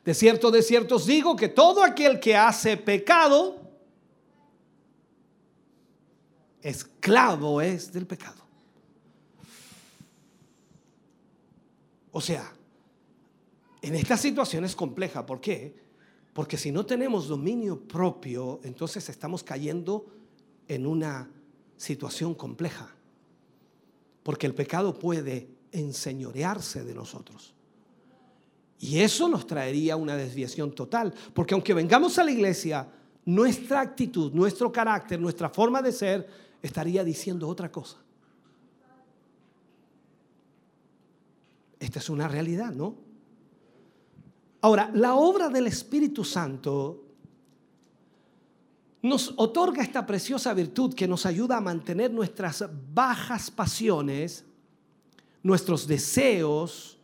de 0.03 0.13
cierto, 0.13 0.49
de 0.49 0.63
cierto 0.63 0.95
os 0.95 1.05
digo 1.05 1.35
que 1.35 1.49
todo 1.49 1.83
aquel 1.83 2.19
que 2.19 2.35
hace 2.35 2.77
pecado, 2.77 3.59
esclavo 6.61 7.61
es 7.61 7.91
del 7.91 8.07
pecado. 8.07 8.41
O 12.11 12.21
sea, 12.21 12.51
en 13.81 13.95
esta 13.95 14.17
situación 14.17 14.63
es 14.63 14.75
compleja. 14.75 15.25
¿Por 15.25 15.41
qué? 15.41 15.75
Porque 16.33 16.57
si 16.57 16.71
no 16.71 16.85
tenemos 16.85 17.27
dominio 17.27 17.79
propio, 17.79 18.59
entonces 18.63 19.07
estamos 19.09 19.43
cayendo 19.43 20.05
en 20.67 20.85
una 20.85 21.29
situación 21.77 22.35
compleja. 22.35 22.95
Porque 24.23 24.45
el 24.45 24.53
pecado 24.53 24.97
puede 24.97 25.60
enseñorearse 25.71 26.83
de 26.83 26.93
nosotros. 26.93 27.53
Y 28.79 28.99
eso 28.99 29.27
nos 29.29 29.45
traería 29.45 29.95
una 29.95 30.15
desviación 30.15 30.73
total, 30.73 31.13
porque 31.33 31.53
aunque 31.53 31.73
vengamos 31.73 32.17
a 32.17 32.23
la 32.23 32.31
iglesia, 32.31 32.87
nuestra 33.25 33.81
actitud, 33.81 34.33
nuestro 34.33 34.71
carácter, 34.71 35.19
nuestra 35.19 35.49
forma 35.49 35.81
de 35.81 35.91
ser 35.91 36.27
estaría 36.61 37.03
diciendo 37.03 37.47
otra 37.47 37.71
cosa. 37.71 37.97
Esta 41.79 41.99
es 41.99 42.09
una 42.09 42.27
realidad, 42.27 42.73
¿no? 42.73 42.95
Ahora, 44.61 44.91
la 44.93 45.15
obra 45.15 45.49
del 45.49 45.67
Espíritu 45.67 46.23
Santo 46.23 47.03
nos 49.01 49.33
otorga 49.37 49.81
esta 49.81 50.05
preciosa 50.05 50.53
virtud 50.53 50.93
que 50.93 51.07
nos 51.07 51.25
ayuda 51.25 51.57
a 51.57 51.61
mantener 51.61 52.11
nuestras 52.11 52.63
bajas 52.93 53.49
pasiones 53.49 54.45
nuestros 55.43 55.87
deseos 55.87 56.99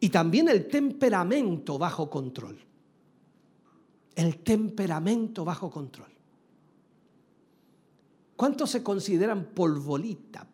y 0.00 0.08
también 0.10 0.48
el 0.48 0.68
temperamento 0.68 1.78
bajo 1.78 2.10
control. 2.10 2.58
El 4.14 4.38
temperamento 4.38 5.44
bajo 5.44 5.70
control. 5.70 6.10
¿Cuántos 8.34 8.70
se 8.70 8.82
consideran 8.82 9.46
polvorita? 9.54 10.46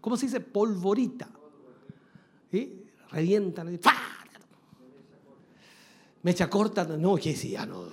¿Cómo 0.00 0.16
se 0.16 0.26
dice 0.26 0.40
polvorita? 0.40 1.30
¿Sí? 2.50 2.84
Revientan. 3.10 3.80
Mecha 6.22 6.48
corta, 6.50 6.84
no, 6.84 7.16
que 7.16 7.36
sí, 7.36 7.50
ya 7.50 7.66
no. 7.66 7.84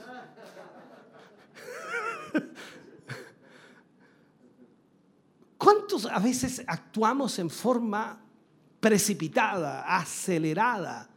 ¿Cuántos 5.57 6.05
a 6.05 6.19
veces 6.19 6.63
actuamos 6.65 7.37
en 7.39 7.49
forma 7.49 8.21
precipitada, 8.81 9.83
acelerada. 9.95 11.07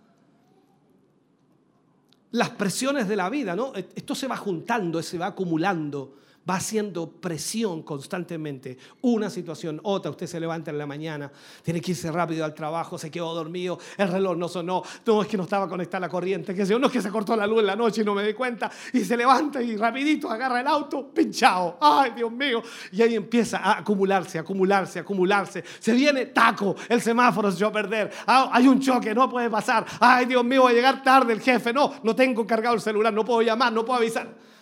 Las 2.31 2.51
presiones 2.51 3.09
de 3.09 3.17
la 3.17 3.29
vida, 3.31 3.57
¿no? 3.57 3.73
Esto 3.75 4.15
se 4.15 4.29
va 4.29 4.37
juntando, 4.37 5.03
se 5.03 5.19
va 5.19 5.27
acumulando 5.27 6.19
va 6.49 6.57
haciendo 6.57 7.11
presión 7.11 7.83
constantemente. 7.83 8.77
Una 9.03 9.31
situación, 9.31 9.81
otra, 9.83 10.11
usted 10.11 10.27
se 10.27 10.41
levanta 10.41 10.71
en 10.71 10.79
la 10.79 10.87
mañana, 10.87 11.31
tiene 11.63 11.81
que 11.81 11.93
irse 11.93 12.11
rápido 12.11 12.45
al 12.45 12.55
trabajo, 12.55 12.99
se 12.99 13.11
quedó 13.11 13.35
dormido, 13.35 13.79
el 13.97 14.09
reloj 14.09 14.37
no 14.37 14.49
sonó, 14.49 14.83
no 15.07 15.23
es 15.23 15.29
que 15.29 15.37
no 15.37 15.45
estaba 15.45 15.69
conectada 15.69 16.01
la 16.01 16.09
corriente, 16.09 16.55
que 16.55 16.65
no 16.65 16.87
es 16.87 16.93
que 16.93 17.03
se 17.03 17.11
cortó 17.11 17.37
la 17.37 17.47
luz 17.47 17.61
en 17.61 17.67
la 17.67 17.77
noche 17.77 18.03
y 18.03 18.05
no 18.05 18.15
me 18.15 18.25
di 18.25 18.35
cuenta, 18.35 18.71
y 18.93 19.05
se 19.05 19.17
levanta 19.17 19.63
y 19.63 19.77
rapidito 19.77 20.31
agarra 20.31 20.61
el 20.61 20.67
auto, 20.67 21.09
pinchado, 21.09 21.79
ay 21.81 22.13
Dios 22.17 22.31
mío, 22.31 22.63
y 22.93 23.03
ahí 23.03 23.15
empieza 23.15 23.59
a 23.59 23.79
acumularse, 23.79 24.39
acumularse, 24.39 24.99
acumularse, 24.99 25.65
se 25.79 25.93
viene 25.93 26.27
taco, 26.27 26.77
el 26.89 27.01
semáforo 27.01 27.51
se 27.51 27.57
echó 27.57 27.69
a 27.69 27.73
perder, 27.73 28.11
ah, 28.27 28.51
hay 28.53 28.69
un 28.69 28.81
choque, 28.81 29.15
no 29.15 29.29
puede 29.29 29.49
pasar, 29.49 29.87
ay 30.01 30.27
Dios 30.27 30.45
mío, 30.45 30.63
voy 30.63 30.73
a 30.73 30.75
llegar 30.75 31.03
tarde 31.03 31.33
el 31.33 31.41
jefe, 31.41 31.73
no, 31.73 31.93
no 32.03 32.15
tengo 32.15 32.47
cargado 32.47 32.75
el 32.75 32.81
celular, 32.81 33.13
no 33.13 33.25
puedo 33.25 33.43
llamar, 33.43 33.73
no 33.73 33.85
puedo 33.85 33.99
avisar. 33.99 34.54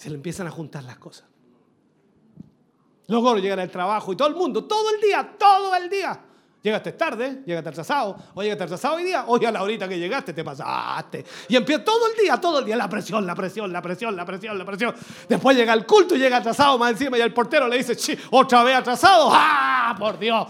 Se 0.00 0.08
le 0.08 0.14
empiezan 0.14 0.46
a 0.46 0.50
juntar 0.50 0.82
las 0.84 0.96
cosas. 0.96 1.28
Luego 3.08 3.36
llegan 3.36 3.58
al 3.58 3.70
trabajo 3.70 4.14
y 4.14 4.16
todo 4.16 4.28
el 4.28 4.34
mundo, 4.34 4.64
todo 4.64 4.94
el 4.94 4.98
día, 4.98 5.36
todo 5.38 5.76
el 5.76 5.90
día. 5.90 6.18
Llegaste 6.62 6.92
tarde, 6.92 7.42
llegaste 7.44 7.68
atrasado, 7.68 8.16
o 8.32 8.42
llegaste 8.42 8.64
atrasado 8.64 8.94
hoy 8.94 9.04
día, 9.04 9.26
hoy 9.26 9.44
a 9.44 9.52
la 9.52 9.62
horita 9.62 9.86
que 9.86 9.98
llegaste 9.98 10.32
te 10.32 10.42
pasaste. 10.42 11.22
Y 11.50 11.56
empieza 11.56 11.84
todo 11.84 12.10
el 12.10 12.16
día, 12.16 12.40
todo 12.40 12.60
el 12.60 12.64
día, 12.64 12.76
la 12.76 12.88
presión, 12.88 13.26
la 13.26 13.34
presión, 13.34 13.70
la 13.70 13.82
presión, 13.82 14.16
la 14.16 14.24
presión, 14.24 14.56
la 14.56 14.64
presión. 14.64 14.94
Después 15.28 15.54
llega 15.54 15.74
el 15.74 15.84
culto 15.84 16.16
y 16.16 16.18
llega 16.18 16.38
atrasado 16.38 16.78
más 16.78 16.92
encima 16.92 17.18
y 17.18 17.20
el 17.20 17.34
portero 17.34 17.68
le 17.68 17.76
dice, 17.76 18.18
otra 18.30 18.62
vez 18.62 18.76
atrasado, 18.76 19.28
¡ah, 19.30 19.94
por 19.98 20.18
Dios! 20.18 20.48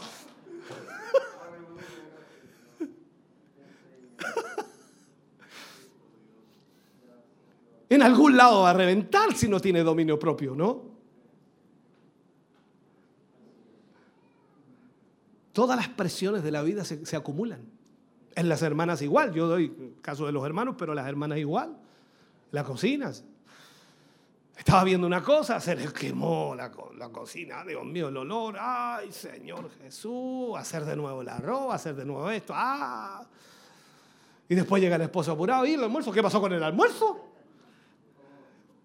En 7.91 8.03
algún 8.03 8.37
lado 8.37 8.63
va 8.63 8.71
a 8.71 8.73
reventar 8.73 9.35
si 9.35 9.49
no 9.49 9.61
tiene 9.61 9.83
dominio 9.83 10.17
propio, 10.17 10.55
¿no? 10.55 10.85
Todas 15.53 15.77
las 15.77 15.89
presiones 15.89 16.45
de 16.45 16.53
la 16.53 16.63
vida 16.63 16.85
se, 16.85 17.17
acumulan. 17.17 17.61
En 18.37 18.49
las 18.49 18.63
hermanas 18.63 19.03
igual, 19.03 19.35
yo 19.35 19.49
doy 19.49 19.97
caso 20.01 20.25
de 20.25 20.31
los 20.31 20.47
hermanos, 20.47 20.77
pero 20.79 20.95
las 20.95 21.09
hermanas 21.09 21.39
igual. 21.39 21.77
Las 22.53 22.65
cocinas. 22.65 23.25
Estaba 24.57 24.85
viendo 24.85 25.09
una 25.09 25.23
cosa, 25.25 25.59
se 25.59 25.75
les 25.75 25.93
quemó 25.93 26.55
la, 26.55 26.71
la, 26.97 27.09
cocina, 27.09 27.65
Dios 27.65 27.85
mío, 27.85 28.09
el 28.09 28.17
olor, 28.19 28.57
ay 28.61 29.11
Señor 29.11 29.71
Jesús, 29.83 30.57
hacer 30.57 30.85
de 30.85 30.95
nuevo 30.95 31.23
el 31.23 31.29
arroz, 31.29 31.75
hacer 31.75 31.97
de 31.97 32.05
nuevo 32.05 32.31
esto, 32.31 32.53
ah. 32.55 33.27
Y 34.49 34.55
después 34.55 34.83
llega 34.83 34.97
el 34.97 35.03
esposo 35.03 35.33
apurado, 35.33 35.65
¿y 35.65 35.73
el 35.73 35.83
almuerzo? 35.83 36.13
¿Qué 36.13 36.23
pasó 36.23 36.41
con 36.41 36.53
el 36.53 36.63
almuerzo? 36.63 37.30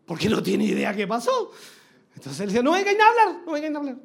Porque 0.05 0.29
no 0.29 0.41
tiene 0.41 0.65
idea 0.65 0.95
qué 0.95 1.07
pasó. 1.07 1.51
Entonces 2.15 2.39
él 2.41 2.49
dice, 2.49 2.63
no 2.63 2.71
vengan 2.71 2.95
a 2.99 3.07
hablar, 3.07 3.41
no 3.45 3.51
vengan 3.51 3.75
a 3.75 3.79
hablar. 3.79 3.95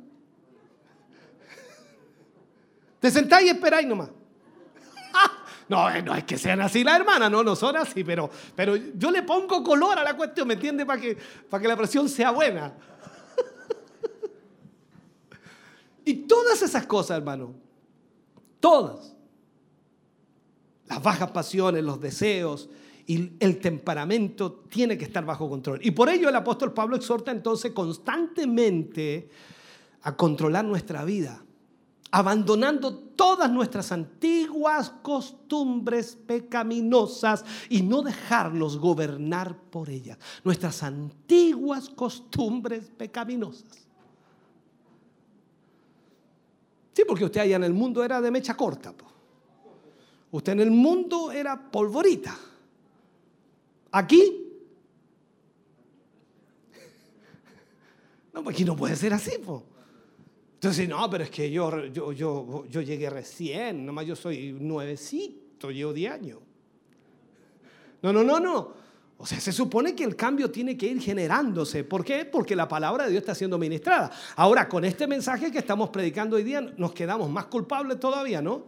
Te 2.99 3.11
sentáis 3.11 3.47
y 3.47 3.51
esperáis 3.51 3.87
nomás. 3.87 4.11
No, 5.69 5.89
eh, 5.89 6.03
no 6.03 6.17
es 6.17 6.25
que 6.25 6.37
sean 6.37 6.61
así 6.61 6.83
las 6.83 6.99
hermanas, 6.99 7.31
no, 7.31 7.45
no 7.45 7.55
son 7.55 7.77
así, 7.77 8.03
pero, 8.03 8.29
pero 8.57 8.75
yo 8.75 9.09
le 9.13 9.23
pongo 9.23 9.63
color 9.63 10.01
a 10.01 10.03
la 10.03 10.17
cuestión, 10.17 10.49
¿me 10.49 10.55
entiende? 10.55 10.85
Para 10.85 11.01
que, 11.01 11.17
para 11.49 11.63
que 11.63 11.69
la 11.69 11.77
presión 11.77 12.09
sea 12.09 12.33
buena. 12.33 12.75
Y 16.05 16.15
todas 16.27 16.61
esas 16.63 16.87
cosas, 16.87 17.19
hermano, 17.19 17.55
todas, 18.59 19.15
las 20.89 21.01
bajas 21.01 21.31
pasiones, 21.31 21.85
los 21.85 22.01
deseos 22.01 22.69
y 23.11 23.33
el 23.41 23.59
temperamento 23.59 24.53
tiene 24.69 24.97
que 24.97 25.05
estar 25.05 25.25
bajo 25.25 25.49
control. 25.49 25.81
Y 25.83 25.91
por 25.91 26.09
ello 26.09 26.29
el 26.29 26.37
apóstol 26.37 26.73
Pablo 26.73 26.95
exhorta 26.95 27.33
entonces 27.33 27.73
constantemente 27.73 29.29
a 30.03 30.15
controlar 30.17 30.65
nuestra 30.65 31.05
vida 31.05 31.43
abandonando 32.13 32.95
todas 32.95 33.51
nuestras 33.51 33.91
antiguas 33.91 34.91
costumbres 35.03 36.17
pecaminosas 36.25 37.45
y 37.69 37.83
no 37.83 38.03
dejarnos 38.03 38.79
gobernar 38.79 39.57
por 39.57 39.91
ellas. 39.91 40.17
Nuestras 40.45 40.83
antiguas 40.85 41.89
costumbres 41.89 42.91
pecaminosas. 42.97 43.89
Sí, 46.93 47.03
porque 47.07 47.25
usted 47.25 47.41
allá 47.41 47.57
en 47.57 47.65
el 47.65 47.75
mundo 47.75 48.05
era 48.05 48.21
de 48.21 48.31
mecha 48.31 48.57
corta. 48.57 48.93
Usted 50.31 50.53
en 50.53 50.61
el 50.61 50.71
mundo 50.71 51.33
era 51.33 51.71
polvorita. 51.71 52.37
Aquí. 53.93 54.47
No, 58.33 58.45
pues 58.45 58.55
aquí 58.55 58.65
no 58.65 58.77
puede 58.77 58.95
ser 58.95 59.13
así. 59.13 59.33
Entonces, 60.55 60.89
no, 60.89 61.11
pero 61.11 61.25
es 61.25 61.31
que 61.31 61.51
yo, 61.51 61.87
yo, 61.87 62.13
yo, 62.13 62.65
yo 62.69 62.81
llegué 62.81 63.11
recién, 63.11 63.85
nomás 63.85 64.07
yo 64.07 64.15
soy 64.15 64.53
nuevecito, 64.53 65.71
llevo 65.73 65.93
10 65.93 66.13
años. 66.13 66.39
No, 68.03 68.13
no, 68.13 68.23
no, 68.23 68.39
no. 68.39 68.73
O 69.19 69.27
sea, 69.27 69.39
se 69.39 69.53
supone 69.53 69.95
que 69.95 70.05
el 70.05 70.17
cambio 70.17 70.51
tiene 70.51 70.79
que 70.79 70.87
ir 70.87 71.01
generándose. 71.01 71.85
¿Por 71.85 72.05
qué? 72.05 72.25
Porque 72.25 72.57
la 72.57 72.67
palabra 72.67 73.05
de 73.05 73.11
Dios 73.11 73.21
está 73.21 73.35
siendo 73.35 73.59
ministrada. 73.59 74.11
Ahora, 74.37 74.67
con 74.67 74.85
este 74.85 75.07
mensaje 75.07 75.53
que 75.53 75.59
estamos 75.59 75.91
predicando 75.91 76.37
hoy 76.37 76.43
día, 76.43 76.61
nos 76.61 76.93
quedamos 76.93 77.29
más 77.29 77.47
culpables 77.47 78.01
todavía, 78.01 78.41
¿no? 78.41 78.65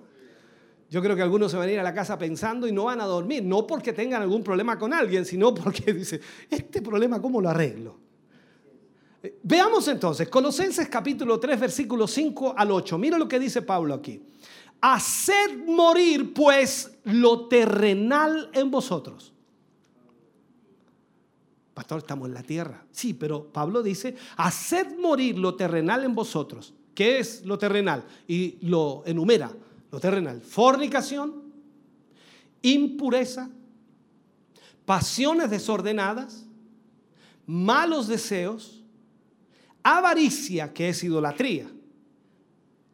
Yo 0.92 1.00
creo 1.00 1.16
que 1.16 1.22
algunos 1.22 1.50
se 1.50 1.56
van 1.56 1.70
a 1.70 1.72
ir 1.72 1.80
a 1.80 1.82
la 1.82 1.94
casa 1.94 2.18
pensando 2.18 2.68
y 2.68 2.72
no 2.72 2.84
van 2.84 3.00
a 3.00 3.06
dormir, 3.06 3.42
no 3.42 3.66
porque 3.66 3.94
tengan 3.94 4.20
algún 4.20 4.44
problema 4.44 4.78
con 4.78 4.92
alguien, 4.92 5.24
sino 5.24 5.54
porque 5.54 5.90
dice, 5.94 6.20
este 6.50 6.82
problema, 6.82 7.18
¿cómo 7.18 7.40
lo 7.40 7.48
arreglo? 7.48 7.98
Veamos 9.42 9.88
entonces, 9.88 10.28
Colosenses 10.28 10.90
capítulo 10.90 11.40
3, 11.40 11.58
versículo 11.58 12.06
5 12.06 12.52
al 12.54 12.72
8. 12.72 12.98
Mira 12.98 13.16
lo 13.16 13.26
que 13.26 13.38
dice 13.38 13.62
Pablo 13.62 13.94
aquí. 13.94 14.22
Haced 14.82 15.64
morir 15.64 16.34
pues 16.34 16.98
lo 17.04 17.48
terrenal 17.48 18.50
en 18.52 18.70
vosotros. 18.70 19.32
Pastor, 21.72 22.00
estamos 22.00 22.28
en 22.28 22.34
la 22.34 22.42
tierra. 22.42 22.84
Sí, 22.90 23.14
pero 23.14 23.50
Pablo 23.50 23.82
dice, 23.82 24.14
haced 24.36 24.98
morir 24.98 25.38
lo 25.38 25.54
terrenal 25.54 26.04
en 26.04 26.14
vosotros. 26.14 26.74
¿Qué 26.94 27.18
es 27.18 27.46
lo 27.46 27.58
terrenal? 27.58 28.04
Y 28.28 28.58
lo 28.60 29.02
enumera, 29.06 29.50
lo 29.92 30.00
terrenal. 30.00 30.40
Fornicación, 30.40 31.52
impureza, 32.62 33.48
pasiones 34.84 35.50
desordenadas, 35.50 36.44
malos 37.46 38.08
deseos 38.08 38.82
avaricia, 39.82 40.72
que 40.72 40.88
es 40.88 41.04
idolatría. 41.04 41.70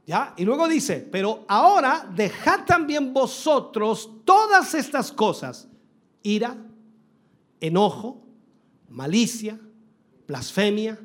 ¿Ya? 0.06 0.34
Y 0.38 0.44
luego 0.44 0.68
dice, 0.68 1.06
pero 1.12 1.44
ahora 1.48 2.10
dejad 2.14 2.64
también 2.64 3.12
vosotros 3.12 4.10
todas 4.24 4.74
estas 4.74 5.12
cosas, 5.12 5.68
ira, 6.22 6.56
enojo, 7.60 8.22
malicia, 8.88 9.60
blasfemia, 10.26 10.98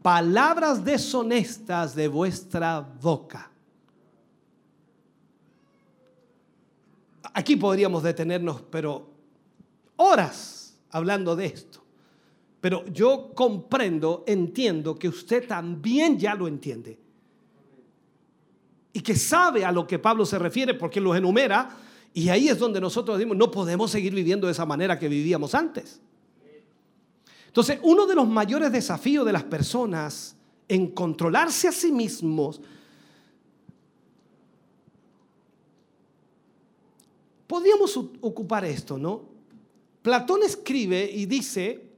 palabras 0.00 0.82
deshonestas 0.82 1.94
de 1.94 2.08
vuestra 2.08 2.80
boca. 2.80 3.50
Aquí 7.38 7.54
podríamos 7.54 8.02
detenernos, 8.02 8.62
pero 8.62 9.10
horas 9.94 10.76
hablando 10.90 11.36
de 11.36 11.46
esto. 11.46 11.80
Pero 12.60 12.84
yo 12.86 13.30
comprendo, 13.32 14.24
entiendo 14.26 14.98
que 14.98 15.06
usted 15.06 15.46
también 15.46 16.18
ya 16.18 16.34
lo 16.34 16.48
entiende. 16.48 16.98
Y 18.92 19.00
que 19.02 19.14
sabe 19.14 19.64
a 19.64 19.70
lo 19.70 19.86
que 19.86 20.00
Pablo 20.00 20.26
se 20.26 20.36
refiere 20.36 20.74
porque 20.74 21.00
lo 21.00 21.14
enumera. 21.14 21.70
Y 22.12 22.28
ahí 22.28 22.48
es 22.48 22.58
donde 22.58 22.80
nosotros 22.80 23.16
decimos, 23.16 23.36
no 23.36 23.52
podemos 23.52 23.88
seguir 23.92 24.12
viviendo 24.12 24.48
de 24.48 24.52
esa 24.52 24.66
manera 24.66 24.98
que 24.98 25.08
vivíamos 25.08 25.54
antes. 25.54 26.00
Entonces, 27.46 27.78
uno 27.84 28.04
de 28.06 28.16
los 28.16 28.26
mayores 28.26 28.72
desafíos 28.72 29.24
de 29.24 29.32
las 29.32 29.44
personas 29.44 30.34
en 30.66 30.88
controlarse 30.88 31.68
a 31.68 31.72
sí 31.72 31.92
mismos, 31.92 32.60
podríamos 37.48 37.96
ocupar 37.96 38.64
esto, 38.64 38.96
¿no? 38.96 39.24
Platón 40.02 40.44
escribe 40.44 41.10
y 41.10 41.26
dice 41.26 41.88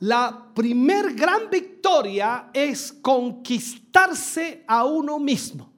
la 0.00 0.50
primer 0.54 1.14
gran 1.14 1.50
victoria 1.50 2.50
es 2.54 2.90
conquistarse 2.90 4.64
a 4.66 4.84
uno 4.84 5.18
mismo. 5.18 5.70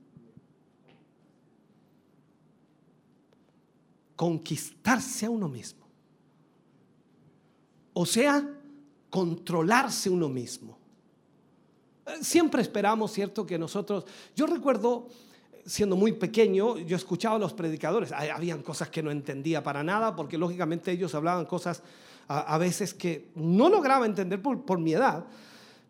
Conquistarse 4.14 5.26
a 5.26 5.30
uno 5.30 5.48
mismo. 5.48 5.84
O 7.94 8.06
sea, 8.06 8.48
controlarse 9.10 10.08
uno 10.08 10.28
mismo. 10.28 10.78
Siempre 12.20 12.62
esperamos, 12.62 13.12
¿cierto? 13.12 13.44
Que 13.44 13.58
nosotros, 13.58 14.04
yo 14.36 14.46
recuerdo 14.46 15.08
siendo 15.64 15.96
muy 15.96 16.12
pequeño, 16.12 16.78
yo 16.78 16.96
escuchaba 16.96 17.36
a 17.36 17.38
los 17.38 17.52
predicadores, 17.52 18.12
habían 18.12 18.62
cosas 18.62 18.88
que 18.88 19.02
no 19.02 19.10
entendía 19.10 19.62
para 19.62 19.82
nada, 19.82 20.14
porque 20.16 20.38
lógicamente 20.38 20.90
ellos 20.90 21.14
hablaban 21.14 21.46
cosas 21.46 21.82
a, 22.28 22.56
veces 22.58 22.94
que 22.94 23.28
no 23.34 23.68
lograba 23.68 24.06
entender 24.06 24.40
por, 24.40 24.64
por 24.64 24.78
mi 24.78 24.92
edad, 24.92 25.24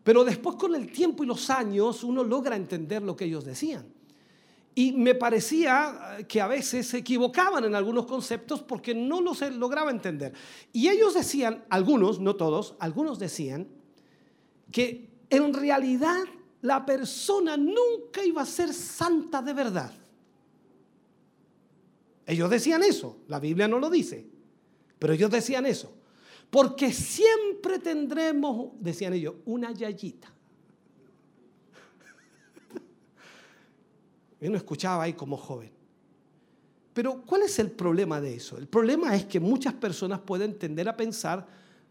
pero 0.03 0.23
después 0.23 0.57
con 0.57 0.75
el 0.75 0.91
tiempo 0.91 1.23
y 1.23 1.27
los 1.27 1.49
años 1.49 2.03
uno 2.03 2.23
logra 2.23 2.55
entender 2.55 3.01
lo 3.01 3.15
que 3.15 3.25
ellos 3.25 3.45
decían. 3.45 3.85
Y 4.75 4.91
me 4.93 5.13
parecía 5.13 6.17
que 6.27 6.41
a 6.41 6.47
veces 6.47 6.87
se 6.87 6.97
equivocaban 6.97 7.63
en 7.63 7.75
algunos 7.75 8.07
conceptos 8.07 8.61
porque 8.63 8.95
no 8.95 9.21
los 9.21 9.41
lograba 9.51 9.91
entender. 9.91 10.33
Y 10.71 10.89
ellos 10.89 11.13
decían, 11.13 11.63
algunos, 11.69 12.19
no 12.19 12.35
todos, 12.35 12.75
algunos 12.79 13.19
decían 13.19 13.67
que 14.71 15.09
en 15.29 15.53
realidad 15.53 16.23
la 16.63 16.85
persona 16.85 17.57
nunca 17.57 18.23
iba 18.23 18.41
a 18.41 18.45
ser 18.45 18.73
santa 18.73 19.41
de 19.41 19.53
verdad. 19.53 19.91
Ellos 22.25 22.49
decían 22.49 22.81
eso, 22.83 23.17
la 23.27 23.39
Biblia 23.39 23.67
no 23.67 23.79
lo 23.79 23.89
dice, 23.89 24.25
pero 24.97 25.11
ellos 25.11 25.29
decían 25.29 25.65
eso. 25.65 25.93
Porque 26.49 26.93
siempre 26.93 27.79
tendremos, 27.79 28.71
decían 28.79 29.11
ellos, 29.11 29.35
una 29.45 29.73
yayita. 29.73 30.31
Yo 34.39 34.49
no 34.49 34.55
escuchaba 34.55 35.03
ahí 35.03 35.13
como 35.13 35.35
joven. 35.35 35.71
Pero 36.93 37.23
¿cuál 37.25 37.41
es 37.41 37.59
el 37.59 37.71
problema 37.71 38.21
de 38.21 38.35
eso? 38.35 38.57
El 38.57 38.67
problema 38.67 39.15
es 39.17 39.25
que 39.25 39.41
muchas 39.41 39.73
personas 39.73 40.21
pueden 40.21 40.57
tender 40.57 40.87
a 40.87 40.95
pensar 40.95 41.45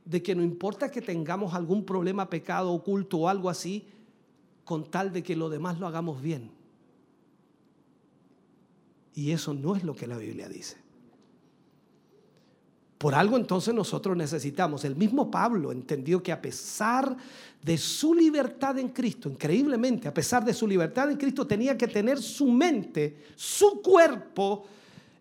de 0.06 0.22
que 0.22 0.34
no 0.34 0.42
importa 0.42 0.90
que 0.90 1.02
tengamos 1.02 1.52
algún 1.52 1.84
problema, 1.84 2.30
pecado 2.30 2.72
oculto 2.72 3.18
o 3.18 3.28
algo 3.28 3.50
así, 3.50 3.86
con 4.64 4.90
tal 4.90 5.12
de 5.12 5.22
que 5.22 5.36
lo 5.36 5.48
demás 5.48 5.78
lo 5.78 5.86
hagamos 5.86 6.22
bien. 6.22 6.50
Y 9.14 9.32
eso 9.32 9.54
no 9.54 9.76
es 9.76 9.84
lo 9.84 9.94
que 9.94 10.06
la 10.06 10.16
Biblia 10.16 10.48
dice. 10.48 10.76
Por 13.02 13.16
algo 13.16 13.36
entonces 13.36 13.74
nosotros 13.74 14.16
necesitamos. 14.16 14.84
El 14.84 14.94
mismo 14.94 15.28
Pablo 15.28 15.72
entendió 15.72 16.22
que 16.22 16.30
a 16.30 16.40
pesar 16.40 17.16
de 17.60 17.76
su 17.76 18.14
libertad 18.14 18.78
en 18.78 18.90
Cristo, 18.90 19.28
increíblemente, 19.28 20.06
a 20.06 20.14
pesar 20.14 20.44
de 20.44 20.54
su 20.54 20.68
libertad 20.68 21.10
en 21.10 21.16
Cristo, 21.16 21.44
tenía 21.44 21.76
que 21.76 21.88
tener 21.88 22.22
su 22.22 22.46
mente, 22.46 23.24
su 23.34 23.82
cuerpo 23.82 24.66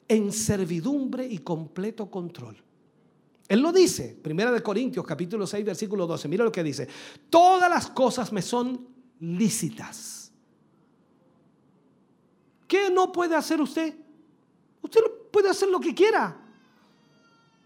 en 0.07 0.31
servidumbre 0.31 1.25
y 1.25 1.39
completo 1.39 2.05
control. 2.11 2.55
Él 3.47 3.59
lo 3.59 3.73
dice, 3.73 4.15
Primera 4.21 4.51
de 4.51 4.61
Corintios 4.61 5.03
capítulo 5.03 5.47
6 5.47 5.65
versículo 5.65 6.05
12. 6.05 6.27
Mira 6.27 6.43
lo 6.43 6.51
que 6.51 6.63
dice. 6.63 6.87
Todas 7.31 7.67
las 7.67 7.87
cosas 7.87 8.31
me 8.31 8.43
son 8.43 8.90
lícitas. 9.21 10.33
¿Qué 12.67 12.89
no 12.89 13.11
puede 13.11 13.35
hacer 13.35 13.61
usted? 13.61 13.95
Usted 14.81 15.01
puede 15.31 15.49
hacer 15.49 15.69
lo 15.69 15.79
que 15.79 15.95
quiera. 15.95 16.37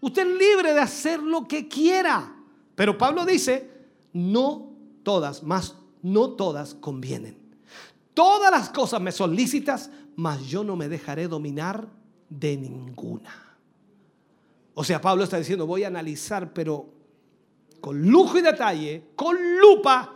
Usted 0.00 0.22
es 0.22 0.38
libre 0.38 0.72
de 0.72 0.80
hacer 0.80 1.20
lo 1.22 1.48
que 1.48 1.66
quiera. 1.66 2.36
Pero 2.74 2.96
Pablo 2.96 3.24
dice, 3.24 3.70
no 4.12 4.72
todas, 5.02 5.42
más 5.42 5.74
no 6.02 6.30
todas 6.30 6.74
convienen. 6.74 7.36
Todas 8.14 8.50
las 8.50 8.70
cosas 8.70 9.00
me 9.00 9.12
son 9.12 9.34
lícitas, 9.34 9.90
mas 10.14 10.42
yo 10.46 10.62
no 10.62 10.76
me 10.76 10.88
dejaré 10.88 11.28
dominar 11.28 11.88
de 12.28 12.56
ninguna. 12.56 13.58
O 14.74 14.84
sea, 14.84 15.00
Pablo 15.00 15.24
está 15.24 15.38
diciendo, 15.38 15.66
voy 15.66 15.84
a 15.84 15.88
analizar, 15.88 16.52
pero 16.52 16.88
con 17.80 18.06
lujo 18.06 18.38
y 18.38 18.42
detalle, 18.42 19.10
con 19.16 19.36
lupa, 19.58 20.15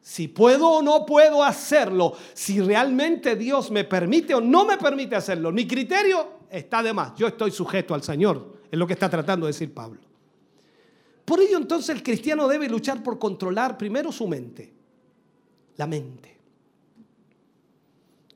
si 0.00 0.28
puedo 0.28 0.68
o 0.68 0.82
no 0.82 1.04
puedo 1.04 1.44
hacerlo, 1.44 2.14
si 2.32 2.60
realmente 2.60 3.36
Dios 3.36 3.70
me 3.70 3.84
permite 3.84 4.34
o 4.34 4.40
no 4.40 4.64
me 4.64 4.78
permite 4.78 5.14
hacerlo. 5.14 5.52
Mi 5.52 5.66
criterio 5.66 6.40
está 6.50 6.82
de 6.82 6.92
más. 6.92 7.14
Yo 7.16 7.26
estoy 7.26 7.50
sujeto 7.50 7.94
al 7.94 8.02
Señor, 8.02 8.60
es 8.70 8.78
lo 8.78 8.86
que 8.86 8.94
está 8.94 9.08
tratando 9.08 9.46
de 9.46 9.52
decir 9.52 9.72
Pablo. 9.74 10.00
Por 11.24 11.40
ello 11.40 11.58
entonces 11.58 11.94
el 11.94 12.02
cristiano 12.02 12.48
debe 12.48 12.68
luchar 12.68 13.02
por 13.02 13.18
controlar 13.18 13.76
primero 13.76 14.10
su 14.10 14.26
mente, 14.26 14.72
la 15.76 15.86
mente. 15.86 16.38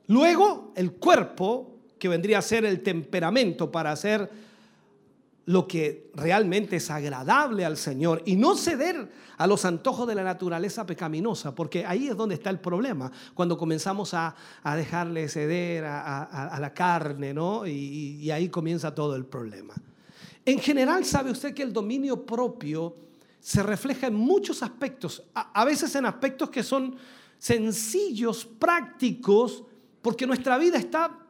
Luego 0.07 0.71
el 0.75 0.93
cuerpo, 0.93 1.71
que 1.97 2.07
vendría 2.07 2.37
a 2.37 2.41
ser 2.41 2.63
el 2.63 2.81
temperamento 2.81 3.71
para 3.71 3.91
hacer 3.91 4.29
lo 5.45 5.67
que 5.67 6.09
realmente 6.15 6.77
es 6.77 6.89
agradable 6.89 7.65
al 7.65 7.77
Señor 7.77 8.23
y 8.25 8.35
no 8.35 8.55
ceder 8.55 9.11
a 9.37 9.45
los 9.45 9.63
antojos 9.65 10.07
de 10.07 10.15
la 10.15 10.23
naturaleza 10.23 10.85
pecaminosa, 10.85 11.53
porque 11.53 11.85
ahí 11.85 12.07
es 12.07 12.17
donde 12.17 12.35
está 12.35 12.49
el 12.49 12.59
problema, 12.59 13.11
cuando 13.33 13.57
comenzamos 13.57 14.13
a, 14.13 14.35
dejarle 14.75 15.29
ceder 15.29 15.85
a, 15.85 16.57
la 16.59 16.73
carne, 16.73 17.33
¿no? 17.33 17.67
Y, 17.67 18.17
y 18.21 18.31
ahí 18.31 18.49
comienza 18.49 18.95
todo 18.95 19.15
el 19.15 19.25
problema. 19.25 19.75
En 20.45 20.59
general, 20.59 21.05
sabe 21.05 21.31
usted 21.31 21.53
que 21.53 21.63
el 21.63 21.73
dominio 21.73 22.25
propio 22.25 22.95
se 23.39 23.61
refleja 23.61 24.07
en 24.07 24.15
muchos 24.15 24.63
aspectos, 24.63 25.23
a 25.33 25.65
veces 25.65 25.93
en 25.95 26.05
aspectos 26.05 26.49
que 26.49 26.63
son 26.63 26.95
sencillos, 27.37 28.45
prácticos, 28.45 29.63
porque 30.01 30.25
nuestra 30.25 30.57
vida 30.57 30.77
está 30.77 31.24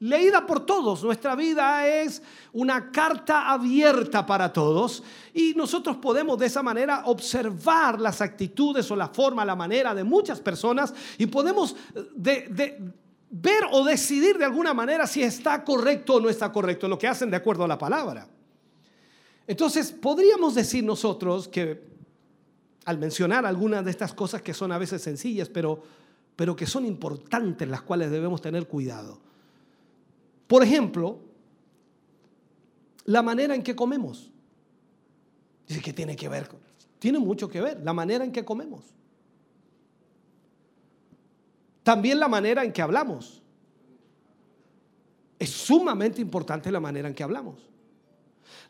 leída 0.00 0.46
por 0.46 0.66
todos. 0.66 1.04
Nuestra 1.04 1.36
vida 1.36 1.86
es 1.86 2.22
una 2.52 2.90
carta 2.90 3.50
abierta 3.50 4.26
para 4.26 4.52
todos 4.52 5.02
y 5.32 5.54
nosotros 5.54 5.98
podemos 5.98 6.38
de 6.38 6.46
esa 6.46 6.62
manera 6.62 7.02
observar 7.06 8.00
las 8.00 8.20
actitudes 8.20 8.90
o 8.90 8.96
la 8.96 9.08
forma, 9.08 9.44
la 9.44 9.54
manera 9.54 9.94
de 9.94 10.02
muchas 10.02 10.40
personas 10.40 10.92
y 11.18 11.26
podemos 11.26 11.76
eh, 12.24 12.78
ver 13.30 13.64
o 13.70 13.84
decidir 13.84 14.38
de 14.38 14.44
alguna 14.46 14.74
manera 14.74 15.06
si 15.06 15.22
está 15.22 15.62
correcto 15.62 16.14
o 16.14 16.20
no 16.20 16.28
está 16.28 16.50
correcto, 16.50 16.88
lo 16.88 16.98
que 16.98 17.06
hacen 17.06 17.30
de 17.30 17.36
acuerdo 17.36 17.64
a 17.64 17.68
la 17.68 17.78
palabra. 17.78 18.26
Entonces, 19.46 19.92
podríamos 19.92 20.54
decir 20.54 20.84
nosotros 20.84 21.48
que 21.48 21.90
al 22.84 22.98
mencionar 22.98 23.44
algunas 23.44 23.84
de 23.84 23.90
estas 23.90 24.14
cosas 24.14 24.42
que 24.42 24.54
son 24.54 24.72
a 24.72 24.78
veces 24.78 25.02
sencillas, 25.02 25.48
pero, 25.48 25.82
pero 26.36 26.56
que 26.56 26.66
son 26.66 26.86
importantes, 26.86 27.68
las 27.68 27.82
cuales 27.82 28.10
debemos 28.10 28.40
tener 28.40 28.66
cuidado. 28.66 29.20
Por 30.50 30.64
ejemplo, 30.64 31.20
la 33.04 33.22
manera 33.22 33.54
en 33.54 33.62
que 33.62 33.76
comemos. 33.76 34.32
Dice 35.68 35.80
que 35.80 35.92
tiene 35.92 36.16
que 36.16 36.28
ver, 36.28 36.48
tiene 36.98 37.20
mucho 37.20 37.48
que 37.48 37.60
ver, 37.60 37.80
la 37.84 37.92
manera 37.92 38.24
en 38.24 38.32
que 38.32 38.44
comemos. 38.44 38.82
También 41.84 42.18
la 42.18 42.26
manera 42.26 42.64
en 42.64 42.72
que 42.72 42.82
hablamos. 42.82 43.40
Es 45.38 45.50
sumamente 45.50 46.20
importante 46.20 46.72
la 46.72 46.80
manera 46.80 47.06
en 47.06 47.14
que 47.14 47.22
hablamos. 47.22 47.60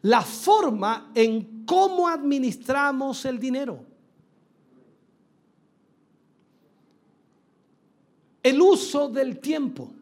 La 0.02 0.20
forma 0.20 1.10
en 1.14 1.64
cómo 1.64 2.08
administramos 2.08 3.24
el 3.24 3.38
dinero. 3.38 3.86
El 8.42 8.60
uso 8.60 9.08
del 9.08 9.38
tiempo. 9.38 9.94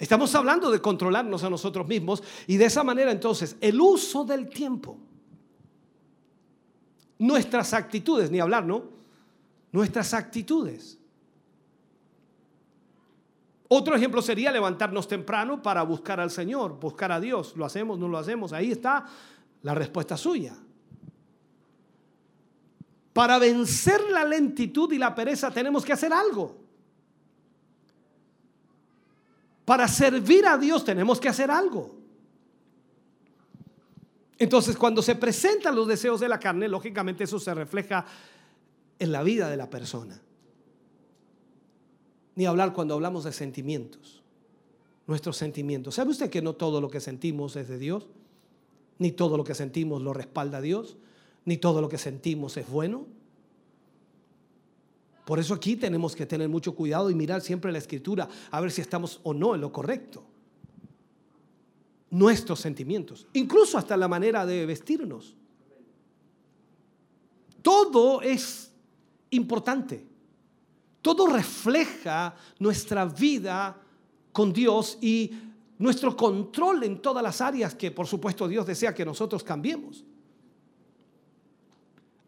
Estamos 0.00 0.34
hablando 0.34 0.70
de 0.70 0.80
controlarnos 0.80 1.44
a 1.44 1.50
nosotros 1.50 1.86
mismos 1.86 2.22
y 2.46 2.56
de 2.56 2.64
esa 2.64 2.82
manera 2.82 3.12
entonces 3.12 3.56
el 3.60 3.78
uso 3.78 4.24
del 4.24 4.48
tiempo, 4.48 4.96
nuestras 7.18 7.74
actitudes, 7.74 8.30
ni 8.30 8.40
hablar, 8.40 8.64
¿no? 8.64 8.84
Nuestras 9.70 10.14
actitudes. 10.14 10.98
Otro 13.68 13.94
ejemplo 13.94 14.22
sería 14.22 14.50
levantarnos 14.50 15.06
temprano 15.06 15.62
para 15.62 15.82
buscar 15.82 16.18
al 16.18 16.30
Señor, 16.30 16.80
buscar 16.80 17.12
a 17.12 17.20
Dios. 17.20 17.54
¿Lo 17.54 17.66
hacemos? 17.66 17.98
¿No 17.98 18.08
lo 18.08 18.16
hacemos? 18.16 18.54
Ahí 18.54 18.72
está 18.72 19.04
la 19.60 19.74
respuesta 19.74 20.16
suya. 20.16 20.56
Para 23.12 23.38
vencer 23.38 24.00
la 24.10 24.24
lentitud 24.24 24.90
y 24.92 24.98
la 24.98 25.14
pereza 25.14 25.50
tenemos 25.50 25.84
que 25.84 25.92
hacer 25.92 26.10
algo. 26.10 26.69
Para 29.70 29.86
servir 29.86 30.44
a 30.46 30.58
Dios 30.58 30.84
tenemos 30.84 31.20
que 31.20 31.28
hacer 31.28 31.48
algo. 31.48 31.94
Entonces, 34.36 34.76
cuando 34.76 35.00
se 35.00 35.14
presentan 35.14 35.76
los 35.76 35.86
deseos 35.86 36.18
de 36.18 36.28
la 36.28 36.40
carne, 36.40 36.66
lógicamente 36.66 37.22
eso 37.22 37.38
se 37.38 37.54
refleja 37.54 38.04
en 38.98 39.12
la 39.12 39.22
vida 39.22 39.48
de 39.48 39.56
la 39.56 39.70
persona. 39.70 40.20
Ni 42.34 42.46
hablar 42.46 42.72
cuando 42.72 42.94
hablamos 42.94 43.22
de 43.22 43.32
sentimientos, 43.32 44.24
nuestros 45.06 45.36
sentimientos. 45.36 45.94
¿Sabe 45.94 46.10
usted 46.10 46.30
que 46.30 46.42
no 46.42 46.54
todo 46.54 46.80
lo 46.80 46.90
que 46.90 46.98
sentimos 46.98 47.54
es 47.54 47.68
de 47.68 47.78
Dios? 47.78 48.08
Ni 48.98 49.12
todo 49.12 49.36
lo 49.36 49.44
que 49.44 49.54
sentimos 49.54 50.02
lo 50.02 50.12
respalda 50.12 50.60
Dios, 50.60 50.96
ni 51.44 51.58
todo 51.58 51.80
lo 51.80 51.88
que 51.88 51.98
sentimos 51.98 52.56
es 52.56 52.68
bueno. 52.68 53.06
Por 55.30 55.38
eso 55.38 55.54
aquí 55.54 55.76
tenemos 55.76 56.16
que 56.16 56.26
tener 56.26 56.48
mucho 56.48 56.74
cuidado 56.74 57.08
y 57.08 57.14
mirar 57.14 57.40
siempre 57.40 57.70
la 57.70 57.78
escritura 57.78 58.28
a 58.50 58.60
ver 58.60 58.72
si 58.72 58.80
estamos 58.80 59.20
o 59.22 59.32
no 59.32 59.54
en 59.54 59.60
lo 59.60 59.72
correcto. 59.72 60.24
Nuestros 62.10 62.58
sentimientos, 62.58 63.28
incluso 63.34 63.78
hasta 63.78 63.96
la 63.96 64.08
manera 64.08 64.44
de 64.44 64.66
vestirnos. 64.66 65.36
Todo 67.62 68.22
es 68.22 68.72
importante. 69.30 70.04
Todo 71.00 71.28
refleja 71.28 72.34
nuestra 72.58 73.04
vida 73.04 73.80
con 74.32 74.52
Dios 74.52 74.98
y 75.00 75.30
nuestro 75.78 76.16
control 76.16 76.82
en 76.82 77.00
todas 77.00 77.22
las 77.22 77.40
áreas 77.40 77.76
que 77.76 77.92
por 77.92 78.08
supuesto 78.08 78.48
Dios 78.48 78.66
desea 78.66 78.92
que 78.92 79.04
nosotros 79.04 79.44
cambiemos. 79.44 80.02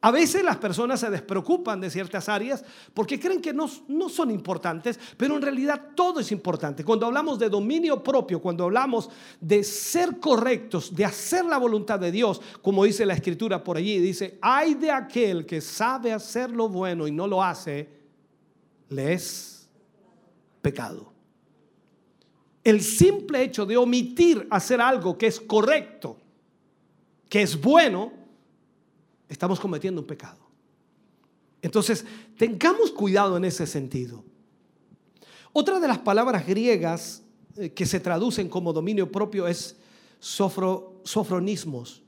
A 0.05 0.11
veces 0.11 0.43
las 0.43 0.57
personas 0.57 0.99
se 0.99 1.11
despreocupan 1.11 1.81
de 1.81 1.89
ciertas 1.89 2.29
áreas 2.29 2.65
porque 2.93 3.20
creen 3.20 3.41
que 3.41 3.53
no, 3.53 3.70
no, 3.87 4.09
son 4.09 4.33
importantes, 4.33 4.99
pero 5.16 5.37
en 5.37 5.43
realidad 5.43 5.91
todo 5.95 6.19
es 6.19 6.33
importante. 6.33 6.85
Cuando 6.85 7.07
hablamos 7.07 7.39
de 7.39 7.49
dominio 7.49 8.03
propio, 8.03 8.43
cuando 8.43 8.65
hablamos 8.65 9.09
de 9.41 9.62
ser 9.62 10.19
correctos, 10.19 10.93
de 10.93 11.05
hacer 11.05 11.45
la 11.45 11.57
voluntad 11.57 12.01
de 12.01 12.11
Dios, 12.11 12.41
como 12.61 12.83
dice 12.83 13.07
la 13.07 13.15
escritura 13.15 13.62
por 13.62 13.77
allí, 13.77 14.01
dice, 14.01 14.39
hay 14.43 14.74
de 14.74 14.91
aquel 14.91 15.47
que 15.47 15.61
sabe 15.61 16.12
hacer 16.12 16.51
lo 16.51 16.69
bueno 16.69 17.07
y 17.07 17.12
no 17.12 17.29
lo 17.29 17.41
hace, 17.41 17.89
le 18.89 19.12
es 19.12 19.69
pecado. 20.61 21.12
El 22.65 22.81
simple 22.81 23.41
hecho 23.41 23.65
de 23.65 23.77
omitir 23.77 24.49
hacer 24.51 24.81
algo 24.81 25.16
que 25.16 25.29
es 25.29 25.41
correcto, 25.41 26.16
que 27.29 27.43
es 27.43 27.61
bueno, 27.61 28.22
estamos 29.32 29.59
cometiendo 29.59 30.00
un 30.00 30.06
pecado. 30.06 30.38
Entonces, 31.60 32.04
tengamos 32.36 32.90
cuidado 32.90 33.36
en 33.36 33.44
ese 33.44 33.66
sentido. 33.66 34.24
Otra 35.52 35.78
de 35.78 35.88
las 35.88 35.98
palabras 35.98 36.46
griegas 36.46 37.22
eh, 37.56 37.70
que 37.70 37.86
se 37.86 38.00
traducen 38.00 38.48
como 38.48 38.72
dominio 38.72 39.10
propio 39.10 39.46
es 39.46 39.76
sofronismos, 40.18 42.02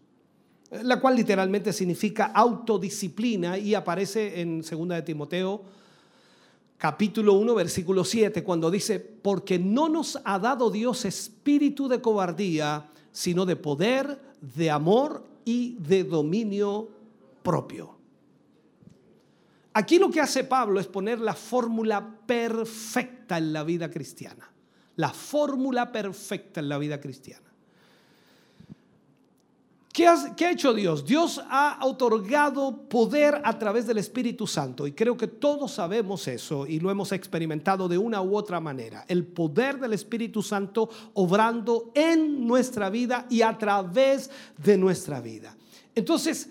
la 0.70 1.00
cual 1.00 1.16
literalmente 1.16 1.72
significa 1.72 2.26
autodisciplina 2.26 3.58
y 3.58 3.74
aparece 3.74 4.40
en 4.40 4.60
2 4.60 4.88
de 4.88 5.02
Timoteo 5.02 5.64
capítulo 6.78 7.32
1 7.34 7.54
versículo 7.54 8.04
7 8.04 8.44
cuando 8.44 8.70
dice, 8.70 9.00
porque 9.00 9.58
no 9.58 9.88
nos 9.88 10.18
ha 10.24 10.38
dado 10.38 10.70
Dios 10.70 11.04
espíritu 11.04 11.88
de 11.88 12.00
cobardía, 12.00 12.90
sino 13.10 13.46
de 13.46 13.56
poder, 13.56 14.20
de 14.40 14.70
amor 14.70 15.24
y 15.44 15.76
de 15.76 16.04
dominio 16.04 16.88
propio. 17.44 17.96
Aquí 19.74 19.98
lo 19.98 20.10
que 20.10 20.20
hace 20.20 20.42
Pablo 20.42 20.80
es 20.80 20.88
poner 20.88 21.20
la 21.20 21.34
fórmula 21.34 22.18
perfecta 22.26 23.38
en 23.38 23.52
la 23.52 23.62
vida 23.62 23.90
cristiana. 23.90 24.50
La 24.96 25.10
fórmula 25.10 25.92
perfecta 25.92 26.60
en 26.60 26.68
la 26.68 26.78
vida 26.78 27.00
cristiana. 27.00 27.44
¿Qué, 29.92 30.08
ha 30.08 30.50
hecho 30.50 30.74
Dios? 30.74 31.06
Dios 31.06 31.40
ha 31.48 31.78
otorgado 31.82 32.88
poder 32.88 33.40
a 33.44 33.56
través 33.60 33.86
del 33.86 33.98
Espíritu 33.98 34.44
Santo 34.44 34.88
y 34.88 34.92
creo 34.92 35.16
que 35.16 35.28
todos 35.28 35.70
sabemos 35.70 36.26
eso 36.26 36.66
y 36.66 36.80
lo 36.80 36.90
hemos 36.90 37.12
experimentado 37.12 37.86
de 37.86 37.96
una 37.96 38.20
u 38.20 38.36
otra 38.36 38.58
manera. 38.58 39.04
El 39.06 39.24
poder 39.24 39.78
del 39.78 39.92
Espíritu 39.92 40.42
Santo 40.42 40.88
obrando 41.12 41.92
en 41.94 42.44
nuestra 42.44 42.90
vida 42.90 43.26
y 43.30 43.42
a 43.42 43.56
través 43.56 44.32
de 44.58 44.76
nuestra 44.76 45.20
vida. 45.20 45.56
Entonces, 45.94 46.50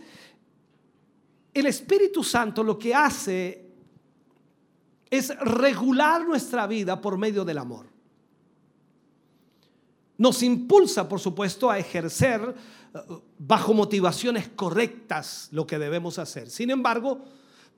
el 1.53 1.65
Espíritu 1.67 2.23
Santo 2.23 2.63
lo 2.63 2.77
que 2.77 2.95
hace 2.95 3.63
es 5.09 5.37
regular 5.39 6.25
nuestra 6.25 6.65
vida 6.65 6.99
por 6.99 7.17
medio 7.17 7.45
del 7.45 7.59
amor. 7.59 7.85
Nos 10.17 10.41
impulsa, 10.41 11.07
por 11.07 11.19
supuesto, 11.19 11.69
a 11.69 11.77
ejercer 11.77 12.55
eh, 12.93 12.99
bajo 13.37 13.73
motivaciones 13.73 14.47
correctas 14.49 15.49
lo 15.51 15.67
que 15.67 15.77
debemos 15.77 16.17
hacer. 16.17 16.49
Sin 16.49 16.71
embargo, 16.71 17.19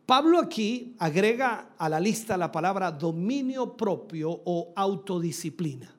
Pablo 0.06 0.40
aquí 0.40 0.96
agrega 1.00 1.70
a 1.78 1.90
la 1.90 2.00
lista 2.00 2.38
la 2.38 2.52
palabra 2.52 2.92
dominio 2.92 3.76
propio 3.76 4.30
o 4.46 4.72
autodisciplina. 4.76 5.94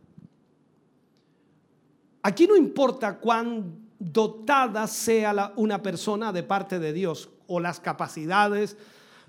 Aquí 2.23 2.47
no 2.47 2.57
importa 2.57 3.19
cuán 3.19 3.87
dotada 3.99 4.87
sea 4.87 5.53
una 5.57 5.83
persona 5.83 6.33
de 6.33 6.43
parte 6.43 6.79
de 6.79 6.93
Dios 6.93 7.29
o 7.47 7.61
las 7.61 7.81
capacidades, 7.81 8.77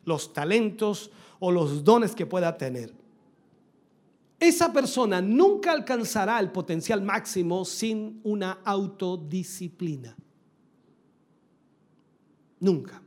los 0.05 0.33
talentos 0.33 1.11
o 1.39 1.51
los 1.51 1.83
dones 1.83 2.15
que 2.15 2.25
pueda 2.25 2.57
tener. 2.57 2.93
Esa 4.39 4.71
persona 4.71 5.19
nunca 5.21 5.71
alcanzará 5.71 6.39
el 6.39 6.51
potencial 6.51 7.01
máximo 7.01 7.65
sin 7.65 8.21
una 8.23 8.59
autodisciplina. 8.63 10.15
Nunca. 12.59 13.01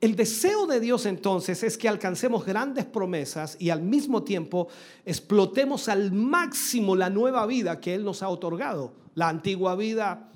El 0.00 0.16
deseo 0.16 0.66
de 0.66 0.80
Dios 0.80 1.06
entonces 1.06 1.62
es 1.62 1.78
que 1.78 1.88
alcancemos 1.88 2.44
grandes 2.44 2.84
promesas 2.84 3.56
y 3.58 3.70
al 3.70 3.80
mismo 3.80 4.22
tiempo 4.22 4.68
explotemos 5.06 5.88
al 5.88 6.12
máximo 6.12 6.94
la 6.94 7.08
nueva 7.08 7.46
vida 7.46 7.80
que 7.80 7.94
Él 7.94 8.04
nos 8.04 8.22
ha 8.22 8.28
otorgado. 8.28 8.92
La 9.14 9.28
antigua 9.28 9.76
vida 9.76 10.28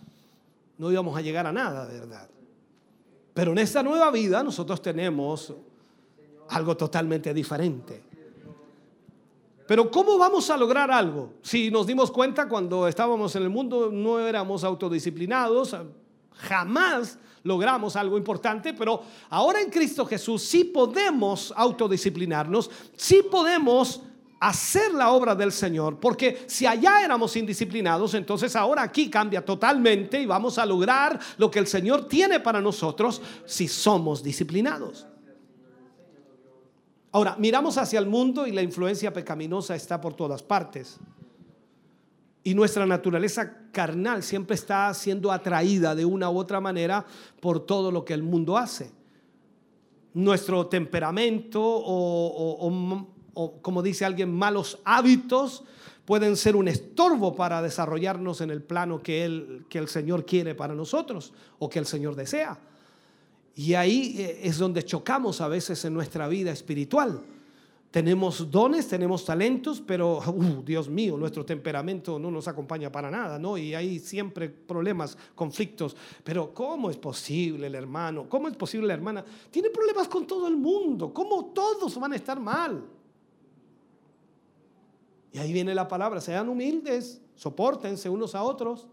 no 0.78 0.90
íbamos 0.90 1.19
a 1.19 1.20
llegar 1.20 1.47
a 1.47 1.52
nada, 1.52 1.85
¿verdad? 1.86 2.31
Pero 3.39 3.52
en 3.52 3.59
esta 3.59 3.85
nueva 3.85 4.10
vida 4.10 4.43
nosotros 4.43 4.82
tenemos 4.82 5.55
algo 6.48 6.77
totalmente 6.77 7.32
diferente. 7.32 8.02
Pero 9.65 9.89
¿cómo 9.93 10.19
vamos 10.19 10.51
a 10.51 10.56
lograr 10.56 10.90
algo? 10.90 11.35
Si 11.40 11.70
nos 11.70 11.86
dimos 11.86 12.10
cuenta 12.10 12.48
cuando 12.48 12.89
estábamos 12.89 13.36
en 13.36 13.44
el 13.44 13.48
mundo 13.48 13.90
no 13.93 14.19
éramos 14.19 14.65
autodisciplinados, 14.65 15.77
jamás 16.32 17.16
logramos 17.44 17.94
algo 17.94 18.19
importante, 18.19 18.74
pero 18.74 19.02
ahora 19.31 19.60
en 19.60 19.70
Cristo 19.70 20.05
Jesús 20.05 20.43
sí 20.43 20.65
podemos 20.65 21.55
autodisciplinarnos, 21.56 22.69
sí 22.97 23.23
podemos 23.31 24.02
hacer 24.40 24.93
la 24.94 25.10
obra 25.10 25.35
del 25.35 25.52
Señor, 25.52 25.98
porque 25.98 26.44
si 26.47 26.66
allá 26.66 27.02
éramos 27.05 27.36
indisciplinados, 27.36 28.15
entonces 28.15 28.55
ahora 28.55 28.82
aquí 28.82 29.10
cambia 29.10 29.44
totalmente 29.44 30.20
y 30.20 30.27
vamos 30.27 30.59
a 30.59 30.66
lograr 30.66 31.19
lo 31.39 31.51
que 31.51 31.59
el 31.59 31.66
Señor 31.66 32.06
tiene 32.06 32.40
para 32.40 32.60
nosotros 32.60 33.20
si 33.44 33.66
somos 33.66 34.23
disciplinados. 34.23 35.06
Ahora, 37.10 37.36
miramos 37.39 37.78
hacia 37.78 37.98
el 37.98 38.06
mundo 38.06 38.47
y 38.47 38.52
la 38.52 38.62
influencia 38.62 39.12
pecaminosa 39.12 39.74
está 39.74 40.01
por 40.01 40.15
todas 40.15 40.43
partes. 40.43 40.98
Y 42.44 42.55
nuestra 42.55 42.86
naturaleza 42.86 43.70
carnal 43.73 44.23
siempre 44.23 44.55
está 44.55 44.93
siendo 44.94 45.32
atraída 45.32 45.94
de 45.94 46.05
una 46.05 46.31
u 46.31 46.39
otra 46.39 46.60
manera 46.60 47.05
por 47.40 47.65
todo 47.65 47.90
lo 47.90 48.05
que 48.05 48.15
el 48.15 48.23
mundo 48.23 48.56
hace. 48.56 48.93
Nuestro 50.15 50.66
temperamento 50.66 51.60
o, 51.62 52.70
o, 53.40 53.62
como 53.62 53.82
dice 53.82 54.05
alguien, 54.05 54.35
malos 54.35 54.81
hábitos 54.85 55.62
pueden 56.05 56.36
ser 56.36 56.56
un 56.56 56.66
estorbo 56.66 57.36
para 57.36 57.62
desarrollarnos 57.62 58.40
en 58.40 58.51
el 58.51 58.62
plano 58.62 59.01
que, 59.01 59.24
él, 59.24 59.65
que 59.69 59.78
el 59.78 59.86
Señor 59.86 60.27
quiere 60.27 60.56
para 60.56 60.74
nosotros 60.74 61.32
o 61.60 61.69
que 61.69 61.78
el 61.78 61.86
Señor 61.86 62.16
desea. 62.16 62.59
Y 63.55 63.74
ahí 63.74 64.16
eh, 64.19 64.40
es 64.43 64.59
donde 64.59 64.85
chocamos 64.85 65.40
a 65.40 65.47
veces 65.47 65.85
en 65.85 65.94
nuestra 65.94 66.27
vida 66.27 66.51
espiritual. 66.51 67.20
Tenemos 67.93 68.51
dones, 68.51 68.89
tenemos 68.89 69.24
talentos, 69.24 69.81
pero, 69.86 70.19
uh, 70.19 70.62
Dios 70.65 70.89
mío, 70.89 71.16
nuestro 71.16 71.44
temperamento 71.44 72.19
no 72.19 72.32
nos 72.32 72.48
acompaña 72.48 72.90
para 72.90 73.09
nada, 73.09 73.39
¿no? 73.39 73.56
Y 73.56 73.73
hay 73.73 74.01
siempre 74.01 74.48
problemas, 74.48 75.16
conflictos. 75.36 75.97
Pero 76.24 76.52
¿cómo 76.52 76.90
es 76.90 76.97
posible 76.97 77.69
el 77.69 77.77
hermano? 77.77 78.28
¿Cómo 78.28 78.48
es 78.48 78.56
posible 78.56 78.89
la 78.89 78.94
hermana? 78.94 79.24
Tiene 79.48 79.70
problemas 79.70 80.09
con 80.09 80.27
todo 80.27 80.48
el 80.48 80.56
mundo. 80.56 81.15
¿Cómo 81.15 81.52
todos 81.55 81.98
van 82.01 82.15
a 82.15 82.16
estar 82.16 82.40
mal? 82.40 82.98
Y 85.39 85.40
ahí 85.40 85.52
viene 85.52 85.73
la 85.73 85.86
palabra, 85.86 86.20
sean 86.20 86.48
humildes, 86.48 87.20
soportense 87.36 88.09
unos 88.09 88.35
a 88.35 88.43
otros. 88.43 88.89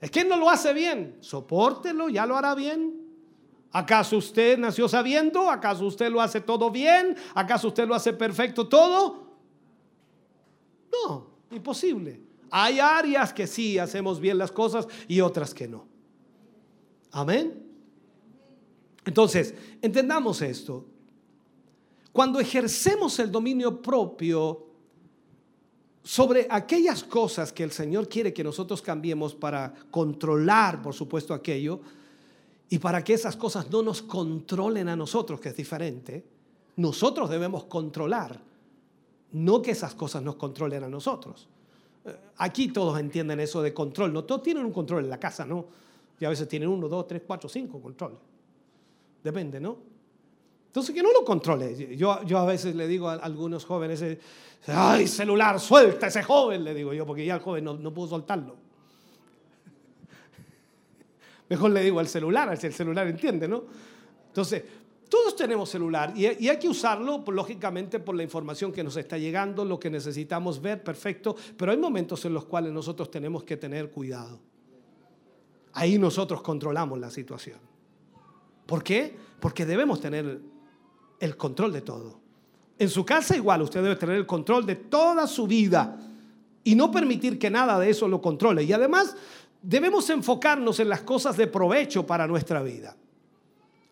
Es 0.00 0.08
que 0.08 0.24
no 0.24 0.36
lo 0.36 0.48
hace 0.48 0.72
bien, 0.72 1.16
sopórtelo, 1.18 2.08
ya 2.08 2.24
lo 2.26 2.36
hará 2.36 2.54
bien. 2.54 3.02
¿Acaso 3.72 4.18
usted 4.18 4.56
nació 4.56 4.86
sabiendo? 4.88 5.50
¿Acaso 5.50 5.84
usted 5.84 6.12
lo 6.12 6.20
hace 6.20 6.40
todo 6.40 6.70
bien? 6.70 7.16
¿Acaso 7.34 7.66
usted 7.66 7.88
lo 7.88 7.94
hace 7.96 8.12
perfecto 8.12 8.68
todo? 8.68 9.24
No, 10.92 11.26
imposible. 11.50 12.22
Hay 12.52 12.78
áreas 12.78 13.32
que 13.32 13.48
sí 13.48 13.76
hacemos 13.76 14.20
bien 14.20 14.38
las 14.38 14.52
cosas 14.52 14.86
y 15.08 15.20
otras 15.20 15.52
que 15.52 15.66
no. 15.66 15.88
Amén. 17.10 17.66
Entonces, 19.04 19.52
entendamos 19.82 20.40
esto. 20.40 20.86
Cuando 22.12 22.38
ejercemos 22.38 23.18
el 23.18 23.32
dominio 23.32 23.82
propio 23.82 24.63
sobre 26.04 26.46
aquellas 26.50 27.02
cosas 27.02 27.50
que 27.50 27.64
el 27.64 27.72
Señor 27.72 28.08
quiere 28.08 28.34
que 28.34 28.44
nosotros 28.44 28.82
cambiemos 28.82 29.34
para 29.34 29.72
controlar, 29.90 30.82
por 30.82 30.92
supuesto, 30.92 31.32
aquello, 31.32 31.80
y 32.68 32.78
para 32.78 33.02
que 33.02 33.14
esas 33.14 33.36
cosas 33.36 33.70
no 33.70 33.82
nos 33.82 34.02
controlen 34.02 34.88
a 34.88 34.96
nosotros, 34.96 35.40
que 35.40 35.48
es 35.48 35.56
diferente, 35.56 36.22
nosotros 36.76 37.30
debemos 37.30 37.64
controlar, 37.64 38.38
no 39.32 39.62
que 39.62 39.70
esas 39.70 39.94
cosas 39.94 40.22
nos 40.22 40.36
controlen 40.36 40.84
a 40.84 40.88
nosotros. 40.88 41.48
Eh, 42.04 42.14
Aquí 42.36 42.68
todos 42.68 43.00
entienden 43.00 43.40
eso 43.40 43.62
de 43.62 43.72
control, 43.72 44.12
no 44.12 44.24
todos 44.24 44.42
tienen 44.42 44.66
un 44.66 44.72
control 44.72 45.04
en 45.04 45.10
la 45.10 45.18
casa, 45.18 45.46
¿no? 45.46 45.66
Y 46.20 46.24
a 46.26 46.28
veces 46.28 46.46
tienen 46.46 46.68
uno, 46.68 46.86
dos, 46.86 47.06
tres, 47.06 47.22
cuatro, 47.26 47.48
cinco 47.48 47.80
controles. 47.80 48.18
Depende, 49.22 49.58
¿no? 49.58 49.94
Entonces 50.66 50.94
que 50.94 51.02
no 51.02 51.12
lo 51.12 51.24
controle. 51.24 51.96
Yo, 51.96 52.22
yo 52.24 52.38
a 52.38 52.44
veces 52.44 52.74
le 52.74 52.88
digo 52.88 53.08
a 53.08 53.14
algunos 53.14 53.64
jóvenes, 53.64 54.02
eh, 54.02 54.18
ay, 54.66 55.06
celular, 55.06 55.60
suelta 55.60 56.06
ese 56.06 56.22
joven, 56.22 56.64
le 56.64 56.74
digo 56.74 56.92
yo, 56.92 57.06
porque 57.06 57.24
ya 57.24 57.34
el 57.34 57.40
joven 57.40 57.64
no, 57.64 57.74
no 57.74 57.92
pudo 57.92 58.08
soltarlo. 58.08 58.56
Mejor 61.48 61.70
le 61.70 61.82
digo 61.82 62.00
al 62.00 62.08
celular, 62.08 62.56
si 62.56 62.66
el 62.66 62.74
celular 62.74 63.06
entiende, 63.06 63.46
¿no? 63.46 63.64
Entonces, 64.28 64.64
todos 65.08 65.36
tenemos 65.36 65.70
celular 65.70 66.12
y, 66.16 66.26
hay 66.26 66.58
que 66.58 66.68
usarlo, 66.68 67.22
lógicamente, 67.28 68.00
por 68.00 68.16
la 68.16 68.24
información 68.24 68.72
que 68.72 68.82
nos 68.82 68.96
está 68.96 69.16
llegando, 69.16 69.64
lo 69.64 69.78
que 69.78 69.88
necesitamos 69.88 70.60
ver, 70.60 70.82
perfecto, 70.82 71.36
pero 71.56 71.70
hay 71.70 71.78
momentos 71.78 72.24
en 72.24 72.34
los 72.34 72.46
cuales 72.46 72.72
nosotros 72.72 73.10
tenemos 73.12 73.44
que 73.44 73.56
tener 73.56 73.90
cuidado. 73.90 74.40
Ahí 75.74 75.98
nosotros 75.98 76.42
controlamos 76.42 76.98
la 76.98 77.10
situación. 77.10 77.58
¿Por 78.66 78.82
qué? 78.82 79.14
Porque 79.38 79.66
debemos 79.66 80.00
tener 80.00 80.40
el 81.20 81.36
control 81.36 81.72
de 81.72 81.82
todo. 81.82 82.23
En 82.78 82.88
su 82.88 83.04
casa 83.04 83.36
igual, 83.36 83.62
usted 83.62 83.82
debe 83.82 83.96
tener 83.96 84.16
el 84.16 84.26
control 84.26 84.66
de 84.66 84.76
toda 84.76 85.26
su 85.26 85.46
vida 85.46 85.96
y 86.64 86.74
no 86.74 86.90
permitir 86.90 87.38
que 87.38 87.50
nada 87.50 87.78
de 87.78 87.90
eso 87.90 88.08
lo 88.08 88.20
controle. 88.20 88.64
Y 88.64 88.72
además 88.72 89.14
debemos 89.62 90.10
enfocarnos 90.10 90.80
en 90.80 90.88
las 90.88 91.02
cosas 91.02 91.36
de 91.36 91.46
provecho 91.46 92.06
para 92.06 92.26
nuestra 92.26 92.62
vida. 92.62 92.96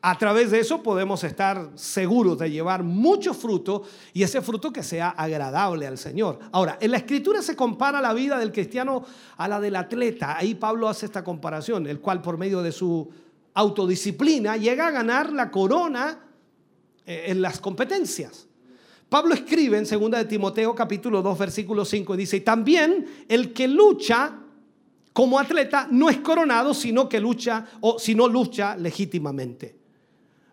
A 0.05 0.19
través 0.19 0.51
de 0.51 0.59
eso 0.59 0.83
podemos 0.83 1.23
estar 1.23 1.71
seguros 1.77 2.37
de 2.37 2.51
llevar 2.51 2.83
mucho 2.83 3.33
fruto 3.35 3.85
y 4.13 4.25
ese 4.25 4.43
fruto 4.43 4.73
que 4.73 4.83
sea 4.83 5.11
agradable 5.11 5.87
al 5.87 5.97
Señor. 5.97 6.41
Ahora, 6.51 6.77
en 6.81 6.91
la 6.91 6.97
escritura 6.97 7.41
se 7.41 7.55
compara 7.55 8.01
la 8.01 8.13
vida 8.13 8.37
del 8.37 8.51
cristiano 8.51 9.05
a 9.37 9.47
la 9.47 9.61
del 9.61 9.77
atleta. 9.77 10.37
Ahí 10.37 10.57
Pablo 10.57 10.89
hace 10.89 11.07
esta 11.07 11.23
comparación, 11.23 11.87
el 11.87 12.01
cual 12.01 12.21
por 12.21 12.37
medio 12.37 12.63
de 12.63 12.73
su 12.73 13.09
autodisciplina 13.55 14.57
llega 14.57 14.89
a 14.89 14.91
ganar 14.91 15.33
la 15.33 15.53
corona 15.53 16.19
eh, 17.07 17.27
en 17.29 17.41
las 17.41 17.61
competencias. 17.61 18.49
Pablo 19.13 19.35
escribe 19.35 19.77
en 19.77 19.85
2 19.85 20.11
de 20.11 20.25
Timoteo 20.25 20.75
capítulo 20.75 21.21
2 21.21 21.39
versículo 21.39 21.85
5 21.85 22.15
y 22.15 22.17
dice, 22.17 22.39
y 22.39 22.41
también 22.41 23.27
el 23.29 23.53
que 23.53 23.69
lucha 23.69 24.39
como 25.13 25.39
atleta 25.39 25.87
no 25.91 26.09
es 26.09 26.17
coronado, 26.21 26.73
sino 26.73 27.11
que 27.11 27.21
lucha 27.21 27.67
o 27.83 27.99
si 27.99 28.15
no 28.15 28.27
lucha 28.27 28.75
legítimamente. 28.75 29.77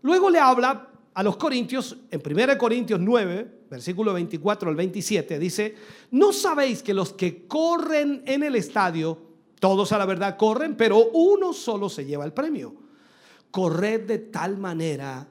Luego 0.01 0.29
le 0.29 0.39
habla 0.39 0.89
a 1.13 1.23
los 1.23 1.37
corintios, 1.37 1.95
en 2.11 2.21
1 2.21 2.57
Corintios 2.57 2.99
9, 2.99 3.61
versículo 3.69 4.13
24 4.13 4.69
al 4.69 4.75
27, 4.75 5.39
dice, 5.39 5.75
¿no 6.11 6.33
sabéis 6.33 6.83
que 6.83 6.93
los 6.93 7.13
que 7.13 7.47
corren 7.47 8.23
en 8.25 8.43
el 8.43 8.57
estadio, 8.57 9.21
Todos 9.61 9.93
a 9.93 9.97
la 9.97 10.05
verdad 10.05 10.35
corren, 10.35 10.75
pero 10.75 11.11
uno 11.13 11.53
solo 11.53 11.87
se 11.87 12.03
lleva 12.03 12.25
el 12.25 12.33
premio. 12.33 12.75
Corred 13.51 14.01
de 14.01 14.19
tal 14.19 14.57
manera 14.57 15.25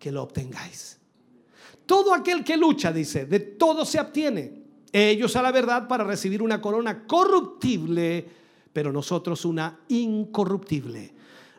que 0.00 0.10
lo 0.10 0.24
obtengáis. 0.24 1.01
Todo 1.92 2.14
aquel 2.14 2.42
que 2.42 2.56
lucha, 2.56 2.90
dice, 2.90 3.26
de 3.26 3.38
todo 3.38 3.84
se 3.84 4.00
obtiene. 4.00 4.50
Ellos 4.90 5.36
a 5.36 5.42
la 5.42 5.52
verdad 5.52 5.86
para 5.86 6.04
recibir 6.04 6.40
una 6.40 6.58
corona 6.58 7.06
corruptible, 7.06 8.26
pero 8.72 8.90
nosotros 8.90 9.44
una 9.44 9.80
incorruptible. 9.88 11.12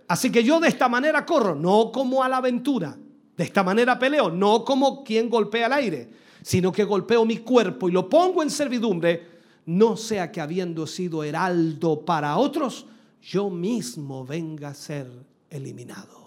Así 0.07 0.31
que 0.31 0.43
yo 0.43 0.60
de 0.60 0.69
esta 0.69 0.89
manera 0.89 1.23
corro, 1.23 1.53
no 1.53 1.91
como 1.91 2.23
a 2.23 2.30
la 2.30 2.38
aventura. 2.38 2.97
De 3.38 3.43
esta 3.43 3.61
manera 3.61 3.99
peleo, 3.99 4.31
no 4.31 4.65
como 4.65 5.03
quien 5.03 5.30
golpea 5.30 5.68
al 5.68 5.73
aire, 5.73 6.10
sino 6.41 6.72
que 6.72 6.84
golpeo 6.84 7.26
mi 7.26 7.38
cuerpo 7.38 7.88
y 7.88 7.91
lo 7.91 8.10
pongo 8.10 8.41
en 8.41 8.49
servidumbre, 8.49 9.27
no 9.68 9.95
sea 9.95 10.31
que 10.31 10.41
habiendo 10.41 10.88
sido 10.88 11.23
heraldo 11.23 12.03
para 12.03 12.38
otros, 12.38 12.88
yo 13.22 13.51
mismo 13.51 14.26
venga 14.26 14.69
a 14.69 14.73
ser 14.73 15.11
eliminado. 15.51 16.22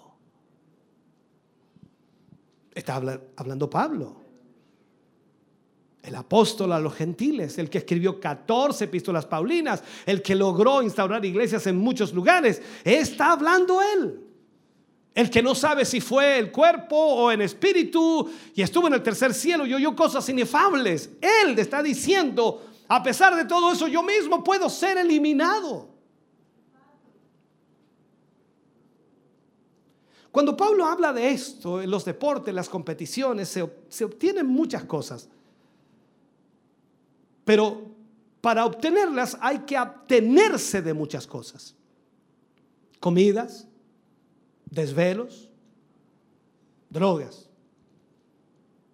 Está 2.77 3.01
hablando 3.35 3.67
Pablo, 3.67 4.17
el 6.03 6.13
apóstol 6.13 6.71
a 6.73 6.79
los 6.79 6.93
gentiles, 6.93 7.57
el 7.57 7.71
que 7.71 7.79
escribió 7.79 8.19
14 8.19 8.83
epístolas 8.83 9.25
paulinas, 9.25 9.81
el 10.05 10.21
que 10.21 10.35
logró 10.35 10.83
instaurar 10.83 11.25
iglesias 11.25 11.65
en 11.65 11.77
muchos 11.77 12.13
lugares. 12.13 12.61
Está 12.83 13.31
hablando 13.31 13.81
él. 13.81 14.21
El 15.15 15.31
que 15.31 15.41
no 15.41 15.55
sabe 15.55 15.85
si 15.85 15.99
fue 15.99 16.37
el 16.37 16.51
cuerpo 16.51 16.95
o 16.95 17.31
en 17.31 17.41
espíritu 17.41 18.29
y 18.53 18.61
estuvo 18.61 18.85
en 18.85 18.93
el 18.93 19.01
tercer 19.01 19.33
cielo 19.33 19.65
y 19.65 19.73
oyó 19.73 19.95
cosas 19.95 20.29
inefables. 20.29 21.09
Él 21.19 21.57
está 21.57 21.81
diciendo, 21.81 22.63
a 22.87 23.01
pesar 23.01 23.35
de 23.35 23.45
todo 23.45 23.71
eso, 23.71 23.87
yo 23.87 24.03
mismo 24.03 24.43
puedo 24.43 24.69
ser 24.69 24.99
eliminado. 24.99 25.96
Cuando 30.31 30.55
Pablo 30.55 30.85
habla 30.85 31.13
de 31.13 31.29
esto, 31.29 31.81
en 31.81 31.89
los 31.89 32.05
deportes, 32.05 32.53
las 32.53 32.69
competiciones, 32.69 33.49
se, 33.49 33.69
se 33.89 34.05
obtienen 34.05 34.45
muchas 34.45 34.83
cosas. 34.83 35.29
Pero 37.45 37.81
para 38.41 38.65
obtenerlas 38.65 39.37
hay 39.41 39.59
que 39.59 39.77
abstenerse 39.77 40.81
de 40.81 40.93
muchas 40.93 41.25
cosas. 41.25 41.75
Comidas, 42.99 43.67
desvelos, 44.69 45.49
drogas. 46.89 47.49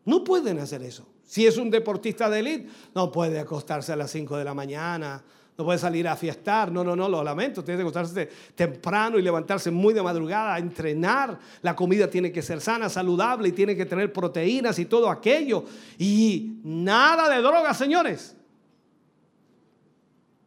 No 0.05 0.23
pueden 0.23 0.59
hacer 0.59 0.83
eso. 0.83 1.07
Si 1.23 1.47
es 1.47 1.57
un 1.57 1.69
deportista 1.69 2.29
de 2.29 2.39
élite, 2.39 2.69
no 2.93 3.11
puede 3.11 3.39
acostarse 3.39 3.91
a 3.91 3.95
las 3.95 4.11
5 4.11 4.37
de 4.37 4.43
la 4.43 4.53
mañana, 4.53 5.23
no 5.57 5.65
puede 5.65 5.77
salir 5.77 6.07
a 6.07 6.15
fiestar. 6.15 6.71
No, 6.71 6.83
no, 6.83 6.95
no, 6.95 7.07
lo 7.07 7.23
lamento. 7.23 7.63
Tiene 7.63 7.77
que 7.77 7.81
acostarse 7.83 8.29
temprano 8.55 9.19
y 9.19 9.21
levantarse 9.21 9.69
muy 9.69 9.93
de 9.93 10.01
madrugada 10.01 10.55
a 10.55 10.59
entrenar. 10.59 11.37
La 11.61 11.75
comida 11.75 12.09
tiene 12.09 12.31
que 12.31 12.41
ser 12.41 12.59
sana, 12.59 12.89
saludable 12.89 13.49
y 13.49 13.51
tiene 13.51 13.75
que 13.75 13.85
tener 13.85 14.11
proteínas 14.11 14.79
y 14.79 14.85
todo 14.85 15.09
aquello. 15.09 15.65
Y 15.99 16.59
nada 16.63 17.29
de 17.29 17.41
drogas, 17.41 17.77
señores. 17.77 18.35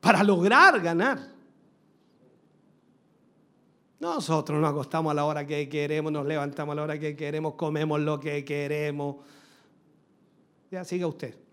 Para 0.00 0.24
lograr 0.24 0.80
ganar. 0.80 1.36
Nosotros 4.00 4.60
nos 4.60 4.70
acostamos 4.70 5.12
a 5.12 5.14
la 5.14 5.24
hora 5.24 5.46
que 5.46 5.68
queremos, 5.68 6.12
nos 6.12 6.26
levantamos 6.26 6.72
a 6.72 6.76
la 6.76 6.82
hora 6.82 6.98
que 6.98 7.16
queremos, 7.16 7.54
comemos 7.54 7.98
lo 8.00 8.20
que 8.20 8.44
queremos. 8.44 9.16
Ya 10.70 10.84
siga 10.84 11.06
usted. 11.06 11.45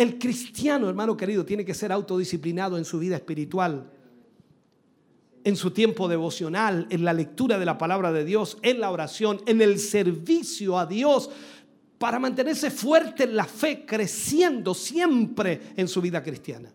El 0.00 0.18
cristiano, 0.18 0.88
hermano 0.88 1.14
querido, 1.14 1.44
tiene 1.44 1.62
que 1.62 1.74
ser 1.74 1.92
autodisciplinado 1.92 2.78
en 2.78 2.86
su 2.86 2.98
vida 2.98 3.16
espiritual, 3.16 3.92
en 5.44 5.56
su 5.56 5.72
tiempo 5.72 6.08
devocional, 6.08 6.86
en 6.88 7.04
la 7.04 7.12
lectura 7.12 7.58
de 7.58 7.66
la 7.66 7.76
palabra 7.76 8.10
de 8.10 8.24
Dios, 8.24 8.56
en 8.62 8.80
la 8.80 8.90
oración, 8.92 9.42
en 9.44 9.60
el 9.60 9.78
servicio 9.78 10.78
a 10.78 10.86
Dios, 10.86 11.28
para 11.98 12.18
mantenerse 12.18 12.70
fuerte 12.70 13.24
en 13.24 13.36
la 13.36 13.44
fe, 13.44 13.84
creciendo 13.84 14.72
siempre 14.72 15.74
en 15.76 15.86
su 15.86 16.00
vida 16.00 16.22
cristiana. 16.22 16.72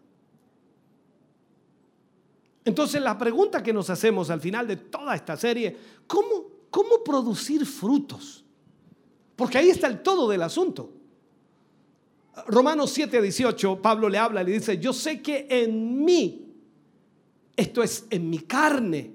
Entonces 2.63 3.01
la 3.01 3.17
pregunta 3.17 3.63
que 3.63 3.73
nos 3.73 3.89
hacemos 3.89 4.29
al 4.29 4.39
final 4.39 4.67
de 4.67 4.75
toda 4.75 5.15
esta 5.15 5.35
serie, 5.35 5.75
¿cómo, 6.05 6.45
cómo 6.69 7.03
producir 7.03 7.65
frutos? 7.65 8.45
Porque 9.35 9.57
ahí 9.57 9.71
está 9.71 9.87
el 9.87 10.03
todo 10.03 10.29
del 10.29 10.43
asunto. 10.43 10.94
Romanos 12.47 12.91
7, 12.91 13.21
18, 13.21 13.81
Pablo 13.81 14.09
le 14.09 14.17
habla 14.17 14.43
le 14.43 14.51
dice, 14.51 14.77
yo 14.77 14.93
sé 14.93 15.21
que 15.21 15.47
en 15.49 16.03
mí, 16.03 16.53
esto 17.55 17.81
es 17.81 18.05
en 18.09 18.29
mi 18.29 18.39
carne, 18.39 19.13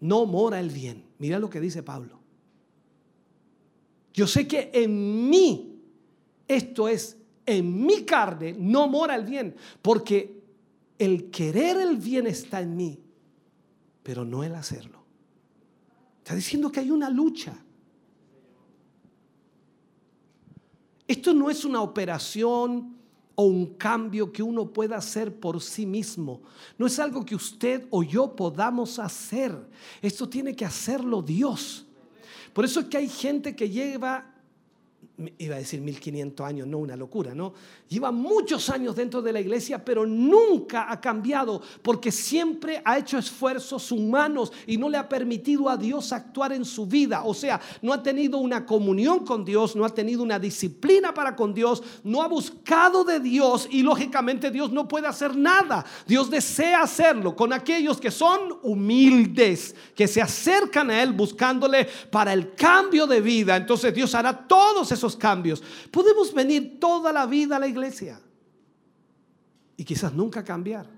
no 0.00 0.26
mora 0.26 0.60
el 0.60 0.70
bien. 0.70 1.04
Mira 1.18 1.38
lo 1.38 1.50
que 1.50 1.60
dice 1.60 1.82
Pablo. 1.82 2.18
Yo 4.12 4.26
sé 4.26 4.48
que 4.48 4.70
en 4.72 5.28
mí, 5.28 5.78
esto 6.48 6.88
es 6.88 7.18
en 7.44 7.84
mi 7.84 8.04
carne, 8.04 8.54
no 8.58 8.88
mora 8.88 9.14
el 9.14 9.24
bien, 9.24 9.54
porque 9.82 10.42
el 10.98 11.30
querer 11.30 11.76
el 11.76 11.98
bien 11.98 12.26
está 12.26 12.60
en 12.60 12.76
mí, 12.76 12.98
pero 14.02 14.24
no 14.24 14.42
el 14.42 14.54
hacerlo. 14.54 15.04
Está 16.18 16.34
diciendo 16.34 16.72
que 16.72 16.80
hay 16.80 16.90
una 16.90 17.10
lucha. 17.10 17.56
Esto 21.08 21.32
no 21.32 21.50
es 21.50 21.64
una 21.64 21.82
operación 21.82 22.96
o 23.34 23.44
un 23.44 23.74
cambio 23.74 24.32
que 24.32 24.42
uno 24.42 24.72
pueda 24.72 24.96
hacer 24.96 25.38
por 25.38 25.60
sí 25.60 25.86
mismo. 25.86 26.40
No 26.78 26.86
es 26.86 26.98
algo 26.98 27.24
que 27.24 27.34
usted 27.34 27.86
o 27.90 28.02
yo 28.02 28.34
podamos 28.34 28.98
hacer. 28.98 29.54
Esto 30.02 30.28
tiene 30.28 30.56
que 30.56 30.64
hacerlo 30.64 31.22
Dios. 31.22 31.86
Por 32.52 32.64
eso 32.64 32.80
es 32.80 32.86
que 32.86 32.96
hay 32.96 33.08
gente 33.08 33.54
que 33.54 33.68
lleva 33.68 34.35
iba 35.38 35.56
a 35.56 35.58
decir 35.58 35.80
1500 35.80 36.46
años, 36.46 36.66
no 36.66 36.78
una 36.78 36.94
locura, 36.94 37.34
¿no? 37.34 37.54
Lleva 37.88 38.10
muchos 38.12 38.68
años 38.68 38.94
dentro 38.96 39.22
de 39.22 39.32
la 39.32 39.40
iglesia, 39.40 39.82
pero 39.82 40.04
nunca 40.04 40.90
ha 40.90 41.00
cambiado 41.00 41.62
porque 41.82 42.12
siempre 42.12 42.82
ha 42.84 42.98
hecho 42.98 43.16
esfuerzos 43.16 43.90
humanos 43.92 44.52
y 44.66 44.76
no 44.76 44.90
le 44.90 44.98
ha 44.98 45.08
permitido 45.08 45.70
a 45.70 45.76
Dios 45.76 46.12
actuar 46.12 46.52
en 46.52 46.64
su 46.64 46.86
vida. 46.86 47.22
O 47.24 47.32
sea, 47.32 47.60
no 47.80 47.94
ha 47.94 48.02
tenido 48.02 48.38
una 48.38 48.66
comunión 48.66 49.24
con 49.24 49.44
Dios, 49.44 49.74
no 49.74 49.86
ha 49.86 49.94
tenido 49.94 50.22
una 50.22 50.38
disciplina 50.38 51.14
para 51.14 51.34
con 51.34 51.54
Dios, 51.54 51.82
no 52.04 52.22
ha 52.22 52.28
buscado 52.28 53.02
de 53.04 53.20
Dios 53.20 53.68
y 53.70 53.82
lógicamente 53.82 54.50
Dios 54.50 54.70
no 54.70 54.86
puede 54.86 55.06
hacer 55.06 55.34
nada. 55.34 55.84
Dios 56.06 56.28
desea 56.28 56.82
hacerlo 56.82 57.34
con 57.34 57.54
aquellos 57.54 58.00
que 58.00 58.10
son 58.10 58.58
humildes, 58.62 59.74
que 59.94 60.08
se 60.08 60.20
acercan 60.20 60.90
a 60.90 61.02
Él 61.02 61.12
buscándole 61.12 61.88
para 62.10 62.34
el 62.34 62.54
cambio 62.54 63.06
de 63.06 63.20
vida. 63.22 63.56
Entonces 63.56 63.94
Dios 63.94 64.14
hará 64.14 64.46
todos 64.46 64.92
esos 64.92 65.05
cambios. 65.14 65.62
Podemos 65.90 66.34
venir 66.34 66.80
toda 66.80 67.12
la 67.12 67.26
vida 67.26 67.56
a 67.56 67.60
la 67.60 67.68
iglesia 67.68 68.20
y 69.76 69.84
quizás 69.84 70.12
nunca 70.12 70.42
cambiar. 70.42 70.88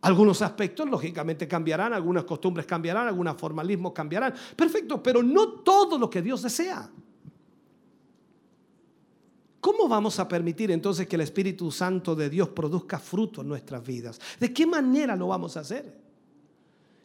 Algunos 0.00 0.42
aspectos 0.42 0.88
lógicamente 0.88 1.48
cambiarán, 1.48 1.92
algunas 1.92 2.24
costumbres 2.24 2.66
cambiarán, 2.66 3.08
algunos 3.08 3.36
formalismos 3.36 3.92
cambiarán. 3.92 4.34
Perfecto, 4.54 5.02
pero 5.02 5.22
no 5.22 5.60
todo 5.60 5.98
lo 5.98 6.10
que 6.10 6.22
Dios 6.22 6.42
desea. 6.42 6.90
¿Cómo 9.60 9.88
vamos 9.88 10.18
a 10.20 10.28
permitir 10.28 10.70
entonces 10.70 11.08
que 11.08 11.16
el 11.16 11.22
Espíritu 11.22 11.70
Santo 11.70 12.14
de 12.14 12.30
Dios 12.30 12.48
produzca 12.50 12.98
fruto 12.98 13.40
en 13.40 13.48
nuestras 13.48 13.84
vidas? 13.84 14.20
¿De 14.38 14.52
qué 14.52 14.66
manera 14.66 15.16
lo 15.16 15.28
vamos 15.28 15.56
a 15.56 15.60
hacer? 15.60 15.98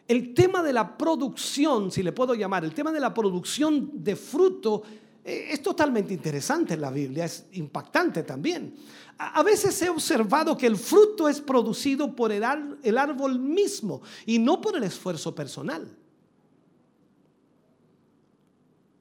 El 0.07 0.33
tema 0.33 0.61
de 0.61 0.73
la 0.73 0.95
producción, 0.95 1.91
si 1.91 2.03
le 2.03 2.11
puedo 2.11 2.35
llamar, 2.35 2.63
el 2.63 2.73
tema 2.73 2.91
de 2.91 2.99
la 2.99 3.13
producción 3.13 4.03
de 4.03 4.15
fruto 4.15 4.83
es 5.23 5.61
totalmente 5.61 6.13
interesante 6.13 6.73
en 6.73 6.81
la 6.81 6.91
Biblia, 6.91 7.25
es 7.25 7.45
impactante 7.53 8.23
también. 8.23 8.75
A 9.17 9.41
veces 9.41 9.81
he 9.81 9.89
observado 9.89 10.57
que 10.57 10.67
el 10.67 10.75
fruto 10.75 11.29
es 11.29 11.39
producido 11.39 12.13
por 12.13 12.31
el, 12.31 12.43
árbol 12.43 13.39
mismo 13.39 14.01
y 14.25 14.39
no 14.39 14.59
por 14.59 14.75
el 14.75 14.83
esfuerzo 14.83 15.33
personal. 15.33 15.87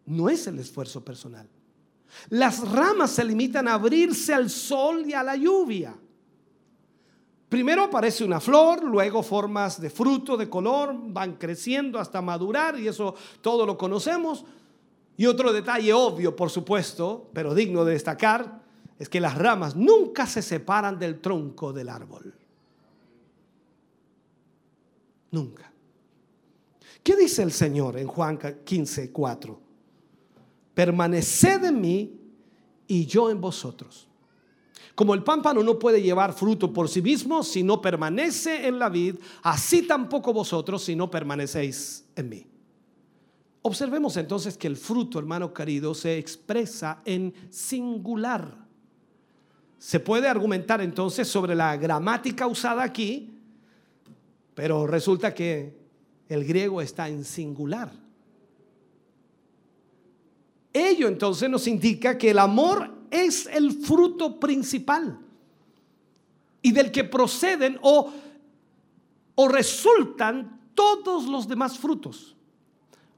No 0.07 0.28
es 0.28 0.47
el 0.47 0.59
esfuerzo 0.59 1.05
personal. 1.05 1.49
Las 2.28 2.69
ramas 2.70 3.11
se 3.12 3.24
limitan 3.24 3.66
a 3.66 3.74
abrirse 3.74 4.32
al 4.35 4.51
sol 4.51 5.05
y 5.07 5.15
a 5.15 5.23
la 5.23 5.35
lluvia. 5.35 5.97
Primero 7.49 7.82
aparece 7.82 8.24
una 8.24 8.40
flor, 8.40 8.85
luego 8.85 9.23
formas 9.23 9.81
de 9.81 9.90
fruto, 9.90 10.36
de 10.36 10.49
color, 10.49 10.94
van 10.97 11.36
creciendo 11.36 11.99
hasta 11.99 12.23
madurar 12.23 12.78
y 12.78 12.89
eso 12.89 13.15
todo 13.40 13.66
lo 13.66 13.77
conocemos. 13.77 14.44
Y 15.23 15.27
otro 15.27 15.53
detalle 15.53 15.93
obvio, 15.93 16.35
por 16.35 16.51
supuesto, 16.51 17.31
pero 17.32 17.55
digno 17.55 17.85
de 17.85 17.93
destacar, 17.93 18.61
es 18.99 19.09
que 19.09 19.20
las 19.20 19.39
ramas 19.39 19.77
nunca 19.77 20.27
se 20.27 20.43
separan 20.43 20.99
del 20.99 21.20
tronco 21.20 21.73
del 21.73 21.90
árbol. 21.90 22.35
Nunca. 25.31 25.73
¿Qué 27.05 27.15
dice 27.15 27.44
el 27.44 27.53
Señor 27.53 27.99
en 27.99 28.09
Juan 28.09 28.36
15, 28.65 29.12
4? 29.12 29.61
Permaneced 30.74 31.66
en 31.66 31.81
mí 31.81 32.20
y 32.89 33.07
yo 33.07 33.31
en 33.31 33.40
vosotros. 33.40 34.09
Como 34.97 35.15
el 35.15 35.23
pámpano 35.23 35.62
no 35.62 35.78
puede 35.78 36.03
llevar 36.03 36.32
fruto 36.32 36.73
por 36.73 36.89
sí 36.89 37.01
mismo 37.01 37.44
si 37.44 37.62
no 37.62 37.81
permanece 37.81 38.66
en 38.66 38.77
la 38.77 38.89
vid, 38.89 39.20
así 39.44 39.82
tampoco 39.82 40.32
vosotros 40.32 40.82
si 40.82 40.97
no 40.97 41.09
permanecéis 41.09 42.07
en 42.16 42.28
mí. 42.28 42.51
Observemos 43.62 44.16
entonces 44.16 44.56
que 44.56 44.66
el 44.66 44.76
fruto, 44.76 45.20
hermano 45.20 45.55
querido, 45.55 45.94
se 45.94 46.18
expresa 46.18 47.01
en 47.05 47.32
singular. 47.48 48.56
Se 49.78 50.01
puede 50.01 50.28
argumentar 50.28 50.80
entonces 50.80 51.28
sobre 51.28 51.55
la 51.55 51.76
gramática 51.76 52.48
usada 52.48 52.82
aquí, 52.82 53.30
pero 54.55 54.86
resulta 54.86 55.32
que 55.32 55.76
el 56.28 56.44
griego 56.44 56.82
está 56.82 57.09
en 57.09 57.24
singular. 57.24 57.93
Ello 60.72 61.06
entonces 61.06 61.48
nos 61.48 61.66
indica 61.66 62.18
que 62.18 62.30
el 62.30 62.39
amor 62.39 62.90
es 63.10 63.47
el 63.47 63.72
fruto 63.72 64.40
principal 64.40 65.18
y 66.62 66.72
del 66.72 66.90
que 66.90 67.05
proceden 67.05 67.78
o, 67.82 68.12
o 69.34 69.48
resultan 69.48 70.70
todos 70.74 71.26
los 71.26 71.47
demás 71.47 71.78
frutos. 71.78 72.34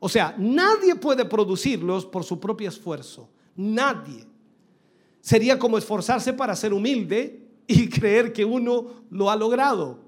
O 0.05 0.09
sea, 0.11 0.35
nadie 0.37 0.97
puede 0.97 1.25
producirlos 1.25 2.05
por 2.05 2.25
su 2.25 2.39
propio 2.39 2.69
esfuerzo. 2.69 3.27
Nadie. 3.57 4.27
Sería 5.19 5.59
como 5.59 5.79
esforzarse 5.79 6.35
para 6.35 6.55
ser 6.55 6.75
humilde 6.75 7.49
y 7.67 7.89
creer 7.89 8.31
que 8.31 8.45
uno 8.45 9.07
lo 9.09 9.31
ha 9.31 9.37
logrado. 9.37 9.99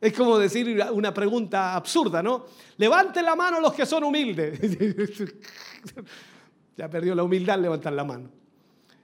Es 0.00 0.12
como 0.14 0.36
decir 0.36 0.84
una 0.92 1.14
pregunta 1.14 1.76
absurda, 1.76 2.24
¿no? 2.24 2.46
Levante 2.76 3.22
la 3.22 3.36
mano 3.36 3.60
los 3.60 3.72
que 3.72 3.86
son 3.86 4.02
humildes. 4.02 4.58
ya 6.76 6.90
perdió 6.90 7.14
la 7.14 7.22
humildad 7.22 7.60
levantar 7.60 7.92
la 7.92 8.02
mano. 8.02 8.30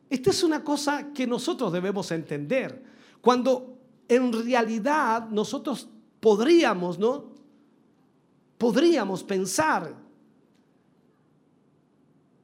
Esta 0.08 0.30
es 0.30 0.42
una 0.42 0.64
cosa 0.64 1.12
que 1.14 1.24
nosotros 1.24 1.72
debemos 1.72 2.10
entender. 2.10 2.82
Cuando 3.20 3.78
en 4.08 4.32
realidad 4.32 5.28
nosotros 5.28 5.88
podríamos, 6.18 6.98
¿no? 6.98 7.29
Podríamos 8.60 9.24
pensar 9.24 9.96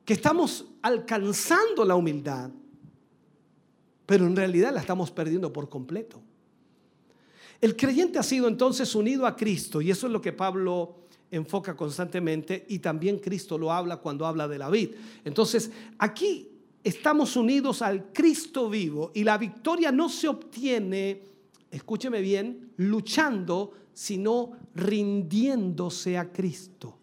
que 0.03 0.15
estamos 0.15 0.65
alcanzando 0.81 1.85
la 1.85 1.95
humildad, 1.95 2.49
pero 4.07 4.27
en 4.27 4.35
realidad 4.35 4.73
la 4.73 4.81
estamos 4.81 5.11
perdiendo 5.11 5.53
por 5.53 5.69
completo. 5.69 6.19
El 7.61 7.77
creyente 7.77 8.19
ha 8.19 8.23
sido 8.23 8.49
entonces 8.49 8.95
unido 8.95 9.27
a 9.27 9.37
Cristo 9.37 9.83
y 9.83 9.91
eso 9.91 10.07
es 10.07 10.13
lo 10.15 10.23
que 10.23 10.33
Pablo 10.33 11.01
enfoca 11.31 11.77
constantemente 11.77 12.65
y 12.67 12.79
también 12.79 13.19
Cristo 13.19 13.59
lo 13.59 13.71
habla 13.71 13.99
cuando 13.99 14.25
habla 14.25 14.49
de 14.49 14.57
la 14.57 14.71
vid. 14.71 14.93
Entonces, 15.23 15.71
aquí 15.99 16.49
estamos 16.83 17.37
unidos 17.37 17.83
al 17.83 18.11
Cristo 18.15 18.71
vivo 18.71 19.11
y 19.13 19.23
la 19.23 19.37
victoria 19.37 19.93
no 19.93 20.09
se 20.09 20.29
obtiene, 20.29 21.25
escúcheme 21.71 22.23
bien, 22.23 22.73
luchando, 22.79 23.73
sino 23.97 24.51
rindiéndose 24.75 26.19
a 26.19 26.31
Cristo. 26.31 26.99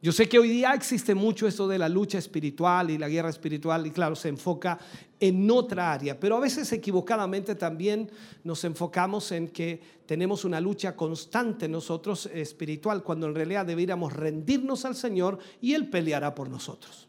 Yo 0.00 0.12
sé 0.12 0.28
que 0.28 0.38
hoy 0.38 0.48
día 0.48 0.72
existe 0.72 1.16
mucho 1.16 1.48
esto 1.48 1.66
de 1.66 1.76
la 1.76 1.88
lucha 1.88 2.16
espiritual 2.16 2.92
y 2.92 2.98
la 2.98 3.08
guerra 3.08 3.28
espiritual 3.28 3.84
y 3.84 3.90
claro, 3.90 4.14
se 4.14 4.28
enfoca 4.28 4.78
en 5.18 5.50
otra 5.50 5.92
área, 5.92 6.20
pero 6.20 6.36
a 6.36 6.40
veces 6.40 6.70
equivocadamente 6.72 7.56
también 7.56 8.08
nos 8.44 8.62
enfocamos 8.62 9.32
en 9.32 9.48
que 9.48 9.80
tenemos 10.06 10.44
una 10.44 10.60
lucha 10.60 10.94
constante 10.94 11.68
nosotros 11.68 12.26
espiritual, 12.26 13.02
cuando 13.02 13.26
en 13.26 13.34
realidad 13.34 13.66
deberíamos 13.66 14.12
rendirnos 14.12 14.84
al 14.84 14.94
Señor 14.94 15.40
y 15.60 15.74
Él 15.74 15.90
peleará 15.90 16.36
por 16.36 16.48
nosotros. 16.48 17.08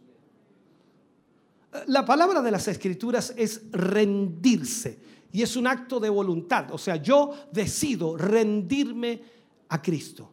La 1.86 2.04
palabra 2.04 2.42
de 2.42 2.50
las 2.50 2.68
escrituras 2.68 3.32
es 3.38 3.62
rendirse 3.72 5.06
y 5.38 5.44
es 5.44 5.56
un 5.56 5.68
acto 5.68 6.00
de 6.00 6.10
voluntad, 6.10 6.72
o 6.72 6.80
sea, 6.80 6.96
yo 6.96 7.32
decido 7.52 8.18
rendirme 8.18 9.22
a 9.70 9.80
Cristo. 9.80 10.32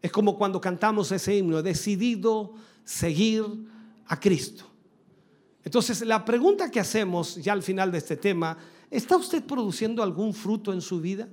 Es 0.00 0.10
como 0.10 0.38
cuando 0.38 0.58
cantamos 0.58 1.12
ese 1.12 1.36
himno, 1.36 1.58
he 1.58 1.62
decidido 1.62 2.54
seguir 2.84 3.44
a 4.06 4.18
Cristo. 4.18 4.64
Entonces, 5.62 6.00
la 6.06 6.24
pregunta 6.24 6.70
que 6.70 6.80
hacemos 6.80 7.36
ya 7.36 7.52
al 7.52 7.62
final 7.62 7.92
de 7.92 7.98
este 7.98 8.16
tema, 8.16 8.56
¿está 8.90 9.18
usted 9.18 9.44
produciendo 9.44 10.02
algún 10.02 10.32
fruto 10.32 10.72
en 10.72 10.80
su 10.80 10.98
vida? 10.98 11.28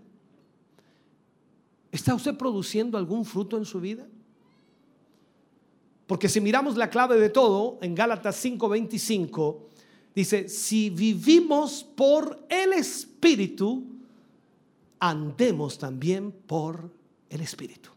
¿Está 1.93 2.13
usted 2.13 2.35
produciendo 2.35 2.97
algún 2.97 3.23
fruto 3.23 3.57
en 3.57 3.63
su 3.63 3.79
vida? 3.79 4.05
Porque 6.05 6.27
si 6.27 6.41
miramos 6.41 6.75
la 6.75 6.89
clave 6.89 7.17
de 7.17 7.29
todo, 7.29 7.77
en 7.81 7.95
Gálatas 7.95 8.35
5:25, 8.43 9.59
dice, 10.17 10.49
si 10.49 10.89
vivimos 10.89 11.83
por 11.83 12.47
el 12.49 12.73
Espíritu, 12.73 13.85
andemos 14.99 15.77
también 15.77 16.31
por 16.31 16.91
el 17.29 17.41
Espíritu. 17.41 17.91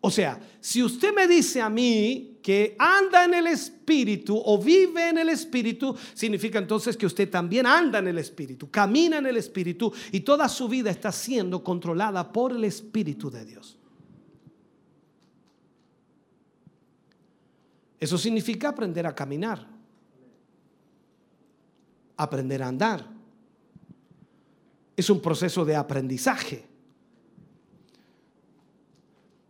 O 0.00 0.08
sea, 0.08 0.38
si 0.60 0.84
usted 0.84 1.12
me 1.12 1.26
dice 1.26 1.60
a 1.60 1.68
mí 1.68 2.38
que 2.40 2.76
anda 2.78 3.24
en 3.24 3.34
el 3.34 3.48
Espíritu 3.48 4.40
o 4.44 4.56
vive 4.56 5.08
en 5.08 5.18
el 5.18 5.30
Espíritu, 5.30 5.96
significa 6.14 6.60
entonces 6.60 6.96
que 6.96 7.06
usted 7.06 7.28
también 7.28 7.66
anda 7.66 7.98
en 7.98 8.06
el 8.06 8.18
Espíritu, 8.18 8.70
camina 8.70 9.18
en 9.18 9.26
el 9.26 9.36
Espíritu 9.36 9.92
y 10.12 10.20
toda 10.20 10.48
su 10.48 10.68
vida 10.68 10.92
está 10.92 11.10
siendo 11.10 11.64
controlada 11.64 12.32
por 12.32 12.52
el 12.52 12.62
Espíritu 12.62 13.32
de 13.32 13.44
Dios. 13.44 13.76
Eso 17.98 18.16
significa 18.16 18.68
aprender 18.68 19.08
a 19.08 19.14
caminar, 19.14 19.73
aprender 22.16 22.62
a 22.62 22.68
andar. 22.68 23.08
Es 24.96 25.10
un 25.10 25.20
proceso 25.20 25.64
de 25.64 25.76
aprendizaje. 25.76 26.66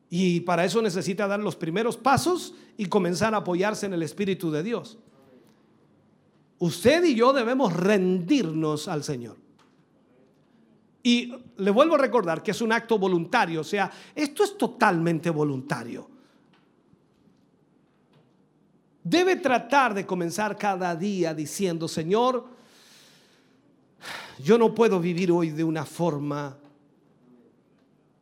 Y 0.08 0.40
para 0.40 0.64
eso 0.64 0.80
necesita 0.80 1.26
dar 1.26 1.40
los 1.40 1.56
primeros 1.56 1.96
pasos 1.96 2.54
y 2.76 2.86
comenzar 2.86 3.34
a 3.34 3.38
apoyarse 3.38 3.86
en 3.86 3.94
el 3.94 4.02
Espíritu 4.02 4.50
de 4.50 4.62
Dios. 4.62 4.98
Usted 6.58 7.04
y 7.04 7.14
yo 7.14 7.32
debemos 7.32 7.72
rendirnos 7.72 8.88
al 8.88 9.02
Señor. 9.02 9.36
Y 11.02 11.34
le 11.58 11.70
vuelvo 11.70 11.96
a 11.96 11.98
recordar 11.98 12.42
que 12.42 12.52
es 12.52 12.62
un 12.62 12.72
acto 12.72 12.98
voluntario, 12.98 13.60
o 13.60 13.64
sea, 13.64 13.90
esto 14.14 14.44
es 14.44 14.56
totalmente 14.56 15.28
voluntario. 15.28 16.08
Debe 19.02 19.36
tratar 19.36 19.92
de 19.92 20.06
comenzar 20.06 20.56
cada 20.56 20.96
día 20.96 21.34
diciendo, 21.34 21.88
Señor, 21.88 22.46
yo 24.42 24.58
no 24.58 24.74
puedo 24.74 25.00
vivir 25.00 25.30
hoy 25.30 25.50
de 25.50 25.64
una 25.64 25.84
forma 25.84 26.58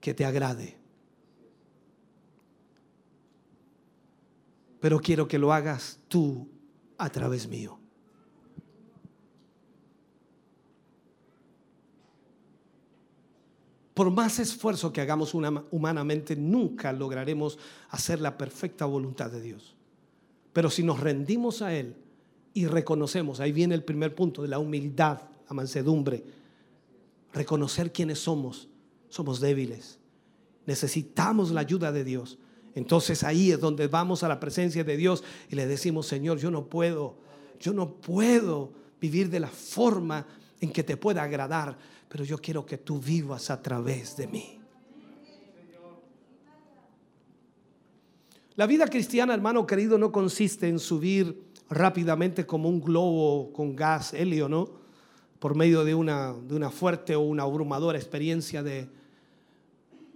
que 0.00 0.14
te 0.14 0.24
agrade. 0.24 0.82
pero 4.82 4.98
quiero 4.98 5.28
que 5.28 5.38
lo 5.38 5.52
hagas 5.52 6.00
tú 6.08 6.48
a 6.98 7.08
través 7.08 7.46
mío. 7.46 7.78
Por 13.94 14.10
más 14.10 14.40
esfuerzo 14.40 14.92
que 14.92 15.00
hagamos 15.00 15.34
humanamente, 15.34 16.34
nunca 16.34 16.92
lograremos 16.92 17.60
hacer 17.90 18.20
la 18.20 18.36
perfecta 18.36 18.84
voluntad 18.84 19.30
de 19.30 19.40
Dios. 19.40 19.76
Pero 20.52 20.68
si 20.68 20.82
nos 20.82 20.98
rendimos 20.98 21.62
a 21.62 21.72
Él 21.72 21.94
y 22.52 22.66
reconocemos, 22.66 23.38
ahí 23.38 23.52
viene 23.52 23.76
el 23.76 23.84
primer 23.84 24.16
punto 24.16 24.42
de 24.42 24.48
la 24.48 24.58
humildad, 24.58 25.20
mansedumbre, 25.52 26.24
reconocer 27.32 27.92
quiénes 27.92 28.18
somos, 28.18 28.68
somos 29.08 29.40
débiles, 29.40 29.98
necesitamos 30.66 31.50
la 31.50 31.60
ayuda 31.60 31.92
de 31.92 32.04
Dios. 32.04 32.38
Entonces 32.74 33.22
ahí 33.22 33.52
es 33.52 33.60
donde 33.60 33.86
vamos 33.86 34.22
a 34.22 34.28
la 34.28 34.40
presencia 34.40 34.84
de 34.84 34.96
Dios 34.96 35.22
y 35.50 35.56
le 35.56 35.66
decimos, 35.66 36.06
Señor, 36.06 36.38
yo 36.38 36.50
no 36.50 36.66
puedo, 36.66 37.16
yo 37.60 37.72
no 37.72 37.94
puedo 37.94 38.72
vivir 39.00 39.28
de 39.28 39.40
la 39.40 39.48
forma 39.48 40.26
en 40.60 40.72
que 40.72 40.82
te 40.82 40.96
pueda 40.96 41.22
agradar, 41.22 41.76
pero 42.08 42.24
yo 42.24 42.38
quiero 42.38 42.64
que 42.64 42.78
tú 42.78 42.98
vivas 42.98 43.50
a 43.50 43.60
través 43.60 44.16
de 44.16 44.26
mí. 44.26 44.58
La 48.54 48.66
vida 48.66 48.86
cristiana, 48.86 49.32
hermano 49.32 49.66
querido, 49.66 49.96
no 49.96 50.12
consiste 50.12 50.68
en 50.68 50.78
subir 50.78 51.42
rápidamente 51.70 52.44
como 52.44 52.68
un 52.68 52.80
globo 52.80 53.50
con 53.52 53.74
gas 53.74 54.12
helio, 54.12 54.48
¿no? 54.48 54.81
Por 55.42 55.56
medio 55.56 55.82
de 55.82 55.92
una, 55.92 56.34
de 56.34 56.54
una 56.54 56.70
fuerte 56.70 57.16
o 57.16 57.22
una 57.22 57.42
abrumadora 57.42 57.98
experiencia 57.98 58.62
de, 58.62 58.88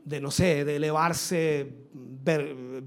de 0.04 0.20
no 0.20 0.30
sé, 0.30 0.64
de 0.64 0.76
elevarse, 0.76 1.68
ver, 1.92 2.84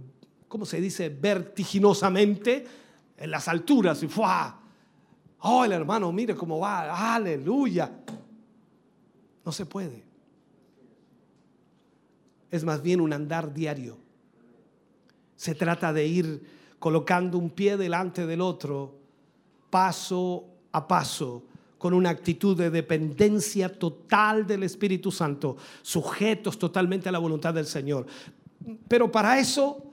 ¿cómo 0.48 0.66
se 0.66 0.80
dice? 0.80 1.10
Vertiginosamente 1.10 2.66
en 3.18 3.30
las 3.30 3.50
alturas 3.50 4.02
y 4.04 4.08
¡fua! 4.08 4.58
Oh, 5.40 5.66
el 5.66 5.74
hermano, 5.74 6.14
mire 6.14 6.34
cómo 6.34 6.60
va, 6.60 7.14
aleluya. 7.14 7.92
No 9.44 9.52
se 9.52 9.66
puede. 9.66 10.06
Es 12.50 12.64
más 12.64 12.82
bien 12.82 13.02
un 13.02 13.12
andar 13.12 13.54
diario. 13.54 13.98
Se 15.36 15.56
trata 15.56 15.92
de 15.92 16.08
ir 16.08 16.44
colocando 16.80 17.38
un 17.38 17.50
pie 17.50 17.76
delante 17.76 18.26
del 18.26 18.40
otro, 18.40 18.96
paso 19.70 20.46
a 20.72 20.88
paso, 20.88 21.44
con 21.80 21.96
una 21.96 22.12
actitud 22.12 22.56
de 22.56 22.70
dependencia 22.70 23.70
total 23.70 24.46
del 24.46 24.64
Espíritu 24.64 25.12
Santo, 25.12 25.58
sujetos 25.82 26.60
totalmente 26.60 27.10
a 27.10 27.12
la 27.12 27.18
voluntad 27.18 27.54
del 27.56 27.66
Señor. 27.66 28.06
Pero 28.88 29.12
para 29.12 29.40
eso 29.40 29.90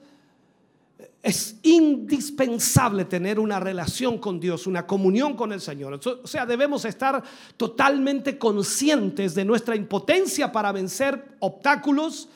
es 1.22 1.56
indispensable 1.62 3.04
tener 3.04 3.40
una 3.40 3.58
relación 3.58 4.18
con 4.18 4.38
Dios, 4.38 4.66
una 4.66 4.86
comunión 4.86 5.34
con 5.34 5.52
el 5.52 5.60
Señor. 5.60 5.98
O 6.22 6.26
sea, 6.26 6.44
debemos 6.44 6.84
estar 6.84 7.22
totalmente 7.56 8.36
conscientes 8.36 9.34
de 9.34 9.44
nuestra 9.44 9.74
impotencia 9.74 10.52
para 10.52 10.72
vencer 10.72 11.36
obstáculos, 11.40 12.28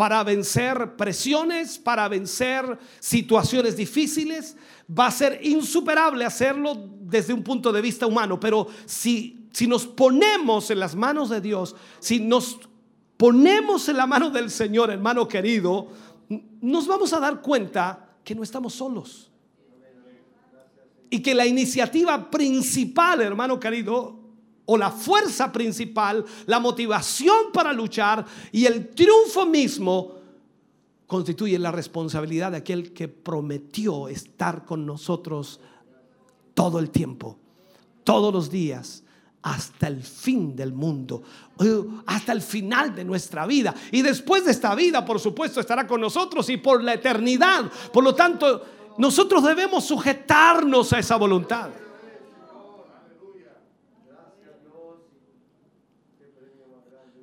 para 0.00 0.24
vencer 0.24 0.96
presiones, 0.96 1.78
para 1.78 2.08
vencer 2.08 2.78
situaciones 3.00 3.76
difíciles. 3.76 4.56
Va 4.88 5.08
a 5.08 5.10
ser 5.10 5.40
insuperable 5.42 6.24
hacerlo 6.24 6.88
desde 7.02 7.34
un 7.34 7.42
punto 7.42 7.70
de 7.70 7.82
vista 7.82 8.06
humano, 8.06 8.40
pero 8.40 8.66
si, 8.86 9.46
si 9.52 9.66
nos 9.66 9.86
ponemos 9.86 10.70
en 10.70 10.80
las 10.80 10.94
manos 10.94 11.28
de 11.28 11.42
Dios, 11.42 11.76
si 11.98 12.18
nos 12.18 12.60
ponemos 13.18 13.90
en 13.90 13.98
la 13.98 14.06
mano 14.06 14.30
del 14.30 14.50
Señor, 14.50 14.88
hermano 14.88 15.28
querido, 15.28 15.88
nos 16.62 16.86
vamos 16.86 17.12
a 17.12 17.20
dar 17.20 17.42
cuenta 17.42 18.08
que 18.24 18.34
no 18.34 18.42
estamos 18.42 18.72
solos. 18.72 19.30
Y 21.10 21.20
que 21.20 21.34
la 21.34 21.44
iniciativa 21.44 22.30
principal, 22.30 23.20
hermano 23.20 23.60
querido, 23.60 24.19
o 24.72 24.78
la 24.78 24.92
fuerza 24.92 25.50
principal, 25.50 26.24
la 26.46 26.60
motivación 26.60 27.50
para 27.52 27.72
luchar 27.72 28.24
y 28.52 28.66
el 28.66 28.90
triunfo 28.90 29.44
mismo 29.44 30.14
constituye 31.08 31.58
la 31.58 31.72
responsabilidad 31.72 32.52
de 32.52 32.58
aquel 32.58 32.92
que 32.92 33.08
prometió 33.08 34.06
estar 34.06 34.64
con 34.64 34.86
nosotros 34.86 35.58
todo 36.54 36.78
el 36.78 36.90
tiempo, 36.90 37.36
todos 38.04 38.32
los 38.32 38.48
días, 38.48 39.02
hasta 39.42 39.88
el 39.88 40.04
fin 40.04 40.54
del 40.54 40.72
mundo, 40.72 41.24
hasta 42.06 42.30
el 42.30 42.40
final 42.40 42.94
de 42.94 43.04
nuestra 43.04 43.46
vida. 43.46 43.74
Y 43.90 44.02
después 44.02 44.44
de 44.44 44.52
esta 44.52 44.76
vida, 44.76 45.04
por 45.04 45.18
supuesto, 45.18 45.58
estará 45.58 45.84
con 45.84 46.00
nosotros 46.00 46.48
y 46.48 46.58
por 46.58 46.84
la 46.84 46.94
eternidad. 46.94 47.64
Por 47.92 48.04
lo 48.04 48.14
tanto, 48.14 48.64
nosotros 48.98 49.42
debemos 49.42 49.84
sujetarnos 49.84 50.92
a 50.92 51.00
esa 51.00 51.16
voluntad. 51.16 51.70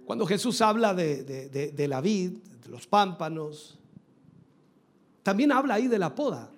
Cuando 0.07 0.25
Jesús 0.25 0.61
habla 0.61 0.93
de, 0.93 1.85
la 1.89 1.99
vid, 1.99 2.37
de 2.63 2.69
los 2.69 2.87
pámpanos, 2.87 3.77
también 5.21 5.51
habla 5.51 5.73
ahí 5.73 5.89
de 5.89 5.99
la 5.99 6.15
poda. 6.15 6.49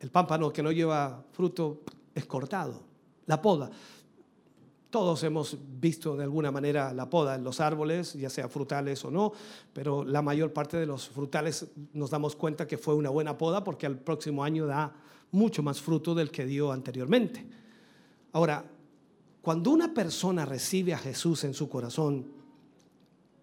El 0.00 0.10
pámpano 0.10 0.50
que 0.50 0.62
no 0.62 0.72
lleva 0.72 1.22
fruto 1.32 1.82
es 2.14 2.24
cortado 2.24 2.80
la 3.26 3.42
poda. 3.42 3.70
Todos 4.88 5.22
hemos 5.24 5.58
visto 5.78 6.16
de 6.16 6.24
alguna 6.24 6.50
manera 6.50 6.94
la 6.94 7.10
poda 7.10 7.34
en 7.34 7.44
los 7.44 7.60
árboles, 7.60 8.14
ya 8.14 8.30
sea 8.30 8.48
frutales 8.48 9.04
o 9.04 9.10
no, 9.10 9.34
pero 9.74 10.06
la 10.06 10.22
mayor 10.22 10.54
parte 10.54 10.78
de 10.78 10.86
los 10.86 11.06
frutales 11.06 11.66
nos 11.92 12.08
damos 12.08 12.34
cuenta 12.34 12.66
que 12.66 12.78
fue 12.78 12.94
una 12.94 13.10
buena 13.10 13.36
poda 13.36 13.62
porque 13.62 13.84
al 13.84 13.98
próximo 13.98 14.42
año 14.42 14.64
da 14.64 14.90
mucho 15.32 15.62
más 15.62 15.82
fruto 15.82 16.14
del 16.14 16.30
que 16.30 16.46
dio 16.46 16.72
anteriormente. 16.72 17.46
Ahora, 18.32 18.64
cuando 19.46 19.70
una 19.70 19.94
persona 19.94 20.44
recibe 20.44 20.92
a 20.92 20.98
Jesús 20.98 21.44
en 21.44 21.54
su 21.54 21.68
corazón, 21.68 22.26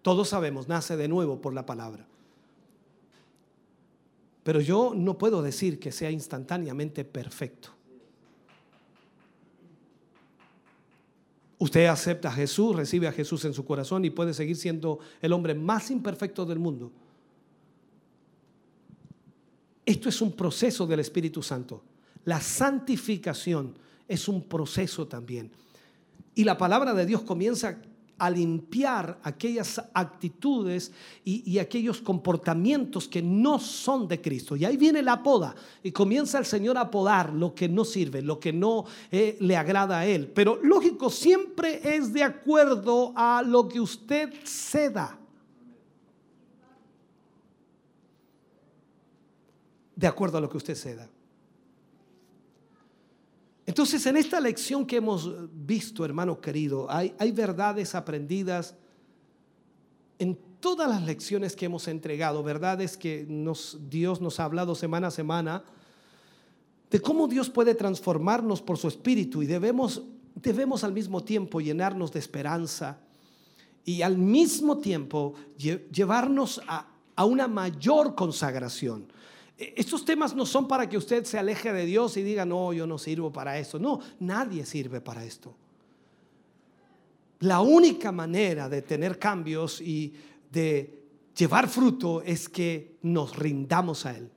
todos 0.02 0.28
sabemos, 0.28 0.68
nace 0.68 0.98
de 0.98 1.08
nuevo 1.08 1.40
por 1.40 1.54
la 1.54 1.64
palabra. 1.64 2.06
Pero 4.42 4.60
yo 4.60 4.92
no 4.94 5.16
puedo 5.16 5.40
decir 5.40 5.80
que 5.80 5.90
sea 5.90 6.10
instantáneamente 6.10 7.06
perfecto. 7.06 7.70
Usted 11.56 11.86
acepta 11.86 12.28
a 12.28 12.32
Jesús, 12.32 12.76
recibe 12.76 13.08
a 13.08 13.12
Jesús 13.12 13.42
en 13.46 13.54
su 13.54 13.64
corazón 13.64 14.04
y 14.04 14.10
puede 14.10 14.34
seguir 14.34 14.56
siendo 14.56 14.98
el 15.22 15.32
hombre 15.32 15.54
más 15.54 15.90
imperfecto 15.90 16.44
del 16.44 16.58
mundo. 16.58 16.92
Esto 19.86 20.10
es 20.10 20.20
un 20.20 20.32
proceso 20.32 20.86
del 20.86 21.00
Espíritu 21.00 21.42
Santo. 21.42 21.82
La 22.26 22.42
santificación 22.42 23.74
es 24.06 24.28
un 24.28 24.42
proceso 24.42 25.08
también. 25.08 25.50
Y 26.34 26.44
la 26.44 26.58
palabra 26.58 26.94
de 26.94 27.06
Dios 27.06 27.22
comienza 27.22 27.78
a 28.18 28.30
limpiar 28.30 29.18
aquellas 29.22 29.82
actitudes 29.92 30.92
y, 31.24 31.58
aquellos 31.58 32.00
comportamientos 32.00 33.08
que 33.08 33.22
no 33.22 33.58
son 33.58 34.06
de 34.06 34.20
Cristo. 34.20 34.56
Y 34.56 34.64
ahí 34.64 34.76
viene 34.76 35.02
la 35.02 35.22
poda 35.22 35.54
y 35.82 35.90
comienza 35.90 36.38
el 36.38 36.46
Señor 36.46 36.78
a 36.78 36.90
podar 36.90 37.32
lo 37.32 37.54
que 37.54 37.68
no 37.68 37.84
sirve, 37.84 38.22
lo 38.22 38.38
que 38.38 38.52
no 38.52 38.84
eh, 39.10 39.36
le 39.40 39.56
agrada 39.56 40.00
a 40.00 40.06
Él. 40.06 40.30
Pero 40.32 40.60
lógico, 40.62 41.10
siempre 41.10 41.96
es 41.96 42.12
de 42.12 42.22
acuerdo 42.22 43.12
a 43.16 43.42
lo 43.44 43.68
que 43.68 43.80
usted 43.80 44.32
ceda. 44.44 45.18
De 49.96 50.06
acuerdo 50.06 50.38
a 50.38 50.40
lo 50.40 50.48
que 50.48 50.56
usted 50.56 50.74
ceda. 50.74 51.08
Entonces, 53.66 54.04
en 54.06 54.16
esta 54.16 54.40
lección 54.40 54.84
que 54.84 54.96
hemos 54.96 55.30
visto, 55.52 56.04
hermano 56.04 56.40
querido, 56.40 56.90
hay, 56.90 57.14
hay 57.18 57.32
verdades 57.32 57.94
aprendidas 57.94 58.74
en 60.18 60.38
todas 60.60 60.88
las 60.88 61.02
lecciones 61.02 61.56
que 61.56 61.66
hemos 61.66 61.88
entregado, 61.88 62.42
verdades 62.42 62.96
que 62.96 63.26
Dios 63.88 64.20
nos 64.20 64.40
ha 64.40 64.44
hablado 64.44 64.74
semana 64.74 65.08
a 65.08 65.10
semana, 65.10 65.64
de 66.90 67.00
cómo 67.00 67.26
Dios 67.26 67.50
puede 67.50 67.74
transformarnos 67.74 68.62
por 68.62 68.78
su 68.78 68.88
espíritu 68.88 69.42
y 69.42 69.46
debemos, 69.46 70.02
debemos 70.34 70.84
al 70.84 70.92
mismo 70.92 71.24
tiempo 71.24 71.60
llenarnos 71.60 72.12
de 72.12 72.18
esperanza 72.18 72.98
y 73.84 74.02
al 74.02 74.16
mismo 74.16 74.78
tiempo 74.78 75.34
llevarnos 75.58 76.60
a, 76.68 76.86
a 77.16 77.24
una 77.24 77.48
mayor 77.48 78.14
consagración. 78.14 79.06
E, 79.58 79.74
estos 79.76 80.04
temas 80.04 80.34
no 80.34 80.46
son 80.46 80.66
para 80.66 80.88
que 80.88 80.96
usted 80.96 81.24
se 81.24 81.38
aleje 81.38 81.72
de 81.72 81.86
Dios 81.86 82.16
y 82.16 82.22
diga, 82.22 82.44
no, 82.44 82.72
yo 82.72 82.86
no 82.86 82.98
sirvo 82.98 83.32
para 83.32 83.58
eso. 83.58 83.78
No, 83.78 84.00
nadie 84.20 84.66
sirve 84.66 85.00
para 85.00 85.24
esto. 85.24 85.54
La 87.40 87.60
única 87.60 88.10
manera 88.10 88.68
de 88.68 88.82
tener 88.82 89.18
cambios 89.18 89.80
y 89.80 90.14
de 90.50 91.02
llevar 91.36 91.68
fruto 91.68 92.22
es 92.22 92.48
que 92.48 92.96
nos 93.02 93.36
rindamos 93.36 94.06
a 94.06 94.16
Él. 94.16 94.30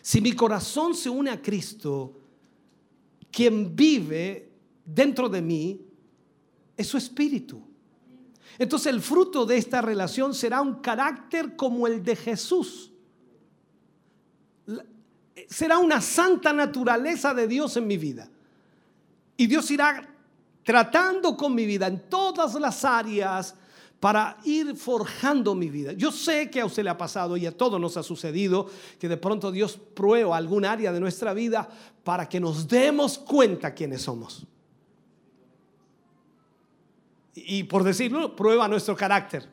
Si 0.00 0.20
mi 0.20 0.32
corazón 0.32 0.94
se 0.94 1.08
une 1.08 1.30
a 1.30 1.40
Cristo, 1.40 2.18
quien 3.30 3.74
vive 3.74 4.50
dentro 4.84 5.28
de 5.28 5.40
mí 5.40 5.80
es 6.76 6.86
su 6.86 6.98
espíritu. 6.98 7.62
Entonces 8.58 8.92
el 8.92 9.00
fruto 9.00 9.46
de 9.46 9.56
esta 9.56 9.80
relación 9.80 10.34
será 10.34 10.60
un 10.60 10.76
carácter 10.76 11.56
como 11.56 11.86
el 11.86 12.02
de 12.02 12.16
Jesús 12.16 12.91
será 15.48 15.78
una 15.78 16.00
santa 16.00 16.52
naturaleza 16.52 17.34
de 17.34 17.46
Dios 17.46 17.76
en 17.76 17.86
mi 17.86 17.96
vida. 17.96 18.28
Y 19.36 19.46
Dios 19.46 19.70
irá 19.70 20.08
tratando 20.62 21.36
con 21.36 21.54
mi 21.54 21.66
vida 21.66 21.86
en 21.86 22.08
todas 22.08 22.54
las 22.54 22.84
áreas 22.84 23.54
para 23.98 24.36
ir 24.44 24.76
forjando 24.76 25.54
mi 25.54 25.70
vida. 25.70 25.92
Yo 25.92 26.10
sé 26.10 26.50
que 26.50 26.60
a 26.60 26.66
usted 26.66 26.82
le 26.82 26.90
ha 26.90 26.98
pasado 26.98 27.36
y 27.36 27.46
a 27.46 27.56
todos 27.56 27.80
nos 27.80 27.96
ha 27.96 28.02
sucedido 28.02 28.68
que 28.98 29.08
de 29.08 29.16
pronto 29.16 29.52
Dios 29.52 29.78
prueba 29.94 30.36
algún 30.36 30.64
área 30.64 30.92
de 30.92 31.00
nuestra 31.00 31.32
vida 31.32 31.68
para 32.02 32.28
que 32.28 32.40
nos 32.40 32.66
demos 32.66 33.16
cuenta 33.16 33.74
quiénes 33.74 34.02
somos. 34.02 34.44
Y 37.34 37.64
por 37.64 37.84
decirlo, 37.84 38.36
prueba 38.36 38.68
nuestro 38.68 38.96
carácter. 38.96 39.48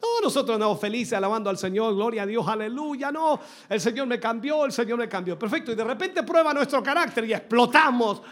No, 0.00 0.20
nosotros 0.22 0.54
andamos 0.54 0.80
felices 0.80 1.14
alabando 1.14 1.50
al 1.50 1.58
Señor, 1.58 1.94
gloria 1.94 2.22
a 2.22 2.26
Dios, 2.26 2.46
aleluya. 2.46 3.10
No, 3.10 3.40
el 3.68 3.80
Señor 3.80 4.06
me 4.06 4.20
cambió, 4.20 4.64
el 4.64 4.72
Señor 4.72 4.98
me 4.98 5.08
cambió. 5.08 5.38
Perfecto. 5.38 5.72
Y 5.72 5.74
de 5.74 5.84
repente 5.84 6.22
prueba 6.22 6.54
nuestro 6.54 6.82
carácter 6.82 7.24
y 7.24 7.32
explotamos. 7.32 8.22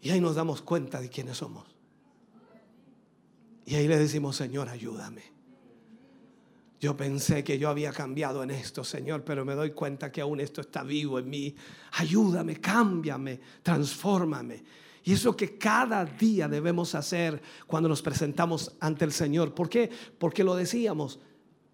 Y 0.00 0.10
ahí 0.10 0.20
nos 0.20 0.34
damos 0.34 0.62
cuenta 0.62 1.00
de 1.00 1.08
quiénes 1.08 1.36
somos. 1.36 1.64
Y 3.66 3.74
ahí 3.74 3.88
le 3.88 3.98
decimos, 3.98 4.36
Señor, 4.36 4.68
ayúdame. 4.68 5.34
Yo 6.80 6.96
pensé 6.96 7.42
que 7.42 7.58
yo 7.58 7.70
había 7.70 7.92
cambiado 7.92 8.42
en 8.42 8.50
esto, 8.50 8.84
Señor, 8.84 9.24
pero 9.24 9.44
me 9.46 9.54
doy 9.54 9.70
cuenta 9.70 10.12
que 10.12 10.20
aún 10.20 10.38
esto 10.38 10.60
está 10.60 10.82
vivo 10.82 11.18
en 11.18 11.30
mí. 11.30 11.56
Ayúdame, 11.92 12.60
cámbiame, 12.60 13.40
transfórmame. 13.62 14.62
Y 15.04 15.12
eso 15.12 15.36
que 15.36 15.58
cada 15.58 16.04
día 16.04 16.48
debemos 16.48 16.94
hacer 16.94 17.42
cuando 17.66 17.88
nos 17.88 18.00
presentamos 18.00 18.74
ante 18.80 19.04
el 19.04 19.12
Señor. 19.12 19.54
¿Por 19.54 19.68
qué? 19.68 19.90
Porque 20.18 20.42
lo 20.42 20.56
decíamos, 20.56 21.20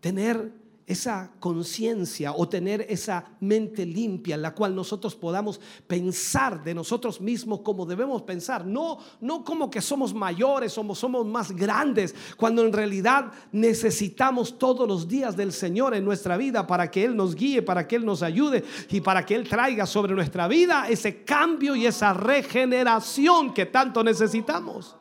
tener 0.01 0.53
esa 0.91 1.31
conciencia 1.39 2.33
o 2.33 2.49
tener 2.49 2.85
esa 2.89 3.25
mente 3.39 3.87
limpia 3.87 4.35
en 4.35 4.43
la 4.43 4.53
cual 4.53 4.75
nosotros 4.75 5.15
podamos 5.15 5.61
pensar 5.87 6.65
de 6.65 6.75
nosotros 6.75 7.21
mismos 7.21 7.61
como 7.61 7.87
debemos 7.87 8.23
pensar, 8.23 8.67
no, 8.67 8.99
no 9.21 9.45
como 9.45 9.71
que 9.71 9.81
somos 9.81 10.13
mayores, 10.13 10.73
somos, 10.73 10.99
somos 10.99 11.25
más 11.25 11.53
grandes, 11.53 12.13
cuando 12.37 12.67
en 12.67 12.73
realidad 12.73 13.31
necesitamos 13.53 14.59
todos 14.59 14.89
los 14.89 15.07
días 15.07 15.37
del 15.37 15.53
Señor 15.53 15.95
en 15.95 16.05
nuestra 16.05 16.37
vida 16.37 16.67
para 16.67 16.91
que 16.91 17.05
Él 17.05 17.15
nos 17.15 17.37
guíe, 17.37 17.63
para 17.63 17.87
que 17.87 17.95
Él 17.95 18.05
nos 18.05 18.25
ayude 18.25 18.65
y 18.91 19.01
para 19.01 19.25
que 19.25 19.37
Él 19.37 19.49
traiga 19.49 19.87
sobre 19.87 20.13
nuestra 20.13 20.49
vida 20.49 20.89
ese 20.89 21.23
cambio 21.23 21.77
y 21.77 21.87
esa 21.87 22.13
regeneración 22.13 23.55
que 23.55 23.67
tanto 23.67 24.03
necesitamos. 24.03 24.97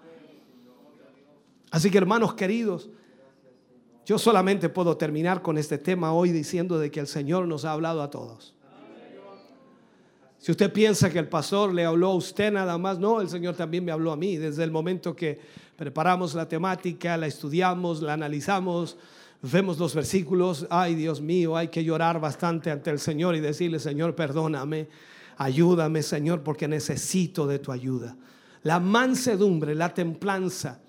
Así 1.71 1.89
que 1.89 1.97
hermanos 1.97 2.35
queridos, 2.35 2.91
yo 4.09 4.17
solamente 4.17 4.69
puedo 4.69 4.97
terminar 4.97 5.43
con 5.43 5.59
este 5.59 5.77
tema 5.77 6.13
hoy 6.13 6.31
diciendo 6.31 6.79
de 6.79 6.89
que 6.89 6.99
el 6.99 7.05
Señor 7.05 7.47
nos 7.47 7.63
ha 7.63 7.73
hablado 7.73 8.01
a 8.01 8.09
todos. 8.09 8.55
Si 10.39 10.49
usted 10.49 10.73
piensa 10.73 11.11
que 11.11 11.19
el 11.19 11.27
pastor 11.27 11.71
le 11.71 11.85
habló 11.85 12.07
a 12.07 12.15
usted 12.15 12.51
nada 12.51 12.75
más, 12.79 12.97
no, 12.97 13.21
el 13.21 13.29
Señor 13.29 13.55
también 13.55 13.85
me 13.85 13.91
habló 13.91 14.11
a 14.11 14.15
mí. 14.15 14.35
Desde 14.35 14.63
el 14.63 14.71
momento 14.71 15.15
que 15.15 15.39
preparamos 15.75 16.33
la 16.33 16.47
temática, 16.47 17.17
la 17.17 17.27
estudiamos, 17.27 18.01
la 18.01 18.13
analizamos, 18.13 18.97
vemos 19.43 19.77
los 19.77 19.93
versículos, 19.93 20.65
ay 20.71 20.95
Dios 20.95 21.21
mío, 21.21 21.55
hay 21.55 21.67
que 21.67 21.83
llorar 21.83 22.19
bastante 22.19 22.71
ante 22.71 22.89
el 22.89 22.97
Señor 22.97 23.35
y 23.35 23.41
decirle, 23.41 23.77
Señor, 23.77 24.15
perdóname, 24.15 24.87
ayúdame, 25.37 26.01
Señor, 26.01 26.41
porque 26.41 26.67
necesito 26.67 27.45
de 27.45 27.59
tu 27.59 27.71
ayuda. 27.71 28.17
La 28.63 28.79
mansedumbre, 28.79 29.75
la 29.75 29.93
templanza, 29.93 30.79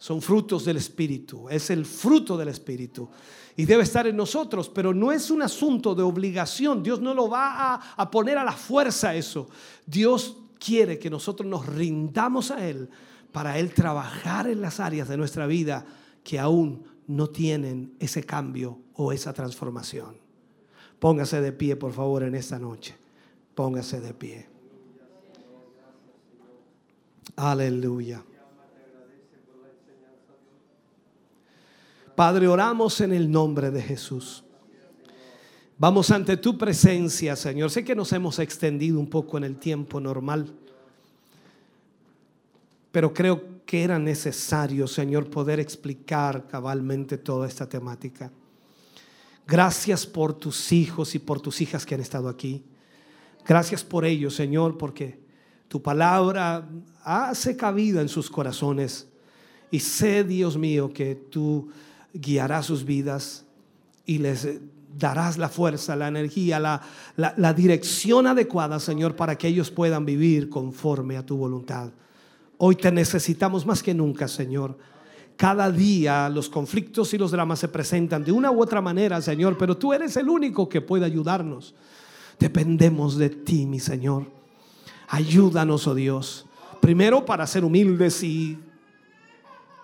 son 0.00 0.22
frutos 0.22 0.64
del 0.64 0.78
Espíritu, 0.78 1.46
es 1.50 1.68
el 1.68 1.84
fruto 1.84 2.38
del 2.38 2.48
Espíritu 2.48 3.06
y 3.54 3.66
debe 3.66 3.82
estar 3.82 4.06
en 4.06 4.16
nosotros, 4.16 4.70
pero 4.70 4.94
no 4.94 5.12
es 5.12 5.30
un 5.30 5.42
asunto 5.42 5.94
de 5.94 6.02
obligación, 6.02 6.82
Dios 6.82 7.02
no 7.02 7.12
lo 7.12 7.28
va 7.28 7.74
a, 7.74 8.10
poner 8.10 8.38
a 8.38 8.44
la 8.44 8.52
fuerza 8.52 9.14
eso, 9.14 9.50
Dios 9.84 10.38
quiere 10.58 10.98
que 10.98 11.10
nosotros 11.10 11.46
nos 11.46 11.66
rindamos 11.66 12.50
a 12.50 12.66
Él 12.66 12.88
para 13.30 13.58
Él 13.58 13.74
trabajar 13.74 14.48
en 14.48 14.62
las 14.62 14.80
áreas 14.80 15.06
de 15.06 15.18
nuestra 15.18 15.46
vida 15.46 15.84
que 16.24 16.38
aún 16.38 16.82
no 17.06 17.28
tienen 17.28 17.92
ese 17.98 18.24
cambio 18.24 18.78
o 18.94 19.12
esa 19.12 19.34
transformación. 19.34 20.16
Póngase 20.98 21.42
de 21.42 21.52
pie, 21.52 21.76
por 21.76 21.92
favor, 21.92 22.22
en 22.22 22.34
esta 22.34 22.58
noche. 22.58 22.96
Póngase 23.54 24.00
de 24.00 24.14
pie. 24.14 24.48
Aleluya. 27.36 28.24
Padre, 32.14 32.48
oramos 32.48 33.00
en 33.00 33.12
el 33.12 33.30
nombre 33.30 33.70
de 33.70 33.82
Jesús. 33.82 34.44
Vamos 35.78 36.10
ante 36.10 36.36
tu 36.36 36.58
presencia, 36.58 37.34
Señor. 37.36 37.70
Sé 37.70 37.84
que 37.84 37.94
nos 37.94 38.12
hemos 38.12 38.38
extendido 38.38 39.00
un 39.00 39.08
poco 39.08 39.38
en 39.38 39.44
el 39.44 39.56
tiempo 39.56 39.98
normal, 39.98 40.52
pero 42.92 43.14
creo 43.14 43.64
que 43.64 43.82
era 43.82 43.98
necesario, 43.98 44.86
Señor, 44.86 45.30
poder 45.30 45.58
explicar 45.58 46.46
cabalmente 46.48 47.16
toda 47.16 47.46
esta 47.46 47.66
temática. 47.66 48.30
Gracias 49.46 50.06
por 50.06 50.34
tus 50.34 50.70
hijos 50.72 51.14
y 51.14 51.18
por 51.18 51.40
tus 51.40 51.60
hijas 51.60 51.86
que 51.86 51.94
han 51.94 52.00
estado 52.00 52.28
aquí. 52.28 52.62
Gracias 53.46 53.82
por 53.82 54.04
ellos, 54.04 54.34
Señor, 54.34 54.76
porque 54.76 55.18
tu 55.66 55.80
palabra 55.80 56.68
hace 57.02 57.56
cabida 57.56 58.02
en 58.02 58.08
sus 58.08 58.28
corazones. 58.28 59.08
Y 59.70 59.80
sé, 59.80 60.24
Dios 60.24 60.58
mío, 60.58 60.92
que 60.92 61.14
tú 61.14 61.70
guiarás 62.12 62.66
sus 62.66 62.84
vidas 62.84 63.44
y 64.06 64.18
les 64.18 64.60
darás 64.96 65.38
la 65.38 65.48
fuerza, 65.48 65.94
la 65.96 66.08
energía, 66.08 66.58
la, 66.58 66.82
la, 67.16 67.54
dirección 67.54 68.26
adecuada, 68.26 68.80
Señor, 68.80 69.14
para 69.14 69.38
que 69.38 69.48
ellos 69.48 69.70
puedan 69.70 70.04
vivir 70.04 70.48
conforme 70.48 71.16
a 71.16 71.24
tu 71.24 71.36
voluntad. 71.36 71.90
Hoy 72.58 72.76
te 72.76 72.90
necesitamos 72.90 73.64
más 73.64 73.82
que 73.82 73.94
nunca, 73.94 74.28
Señor. 74.28 74.76
Cada 75.36 75.70
día 75.70 76.28
los 76.28 76.50
conflictos 76.50 77.14
y 77.14 77.18
los 77.18 77.30
dramas 77.30 77.60
se 77.60 77.68
presentan 77.68 78.24
de 78.24 78.32
una 78.32 78.50
u 78.50 78.60
otra 78.60 78.82
manera, 78.82 79.22
Señor, 79.22 79.56
pero 79.56 79.76
tú 79.76 79.92
eres 79.92 80.16
el 80.16 80.28
único 80.28 80.68
que 80.68 80.80
puede 80.80 81.06
ayudarnos. 81.06 81.74
Dependemos 82.38 83.16
de 83.16 83.30
ti, 83.30 83.66
mi 83.66 83.80
Señor. 83.80 84.26
Ayúdanos, 85.08 85.86
oh 85.86 85.94
Dios. 85.94 86.46
Primero 86.80 87.24
para 87.24 87.46
ser 87.46 87.64
humildes 87.64 88.22
y 88.22 88.58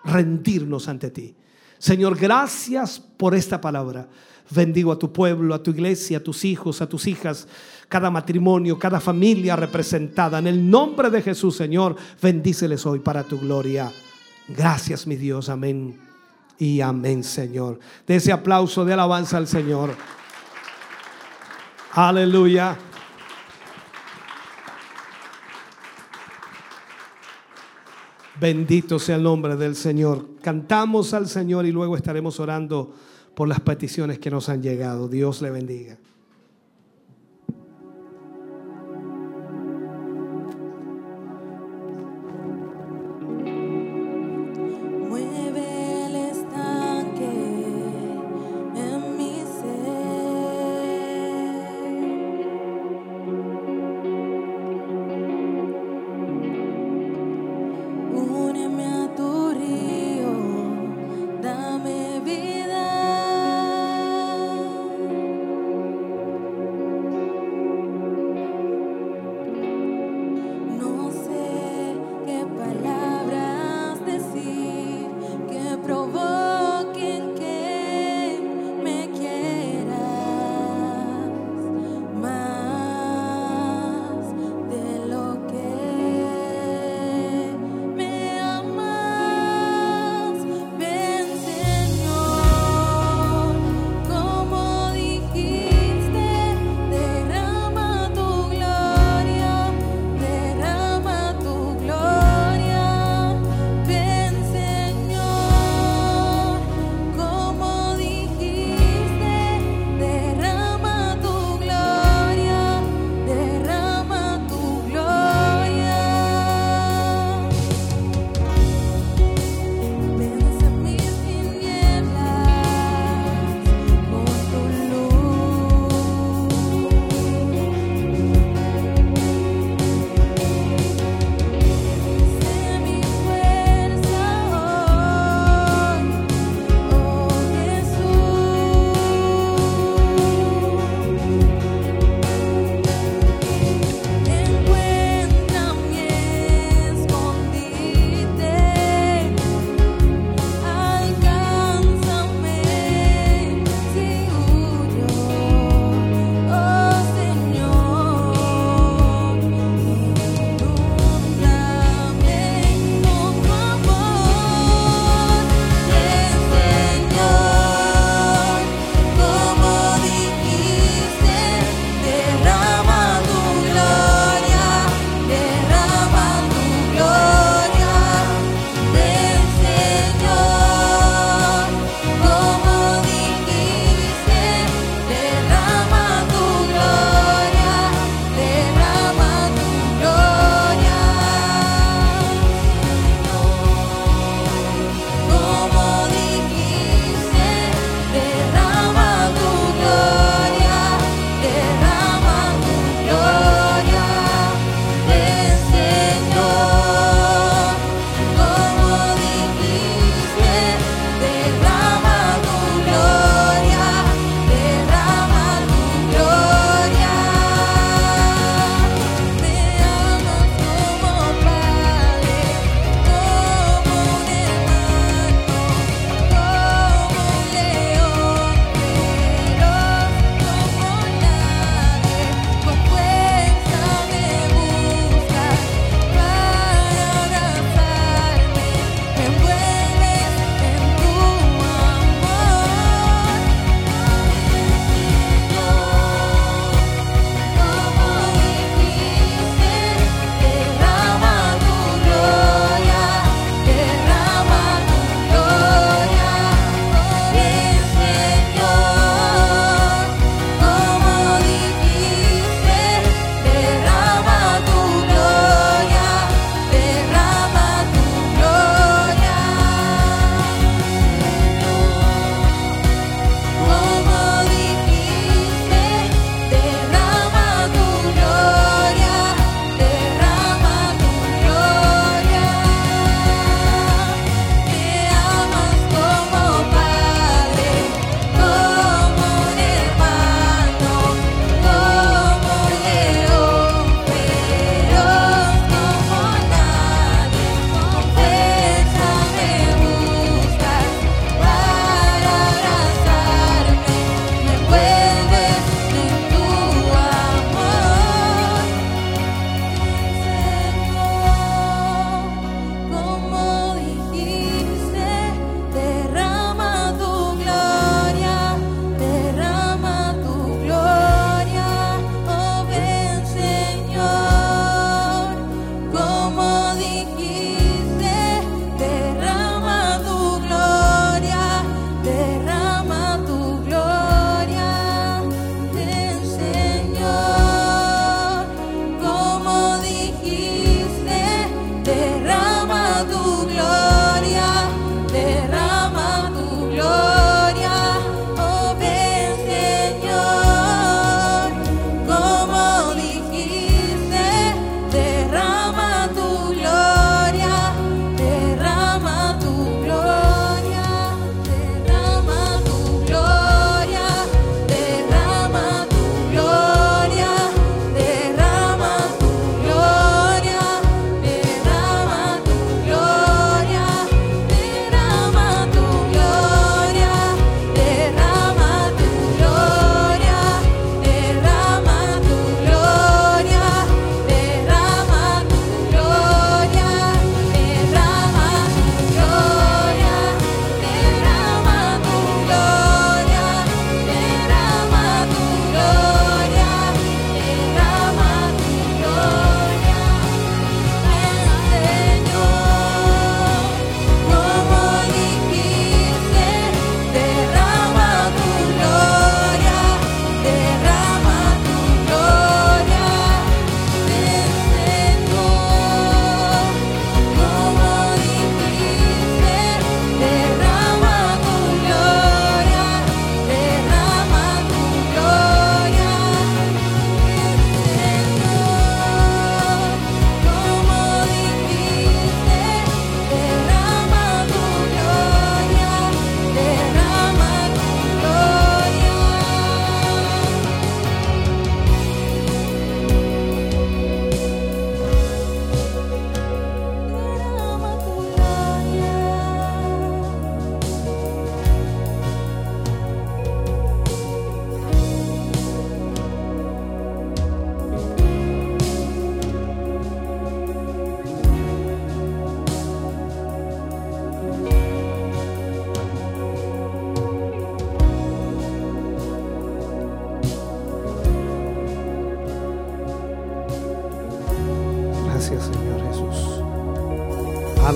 rendirnos 0.03 0.87
ante 0.87 1.09
ti. 1.11 1.35
Señor, 1.77 2.17
gracias 2.17 2.99
por 2.99 3.35
esta 3.35 3.61
palabra. 3.61 4.07
Bendigo 4.49 4.91
a 4.91 4.99
tu 4.99 5.11
pueblo, 5.11 5.53
a 5.53 5.61
tu 5.61 5.71
iglesia, 5.71 6.19
a 6.19 6.23
tus 6.23 6.45
hijos, 6.45 6.81
a 6.81 6.87
tus 6.87 7.05
hijas, 7.07 7.47
cada 7.89 8.09
matrimonio, 8.09 8.79
cada 8.79 8.99
familia 8.99 9.55
representada. 9.55 10.39
En 10.39 10.47
el 10.47 10.69
nombre 10.69 11.09
de 11.09 11.21
Jesús, 11.21 11.55
Señor, 11.57 11.95
bendíceles 12.21 12.85
hoy 12.85 12.99
para 12.99 13.23
tu 13.23 13.39
gloria. 13.39 13.91
Gracias, 14.47 15.05
mi 15.05 15.17
Dios. 15.17 15.49
Amén. 15.49 15.99
Y 16.57 16.81
amén, 16.81 17.23
Señor. 17.23 17.79
De 18.07 18.15
ese 18.15 18.31
aplauso 18.31 18.85
de 18.85 18.93
alabanza 18.93 19.37
al 19.37 19.47
Señor. 19.47 19.95
Aleluya. 21.91 22.77
Bendito 28.39 28.99
sea 28.99 29.15
el 29.15 29.23
nombre 29.23 29.55
del 29.55 29.75
Señor. 29.75 30.35
Cantamos 30.41 31.13
al 31.13 31.27
Señor 31.27 31.65
y 31.65 31.71
luego 31.71 31.95
estaremos 31.95 32.39
orando 32.39 32.93
por 33.33 33.47
las 33.47 33.59
peticiones 33.59 34.19
que 34.19 34.29
nos 34.29 34.49
han 34.49 34.61
llegado. 34.61 35.07
Dios 35.07 35.41
le 35.41 35.49
bendiga. 35.49 35.97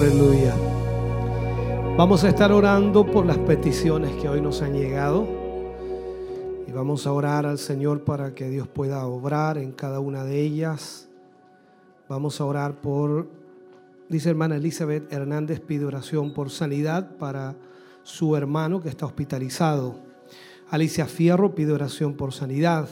Aleluya. 0.02 0.56
Vamos 1.96 2.24
a 2.24 2.30
estar 2.30 2.52
orando 2.52 3.06
por 3.06 3.24
las 3.24 3.38
peticiones 3.38 4.12
que 4.20 4.28
hoy 4.28 4.42
nos 4.42 4.64
han 4.64 4.74
llegado. 4.74 5.28
Y 6.68 6.72
vamos 6.72 7.06
a 7.06 7.12
orar 7.12 7.46
al 7.46 7.60
Señor 7.60 8.04
para 8.04 8.34
que 8.34 8.50
Dios 8.50 8.68
pueda 8.68 9.06
obrar 9.06 9.60
en 9.60 9.72
cada 9.72 10.00
una 10.00 10.24
de 10.24 10.42
ellas. 10.42 11.08
Vamos 12.10 12.42
a 12.42 12.46
orar 12.46 12.82
por, 12.82 13.30
dice 14.10 14.32
hermana 14.32 14.56
Elizabeth 14.56 15.14
Hernández, 15.14 15.60
pide 15.60 15.86
oración 15.86 16.34
por 16.34 16.50
sanidad 16.50 17.18
para 17.18 17.56
su 18.02 18.36
hermano 18.36 18.82
que 18.82 18.90
está 18.90 19.06
hospitalizado. 19.06 20.00
Alicia 20.72 21.06
Fierro 21.06 21.54
pide 21.54 21.74
oración 21.74 22.16
por 22.16 22.34
sanidad. 22.34 22.90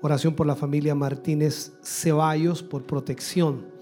Oración 0.00 0.34
por 0.34 0.46
la 0.46 0.56
familia 0.56 0.94
Martínez 0.94 1.74
Ceballos 1.82 2.62
por 2.62 2.84
protección. 2.84 3.78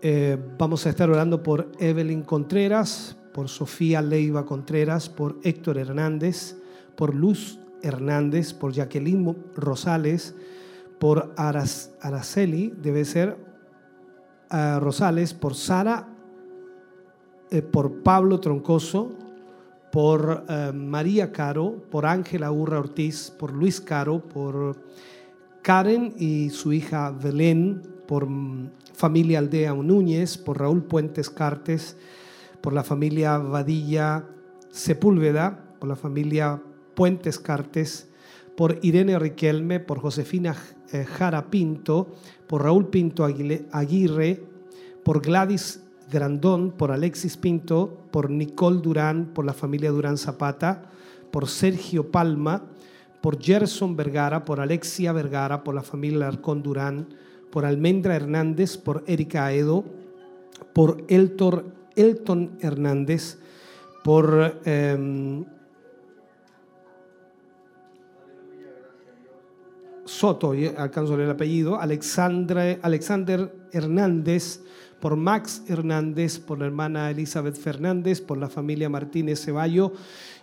Eh, 0.00 0.38
vamos 0.56 0.86
a 0.86 0.90
estar 0.90 1.10
orando 1.10 1.42
por 1.42 1.72
Evelyn 1.80 2.22
Contreras, 2.22 3.16
por 3.34 3.48
Sofía 3.48 4.00
Leiva 4.00 4.46
Contreras, 4.46 5.08
por 5.08 5.40
Héctor 5.42 5.76
Hernández, 5.76 6.56
por 6.94 7.16
Luz 7.16 7.58
Hernández, 7.82 8.54
por 8.54 8.72
Jacqueline 8.72 9.34
Rosales, 9.56 10.36
por 11.00 11.34
Araceli, 11.36 12.72
debe 12.80 13.04
ser 13.04 13.36
uh, 14.52 14.78
Rosales, 14.78 15.34
por 15.34 15.56
Sara, 15.56 16.06
eh, 17.50 17.60
por 17.60 18.04
Pablo 18.04 18.38
Troncoso, 18.38 19.10
por 19.90 20.44
María 20.74 21.32
Caro, 21.32 21.82
por 21.90 22.04
Ángela 22.04 22.52
Urra 22.52 22.78
Ortiz, 22.78 23.32
por 23.36 23.52
Luis 23.52 23.80
Caro, 23.80 24.20
por 24.20 24.76
Karen 25.62 26.14
y 26.18 26.50
su 26.50 26.74
hija 26.74 27.10
Belén, 27.10 27.97
por 28.08 28.26
mm, 28.26 28.70
familia 28.94 29.38
Aldea 29.38 29.74
Núñez, 29.74 30.38
por 30.38 30.58
Raúl 30.58 30.82
Puentes 30.82 31.28
Cartes, 31.28 31.98
por 32.62 32.72
la 32.72 32.82
familia 32.82 33.36
Vadilla 33.36 34.24
Sepúlveda, 34.70 35.76
por 35.78 35.90
la 35.90 35.94
familia 35.94 36.60
Puentes 36.94 37.38
Cartes, 37.38 38.08
por 38.56 38.78
Irene 38.80 39.18
Riquelme, 39.18 39.78
por 39.78 40.00
Josefina 40.00 40.56
eh, 40.90 41.04
Jara 41.04 41.50
Pinto, 41.50 42.14
por 42.46 42.62
Raúl 42.62 42.88
Pinto 42.88 43.24
Aguirre, 43.24 44.42
por 45.04 45.20
Gladys 45.20 45.82
Grandón, 46.10 46.72
por 46.72 46.90
Alexis 46.90 47.36
Pinto, 47.36 48.04
por 48.10 48.30
Nicole 48.30 48.80
Durán, 48.80 49.26
por 49.34 49.44
la 49.44 49.52
familia 49.52 49.90
Durán 49.90 50.16
Zapata, 50.16 50.90
por 51.30 51.46
Sergio 51.46 52.10
Palma, 52.10 52.64
por 53.20 53.38
Gerson 53.38 53.96
Vergara, 53.96 54.46
por 54.46 54.60
Alexia 54.60 55.12
Vergara, 55.12 55.62
por 55.62 55.74
la 55.74 55.82
familia 55.82 56.26
Arcón 56.26 56.62
Durán, 56.62 57.06
por 57.50 57.64
Almendra 57.64 58.16
Hernández, 58.16 58.76
por 58.76 59.04
Erika 59.06 59.46
Aedo, 59.46 59.84
por 60.72 61.04
Elton, 61.08 61.74
Elton 61.96 62.58
Hernández, 62.60 63.38
por 64.04 64.60
em, 64.64 65.44
Soto, 70.04 70.54
alcanzo 70.78 71.20
el 71.20 71.30
apellido, 71.30 71.78
Alexandre, 71.78 72.78
Alexander 72.80 73.52
Hernández, 73.72 74.62
por 75.00 75.16
Max 75.16 75.62
Hernández, 75.68 76.38
por 76.38 76.58
la 76.58 76.66
hermana 76.66 77.10
Elizabeth 77.10 77.56
Fernández, 77.56 78.22
por 78.22 78.38
la 78.38 78.48
familia 78.48 78.88
Martínez 78.88 79.44
Ceballo 79.44 79.92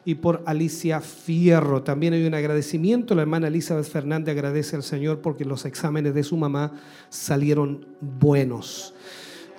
y 0.06 0.16
por 0.16 0.44
Alicia 0.46 1.02
Fierro. 1.02 1.82
También 1.82 2.14
hay 2.14 2.26
un 2.26 2.36
agradecimiento. 2.36 3.16
La 3.16 3.24
hermana 3.24 3.48
Elizabeth 3.48 3.90
Fernández 3.90 4.34
agradece 4.34 4.76
al 4.76 4.84
Señor 4.84 5.20
porque 5.20 5.44
los 5.44 5.66
exámenes 5.66 6.14
de 6.14 6.24
su 6.24 6.38
mamá 6.38 6.74
salieron 7.10 7.88
buenos. 8.00 8.94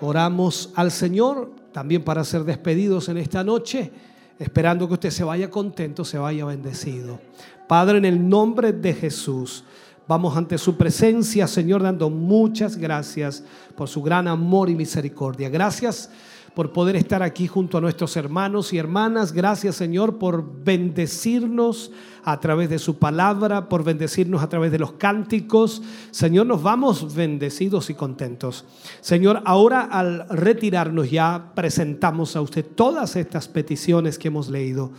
Oramos 0.01 0.73
al 0.77 0.93
Señor 0.93 1.51
también 1.73 2.05
para 2.05 2.23
ser 2.23 2.45
despedidos 2.45 3.09
en 3.09 3.19
esta 3.19 3.43
noche, 3.43 3.91
esperando 4.39 4.87
que 4.87 4.95
usted 4.95 5.11
se 5.11 5.25
vaya 5.25 5.51
contento, 5.51 6.05
se 6.05 6.17
vaya 6.17 6.45
bendecido. 6.45 7.19
Padre, 7.67 7.99
en 7.99 8.05
el 8.05 8.29
nombre 8.29 8.73
de 8.73 8.95
Jesús. 8.95 9.65
Vamos 10.09 10.37
ante 10.37 10.57
su 10.57 10.77
presencia, 10.77 11.49
Señor, 11.49 11.83
dando 11.83 12.09
muchas 12.09 12.77
gracias 12.77 13.43
por 13.75 13.89
su 13.89 14.01
gran 14.03 14.29
amor 14.29 14.71
y 14.71 14.77
misericordia. 14.77 15.49
Gracias 15.49 16.11
por 16.57 16.73
poder 16.73 16.97
estar 16.97 17.23
aquí 17.23 17.47
junto 17.47 17.77
a 17.77 17.83
nuestros 17.83 18.17
hermanos 18.17 18.73
y 18.73 18.79
hermanas. 18.79 19.33
Gracias 19.33 19.77
Señor 19.77 20.17
por 20.17 20.65
bendecirnos 20.65 21.93
a 22.25 22.41
través 22.41 22.71
de 22.71 22.79
su 22.79 22.99
palabra, 22.99 23.69
por 23.69 23.85
bendecirnos 23.85 24.43
a 24.43 24.49
través 24.49 24.73
de 24.73 24.79
los 24.79 24.93
cánticos. 24.93 25.83
Señor, 26.11 26.47
nos 26.47 26.63
vamos 26.63 27.15
bendecidos 27.15 27.91
y 27.91 27.95
contentos. 27.95 28.65
Señor, 29.03 29.43
ahora 29.45 29.83
al 29.83 30.27
retirarnos 30.31 31.11
ya 31.11 31.53
presentamos 31.55 32.37
a 32.37 32.41
usted 32.41 32.65
todas 32.65 33.17
estas 33.17 33.49
peticiones 33.49 34.19
que 34.19 34.29
hemos 34.29 34.49
leído. 34.49 34.93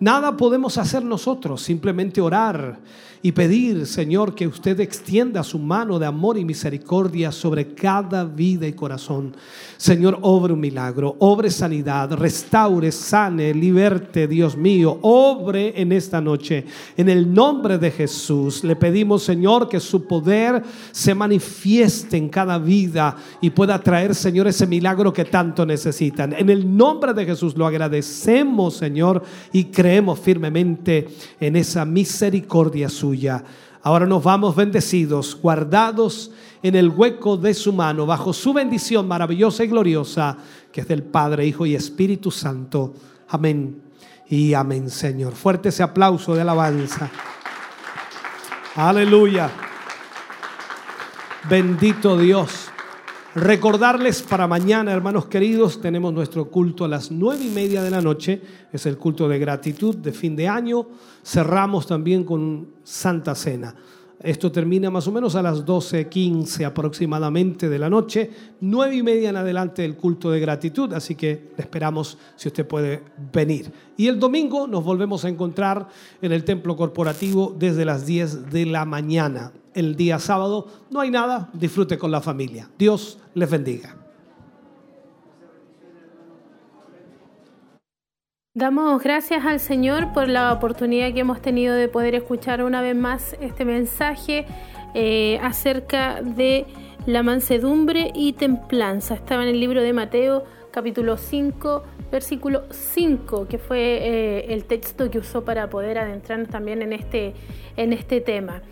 Nada 0.00 0.36
podemos 0.36 0.76
hacer 0.76 1.04
nosotros, 1.04 1.62
simplemente 1.62 2.20
orar 2.20 2.80
y 3.26 3.32
pedir, 3.32 3.86
Señor, 3.86 4.36
que 4.36 4.46
usted 4.46 4.78
extienda 4.78 5.42
su 5.42 5.58
mano 5.58 5.98
de 5.98 6.06
amor 6.06 6.38
y 6.38 6.44
misericordia 6.44 7.32
sobre 7.32 7.74
cada 7.74 8.24
vida 8.24 8.68
y 8.68 8.72
corazón. 8.72 9.34
Señor, 9.76 10.20
obre 10.22 10.52
un 10.52 10.60
milagro, 10.60 11.16
obre 11.18 11.50
sanidad, 11.50 12.12
restaure, 12.12 12.92
sane, 12.92 13.52
liberte, 13.52 14.28
Dios 14.28 14.56
mío, 14.56 15.00
obre 15.02 15.72
en 15.74 15.90
esta 15.90 16.20
noche. 16.20 16.66
En 16.96 17.08
el 17.08 17.34
nombre 17.34 17.78
de 17.78 17.90
Jesús 17.90 18.62
le 18.62 18.76
pedimos, 18.76 19.24
Señor, 19.24 19.68
que 19.68 19.80
su 19.80 20.06
poder 20.06 20.62
se 20.92 21.12
manifieste 21.12 22.16
en 22.16 22.28
cada 22.28 22.58
vida 22.58 23.16
y 23.40 23.50
pueda 23.50 23.80
traer, 23.80 24.14
Señor, 24.14 24.46
ese 24.46 24.68
milagro 24.68 25.12
que 25.12 25.24
tanto 25.24 25.66
necesitan. 25.66 26.32
En 26.32 26.48
el 26.48 26.76
nombre 26.76 27.12
de 27.12 27.26
Jesús 27.26 27.56
lo 27.56 27.66
agradecemos, 27.66 28.76
Señor, 28.76 29.24
y 29.52 29.64
creemos 29.64 30.20
firmemente 30.20 31.08
en 31.40 31.56
esa 31.56 31.84
misericordia 31.84 32.88
suya. 32.88 33.15
Ahora 33.82 34.06
nos 34.06 34.22
vamos 34.22 34.56
bendecidos, 34.56 35.38
guardados 35.40 36.30
en 36.62 36.74
el 36.74 36.90
hueco 36.90 37.36
de 37.36 37.54
su 37.54 37.72
mano, 37.72 38.06
bajo 38.06 38.32
su 38.32 38.52
bendición 38.52 39.06
maravillosa 39.06 39.64
y 39.64 39.68
gloriosa, 39.68 40.36
que 40.72 40.80
es 40.80 40.88
del 40.88 41.02
Padre, 41.02 41.46
Hijo 41.46 41.66
y 41.66 41.74
Espíritu 41.74 42.30
Santo. 42.30 42.94
Amén 43.28 43.80
y 44.28 44.54
amén, 44.54 44.90
Señor. 44.90 45.34
Fuerte 45.34 45.68
ese 45.68 45.82
aplauso 45.82 46.34
de 46.34 46.40
alabanza. 46.40 47.10
Aleluya. 48.74 49.50
Bendito 51.48 52.18
Dios. 52.18 52.70
Recordarles 53.36 54.22
para 54.22 54.46
mañana, 54.46 54.94
hermanos 54.94 55.26
queridos, 55.26 55.78
tenemos 55.78 56.10
nuestro 56.10 56.46
culto 56.46 56.86
a 56.86 56.88
las 56.88 57.10
nueve 57.10 57.44
y 57.44 57.50
media 57.50 57.82
de 57.82 57.90
la 57.90 58.00
noche. 58.00 58.40
Es 58.72 58.86
el 58.86 58.96
culto 58.96 59.28
de 59.28 59.38
gratitud 59.38 59.94
de 59.94 60.10
fin 60.12 60.34
de 60.34 60.48
año. 60.48 60.86
Cerramos 61.22 61.86
también 61.86 62.24
con 62.24 62.68
Santa 62.82 63.34
Cena. 63.34 63.74
Esto 64.22 64.50
termina 64.50 64.90
más 64.90 65.06
o 65.06 65.12
menos 65.12 65.34
a 65.36 65.42
las 65.42 65.64
12.15 65.64 66.64
aproximadamente 66.64 67.68
de 67.68 67.78
la 67.78 67.90
noche, 67.90 68.30
nueve 68.60 68.96
y 68.96 69.02
media 69.02 69.28
en 69.28 69.36
adelante 69.36 69.84
el 69.84 69.96
culto 69.96 70.30
de 70.30 70.40
gratitud, 70.40 70.92
así 70.94 71.14
que 71.14 71.50
esperamos 71.58 72.16
si 72.34 72.48
usted 72.48 72.66
puede 72.66 73.02
venir. 73.32 73.70
Y 73.96 74.08
el 74.08 74.18
domingo 74.18 74.66
nos 74.66 74.84
volvemos 74.84 75.24
a 75.24 75.28
encontrar 75.28 75.88
en 76.22 76.32
el 76.32 76.44
templo 76.44 76.76
corporativo 76.76 77.54
desde 77.58 77.84
las 77.84 78.06
10 78.06 78.50
de 78.50 78.66
la 78.66 78.84
mañana 78.86 79.52
el 79.74 79.94
día 79.96 80.18
sábado. 80.18 80.66
No 80.90 81.00
hay 81.00 81.10
nada, 81.10 81.50
disfrute 81.52 81.98
con 81.98 82.10
la 82.10 82.22
familia. 82.22 82.70
Dios 82.78 83.18
les 83.34 83.50
bendiga. 83.50 84.05
Damos 88.56 89.02
gracias 89.02 89.44
al 89.44 89.60
Señor 89.60 90.14
por 90.14 90.30
la 90.30 90.50
oportunidad 90.50 91.12
que 91.12 91.20
hemos 91.20 91.42
tenido 91.42 91.74
de 91.74 91.88
poder 91.88 92.14
escuchar 92.14 92.62
una 92.64 92.80
vez 92.80 92.96
más 92.96 93.36
este 93.42 93.66
mensaje 93.66 94.46
eh, 94.94 95.38
acerca 95.42 96.22
de 96.22 96.64
la 97.04 97.22
mansedumbre 97.22 98.12
y 98.14 98.32
templanza. 98.32 99.12
Estaba 99.12 99.42
en 99.42 99.50
el 99.50 99.60
libro 99.60 99.82
de 99.82 99.92
Mateo 99.92 100.44
capítulo 100.70 101.18
5 101.18 101.82
versículo 102.10 102.64
5, 102.70 103.48
que 103.48 103.58
fue 103.58 103.78
eh, 103.78 104.52
el 104.52 104.64
texto 104.64 105.10
que 105.10 105.18
usó 105.18 105.44
para 105.44 105.68
poder 105.68 105.98
adentrarnos 105.98 106.48
también 106.48 106.82
en 106.82 106.92
este, 106.92 107.34
en 107.76 107.92
este 107.92 108.20
tema. 108.20 108.62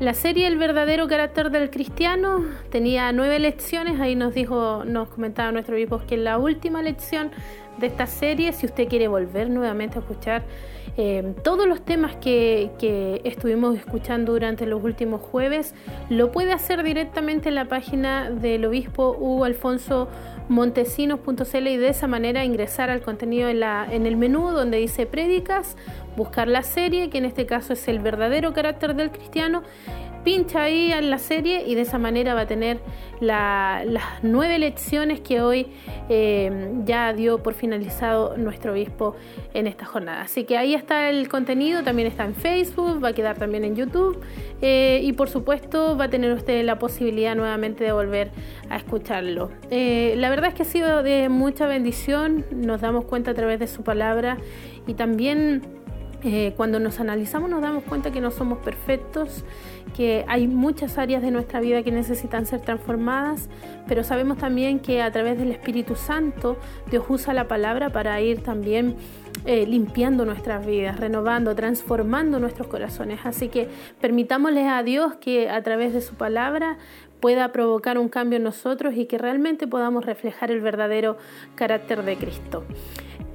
La 0.00 0.14
serie 0.14 0.46
El 0.46 0.56
verdadero 0.56 1.08
carácter 1.08 1.50
del 1.50 1.70
cristiano 1.70 2.44
tenía 2.70 3.12
nueve 3.12 3.38
lecciones, 3.38 4.00
ahí 4.00 4.14
nos 4.14 4.34
dijo, 4.34 4.84
nos 4.84 5.08
comentaba 5.08 5.50
nuestro 5.52 5.74
obispo 5.74 6.00
que 6.06 6.16
la 6.16 6.38
última 6.38 6.82
lección 6.82 7.30
de 7.78 7.86
esta 7.86 8.06
serie, 8.06 8.52
si 8.52 8.66
usted 8.66 8.88
quiere 8.88 9.08
volver 9.08 9.50
nuevamente 9.50 9.98
a 9.98 10.00
escuchar 10.00 10.42
eh, 10.96 11.34
todos 11.42 11.66
los 11.66 11.84
temas 11.84 12.14
que, 12.16 12.70
que, 12.78 13.20
estuvimos 13.24 13.76
escuchando 13.76 14.32
durante 14.32 14.64
los 14.66 14.82
últimos 14.84 15.20
jueves, 15.20 15.74
lo 16.08 16.30
puede 16.30 16.52
hacer 16.52 16.82
directamente 16.84 17.48
en 17.48 17.56
la 17.56 17.64
página 17.64 18.30
del 18.30 18.64
obispo 18.64 19.16
Hugo 19.18 19.44
Alfonso 19.44 20.08
montesinos.cl 20.48 21.66
y 21.66 21.76
de 21.76 21.88
esa 21.88 22.06
manera 22.06 22.44
ingresar 22.44 22.90
al 22.90 23.00
contenido 23.00 23.48
en, 23.48 23.60
la, 23.60 23.86
en 23.90 24.06
el 24.06 24.16
menú 24.16 24.50
donde 24.50 24.78
dice 24.78 25.06
prédicas, 25.06 25.76
buscar 26.16 26.48
la 26.48 26.62
serie, 26.62 27.10
que 27.10 27.18
en 27.18 27.24
este 27.24 27.46
caso 27.46 27.72
es 27.72 27.88
el 27.88 27.98
verdadero 27.98 28.52
carácter 28.52 28.94
del 28.94 29.10
cristiano, 29.10 29.62
pincha 30.24 30.62
ahí 30.62 30.90
en 30.90 31.10
la 31.10 31.18
serie 31.18 31.64
y 31.66 31.74
de 31.74 31.82
esa 31.82 31.98
manera 31.98 32.34
va 32.34 32.42
a 32.42 32.46
tener 32.46 32.80
las 33.20 33.84
nueve 34.22 34.58
lecciones 34.58 35.20
que 35.20 35.40
hoy 35.40 35.66
eh, 36.08 36.72
ya 36.84 37.12
dio 37.12 37.42
por 37.42 37.54
finalizado 37.54 38.36
nuestro 38.36 38.72
obispo 38.72 39.14
en 39.52 39.66
esta 39.66 39.84
jornada. 39.84 40.22
Así 40.22 40.44
que 40.44 40.56
ahí 40.56 40.74
está 40.74 41.10
el 41.10 41.28
contenido, 41.28 41.82
también 41.82 42.08
está 42.08 42.24
en 42.24 42.34
Facebook, 42.34 43.02
va 43.02 43.08
a 43.08 43.12
quedar 43.12 43.38
también 43.38 43.64
en 43.64 43.76
YouTube 43.76 44.20
eh, 44.60 45.00
y 45.02 45.12
por 45.12 45.28
supuesto 45.28 45.96
va 45.96 46.06
a 46.06 46.10
tener 46.10 46.32
usted 46.32 46.64
la 46.64 46.78
posibilidad 46.78 47.36
nuevamente 47.36 47.84
de 47.84 47.92
volver 47.92 48.30
a 48.68 48.76
escucharlo. 48.76 49.50
Eh, 49.70 50.14
la 50.16 50.30
verdad 50.30 50.48
es 50.48 50.54
que 50.54 50.62
ha 50.62 50.66
sido 50.66 51.02
de 51.02 51.28
mucha 51.28 51.66
bendición, 51.66 52.44
nos 52.50 52.80
damos 52.80 53.04
cuenta 53.04 53.30
a 53.32 53.34
través 53.34 53.60
de 53.60 53.66
su 53.66 53.82
palabra 53.82 54.38
y 54.86 54.94
también 54.94 55.62
cuando 56.56 56.80
nos 56.80 57.00
analizamos 57.00 57.50
nos 57.50 57.60
damos 57.60 57.84
cuenta 57.84 58.10
que 58.10 58.22
no 58.22 58.30
somos 58.30 58.56
perfectos, 58.60 59.44
que 59.96 60.24
hay 60.28 60.48
muchas 60.48 60.98
áreas 60.98 61.22
de 61.22 61.30
nuestra 61.30 61.60
vida 61.60 61.82
que 61.82 61.92
necesitan 61.92 62.46
ser 62.46 62.60
transformadas, 62.60 63.48
pero 63.86 64.02
sabemos 64.02 64.38
también 64.38 64.80
que 64.80 65.02
a 65.02 65.10
través 65.10 65.38
del 65.38 65.50
Espíritu 65.50 65.94
Santo 65.94 66.56
Dios 66.90 67.04
usa 67.08 67.32
la 67.34 67.46
palabra 67.46 67.90
para 67.90 68.20
ir 68.20 68.42
también 68.42 68.96
eh, 69.46 69.66
limpiando 69.66 70.24
nuestras 70.24 70.64
vidas, 70.66 70.98
renovando, 70.98 71.54
transformando 71.54 72.40
nuestros 72.40 72.66
corazones. 72.66 73.20
Así 73.24 73.48
que 73.48 73.68
permitámosle 74.00 74.66
a 74.66 74.82
Dios 74.82 75.14
que 75.16 75.50
a 75.50 75.62
través 75.62 75.92
de 75.92 76.00
su 76.00 76.14
palabra 76.14 76.78
pueda 77.20 77.52
provocar 77.52 77.98
un 77.98 78.08
cambio 78.08 78.36
en 78.36 78.42
nosotros 78.42 78.94
y 78.96 79.06
que 79.06 79.18
realmente 79.18 79.66
podamos 79.66 80.04
reflejar 80.04 80.50
el 80.50 80.60
verdadero 80.60 81.16
carácter 81.54 82.04
de 82.04 82.16
Cristo. 82.16 82.64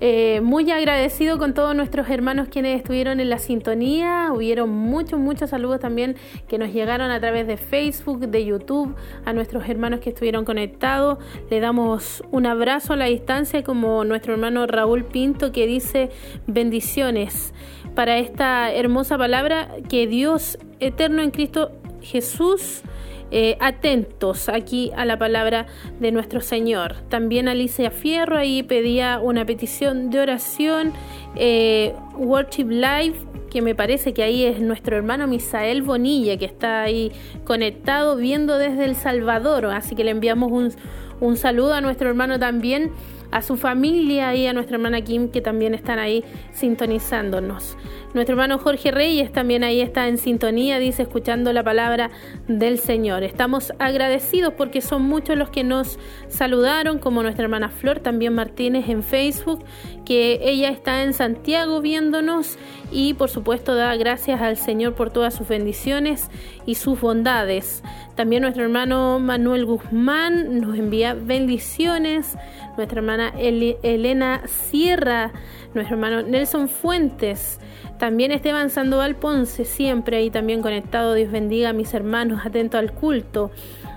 Eh, 0.02 0.40
muy 0.42 0.72
agradecido 0.72 1.38
con 1.38 1.54
todos 1.54 1.76
nuestros 1.76 2.10
hermanos 2.10 2.48
quienes 2.50 2.78
estuvieron 2.78 3.20
en 3.20 3.30
la 3.30 3.38
sintonía. 3.38 4.32
Hubieron 4.34 4.70
muchos, 4.70 5.20
muchos 5.20 5.50
saludos 5.50 5.82
también 5.82 6.16
que 6.48 6.58
nos 6.58 6.72
llegaron 6.72 7.12
a 7.12 7.20
través 7.20 7.48
de 7.48 7.58
Facebook, 7.58 8.20
de 8.28 8.46
YouTube, 8.46 8.96
a 9.26 9.34
nuestros 9.34 9.68
hermanos 9.68 10.00
que 10.00 10.10
estuvieron 10.10 10.46
conectados. 10.46 11.18
Le 11.50 11.60
damos 11.60 12.24
un 12.32 12.46
abrazo 12.46 12.94
a 12.94 12.96
la 12.96 13.06
distancia 13.06 13.64
como 13.64 14.06
nuestro 14.06 14.34
hermano 14.34 14.68
Raúl 14.68 15.04
Pinto 15.04 15.52
que 15.52 15.68
dice 15.68 16.10
bendiciones 16.48 17.54
para 17.94 18.18
esta 18.18 18.72
hermosa 18.72 19.18
palabra 19.18 19.68
que 19.90 20.08
Dios 20.08 20.58
eterno 20.80 21.22
en 21.22 21.32
Cristo 21.32 21.72
Jesús 22.02 22.84
eh, 23.32 23.58
atentos 23.60 24.50
aquí 24.50 24.92
a 24.96 25.06
la 25.06 25.18
palabra 25.18 25.68
de 26.00 26.12
nuestro 26.12 26.42
Señor. 26.42 26.96
También 27.10 27.48
Alicia 27.48 27.92
Fierro 27.92 28.38
ahí 28.38 28.64
pedía 28.64 29.20
una 29.20 29.46
petición 29.46 30.10
de 30.10 30.20
oración, 30.20 30.94
eh, 31.36 31.94
Worship 32.16 32.70
Live, 32.70 33.16
que 33.50 33.62
me 33.62 33.76
parece 33.76 34.14
que 34.14 34.24
ahí 34.24 34.46
es 34.46 34.60
nuestro 34.60 34.96
hermano 34.96 35.28
Misael 35.28 35.82
Bonilla, 35.82 36.38
que 36.38 36.46
está 36.46 36.82
ahí 36.82 37.12
conectado 37.46 38.16
viendo 38.16 38.58
desde 38.58 38.86
El 38.86 38.96
Salvador. 38.96 39.66
Así 39.66 39.96
que 39.96 40.04
le 40.04 40.12
enviamos 40.12 40.52
un, 40.52 40.72
un 41.20 41.38
saludo 41.38 41.74
a 41.74 41.82
nuestro 41.82 42.10
hermano 42.10 42.40
también 42.40 42.92
a 43.32 43.42
su 43.42 43.58
familia 43.58 44.36
y 44.36 44.48
a 44.48 44.54
nuestra 44.54 44.76
hermana 44.76 45.02
Kim 45.02 45.30
que 45.30 45.42
también 45.42 45.74
están 45.74 46.00
ahí 46.00 46.24
sintonizándonos. 46.52 47.78
Nuestro 48.14 48.34
hermano 48.34 48.58
Jorge 48.58 48.90
Reyes 48.90 49.32
también 49.32 49.64
ahí 49.64 49.82
está 49.82 50.08
en 50.08 50.18
sintonía, 50.18 50.80
dice, 50.80 51.04
escuchando 51.04 51.54
la 51.54 51.64
palabra 51.64 52.10
del 52.48 52.80
Señor. 52.80 53.24
Estamos 53.24 53.72
agradecidos 53.78 54.54
porque 54.54 54.82
son 54.82 55.04
muchos 55.04 55.38
los 55.38 55.52
que 55.52 55.64
nos 55.64 56.00
saludaron, 56.28 56.98
como 56.98 57.22
nuestra 57.22 57.44
hermana 57.44 57.70
Flor, 57.70 58.00
también 58.00 58.34
Martínez 58.34 58.90
en 58.90 59.04
Facebook, 59.04 59.64
que 60.06 60.40
ella 60.42 60.70
está 60.70 61.04
en 61.04 61.14
Santiago 61.14 61.82
viéndonos 61.82 62.58
y 62.92 63.14
por 63.14 63.30
supuesto 63.30 63.76
da 63.76 63.96
gracias 63.96 64.42
al 64.42 64.58
Señor 64.58 64.96
por 64.96 65.12
todas 65.12 65.36
sus 65.36 65.48
bendiciones 65.48 66.32
y 66.66 66.76
sus 66.76 67.00
bondades. 67.00 67.84
También 68.16 68.42
nuestro 68.42 68.64
hermano 68.64 69.20
Manuel 69.20 69.66
Guzmán 69.66 70.60
nos 70.62 70.78
envía 70.78 71.14
bendiciones, 71.14 72.36
nuestra 72.80 73.00
hermana 73.00 73.34
Elena 73.38 74.42
Sierra, 74.48 75.34
nuestro 75.74 75.98
hermano 75.98 76.22
Nelson 76.22 76.70
Fuentes, 76.70 77.60
también 78.00 78.32
Esteban 78.32 78.70
Sandoval 78.70 79.18
Ponce, 79.18 79.66
siempre 79.66 80.16
ahí 80.16 80.32
también 80.32 80.62
conectado. 80.62 81.14
Dios 81.14 81.30
bendiga 81.30 81.70
a 81.70 81.74
mis 81.74 81.94
hermanos, 81.94 82.46
atento 82.46 82.78
al 82.78 82.94
culto. 82.94 83.52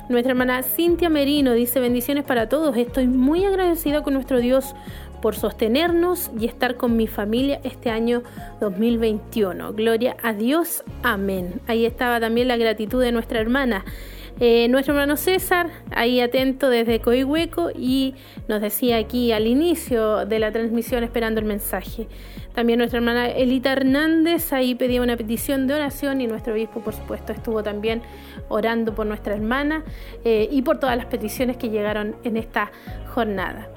Nuestra 0.08 0.32
hermana 0.32 0.64
Cintia 0.64 1.08
Merino 1.08 1.52
dice 1.52 1.78
bendiciones 1.78 2.24
para 2.24 2.48
todos. 2.48 2.76
Estoy 2.76 3.06
muy 3.06 3.44
agradecida 3.44 4.02
con 4.02 4.14
nuestro 4.14 4.40
Dios 4.40 4.74
por 5.22 5.36
sostenernos 5.36 6.32
y 6.36 6.46
estar 6.46 6.76
con 6.76 6.96
mi 6.96 7.06
familia 7.06 7.60
este 7.62 7.90
año 7.90 8.24
2021. 8.60 9.74
Gloria 9.74 10.16
a 10.24 10.32
Dios. 10.32 10.82
Amén. 11.04 11.60
Ahí 11.68 11.86
estaba 11.86 12.18
también 12.18 12.48
la 12.48 12.56
gratitud 12.56 13.00
de 13.00 13.12
nuestra 13.12 13.38
hermana. 13.38 13.84
Eh, 14.40 14.66
nuestro 14.68 14.94
hermano 14.94 15.16
César, 15.16 15.68
ahí 15.90 16.20
atento 16.20 16.68
desde 16.68 17.00
Coihueco 17.00 17.70
y 17.74 18.14
nos 18.48 18.60
decía 18.60 18.96
aquí 18.96 19.30
al 19.30 19.46
inicio 19.46 20.26
de 20.26 20.38
la 20.38 20.50
transmisión 20.50 21.04
esperando 21.04 21.40
el 21.40 21.46
mensaje. 21.46 22.08
También 22.54 22.78
nuestra 22.78 22.98
hermana 22.98 23.28
Elita 23.28 23.72
Hernández 23.72 24.52
ahí 24.52 24.74
pedía 24.74 25.00
una 25.00 25.16
petición 25.16 25.66
de 25.66 25.74
oración 25.74 26.20
y 26.20 26.26
nuestro 26.26 26.54
obispo, 26.54 26.80
por 26.80 26.94
supuesto, 26.94 27.32
estuvo 27.32 27.62
también 27.62 28.02
orando 28.48 28.94
por 28.94 29.06
nuestra 29.06 29.34
hermana 29.34 29.84
eh, 30.24 30.48
y 30.50 30.62
por 30.62 30.78
todas 30.78 30.96
las 30.96 31.06
peticiones 31.06 31.56
que 31.56 31.70
llegaron 31.70 32.16
en 32.24 32.36
esta 32.36 32.70
jornada. 33.14 33.68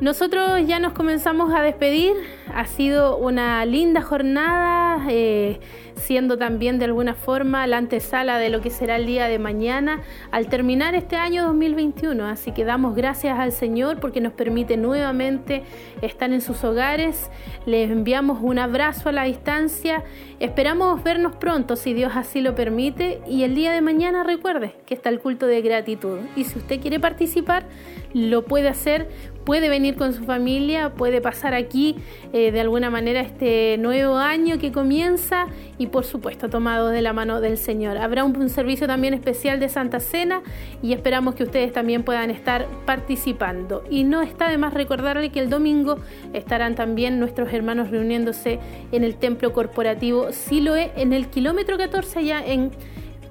Nosotros 0.00 0.66
ya 0.66 0.80
nos 0.80 0.94
comenzamos 0.94 1.54
a 1.54 1.62
despedir, 1.62 2.14
ha 2.52 2.66
sido 2.66 3.18
una 3.18 3.64
linda 3.64 4.02
jornada. 4.02 5.06
Eh, 5.08 5.60
siendo 6.02 6.36
también 6.36 6.78
de 6.78 6.84
alguna 6.84 7.14
forma 7.14 7.66
la 7.66 7.78
antesala 7.78 8.38
de 8.38 8.50
lo 8.50 8.60
que 8.60 8.70
será 8.70 8.96
el 8.96 9.06
día 9.06 9.28
de 9.28 9.38
mañana 9.38 10.02
al 10.30 10.48
terminar 10.48 10.94
este 10.94 11.16
año 11.16 11.44
2021. 11.44 12.26
Así 12.26 12.52
que 12.52 12.64
damos 12.64 12.94
gracias 12.94 13.38
al 13.38 13.52
Señor 13.52 14.00
porque 14.00 14.20
nos 14.20 14.32
permite 14.32 14.76
nuevamente 14.76 15.62
estar 16.02 16.32
en 16.32 16.40
sus 16.40 16.64
hogares. 16.64 17.30
Les 17.66 17.90
enviamos 17.90 18.38
un 18.42 18.58
abrazo 18.58 19.08
a 19.08 19.12
la 19.12 19.24
distancia. 19.24 20.02
Esperamos 20.40 21.02
vernos 21.02 21.36
pronto 21.36 21.76
si 21.76 21.94
Dios 21.94 22.12
así 22.14 22.40
lo 22.40 22.54
permite. 22.54 23.20
Y 23.26 23.44
el 23.44 23.54
día 23.54 23.72
de 23.72 23.80
mañana 23.80 24.24
recuerde 24.24 24.74
que 24.86 24.94
está 24.94 25.08
el 25.08 25.20
culto 25.20 25.46
de 25.46 25.62
gratitud. 25.62 26.18
Y 26.36 26.44
si 26.44 26.58
usted 26.58 26.80
quiere 26.80 26.98
participar, 26.98 27.64
lo 28.12 28.44
puede 28.44 28.68
hacer 28.68 29.08
puede 29.44 29.68
venir 29.68 29.96
con 29.96 30.12
su 30.12 30.24
familia, 30.24 30.90
puede 30.90 31.20
pasar 31.20 31.54
aquí 31.54 31.96
eh, 32.32 32.52
de 32.52 32.60
alguna 32.60 32.90
manera 32.90 33.20
este 33.20 33.76
nuevo 33.78 34.16
año 34.16 34.58
que 34.58 34.72
comienza 34.72 35.46
y 35.78 35.86
por 35.86 36.04
supuesto 36.04 36.48
tomado 36.48 36.88
de 36.88 37.02
la 37.02 37.12
mano 37.12 37.40
del 37.40 37.58
Señor. 37.58 37.98
Habrá 37.98 38.24
un, 38.24 38.48
servicio 38.48 38.86
también 38.86 39.14
especial 39.14 39.60
de 39.60 39.68
Santa 39.68 40.00
Cena 40.00 40.42
y 40.82 40.92
esperamos 40.92 41.34
que 41.34 41.44
ustedes 41.44 41.72
también 41.72 42.02
puedan 42.02 42.30
estar 42.30 42.66
participando. 42.86 43.84
Y 43.90 44.04
no 44.04 44.22
está 44.22 44.48
de 44.48 44.58
más 44.58 44.74
recordarle 44.74 45.30
que 45.30 45.40
el 45.40 45.50
domingo 45.50 45.98
estarán 46.32 46.74
también 46.74 47.18
nuestros 47.18 47.52
hermanos 47.52 47.90
reuniéndose 47.90 48.58
en 48.92 49.04
el 49.04 49.16
templo 49.16 49.52
corporativo 49.52 50.32
Siloe 50.32 50.92
en 50.96 51.12
el 51.12 51.28
kilómetro 51.28 51.78
14 51.78 52.18
allá 52.18 52.44
en 52.44 52.70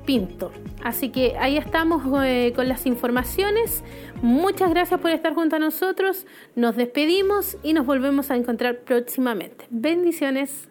Pinto. 0.06 0.52
Así 0.84 1.10
que 1.10 1.38
ahí 1.38 1.58
estamos 1.58 2.04
eh, 2.24 2.54
con 2.56 2.68
las 2.68 2.86
informaciones. 2.86 3.84
Muchas 4.22 4.70
gracias 4.72 5.00
por 5.00 5.12
estar 5.12 5.34
junto 5.34 5.58
a 5.58 5.60
nosotros. 5.60 6.26
Nos 6.56 6.76
despedimos 6.76 7.58
y 7.64 7.74
nos 7.74 7.86
volvemos 7.86 8.32
a 8.32 8.36
encontrar 8.36 8.80
próximamente. 8.80 9.66
Bendiciones. 9.70 10.71